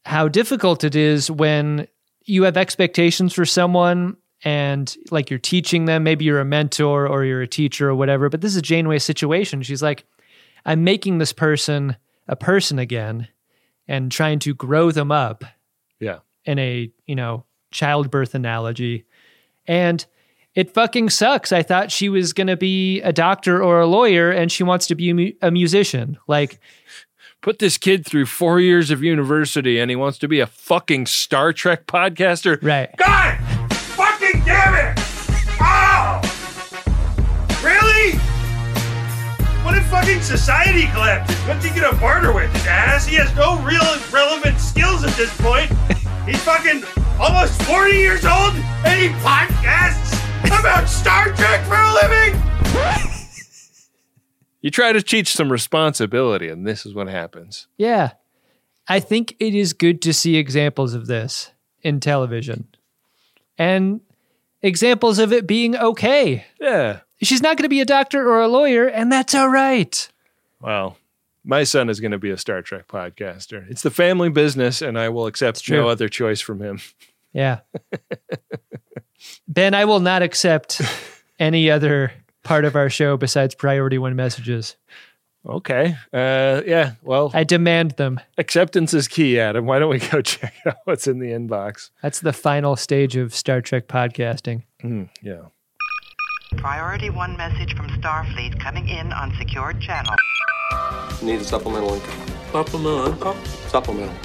how 0.05 0.29
difficult 0.29 0.85
it 0.85 0.95
is 0.95 1.31
when 1.31 1.89
you 2.27 2.43
have 2.43 2.57
expectations 2.57 3.33
for 3.33 3.45
someone 3.47 4.17
and 4.45 4.97
like 5.11 5.31
you're 5.31 5.39
teaching 5.39 5.87
them 5.87 6.03
maybe 6.05 6.25
you're 6.25 6.41
a 6.41 6.45
mentor 6.45 7.09
or 7.09 7.25
you're 7.25 7.41
a 7.43 7.49
teacher 7.49 7.89
or 7.89 7.95
whatever 7.95 8.29
but 8.29 8.41
this 8.43 8.55
is 8.55 8.61
janeway's 8.63 9.03
situation 9.05 9.63
she's 9.63 9.83
like 9.83 10.05
i'm 10.67 10.85
making 10.85 11.17
this 11.19 11.33
person 11.33 11.97
a 12.29 12.37
person 12.37 12.79
again 12.79 13.29
and 13.89 14.13
trying 14.13 14.39
to 14.41 14.53
grow 14.55 14.91
them 14.91 15.11
up 15.13 15.45
Yeah. 16.01 16.19
in 16.45 16.59
a, 16.59 16.91
you 17.07 17.15
know, 17.15 17.45
childbirth 17.71 18.35
analogy. 18.35 19.05
And 19.69 20.05
it 20.57 20.75
fucking 20.75 21.11
sucks. 21.11 21.53
I 21.53 21.63
thought 21.63 21.93
she 21.93 22.09
was 22.09 22.33
going 22.33 22.49
to 22.49 22.57
be 22.57 23.01
a 23.03 23.13
doctor 23.13 23.63
or 23.63 23.79
a 23.81 23.87
lawyer 23.87 24.33
and 24.33 24.51
she 24.51 24.65
wants 24.65 24.89
to 24.89 24.97
be 24.97 25.11
a, 25.11 25.15
mu- 25.15 25.33
a 25.41 25.53
musician. 25.53 26.19
Like, 26.27 26.59
Put 27.43 27.59
this 27.61 27.79
kid 27.79 28.05
through 28.05 28.27
four 28.27 28.59
years 28.61 28.91
of 28.91 29.03
university 29.03 29.79
and 29.79 29.89
he 29.91 29.97
wants 29.97 30.19
to 30.19 30.29
be 30.29 30.41
a 30.41 30.47
fucking 30.47 31.07
Star 31.07 31.53
Trek 31.53 31.87
podcaster. 31.87 32.61
right. 32.63 32.91
God! 32.97 33.39
Fucking 33.73 34.43
damn 34.45 34.75
it! 34.75 34.95
Oh! 35.61 36.21
Really? 37.63 38.19
What 39.65 39.77
if 39.77 39.87
fucking 39.87 40.23
society 40.23 40.87
collapses? 40.89 41.37
What's 41.47 41.65
he 41.65 41.79
gonna 41.81 41.97
barter 41.99 42.33
with? 42.33 42.53
His 42.53 42.67
ass? 42.67 43.07
He 43.07 43.15
has 43.17 43.33
no 43.37 43.61
real 43.63 43.85
relevant 44.13 44.59
skills 44.59 45.05
at 45.05 45.15
this 45.17 45.35
point. 45.41 45.71
He's 46.27 46.43
fucking 46.43 46.83
almost 47.21 47.63
40 47.63 47.93
years 47.93 48.25
old 48.25 48.55
and 48.85 49.01
he 49.01 49.09
podcasts 49.21 50.15
about 50.47 50.89
Star 50.89 51.27
Trek 51.35 51.65
for 51.67 51.77
a 51.77 51.93
living? 51.93 53.13
You 54.67 54.71
try 54.73 54.93
to 54.93 55.01
teach 55.01 55.33
some 55.33 55.53
responsibility, 55.53 56.49
and 56.49 56.67
this 56.67 56.85
is 56.85 56.93
what 56.93 57.07
happens. 57.07 57.69
Yeah. 57.77 58.15
I 58.89 58.99
think 58.99 59.37
it 59.39 59.55
is 59.55 59.73
good 59.73 60.03
to 60.03 60.13
see 60.13 60.35
examples 60.35 60.93
of 60.93 61.07
this 61.07 61.53
in 61.83 62.01
television 62.01 62.67
and 63.57 64.01
examples 64.63 65.21
of 65.21 65.33
it 65.33 65.47
being 65.47 65.77
okay. 65.77 66.47
Yeah. 66.61 67.03
She's 67.23 67.41
not 67.41 67.57
going 67.57 67.63
to 67.63 67.69
be 67.69 67.81
a 67.81 67.85
doctor 67.85 68.29
or 68.29 68.41
a 68.41 68.49
lawyer, 68.49 68.89
and 68.89 69.13
that's 69.13 69.37
all 69.37 69.49
right. 69.49 70.09
Well, 70.61 70.99
my 71.45 71.63
son 71.63 71.89
is 71.89 72.01
going 72.01 72.11
to 72.11 72.19
be 72.19 72.31
a 72.31 72.37
Star 72.37 72.61
Trek 72.61 72.89
podcaster. 72.89 73.71
It's 73.71 73.83
the 73.83 73.93
family 73.93 74.31
business, 74.31 74.83
and 74.83 74.99
I 74.99 75.11
will 75.11 75.29
accept 75.29 75.71
no 75.71 75.89
other 75.89 76.09
choice 76.09 76.41
from 76.41 76.61
him. 76.61 76.81
Yeah. 77.33 77.61
ben, 79.47 79.75
I 79.75 79.85
will 79.85 80.01
not 80.01 80.23
accept 80.23 80.83
any 81.39 81.71
other 81.71 82.11
part 82.47 82.65
of 82.65 82.77
our 82.77 82.89
show 82.89 83.17
besides 83.17 83.55
priority 83.55 83.99
one 83.99 84.15
messages. 84.17 84.77
Okay. 85.45 85.97
Uh, 86.13 86.63
yeah. 86.67 86.93
Well, 87.03 87.31
I 87.35 87.45
demand 87.45 87.93
them. 87.93 88.21
acceptance 88.39 88.95
is 88.95 89.07
key, 89.09 89.39
Adam. 89.39 89.67
Why 89.67 89.79
don't 89.79 89.91
we 89.91 89.99
go 89.99 90.21
check 90.35 90.55
out 90.67 90.77
what's 90.85 91.07
in 91.07 91.19
the 91.19 91.31
inbox? 91.31 91.91
That's 92.03 92.21
the 92.21 92.33
final 92.33 92.77
stage 92.77 93.17
of 93.17 93.35
Star 93.35 93.61
Trek 93.61 93.87
podcasting. 93.87 94.63
Mm, 94.83 95.09
yeah. 95.23 95.43
Priority 96.57 97.11
one 97.11 97.37
message 97.37 97.77
from 97.77 97.89
Starfleet 97.89 98.59
coming 98.61 98.89
in 98.89 99.13
on 99.13 99.35
secured 99.37 99.81
channel. 99.81 100.15
Need 101.23 101.41
a 101.41 101.45
supplemental 101.45 101.95
income. 101.95 102.27
Supplemental 102.53 103.07
income? 103.13 103.45
Supplemental. 103.69 104.17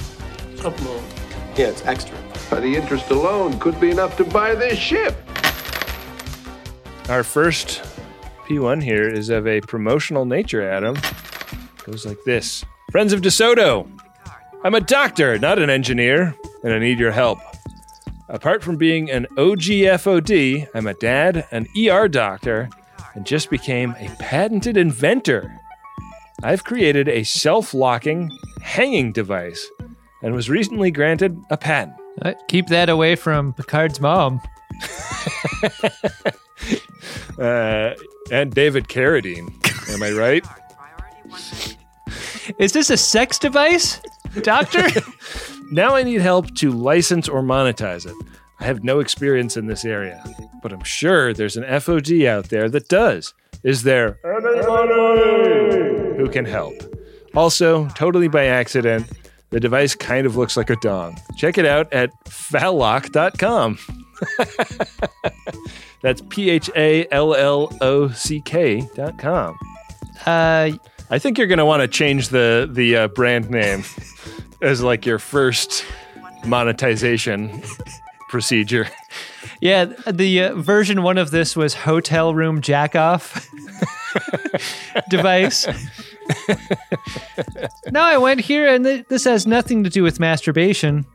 Supplemental. 0.56 1.02
Yeah, 1.56 1.66
it's 1.68 1.84
extra. 1.84 2.16
The 2.50 2.74
interest 2.74 3.10
alone 3.10 3.58
could 3.58 3.80
be 3.80 3.90
enough 3.90 4.16
to 4.16 4.24
buy 4.24 4.54
this 4.54 4.78
ship. 4.78 5.16
Our 7.08 7.22
first 7.22 7.82
P1 8.52 8.82
here 8.82 9.08
is 9.08 9.30
of 9.30 9.46
a 9.46 9.62
promotional 9.62 10.26
nature, 10.26 10.60
Adam. 10.60 10.94
Goes 11.84 12.04
like 12.04 12.22
this 12.24 12.66
Friends 12.90 13.14
of 13.14 13.22
DeSoto, 13.22 13.90
I'm 14.62 14.74
a 14.74 14.80
doctor, 14.80 15.38
not 15.38 15.58
an 15.58 15.70
engineer, 15.70 16.36
and 16.62 16.74
I 16.74 16.78
need 16.78 16.98
your 16.98 17.12
help. 17.12 17.38
Apart 18.28 18.62
from 18.62 18.76
being 18.76 19.10
an 19.10 19.26
OGFOD, 19.38 20.68
I'm 20.74 20.86
a 20.86 20.92
dad, 20.92 21.46
an 21.50 21.66
ER 21.78 22.08
doctor, 22.08 22.68
and 23.14 23.24
just 23.24 23.48
became 23.48 23.96
a 23.98 24.14
patented 24.18 24.76
inventor. 24.76 25.58
I've 26.42 26.64
created 26.64 27.08
a 27.08 27.22
self 27.22 27.72
locking 27.72 28.30
hanging 28.60 29.12
device 29.12 29.66
and 30.22 30.34
was 30.34 30.50
recently 30.50 30.90
granted 30.90 31.40
a 31.48 31.56
patent. 31.56 31.96
Uh, 32.20 32.34
keep 32.48 32.66
that 32.66 32.90
away 32.90 33.16
from 33.16 33.54
Picard's 33.54 33.98
mom. 33.98 34.42
Uh, 37.38 37.94
and 38.30 38.54
David 38.54 38.88
Carradine. 38.88 39.50
Am 39.92 40.02
I 40.02 40.12
right? 40.12 40.46
Is 42.58 42.72
this 42.72 42.90
a 42.90 42.96
sex 42.96 43.38
device, 43.38 44.00
doctor? 44.42 44.86
now 45.70 45.94
I 45.94 46.02
need 46.02 46.20
help 46.20 46.54
to 46.56 46.70
license 46.70 47.28
or 47.28 47.42
monetize 47.42 48.06
it. 48.06 48.14
I 48.60 48.64
have 48.64 48.84
no 48.84 49.00
experience 49.00 49.56
in 49.56 49.66
this 49.66 49.84
area, 49.84 50.22
but 50.62 50.72
I'm 50.72 50.84
sure 50.84 51.32
there's 51.32 51.56
an 51.56 51.64
FOD 51.64 52.26
out 52.26 52.48
there 52.48 52.68
that 52.68 52.88
does. 52.88 53.34
Is 53.64 53.82
there 53.82 54.18
anybody 54.24 56.16
who 56.16 56.28
can 56.30 56.44
help? 56.44 56.74
Also, 57.34 57.88
totally 57.88 58.28
by 58.28 58.46
accident, 58.46 59.10
the 59.50 59.60
device 59.60 59.94
kind 59.94 60.26
of 60.26 60.36
looks 60.36 60.56
like 60.56 60.70
a 60.70 60.76
dong. 60.76 61.18
Check 61.36 61.58
it 61.58 61.66
out 61.66 61.92
at 61.92 62.10
phallock.com. 62.24 63.78
That's 66.02 66.22
P 66.28 66.50
H 66.50 66.70
A 66.76 67.06
L 67.10 67.34
L 67.34 67.76
O 67.80 68.08
C 68.10 68.40
K 68.40 68.86
dot 68.94 69.18
com. 69.18 69.58
Uh, 70.26 70.70
I 71.10 71.18
think 71.18 71.38
you're 71.38 71.46
going 71.46 71.58
to 71.58 71.66
want 71.66 71.82
to 71.82 71.88
change 71.88 72.28
the 72.28 72.68
the 72.70 72.96
uh, 72.96 73.08
brand 73.08 73.50
name 73.50 73.84
as 74.62 74.82
like 74.82 75.06
your 75.06 75.18
first 75.18 75.84
monetization 76.44 77.62
procedure. 78.28 78.88
yeah, 79.60 79.84
the 80.10 80.42
uh, 80.44 80.54
version 80.54 81.02
one 81.02 81.18
of 81.18 81.30
this 81.30 81.54
was 81.54 81.74
hotel 81.74 82.34
room 82.34 82.60
jack 82.60 82.96
off 82.96 83.48
device. 85.10 85.66
now 87.90 88.04
I 88.04 88.16
went 88.18 88.40
here, 88.40 88.66
and 88.66 88.84
th- 88.84 89.06
this 89.08 89.24
has 89.24 89.46
nothing 89.46 89.84
to 89.84 89.90
do 89.90 90.02
with 90.02 90.18
masturbation. 90.18 91.06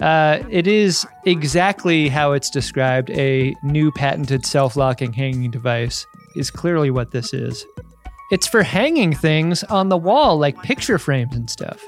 Uh, 0.00 0.42
it 0.48 0.66
is 0.66 1.06
exactly 1.24 2.08
how 2.08 2.32
it's 2.32 2.50
described. 2.50 3.10
A 3.10 3.54
new 3.62 3.90
patented 3.90 4.46
self 4.46 4.76
locking 4.76 5.12
hanging 5.12 5.50
device 5.50 6.06
is 6.36 6.50
clearly 6.50 6.90
what 6.90 7.10
this 7.10 7.34
is. 7.34 7.66
It's 8.30 8.46
for 8.46 8.62
hanging 8.62 9.14
things 9.14 9.64
on 9.64 9.88
the 9.88 9.96
wall, 9.96 10.38
like 10.38 10.62
picture 10.62 10.98
frames 10.98 11.34
and 11.34 11.48
stuff. 11.50 11.82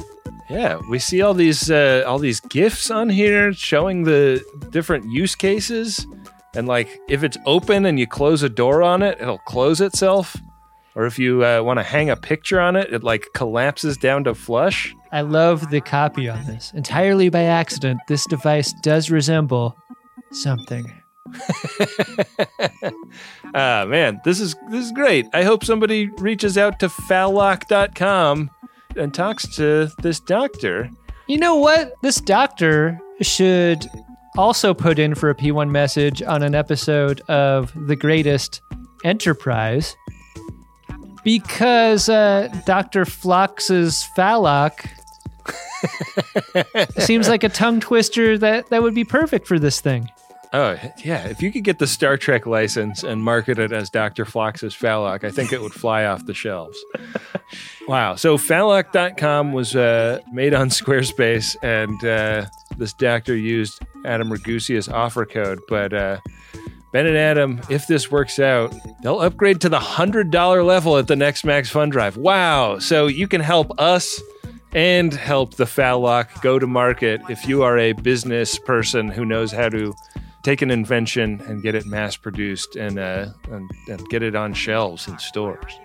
Yeah, 0.48 0.80
we 0.88 0.98
see 0.98 1.22
all 1.22 1.34
these 1.34 1.70
uh, 1.70 2.02
all 2.06 2.18
these 2.18 2.40
gifs 2.40 2.90
on 2.90 3.08
here 3.08 3.52
showing 3.52 4.02
the 4.02 4.42
different 4.70 5.04
use 5.12 5.36
cases, 5.36 6.04
and 6.56 6.66
like 6.66 6.98
if 7.08 7.22
it's 7.22 7.36
open 7.46 7.86
and 7.86 8.00
you 8.00 8.08
close 8.08 8.42
a 8.42 8.48
door 8.48 8.82
on 8.82 9.02
it, 9.02 9.20
it'll 9.20 9.38
close 9.38 9.80
itself. 9.80 10.36
Or 10.96 11.06
if 11.06 11.20
you 11.20 11.44
uh, 11.44 11.62
want 11.62 11.78
to 11.78 11.84
hang 11.84 12.10
a 12.10 12.16
picture 12.16 12.58
on 12.58 12.74
it, 12.74 12.92
it 12.92 13.04
like 13.04 13.28
collapses 13.32 13.96
down 13.96 14.24
to 14.24 14.34
flush. 14.34 14.92
I 15.12 15.22
love 15.22 15.70
the 15.70 15.80
copy 15.80 16.28
on 16.28 16.44
this. 16.46 16.72
Entirely 16.74 17.28
by 17.28 17.42
accident, 17.44 18.00
this 18.06 18.26
device 18.26 18.72
does 18.82 19.10
resemble 19.10 19.76
something. 20.32 20.92
Ah 23.52 23.84
man, 23.84 24.20
this 24.24 24.38
is 24.38 24.54
this 24.70 24.84
is 24.84 24.92
great. 24.92 25.26
I 25.32 25.42
hope 25.42 25.64
somebody 25.64 26.08
reaches 26.18 26.56
out 26.56 26.78
to 26.80 26.88
phallock.com 26.88 28.50
and 28.96 29.12
talks 29.12 29.56
to 29.56 29.90
this 30.02 30.20
doctor. 30.20 30.88
You 31.26 31.38
know 31.38 31.56
what? 31.56 31.94
This 32.02 32.20
doctor 32.20 33.00
should 33.20 33.90
also 34.36 34.72
put 34.72 35.00
in 35.00 35.16
for 35.16 35.30
a 35.30 35.34
P1 35.34 35.70
message 35.70 36.22
on 36.22 36.44
an 36.44 36.54
episode 36.54 37.22
of 37.22 37.72
The 37.88 37.96
Greatest 37.96 38.60
Enterprise 39.04 39.96
because 41.24 42.08
uh, 42.08 42.48
Dr. 42.66 43.04
Phlox's 43.04 44.04
Phallock 44.16 44.84
seems 46.98 47.28
like 47.28 47.44
a 47.44 47.48
tongue 47.48 47.80
twister 47.80 48.38
that, 48.38 48.68
that 48.70 48.82
would 48.82 48.94
be 48.94 49.04
perfect 49.04 49.46
for 49.46 49.58
this 49.58 49.80
thing. 49.80 50.10
Oh, 50.52 50.76
yeah. 51.04 51.28
If 51.28 51.42
you 51.42 51.52
could 51.52 51.62
get 51.62 51.78
the 51.78 51.86
Star 51.86 52.16
Trek 52.16 52.44
license 52.44 53.04
and 53.04 53.22
market 53.22 53.58
it 53.60 53.70
as 53.70 53.88
Dr. 53.88 54.24
Phlox's 54.24 54.74
Phallock, 54.74 55.22
I 55.22 55.30
think 55.30 55.52
it 55.52 55.62
would 55.62 55.72
fly 55.72 56.06
off 56.06 56.26
the 56.26 56.34
shelves. 56.34 56.76
wow. 57.88 58.16
So, 58.16 58.36
Phallock.com 58.36 59.52
was 59.52 59.76
uh, 59.76 60.20
made 60.32 60.52
on 60.52 60.68
Squarespace, 60.70 61.54
and 61.62 62.04
uh, 62.04 62.46
this 62.76 62.92
doctor 62.94 63.36
used 63.36 63.80
Adam 64.04 64.32
Ragusea's 64.32 64.88
offer 64.88 65.24
code. 65.24 65.60
But 65.68 65.92
uh, 65.92 66.18
Ben 66.92 67.06
and 67.06 67.16
Adam, 67.16 67.60
if 67.70 67.86
this 67.86 68.10
works 68.10 68.40
out, 68.40 68.74
they'll 69.04 69.20
upgrade 69.20 69.60
to 69.60 69.68
the 69.68 69.78
$100 69.78 70.66
level 70.66 70.98
at 70.98 71.06
the 71.06 71.16
next 71.16 71.44
Max 71.44 71.70
Fun 71.70 71.90
Drive. 71.90 72.16
Wow. 72.16 72.80
So, 72.80 73.06
you 73.06 73.28
can 73.28 73.40
help 73.40 73.78
us 73.78 74.20
and 74.72 75.12
help 75.12 75.54
the 75.54 75.66
Phallock 75.66 76.42
go 76.42 76.58
to 76.58 76.66
market 76.66 77.20
if 77.28 77.46
you 77.48 77.62
are 77.62 77.78
a 77.78 77.92
business 77.92 78.58
person 78.58 79.08
who 79.08 79.24
knows 79.24 79.52
how 79.52 79.68
to 79.68 79.94
take 80.42 80.62
an 80.62 80.70
invention 80.70 81.40
and 81.46 81.62
get 81.62 81.74
it 81.74 81.84
mass 81.86 82.16
produced 82.16 82.76
and, 82.76 82.98
uh, 82.98 83.26
and, 83.50 83.70
and 83.88 84.08
get 84.08 84.22
it 84.22 84.34
on 84.34 84.54
shelves 84.54 85.06
in 85.06 85.18
stores. 85.18 85.78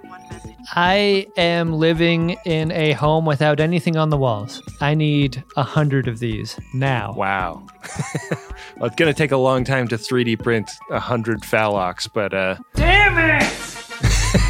I 0.74 1.28
am 1.36 1.74
living 1.74 2.38
in 2.46 2.72
a 2.72 2.94
home 2.94 3.26
without 3.26 3.60
anything 3.60 3.98
on 3.98 4.10
the 4.10 4.18
walls. 4.18 4.62
I 4.82 4.96
need 4.96 5.44
a 5.58 5.64
hundred 5.64 6.08
of 6.08 6.20
these 6.20 6.58
now. 6.74 7.14
Wow. 7.14 7.66
well, 8.78 8.86
it's 8.86 8.96
going 8.96 9.14
to 9.14 9.18
take 9.18 9.32
a 9.32 9.38
long 9.38 9.64
time 9.64 9.88
to 9.90 9.98
3D 9.98 10.42
print 10.42 10.72
a 10.90 11.00
hundred 11.00 11.44
phallocks, 11.44 12.08
but 12.08 12.34
uh, 12.34 12.56
Damn 12.76 13.42
it! 13.42 13.54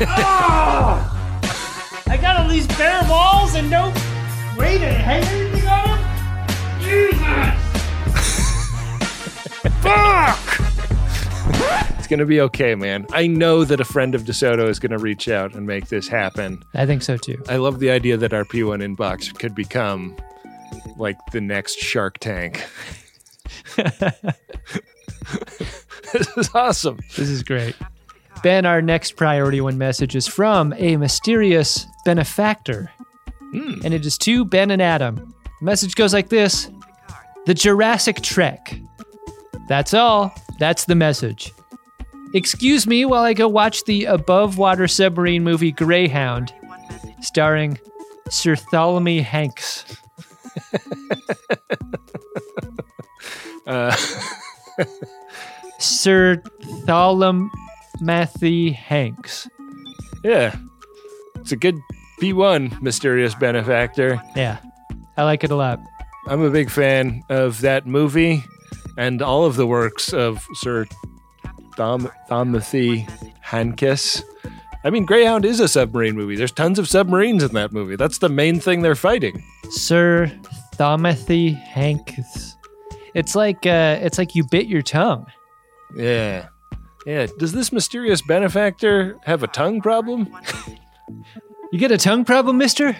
oh! 0.02 1.22
I 2.08 2.18
got 2.18 2.38
a 2.38 2.42
have 2.42 2.50
these 2.50 2.68
bare 2.78 3.04
walls 3.10 3.56
and 3.56 3.70
no 3.70 3.92
way 4.58 4.78
to 4.78 4.88
hang 4.88 5.24
anything 5.24 5.68
on 5.68 5.88
them? 5.88 6.00
Jesus! 6.82 7.66
Fuck! 9.82 10.42
It's 12.06 12.12
gonna 12.12 12.26
be 12.28 12.40
okay, 12.42 12.76
man. 12.76 13.08
I 13.14 13.26
know 13.26 13.64
that 13.66 13.80
a 13.80 13.84
friend 13.86 14.14
of 14.14 14.26
DeSoto 14.26 14.70
is 14.70 14.78
gonna 14.78 15.00
reach 15.00 15.28
out 15.28 15.56
and 15.56 15.66
make 15.66 15.88
this 15.88 16.08
happen. 16.08 16.62
I 16.76 16.86
think 16.86 17.02
so 17.02 17.18
too. 17.18 17.42
I 17.50 17.56
love 17.56 17.80
the 17.80 17.90
idea 17.90 18.16
that 18.18 18.32
our 18.32 18.44
P1 18.44 18.84
inbox 18.96 19.34
could 19.34 19.56
become 19.56 20.16
like 20.98 21.18
the 21.32 21.42
next 21.42 21.80
Shark 21.80 22.20
Tank. 22.20 22.64
this 23.76 23.98
is 26.38 26.50
awesome. 26.54 27.00
This 27.16 27.28
is 27.30 27.42
great. 27.42 27.76
Ben, 28.44 28.68
our 28.68 28.84
next 28.84 29.16
priority 29.16 29.60
one 29.60 29.80
message 29.80 30.16
is 30.16 30.28
from 30.28 30.74
a 30.78 30.98
mysterious 30.98 31.88
benefactor. 32.06 32.92
And 33.54 33.94
it 33.94 34.06
is 34.06 34.18
to 34.20 34.44
Ben 34.46 34.72
and 34.72 34.82
Adam. 34.82 35.34
The 35.60 35.66
message 35.66 35.96
goes 35.96 36.14
like 36.14 36.30
this 36.30 36.70
The 37.46 37.54
Jurassic 37.54 38.22
Trek. 38.22 38.80
That's 39.68 39.94
all. 39.94 40.34
That's 40.60 40.86
the 40.86 40.96
message. 40.96 41.52
Excuse 42.34 42.86
me 42.86 43.06
while 43.06 43.24
I 43.24 43.34
go 43.34 43.48
watch 43.48 43.86
the 43.86 44.06
above 44.06 44.58
water 44.58 44.88
submarine 44.88 45.44
movie 45.44 45.72
Greyhound, 45.72 46.54
starring 47.22 47.80
Sir 48.30 48.56
Tholomy 48.56 49.22
Hanks. 49.24 49.86
Uh, 53.68 53.96
Sir 55.80 56.42
Tholomathy 56.86 58.74
Hanks. 58.76 59.48
yeah. 60.24 60.56
It's 61.38 61.52
a 61.52 61.56
good 61.56 61.76
P1 62.22 62.82
mysterious 62.82 63.36
benefactor. 63.36 64.22
Yeah, 64.36 64.58
I 65.18 65.24
like 65.24 65.44
it 65.44 65.52
a 65.52 65.56
lot. 65.56 65.80
I'm 66.28 66.42
a 66.42 66.50
big 66.50 66.70
fan 66.70 67.24
of 67.30 67.62
that 67.62 67.86
movie 67.86 68.44
and 68.98 69.22
all 69.22 69.46
of 69.46 69.56
the 69.58 69.68
works 69.68 70.14
of 70.14 70.46
Sir 70.54 70.86
Thom- 71.76 72.12
Thomothy 72.30 73.08
Hankis. 73.42 74.24
I 74.84 74.90
mean, 74.92 75.06
Greyhound 75.06 75.46
is 75.46 75.60
a 75.60 75.68
submarine 75.68 76.16
movie. 76.16 76.36
There's 76.36 76.52
tons 76.52 76.80
of 76.80 76.88
submarines 76.88 77.44
in 77.44 77.54
that 77.54 77.72
movie. 77.74 77.96
That's 77.96 78.20
the 78.20 78.30
main 78.30 78.60
thing 78.60 78.82
they're 78.82 78.96
fighting. 78.96 79.44
Sir 79.70 80.32
Thomothy 80.76 81.60
Hanks. 81.64 82.56
It's 83.14 83.36
like 83.36 83.66
uh, 83.66 83.98
it's 84.02 84.18
like 84.18 84.36
you 84.36 84.44
bit 84.50 84.68
your 84.68 84.82
tongue. 84.82 85.26
Yeah. 85.96 86.48
Yeah. 87.06 87.28
Does 87.40 87.52
this 87.52 87.72
mysterious 87.72 88.22
benefactor 88.22 89.18
have 89.24 89.42
a 89.44 89.48
tongue 89.48 89.82
problem? 89.82 90.28
You 91.72 91.80
get 91.80 91.92
a 91.92 91.98
tongue 91.98 92.26
problem, 92.26 92.58
Mister? 92.58 92.96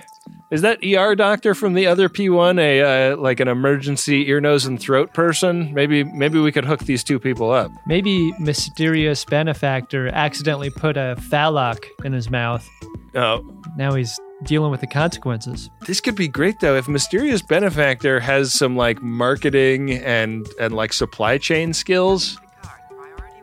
Is 0.52 0.62
that 0.62 0.80
ER 0.84 1.16
doctor 1.16 1.56
from 1.56 1.74
the 1.74 1.88
other 1.88 2.08
P1 2.10 2.60
a 2.60 3.12
uh, 3.14 3.18
like 3.18 3.40
an 3.40 3.48
emergency 3.48 4.28
ear, 4.30 4.40
nose, 4.42 4.66
and 4.66 4.80
throat 4.80 5.14
person? 5.14 5.74
Maybe 5.74 6.04
maybe 6.04 6.40
we 6.40 6.52
could 6.52 6.66
hook 6.66 6.82
these 6.82 7.04
two 7.04 7.20
people 7.20 7.52
up. 7.52 7.72
Maybe 7.88 8.32
mysterious 8.40 9.24
benefactor 9.26 10.08
accidentally 10.10 10.70
put 10.70 10.98
a 10.98 11.16
phallock 11.30 11.86
in 12.04 12.14
his 12.14 12.30
mouth. 12.30 12.68
Oh, 13.16 13.44
Now 13.78 13.94
he's 13.96 14.20
dealing 14.44 14.70
with 14.72 14.82
the 14.82 14.88
consequences. 14.88 15.70
this 15.88 16.02
could 16.02 16.16
be 16.16 16.28
great 16.28 16.60
though 16.60 16.76
if 16.76 16.88
mysterious 16.90 17.42
benefactor 17.42 18.20
has 18.20 18.54
some 18.54 18.76
like 18.76 19.02
marketing 19.02 19.92
and 19.92 20.48
and 20.60 20.74
like 20.76 20.92
supply 20.94 21.38
chain 21.38 21.74
skills. 21.74 22.38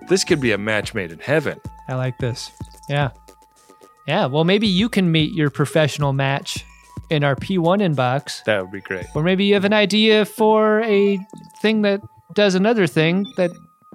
This 0.08 0.24
could 0.24 0.40
be 0.40 0.52
a 0.52 0.58
match 0.58 0.94
made 0.94 1.10
in 1.12 1.20
heaven. 1.20 1.58
I 1.88 1.94
like 1.94 2.18
this. 2.18 2.50
Yeah. 2.88 3.10
Yeah, 4.06 4.26
well, 4.26 4.44
maybe 4.44 4.66
you 4.66 4.88
can 4.88 5.12
meet 5.12 5.32
your 5.32 5.50
professional 5.50 6.12
match 6.12 6.64
in 7.10 7.24
our 7.24 7.36
P1 7.36 7.80
inbox. 7.80 8.42
That 8.44 8.62
would 8.62 8.72
be 8.72 8.80
great. 8.80 9.06
Or 9.14 9.22
maybe 9.22 9.44
you 9.44 9.54
have 9.54 9.64
an 9.64 9.72
idea 9.72 10.24
for 10.24 10.80
a 10.80 11.18
thing 11.60 11.82
that 11.82 12.00
does 12.34 12.54
another 12.54 12.86
thing 12.86 13.26
that 13.36 13.50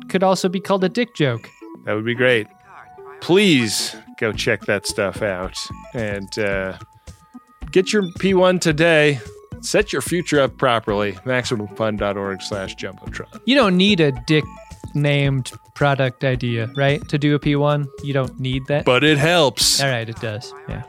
could 0.09 0.23
also 0.23 0.47
be 0.47 0.59
called 0.59 0.83
a 0.83 0.89
dick 0.89 1.15
joke. 1.15 1.49
That 1.85 1.95
would 1.95 2.05
be 2.05 2.15
great. 2.15 2.47
Please 3.19 3.95
go 4.19 4.31
check 4.31 4.61
that 4.65 4.85
stuff 4.85 5.21
out 5.21 5.57
and 5.93 6.37
uh, 6.37 6.77
get 7.71 7.91
your 7.91 8.03
P1 8.03 8.61
today. 8.61 9.19
Set 9.61 9.91
your 9.91 10.03
future 10.03 10.39
up 10.39 10.57
properly. 10.57 11.13
MaximumFun.org 11.13 12.41
slash 12.43 12.75
Jumbotron. 12.75 13.41
You 13.45 13.55
don't 13.55 13.75
need 13.75 13.99
a 13.99 14.11
dick 14.11 14.43
named 14.95 15.51
product 15.75 16.23
idea, 16.23 16.69
right? 16.75 17.07
To 17.09 17.17
do 17.17 17.35
a 17.35 17.39
P1, 17.39 17.87
you 18.03 18.13
don't 18.13 18.39
need 18.39 18.65
that. 18.67 18.85
But 18.85 19.03
it 19.03 19.17
helps. 19.17 19.81
All 19.81 19.89
right, 19.89 20.07
it 20.07 20.19
does. 20.19 20.53
Yeah. 20.67 20.83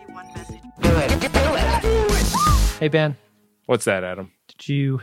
Hey, 2.79 2.89
Ben, 2.89 3.17
What's 3.67 3.85
that, 3.87 4.05
Adam? 4.05 4.31
did 4.47 4.69
you 4.69 5.01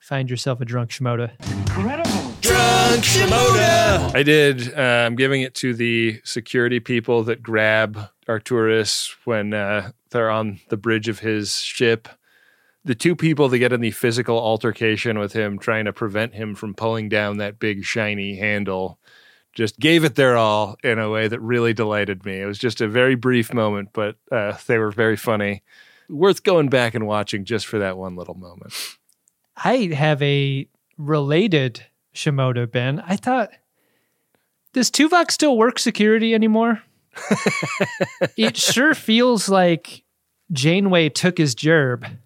find 0.00 0.28
yourself 0.28 0.60
a 0.60 0.64
drunk 0.64 0.90
Shimoda? 0.90 1.30
Incredible. 1.60 2.32
Drunk 2.40 3.04
Shimoda. 3.04 4.14
I 4.14 4.22
did. 4.24 4.74
Uh, 4.76 4.80
I'm 5.06 5.14
giving 5.14 5.42
it 5.42 5.54
to 5.56 5.72
the 5.74 6.20
security 6.24 6.80
people 6.80 7.22
that 7.24 7.42
grab 7.42 8.08
Arturis 8.28 9.14
when 9.24 9.54
uh, 9.54 9.92
they're 10.10 10.30
on 10.30 10.58
the 10.68 10.76
bridge 10.76 11.08
of 11.08 11.20
his 11.20 11.60
ship. 11.60 12.08
The 12.84 12.94
two 12.94 13.14
people 13.14 13.48
that 13.48 13.58
get 13.58 13.72
in 13.72 13.80
the 13.80 13.92
physical 13.92 14.38
altercation 14.38 15.18
with 15.18 15.32
him, 15.32 15.58
trying 15.58 15.84
to 15.84 15.92
prevent 15.92 16.34
him 16.34 16.54
from 16.54 16.74
pulling 16.74 17.08
down 17.08 17.38
that 17.38 17.58
big 17.58 17.84
shiny 17.84 18.36
handle, 18.36 18.98
just 19.52 19.78
gave 19.78 20.02
it 20.02 20.14
their 20.14 20.36
all 20.36 20.76
in 20.82 20.98
a 20.98 21.10
way 21.10 21.28
that 21.28 21.40
really 21.40 21.72
delighted 21.72 22.24
me. 22.24 22.40
It 22.40 22.46
was 22.46 22.58
just 22.58 22.80
a 22.80 22.88
very 22.88 23.14
brief 23.14 23.52
moment, 23.52 23.90
but 23.92 24.16
uh, 24.30 24.56
they 24.66 24.78
were 24.78 24.90
very 24.90 25.16
funny. 25.16 25.62
Worth 26.08 26.42
going 26.42 26.68
back 26.68 26.94
and 26.94 27.06
watching 27.06 27.44
just 27.44 27.66
for 27.66 27.78
that 27.78 27.96
one 27.96 28.16
little 28.16 28.34
moment. 28.34 28.72
I 29.56 29.90
have 29.94 30.20
a 30.22 30.68
related 30.98 31.86
Shimoda, 32.14 32.70
Ben. 32.70 33.00
I 33.06 33.16
thought, 33.16 33.50
does 34.72 34.90
Tuvok 34.90 35.30
still 35.30 35.56
work 35.56 35.78
security 35.78 36.34
anymore? 36.34 36.82
it 38.36 38.56
sure 38.56 38.94
feels 38.94 39.48
like 39.48 40.02
Janeway 40.50 41.10
took 41.10 41.38
his 41.38 41.54
gerb. 41.54 42.18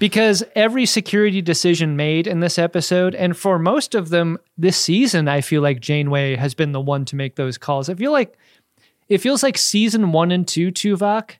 Because 0.00 0.42
every 0.56 0.86
security 0.86 1.40
decision 1.42 1.94
made 1.94 2.26
in 2.26 2.40
this 2.40 2.58
episode, 2.58 3.14
and 3.14 3.36
for 3.36 3.58
most 3.58 3.94
of 3.94 4.08
them 4.08 4.38
this 4.58 4.76
season, 4.76 5.28
I 5.28 5.40
feel 5.42 5.62
like 5.62 5.78
Janeway 5.80 6.34
has 6.36 6.54
been 6.54 6.72
the 6.72 6.80
one 6.80 7.04
to 7.04 7.16
make 7.16 7.36
those 7.36 7.58
calls. 7.58 7.88
I 7.88 7.94
feel 7.94 8.10
like 8.10 8.36
it 9.08 9.18
feels 9.18 9.42
like 9.44 9.56
season 9.58 10.10
one 10.10 10.32
and 10.32 10.48
two 10.48 10.72
Tuvok 10.72 11.32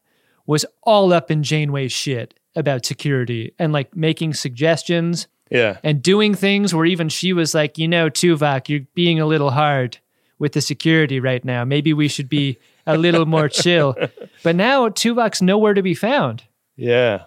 was 0.46 0.64
all 0.82 1.12
up 1.12 1.30
in 1.30 1.42
Janeway's 1.42 1.90
shit 1.92 2.34
about 2.54 2.84
security 2.84 3.54
and 3.58 3.72
like 3.72 3.96
making 3.96 4.34
suggestions 4.34 5.26
Yeah. 5.50 5.78
and 5.82 6.02
doing 6.02 6.34
things 6.34 6.74
where 6.74 6.84
even 6.84 7.08
she 7.08 7.32
was 7.32 7.54
like, 7.54 7.78
you 7.78 7.88
know, 7.88 8.10
Tuvok, 8.10 8.68
you're 8.68 8.86
being 8.94 9.20
a 9.20 9.26
little 9.26 9.52
hard 9.52 9.98
with 10.38 10.52
the 10.52 10.60
security 10.60 11.18
right 11.20 11.44
now. 11.44 11.64
Maybe 11.64 11.92
we 11.94 12.08
should 12.08 12.28
be 12.28 12.58
a 12.86 12.96
little 12.98 13.26
more 13.26 13.48
chill. 13.48 13.96
But 14.42 14.56
now 14.56 14.88
Tuvok's 14.88 15.40
nowhere 15.42 15.74
to 15.74 15.82
be 15.82 15.94
found 15.94 16.44
Yeah. 16.76 17.24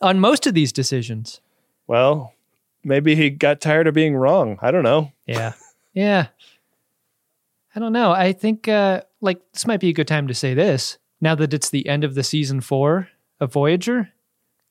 On 0.00 0.20
most 0.20 0.46
of 0.46 0.54
these 0.54 0.72
decisions. 0.72 1.40
Well, 1.86 2.34
maybe 2.84 3.14
he 3.14 3.30
got 3.30 3.60
tired 3.60 3.86
of 3.86 3.94
being 3.94 4.16
wrong. 4.16 4.58
I 4.60 4.70
don't 4.70 4.82
know. 4.82 5.12
Yeah. 5.26 5.54
Yeah. 5.94 6.28
I 7.74 7.80
don't 7.80 7.92
know. 7.92 8.12
I 8.12 8.32
think 8.32 8.68
uh 8.68 9.02
like 9.20 9.40
this 9.52 9.66
might 9.66 9.80
be 9.80 9.88
a 9.88 9.94
good 9.94 10.08
time 10.08 10.28
to 10.28 10.34
say 10.34 10.54
this. 10.54 10.98
Now 11.20 11.34
that 11.36 11.54
it's 11.54 11.70
the 11.70 11.88
end 11.88 12.04
of 12.04 12.14
the 12.14 12.22
season 12.22 12.60
4 12.60 13.08
of 13.40 13.52
Voyager, 13.52 14.10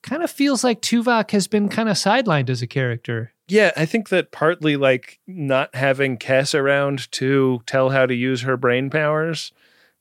kind 0.04 0.22
of 0.24 0.30
feels 0.30 0.64
like 0.64 0.82
Tuvok 0.82 1.32
has 1.32 1.48
been 1.48 1.68
kind 1.70 1.90
of 1.90 1.98
sidelined 1.98 2.50
as 2.50 2.62
a 2.62 2.68
character. 2.68 3.34
Yeah, 3.48 3.72
I 3.76 3.86
think 3.86 4.10
that 4.10 4.32
partly 4.32 4.76
like 4.76 5.20
not 5.28 5.76
having 5.76 6.18
Kes 6.18 6.58
around 6.58 7.12
to 7.14 7.62
tell 7.66 7.90
how 7.90 8.06
to 8.06 8.14
use 8.14 8.42
her 8.42 8.58
brain 8.58 8.90
powers 8.90 9.52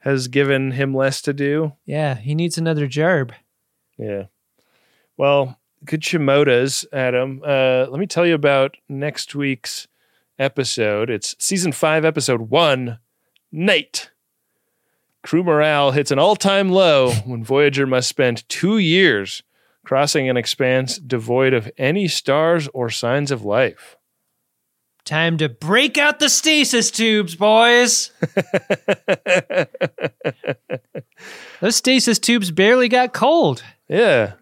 has 0.00 0.28
given 0.28 0.72
him 0.72 0.94
less 0.94 1.22
to 1.22 1.32
do. 1.32 1.72
Yeah, 1.86 2.14
he 2.16 2.34
needs 2.34 2.58
another 2.58 2.86
jarb. 2.86 3.32
Yeah. 3.98 4.24
Well, 5.16 5.58
good 5.84 6.00
Shimodas, 6.00 6.84
Adam. 6.92 7.40
Uh, 7.44 7.86
let 7.88 8.00
me 8.00 8.06
tell 8.06 8.26
you 8.26 8.34
about 8.34 8.76
next 8.88 9.34
week's 9.34 9.86
episode. 10.38 11.10
It's 11.10 11.36
season 11.38 11.72
five, 11.72 12.04
episode 12.04 12.50
one 12.50 12.98
Night. 13.52 14.10
Crew 15.22 15.44
morale 15.44 15.92
hits 15.92 16.10
an 16.10 16.18
all 16.18 16.36
time 16.36 16.68
low 16.68 17.12
when 17.24 17.44
Voyager 17.44 17.86
must 17.86 18.08
spend 18.08 18.46
two 18.48 18.78
years 18.78 19.42
crossing 19.84 20.28
an 20.28 20.36
expanse 20.36 20.98
devoid 20.98 21.54
of 21.54 21.70
any 21.78 22.08
stars 22.08 22.68
or 22.74 22.90
signs 22.90 23.30
of 23.30 23.44
life. 23.44 23.96
Time 25.04 25.38
to 25.38 25.48
break 25.48 25.98
out 25.98 26.18
the 26.18 26.28
stasis 26.28 26.90
tubes, 26.90 27.36
boys. 27.36 28.10
Those 31.60 31.76
stasis 31.76 32.18
tubes 32.18 32.50
barely 32.50 32.88
got 32.88 33.12
cold. 33.12 33.62
Yeah. 33.86 34.32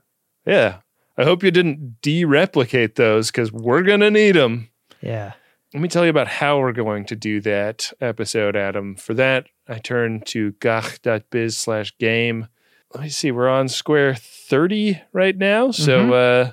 Yeah. 0.46 0.78
I 1.16 1.24
hope 1.24 1.42
you 1.42 1.50
didn't 1.50 2.00
de-replicate 2.00 2.94
those 2.96 3.30
because 3.30 3.52
we're 3.52 3.82
going 3.82 4.00
to 4.00 4.10
need 4.10 4.32
them. 4.32 4.68
Yeah. 5.00 5.32
Let 5.74 5.80
me 5.82 5.88
tell 5.88 6.04
you 6.04 6.10
about 6.10 6.28
how 6.28 6.58
we're 6.58 6.72
going 6.72 7.04
to 7.06 7.16
do 7.16 7.40
that 7.42 7.92
episode, 8.00 8.56
Adam. 8.56 8.96
For 8.96 9.14
that, 9.14 9.46
I 9.68 9.78
turn 9.78 10.20
to 10.26 10.52
gagh.biz 10.52 11.56
slash 11.56 11.96
game. 11.98 12.48
let 12.94 13.04
me 13.04 13.08
see. 13.08 13.30
We're 13.30 13.48
on 13.48 13.68
square 13.68 14.14
30 14.14 15.00
right 15.14 15.36
now. 15.36 15.70
So 15.70 16.08
Mhm. 16.10 16.12
uh, 16.48 16.52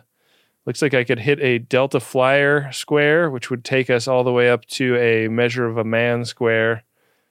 looks 0.65 0.81
like 0.81 0.93
I 0.93 1.03
could 1.03 1.19
hit 1.19 1.37
a 1.41 1.57
Delta 1.57 1.99
Flyer 1.99 2.71
square, 2.71 3.29
which 3.29 3.49
would 3.49 3.65
take 3.65 3.89
us 3.89 4.07
all 4.07 4.23
the 4.23 4.31
way 4.31 4.49
up 4.49 4.65
to 4.67 4.95
a 4.95 5.27
measure 5.27 5.65
of 5.65 5.77
a 5.77 5.83
man 5.83 6.23
square. 6.23 6.83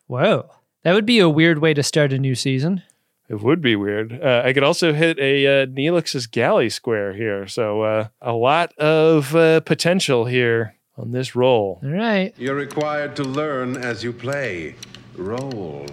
Whoa. 0.09 0.51
That 0.83 0.93
would 0.93 1.07
be 1.07 1.21
a 1.21 1.29
weird 1.29 1.59
way 1.59 1.73
to 1.73 1.83
start 1.83 2.13
a 2.13 2.19
new 2.19 2.35
season. 2.35 2.83
It 3.29 3.43
would 3.43 3.61
be 3.61 3.77
weird. 3.77 4.21
Uh, 4.23 4.43
I 4.45 4.53
could 4.55 4.63
also 4.63 4.95
hit 4.95 5.19
a 5.19 5.47
uh, 5.47 5.67
Neelix's 5.67 6.27
galley 6.27 6.71
square 6.71 7.13
here. 7.13 7.47
So 7.47 7.83
uh, 7.83 8.09
a 8.23 8.33
lot 8.33 8.73
of 8.79 9.35
uh, 9.37 9.61
potential 9.61 10.25
here 10.25 10.77
on 10.97 11.13
this 11.13 11.37
roll. 11.37 11.81
All 11.83 11.91
right. 11.91 12.33
You're 12.39 12.55
required 12.55 13.17
to 13.17 13.25
learn 13.25 13.77
as 13.77 14.03
you 14.03 14.13
play. 14.15 14.77
Roll. 15.15 15.87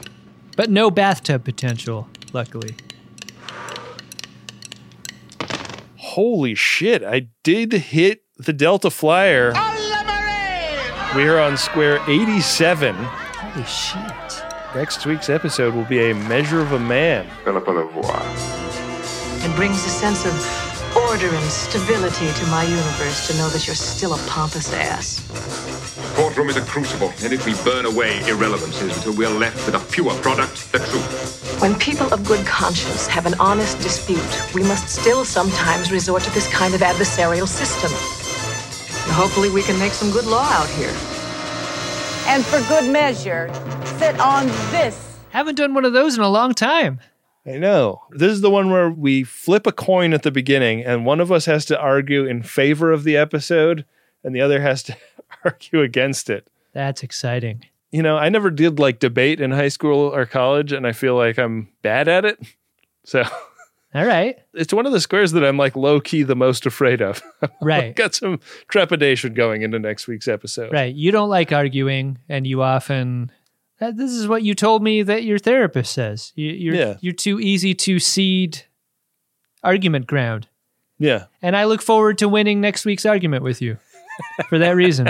But 0.55 0.69
no 0.69 0.89
bathtub 0.89 1.43
potential, 1.43 2.07
luckily. 2.31 2.75
Holy 5.97 6.55
shit, 6.55 7.03
I 7.03 7.27
did 7.43 7.73
hit 7.73 8.23
the 8.37 8.53
Delta 8.53 8.89
Flyer. 8.89 9.51
We 11.13 11.27
are 11.27 11.39
on 11.39 11.57
square 11.57 11.99
87. 12.07 12.95
Holy 12.95 13.65
shit. 13.65 14.24
Next 14.75 15.05
week's 15.05 15.29
episode 15.29 15.73
will 15.73 15.85
be 15.85 16.11
a 16.11 16.13
measure 16.13 16.59
of 16.59 16.73
a 16.73 16.79
man. 16.79 17.25
Phillipa 17.45 17.71
Louvois. 17.71 19.45
It 19.45 19.55
brings 19.55 19.77
a 19.85 19.89
sense 19.89 20.25
of 20.25 20.33
order 20.97 21.33
and 21.33 21.45
stability 21.45 22.27
to 22.27 22.45
my 22.47 22.63
universe 22.63 23.25
to 23.27 23.37
know 23.37 23.47
that 23.51 23.65
you're 23.65 23.75
still 23.75 24.15
a 24.15 24.17
pompous 24.27 24.73
ass. 24.73 25.25
Courtroom 26.17 26.49
is 26.49 26.57
a 26.57 26.61
crucible 26.61 27.13
and 27.23 27.31
it 27.31 27.45
we 27.45 27.53
burn 27.63 27.85
away 27.85 28.19
irrelevances 28.23 28.93
until 28.93 29.15
we're 29.15 29.29
left 29.29 29.65
with 29.65 29.75
a 29.75 29.91
pure 29.93 30.13
product, 30.15 30.69
the 30.73 30.79
truth. 30.79 31.57
When 31.61 31.73
people 31.75 32.13
of 32.13 32.25
good 32.25 32.45
conscience 32.45 33.07
have 33.07 33.25
an 33.25 33.35
honest 33.39 33.77
dispute, 33.77 34.53
we 34.53 34.61
must 34.61 34.89
still 34.89 35.23
sometimes 35.23 35.89
resort 35.89 36.23
to 36.23 36.31
this 36.31 36.51
kind 36.51 36.75
of 36.75 36.81
adversarial 36.81 37.47
system. 37.47 37.91
And 39.05 39.13
hopefully, 39.13 39.49
we 39.49 39.63
can 39.63 39.79
make 39.79 39.93
some 39.93 40.11
good 40.11 40.25
law 40.25 40.43
out 40.43 40.67
here. 40.71 40.93
And 42.27 42.43
for 42.43 42.59
good 42.67 42.91
measure, 42.91 43.47
sit 43.97 44.19
on 44.19 44.47
this. 44.71 45.17
Haven't 45.29 45.55
done 45.55 45.73
one 45.73 45.85
of 45.85 45.93
those 45.93 46.17
in 46.17 46.23
a 46.23 46.29
long 46.29 46.53
time. 46.53 46.99
I 47.45 47.57
know. 47.57 48.01
This 48.11 48.31
is 48.31 48.41
the 48.41 48.49
one 48.49 48.69
where 48.71 48.89
we 48.89 49.23
flip 49.23 49.67
a 49.67 49.71
coin 49.71 50.13
at 50.13 50.23
the 50.23 50.31
beginning, 50.31 50.83
and 50.83 51.05
one 51.05 51.19
of 51.19 51.31
us 51.31 51.45
has 51.45 51.65
to 51.65 51.79
argue 51.79 52.25
in 52.25 52.41
favor 52.43 52.91
of 52.91 53.03
the 53.03 53.15
episode, 53.17 53.85
and 54.23 54.35
the 54.35 54.41
other 54.41 54.61
has 54.61 54.81
to 54.83 54.97
argue 55.45 55.81
against 55.81 56.29
it. 56.29 56.47
That's 56.73 57.03
exciting. 57.03 57.65
You 57.91 58.01
know, 58.01 58.17
I 58.17 58.29
never 58.29 58.49
did 58.49 58.79
like 58.79 58.99
debate 58.99 59.39
in 59.39 59.51
high 59.51 59.69
school 59.69 60.13
or 60.13 60.25
college, 60.25 60.71
and 60.71 60.85
I 60.85 60.91
feel 60.91 61.15
like 61.15 61.37
I'm 61.37 61.69
bad 61.81 62.07
at 62.07 62.25
it. 62.25 62.39
So 63.07 63.21
All 63.93 64.03
right. 64.03 64.35
it's 64.55 64.73
one 64.73 64.87
of 64.87 64.91
the 64.91 64.99
squares 64.99 65.31
that 65.33 65.45
I'm 65.45 65.57
like 65.57 65.75
low 65.75 65.99
key 66.01 66.23
the 66.23 66.35
most 66.35 66.65
afraid 66.65 67.03
of. 67.03 67.21
Right. 67.61 67.95
Got 67.95 68.15
some 68.15 68.39
trepidation 68.67 69.35
going 69.35 69.61
into 69.61 69.77
next 69.77 70.07
week's 70.07 70.27
episode. 70.27 70.73
Right. 70.73 70.95
You 70.95 71.11
don't 71.11 71.29
like 71.29 71.51
arguing, 71.51 72.17
and 72.27 72.47
you 72.47 72.63
often. 72.63 73.31
That- 73.79 73.97
This 73.97 74.11
is 74.11 74.27
what 74.27 74.43
you 74.43 74.53
told 74.55 74.81
me 74.83 75.01
that 75.03 75.23
your 75.23 75.37
therapist 75.39 75.93
says. 75.93 76.31
You, 76.35 76.51
you're 76.51 76.75
Yeah. 76.75 76.97
you're 77.01 77.13
too 77.13 77.39
easy 77.39 77.73
to 77.75 77.99
cede 77.99 78.63
argument 79.63 80.07
ground, 80.07 80.47
Yeah. 80.99 81.25
and 81.41 81.55
I 81.57 81.65
look 81.65 81.81
forward 81.81 82.17
to 82.19 82.29
winning 82.29 82.61
next 82.61 82.85
week's 82.85 83.05
argument 83.05 83.43
with 83.43 83.61
you. 83.61 83.77
For 84.47 84.57
that 84.59 84.75
reason, 84.77 85.09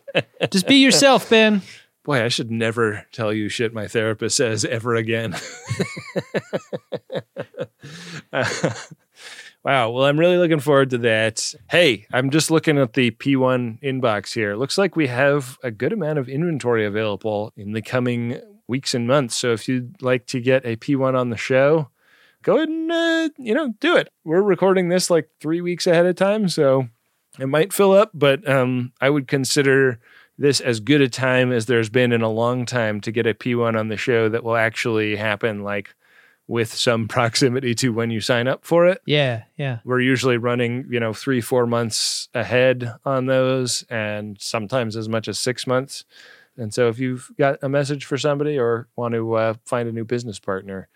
just 0.50 0.66
be 0.66 0.76
yourself, 0.76 1.30
Ben. 1.30 1.62
Boy, 2.02 2.24
I 2.24 2.28
should 2.28 2.50
never 2.50 3.06
tell 3.12 3.32
you 3.32 3.48
shit 3.48 3.72
my 3.74 3.86
therapist 3.86 4.36
says 4.36 4.64
ever 4.64 4.96
again. 4.96 5.36
wow. 9.64 9.90
Well, 9.90 10.04
I'm 10.04 10.18
really 10.18 10.36
looking 10.36 10.60
forward 10.60 10.90
to 10.90 10.98
that. 10.98 11.54
Hey, 11.70 12.06
I'm 12.12 12.30
just 12.30 12.50
looking 12.50 12.78
at 12.78 12.94
the 12.94 13.10
P1 13.12 13.82
inbox 13.82 14.34
here. 14.34 14.56
Looks 14.56 14.78
like 14.78 14.96
we 14.96 15.06
have 15.08 15.58
a 15.62 15.70
good 15.70 15.92
amount 15.92 16.18
of 16.18 16.28
inventory 16.28 16.84
available 16.86 17.52
in 17.56 17.72
the 17.72 17.82
coming 17.82 18.40
weeks 18.68 18.94
and 18.94 19.06
months. 19.06 19.34
So 19.34 19.52
if 19.52 19.68
you'd 19.68 20.00
like 20.00 20.26
to 20.26 20.40
get 20.40 20.64
a 20.64 20.76
P1 20.76 21.18
on 21.18 21.30
the 21.30 21.36
show, 21.36 21.90
go 22.42 22.56
ahead 22.56 22.68
and, 22.68 22.90
uh, 22.90 23.28
you 23.36 23.54
know, 23.54 23.74
do 23.80 23.96
it. 23.96 24.08
We're 24.24 24.42
recording 24.42 24.88
this 24.88 25.10
like 25.10 25.28
three 25.40 25.60
weeks 25.60 25.86
ahead 25.86 26.06
of 26.06 26.16
time. 26.16 26.48
So 26.48 26.88
it 27.38 27.46
might 27.46 27.72
fill 27.72 27.92
up, 27.92 28.10
but 28.14 28.48
um, 28.48 28.92
I 29.00 29.10
would 29.10 29.28
consider 29.28 30.00
this 30.38 30.60
as 30.60 30.80
good 30.80 31.02
a 31.02 31.08
time 31.08 31.52
as 31.52 31.66
there's 31.66 31.90
been 31.90 32.12
in 32.12 32.22
a 32.22 32.30
long 32.30 32.64
time 32.64 33.00
to 33.02 33.12
get 33.12 33.26
a 33.26 33.34
P1 33.34 33.78
on 33.78 33.88
the 33.88 33.96
show 33.96 34.28
that 34.28 34.42
will 34.42 34.56
actually 34.56 35.16
happen 35.16 35.62
like 35.62 35.94
with 36.50 36.74
some 36.74 37.06
proximity 37.16 37.74
to 37.76 37.90
when 37.90 38.10
you 38.10 38.20
sign 38.20 38.48
up 38.48 38.64
for 38.64 38.86
it. 38.88 39.00
Yeah, 39.06 39.44
yeah. 39.56 39.78
We're 39.84 40.00
usually 40.00 40.36
running, 40.36 40.84
you 40.90 40.98
know, 40.98 41.12
three, 41.12 41.40
four 41.40 41.64
months 41.64 42.28
ahead 42.34 42.92
on 43.04 43.26
those 43.26 43.84
and 43.88 44.36
sometimes 44.40 44.96
as 44.96 45.08
much 45.08 45.28
as 45.28 45.38
six 45.38 45.64
months. 45.64 46.04
And 46.56 46.74
so 46.74 46.88
if 46.88 46.98
you've 46.98 47.30
got 47.38 47.58
a 47.62 47.68
message 47.68 48.04
for 48.04 48.18
somebody 48.18 48.58
or 48.58 48.88
want 48.96 49.14
to 49.14 49.34
uh, 49.34 49.54
find 49.64 49.88
a 49.88 49.92
new 49.92 50.04
business 50.04 50.40
partner, 50.40 50.88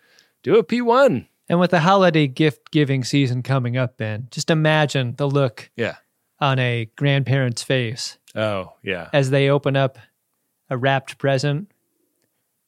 do 0.43 0.57
a 0.57 0.63
P1. 0.63 1.25
And 1.47 1.59
with 1.59 1.71
the 1.71 1.79
holiday 1.79 2.27
gift 2.27 2.71
giving 2.71 3.05
season 3.05 3.41
coming 3.41 3.77
up, 3.77 3.95
Ben, 3.97 4.27
just 4.31 4.49
imagine 4.49 5.15
the 5.15 5.27
look 5.27 5.69
Yeah. 5.77 5.95
on 6.39 6.59
a 6.59 6.89
grandparent's 6.97 7.63
face 7.63 8.17
Oh, 8.35 8.73
yeah. 8.83 9.07
as 9.13 9.29
they 9.29 9.49
open 9.49 9.77
up 9.77 9.97
a 10.69 10.77
wrapped 10.77 11.17
present. 11.17 11.71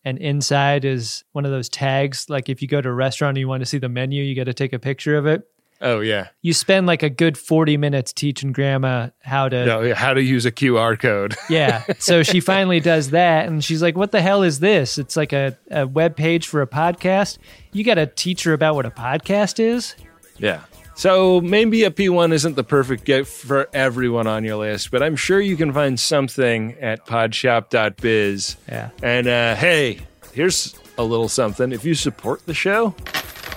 And 0.08 0.18
inside 0.20 0.86
is 0.86 1.26
one 1.34 1.44
of 1.44 1.52
those 1.52 1.68
tags. 1.68 2.30
Like 2.30 2.48
if 2.48 2.62
you 2.62 2.68
go 2.70 2.80
to 2.80 2.88
a 2.88 2.94
restaurant 2.94 3.32
and 3.32 3.40
you 3.40 3.48
want 3.50 3.60
to 3.60 3.66
see 3.66 3.78
the 3.78 3.90
menu, 3.90 4.24
you 4.24 4.38
got 4.38 4.46
to 4.46 4.54
take 4.54 4.72
a 4.72 4.80
picture 4.80 5.18
of 5.18 5.26
it. 5.26 5.46
Oh, 5.82 6.00
yeah. 6.00 6.30
You 6.42 6.54
spend 6.54 6.88
like 6.88 7.04
a 7.04 7.10
good 7.10 7.38
40 7.38 7.76
minutes 7.76 8.14
teaching 8.14 8.54
grandma 8.54 9.10
how 9.22 9.50
to. 9.50 9.66
No, 9.66 9.94
how 9.94 10.14
to 10.14 10.22
use 10.24 10.46
a 10.46 10.52
QR 10.52 10.98
code. 10.98 11.36
Yeah. 11.50 11.84
So 12.00 12.24
she 12.24 12.40
finally 12.40 12.80
does 12.80 13.10
that. 13.10 13.48
And 13.48 13.62
she's 13.62 13.82
like, 13.82 13.98
what 13.98 14.14
the 14.14 14.22
hell 14.22 14.44
is 14.44 14.62
this? 14.62 14.98
It's 14.98 15.18
like 15.18 15.34
a, 15.34 15.58
a 15.70 15.86
web 15.86 16.16
page 16.16 16.48
for 16.48 16.62
a 16.62 16.68
podcast. 16.68 17.38
You 17.74 17.84
got 17.84 17.96
to 17.96 18.06
teach 18.06 18.46
her 18.46 18.54
about 18.54 18.76
what 18.76 18.86
a 18.86 18.92
podcast 18.92 19.60
is. 19.60 19.94
Yeah. 20.38 20.62
So 20.98 21.40
maybe 21.42 21.84
a 21.84 21.92
P1 21.92 22.34
isn't 22.34 22.56
the 22.56 22.64
perfect 22.64 23.06
gift 23.06 23.32
for 23.46 23.70
everyone 23.72 24.26
on 24.26 24.44
your 24.44 24.56
list, 24.56 24.90
but 24.90 25.04
I'm 25.04 25.16
sure 25.16 25.40
you 25.40 25.56
can 25.56 25.72
find 25.72 26.00
something 26.00 26.76
at 26.82 27.06
podshop.biz. 27.06 28.58
Yeah. 28.68 28.90
And 29.04 29.28
uh, 29.28 29.54
hey, 29.56 30.00
here's 30.34 30.74
a 30.98 31.04
little 31.04 31.30
something. 31.30 31.72
If 31.72 31.86
you 31.86 31.94
support 31.94 32.48
the 32.48 32.56
show, 32.56 32.96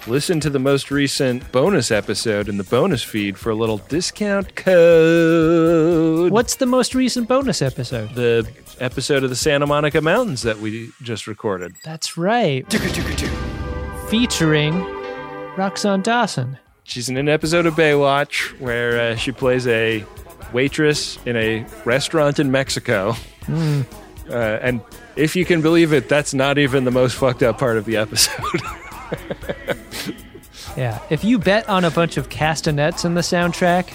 listen 0.06 0.38
to 0.40 0.50
the 0.50 0.58
most 0.58 0.90
recent 0.90 1.50
bonus 1.50 1.90
episode 1.90 2.46
in 2.46 2.58
the 2.58 2.64
bonus 2.64 3.02
feed 3.02 3.38
for 3.38 3.48
a 3.48 3.54
little 3.54 3.78
discount 3.78 4.54
code. 4.54 6.30
What's 6.30 6.56
the 6.56 6.66
most 6.66 6.94
recent 6.94 7.26
bonus 7.26 7.62
episode? 7.62 8.14
The 8.14 8.46
episode 8.80 9.24
of 9.24 9.30
the 9.30 9.36
Santa 9.36 9.66
Monica 9.66 10.02
Mountains 10.02 10.42
that 10.42 10.58
we 10.58 10.90
just 11.00 11.26
recorded. 11.26 11.74
That's 11.84 12.18
right. 12.18 12.70
Featuring 14.10 14.74
Roxann 15.56 16.02
Dawson. 16.02 16.58
She's 16.84 17.08
in 17.08 17.16
an 17.16 17.28
episode 17.28 17.66
of 17.66 17.74
Baywatch 17.74 18.58
where 18.58 19.12
uh, 19.12 19.16
she 19.16 19.32
plays 19.32 19.66
a 19.66 20.04
waitress 20.52 21.18
in 21.24 21.36
a 21.36 21.64
restaurant 21.84 22.38
in 22.38 22.50
Mexico. 22.50 23.14
Mm. 23.42 23.84
Uh, 24.28 24.34
and 24.34 24.80
if 25.16 25.36
you 25.36 25.44
can 25.44 25.62
believe 25.62 25.92
it, 25.92 26.08
that's 26.08 26.34
not 26.34 26.58
even 26.58 26.84
the 26.84 26.90
most 26.90 27.16
fucked 27.16 27.42
up 27.42 27.58
part 27.58 27.76
of 27.76 27.84
the 27.84 27.96
episode. 27.96 28.44
Yeah. 30.76 31.00
If 31.10 31.24
you 31.24 31.38
bet 31.38 31.68
on 31.68 31.84
a 31.84 31.90
bunch 31.90 32.16
of 32.16 32.28
castanets 32.28 33.04
in 33.04 33.14
the 33.14 33.20
soundtrack, 33.20 33.92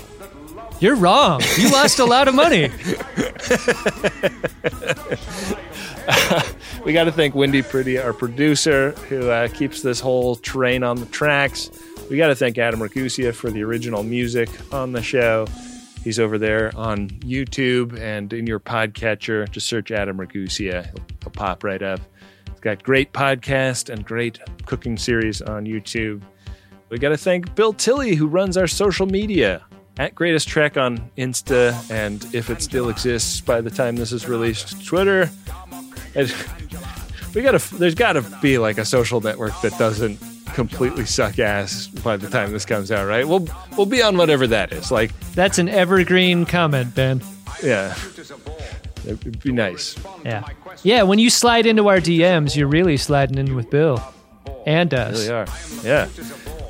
you're 0.81 0.95
wrong. 0.95 1.41
You 1.57 1.71
lost 1.71 1.99
a 1.99 2.05
lot 2.05 2.27
of 2.27 2.35
money. 2.35 2.63
we 6.83 6.93
got 6.93 7.05
to 7.05 7.11
thank 7.11 7.33
Wendy 7.33 7.61
Pretty, 7.61 7.97
our 7.97 8.13
producer, 8.13 8.91
who 9.09 9.29
uh, 9.29 9.47
keeps 9.47 9.81
this 9.81 10.01
whole 10.01 10.35
train 10.35 10.83
on 10.83 10.97
the 10.97 11.05
tracks. 11.07 11.71
We 12.09 12.17
got 12.17 12.27
to 12.27 12.35
thank 12.35 12.59
Adam 12.59 12.79
Ragusea 12.79 13.33
for 13.33 13.49
the 13.49 13.63
original 13.63 14.03
music 14.03 14.49
on 14.71 14.91
the 14.91 15.01
show. 15.01 15.47
He's 16.03 16.19
over 16.19 16.37
there 16.37 16.71
on 16.75 17.09
YouTube 17.09 17.99
and 17.99 18.31
in 18.31 18.45
your 18.45 18.59
podcatcher. 18.59 19.49
Just 19.49 19.65
search 19.65 19.89
Adam 19.89 20.17
Ragusea. 20.17 20.85
He'll, 20.85 21.05
he'll 21.23 21.31
pop 21.31 21.63
right 21.63 21.81
up. 21.81 21.99
He's 22.51 22.59
got 22.59 22.83
great 22.83 23.11
podcast 23.11 23.89
and 23.89 24.05
great 24.05 24.39
cooking 24.67 24.97
series 24.97 25.41
on 25.41 25.65
YouTube. 25.65 26.21
We 26.89 26.99
got 26.99 27.09
to 27.09 27.17
thank 27.17 27.55
Bill 27.55 27.73
Tilley, 27.73 28.13
who 28.13 28.27
runs 28.27 28.55
our 28.55 28.67
social 28.67 29.07
media 29.07 29.65
at 29.97 30.13
Greatest 30.13 30.47
Trek 30.47 30.77
on 30.77 31.09
Insta, 31.17 31.89
and 31.89 32.23
if 32.35 32.51
it 32.51 32.61
still 32.61 32.89
exists 32.89 33.41
by 33.41 33.61
the 33.61 33.71
time 33.71 33.95
this 33.95 34.11
is 34.11 34.27
released, 34.27 34.85
Twitter. 34.85 35.31
And 36.13 36.33
we 37.33 37.41
gotta. 37.41 37.75
There's 37.77 37.95
got 37.95 38.13
to 38.13 38.21
be 38.43 38.59
like 38.59 38.77
a 38.77 38.85
social 38.85 39.21
network 39.21 39.59
that 39.61 39.75
doesn't 39.79 40.19
completely 40.55 41.05
suck 41.05 41.37
ass 41.37 41.87
by 41.87 42.17
the 42.17 42.29
time 42.29 42.51
this 42.51 42.65
comes 42.65 42.91
out, 42.91 43.07
right? 43.07 43.27
We'll 43.27 43.47
we'll 43.77 43.85
be 43.85 44.01
on 44.01 44.17
whatever 44.17 44.47
that 44.47 44.73
is. 44.73 44.91
Like, 44.91 45.11
That's 45.33 45.59
an 45.59 45.69
evergreen 45.69 46.45
comment, 46.45 46.95
Ben. 46.95 47.21
yeah, 47.61 47.95
it'd 49.05 49.41
be 49.43 49.51
nice. 49.51 49.95
Yeah. 50.23 50.43
Yeah, 50.83 51.03
when 51.03 51.19
you 51.19 51.29
slide 51.29 51.65
into 51.65 51.87
our 51.87 51.99
DMs, 51.99 52.55
you're 52.55 52.67
really 52.67 52.97
sliding 52.97 53.37
in 53.37 53.55
with 53.55 53.69
Bill. 53.69 54.01
And 54.65 54.93
us. 54.93 55.27
Really 55.27 55.31
are. 55.31 55.47
Yeah. 55.83 56.07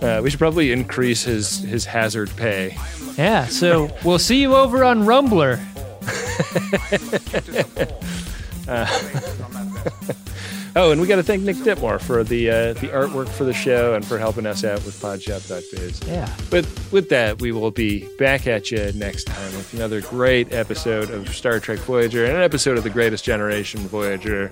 Uh, 0.01 0.21
we 0.21 0.29
should 0.29 0.39
probably 0.39 0.71
increase 0.71 1.23
his 1.23 1.59
his 1.59 1.85
hazard 1.85 2.29
pay. 2.35 2.77
Yeah, 3.17 3.47
so 3.47 3.89
we'll 4.03 4.19
see 4.19 4.41
you 4.41 4.55
over 4.55 4.83
on 4.83 5.05
Rumbler. 5.05 5.59
Uh, 8.67 8.87
oh, 10.75 10.91
and 10.91 11.01
we 11.01 11.07
got 11.07 11.17
to 11.17 11.23
thank 11.23 11.43
Nick 11.43 11.57
Ditmore 11.57 11.99
for 11.99 12.23
the 12.23 12.49
uh, 12.49 12.73
the 12.73 12.87
artwork 12.89 13.29
for 13.29 13.43
the 13.43 13.53
show 13.53 13.93
and 13.93 14.05
for 14.05 14.17
helping 14.17 14.45
us 14.45 14.63
out 14.63 14.83
with 14.85 14.99
podshop.biz. 15.01 16.01
Yeah. 16.07 16.33
But 16.49 16.65
with 16.91 17.09
that, 17.09 17.41
we 17.41 17.51
will 17.51 17.71
be 17.71 18.07
back 18.17 18.47
at 18.47 18.71
you 18.71 18.91
next 18.93 19.25
time 19.25 19.51
with 19.53 19.73
another 19.73 20.01
great 20.01 20.53
episode 20.53 21.09
of 21.09 21.29
Star 21.29 21.59
Trek 21.59 21.79
Voyager 21.79 22.25
and 22.25 22.35
an 22.35 22.43
episode 22.43 22.77
of 22.77 22.83
The 22.83 22.89
Greatest 22.89 23.23
Generation 23.23 23.81
Voyager 23.81 24.49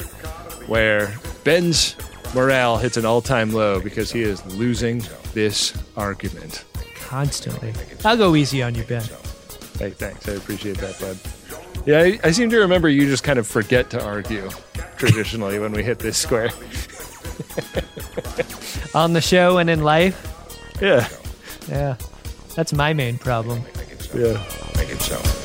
where 0.67 1.13
Ben's 1.43 1.95
morale 2.33 2.77
hits 2.77 2.97
an 2.97 3.05
all 3.05 3.21
time 3.21 3.51
low 3.51 3.79
because 3.79 4.11
he 4.11 4.21
is 4.21 4.45
losing 4.55 5.03
this 5.33 5.73
argument. 5.95 6.65
Constantly. 6.95 7.73
I'll 8.03 8.17
go 8.17 8.35
easy 8.35 8.63
on 8.63 8.75
you, 8.75 8.83
Ben. 8.83 9.03
Hey, 9.77 9.91
thanks. 9.91 10.27
I 10.27 10.33
appreciate 10.33 10.77
that, 10.77 10.99
bud. 10.99 11.17
Yeah, 11.85 11.99
I, 11.99 12.19
I 12.23 12.31
seem 12.31 12.49
to 12.49 12.59
remember 12.59 12.87
you 12.87 13.05
just 13.07 13.23
kind 13.23 13.37
of 13.37 13.45
forget 13.45 13.89
to 13.91 14.03
argue 14.03 14.49
traditionally 14.97 15.59
when 15.59 15.73
we 15.73 15.83
hit 15.83 15.99
this 15.99 16.17
square. 16.17 16.49
On 18.95 19.13
the 19.13 19.21
show 19.21 19.57
and 19.57 19.69
in 19.69 19.83
life. 19.83 20.29
Yeah. 20.81 21.07
Yeah. 21.67 21.97
That's 22.55 22.73
my 22.73 22.93
main 22.93 23.17
problem. 23.17 23.63
Yeah. 24.13 24.41
Make 24.77 24.91
it 24.91 25.01
so. 25.01 25.42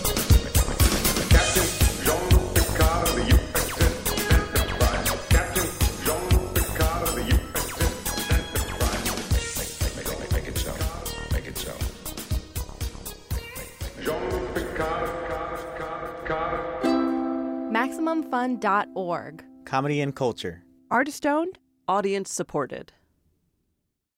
MaximumFun.org. 18.31 19.45
Comedy 19.65 20.01
and 20.01 20.15
culture. 20.15 20.63
Artist 20.91 21.27
owned, 21.27 21.59
audience 21.87 22.31
supported. 22.31 22.93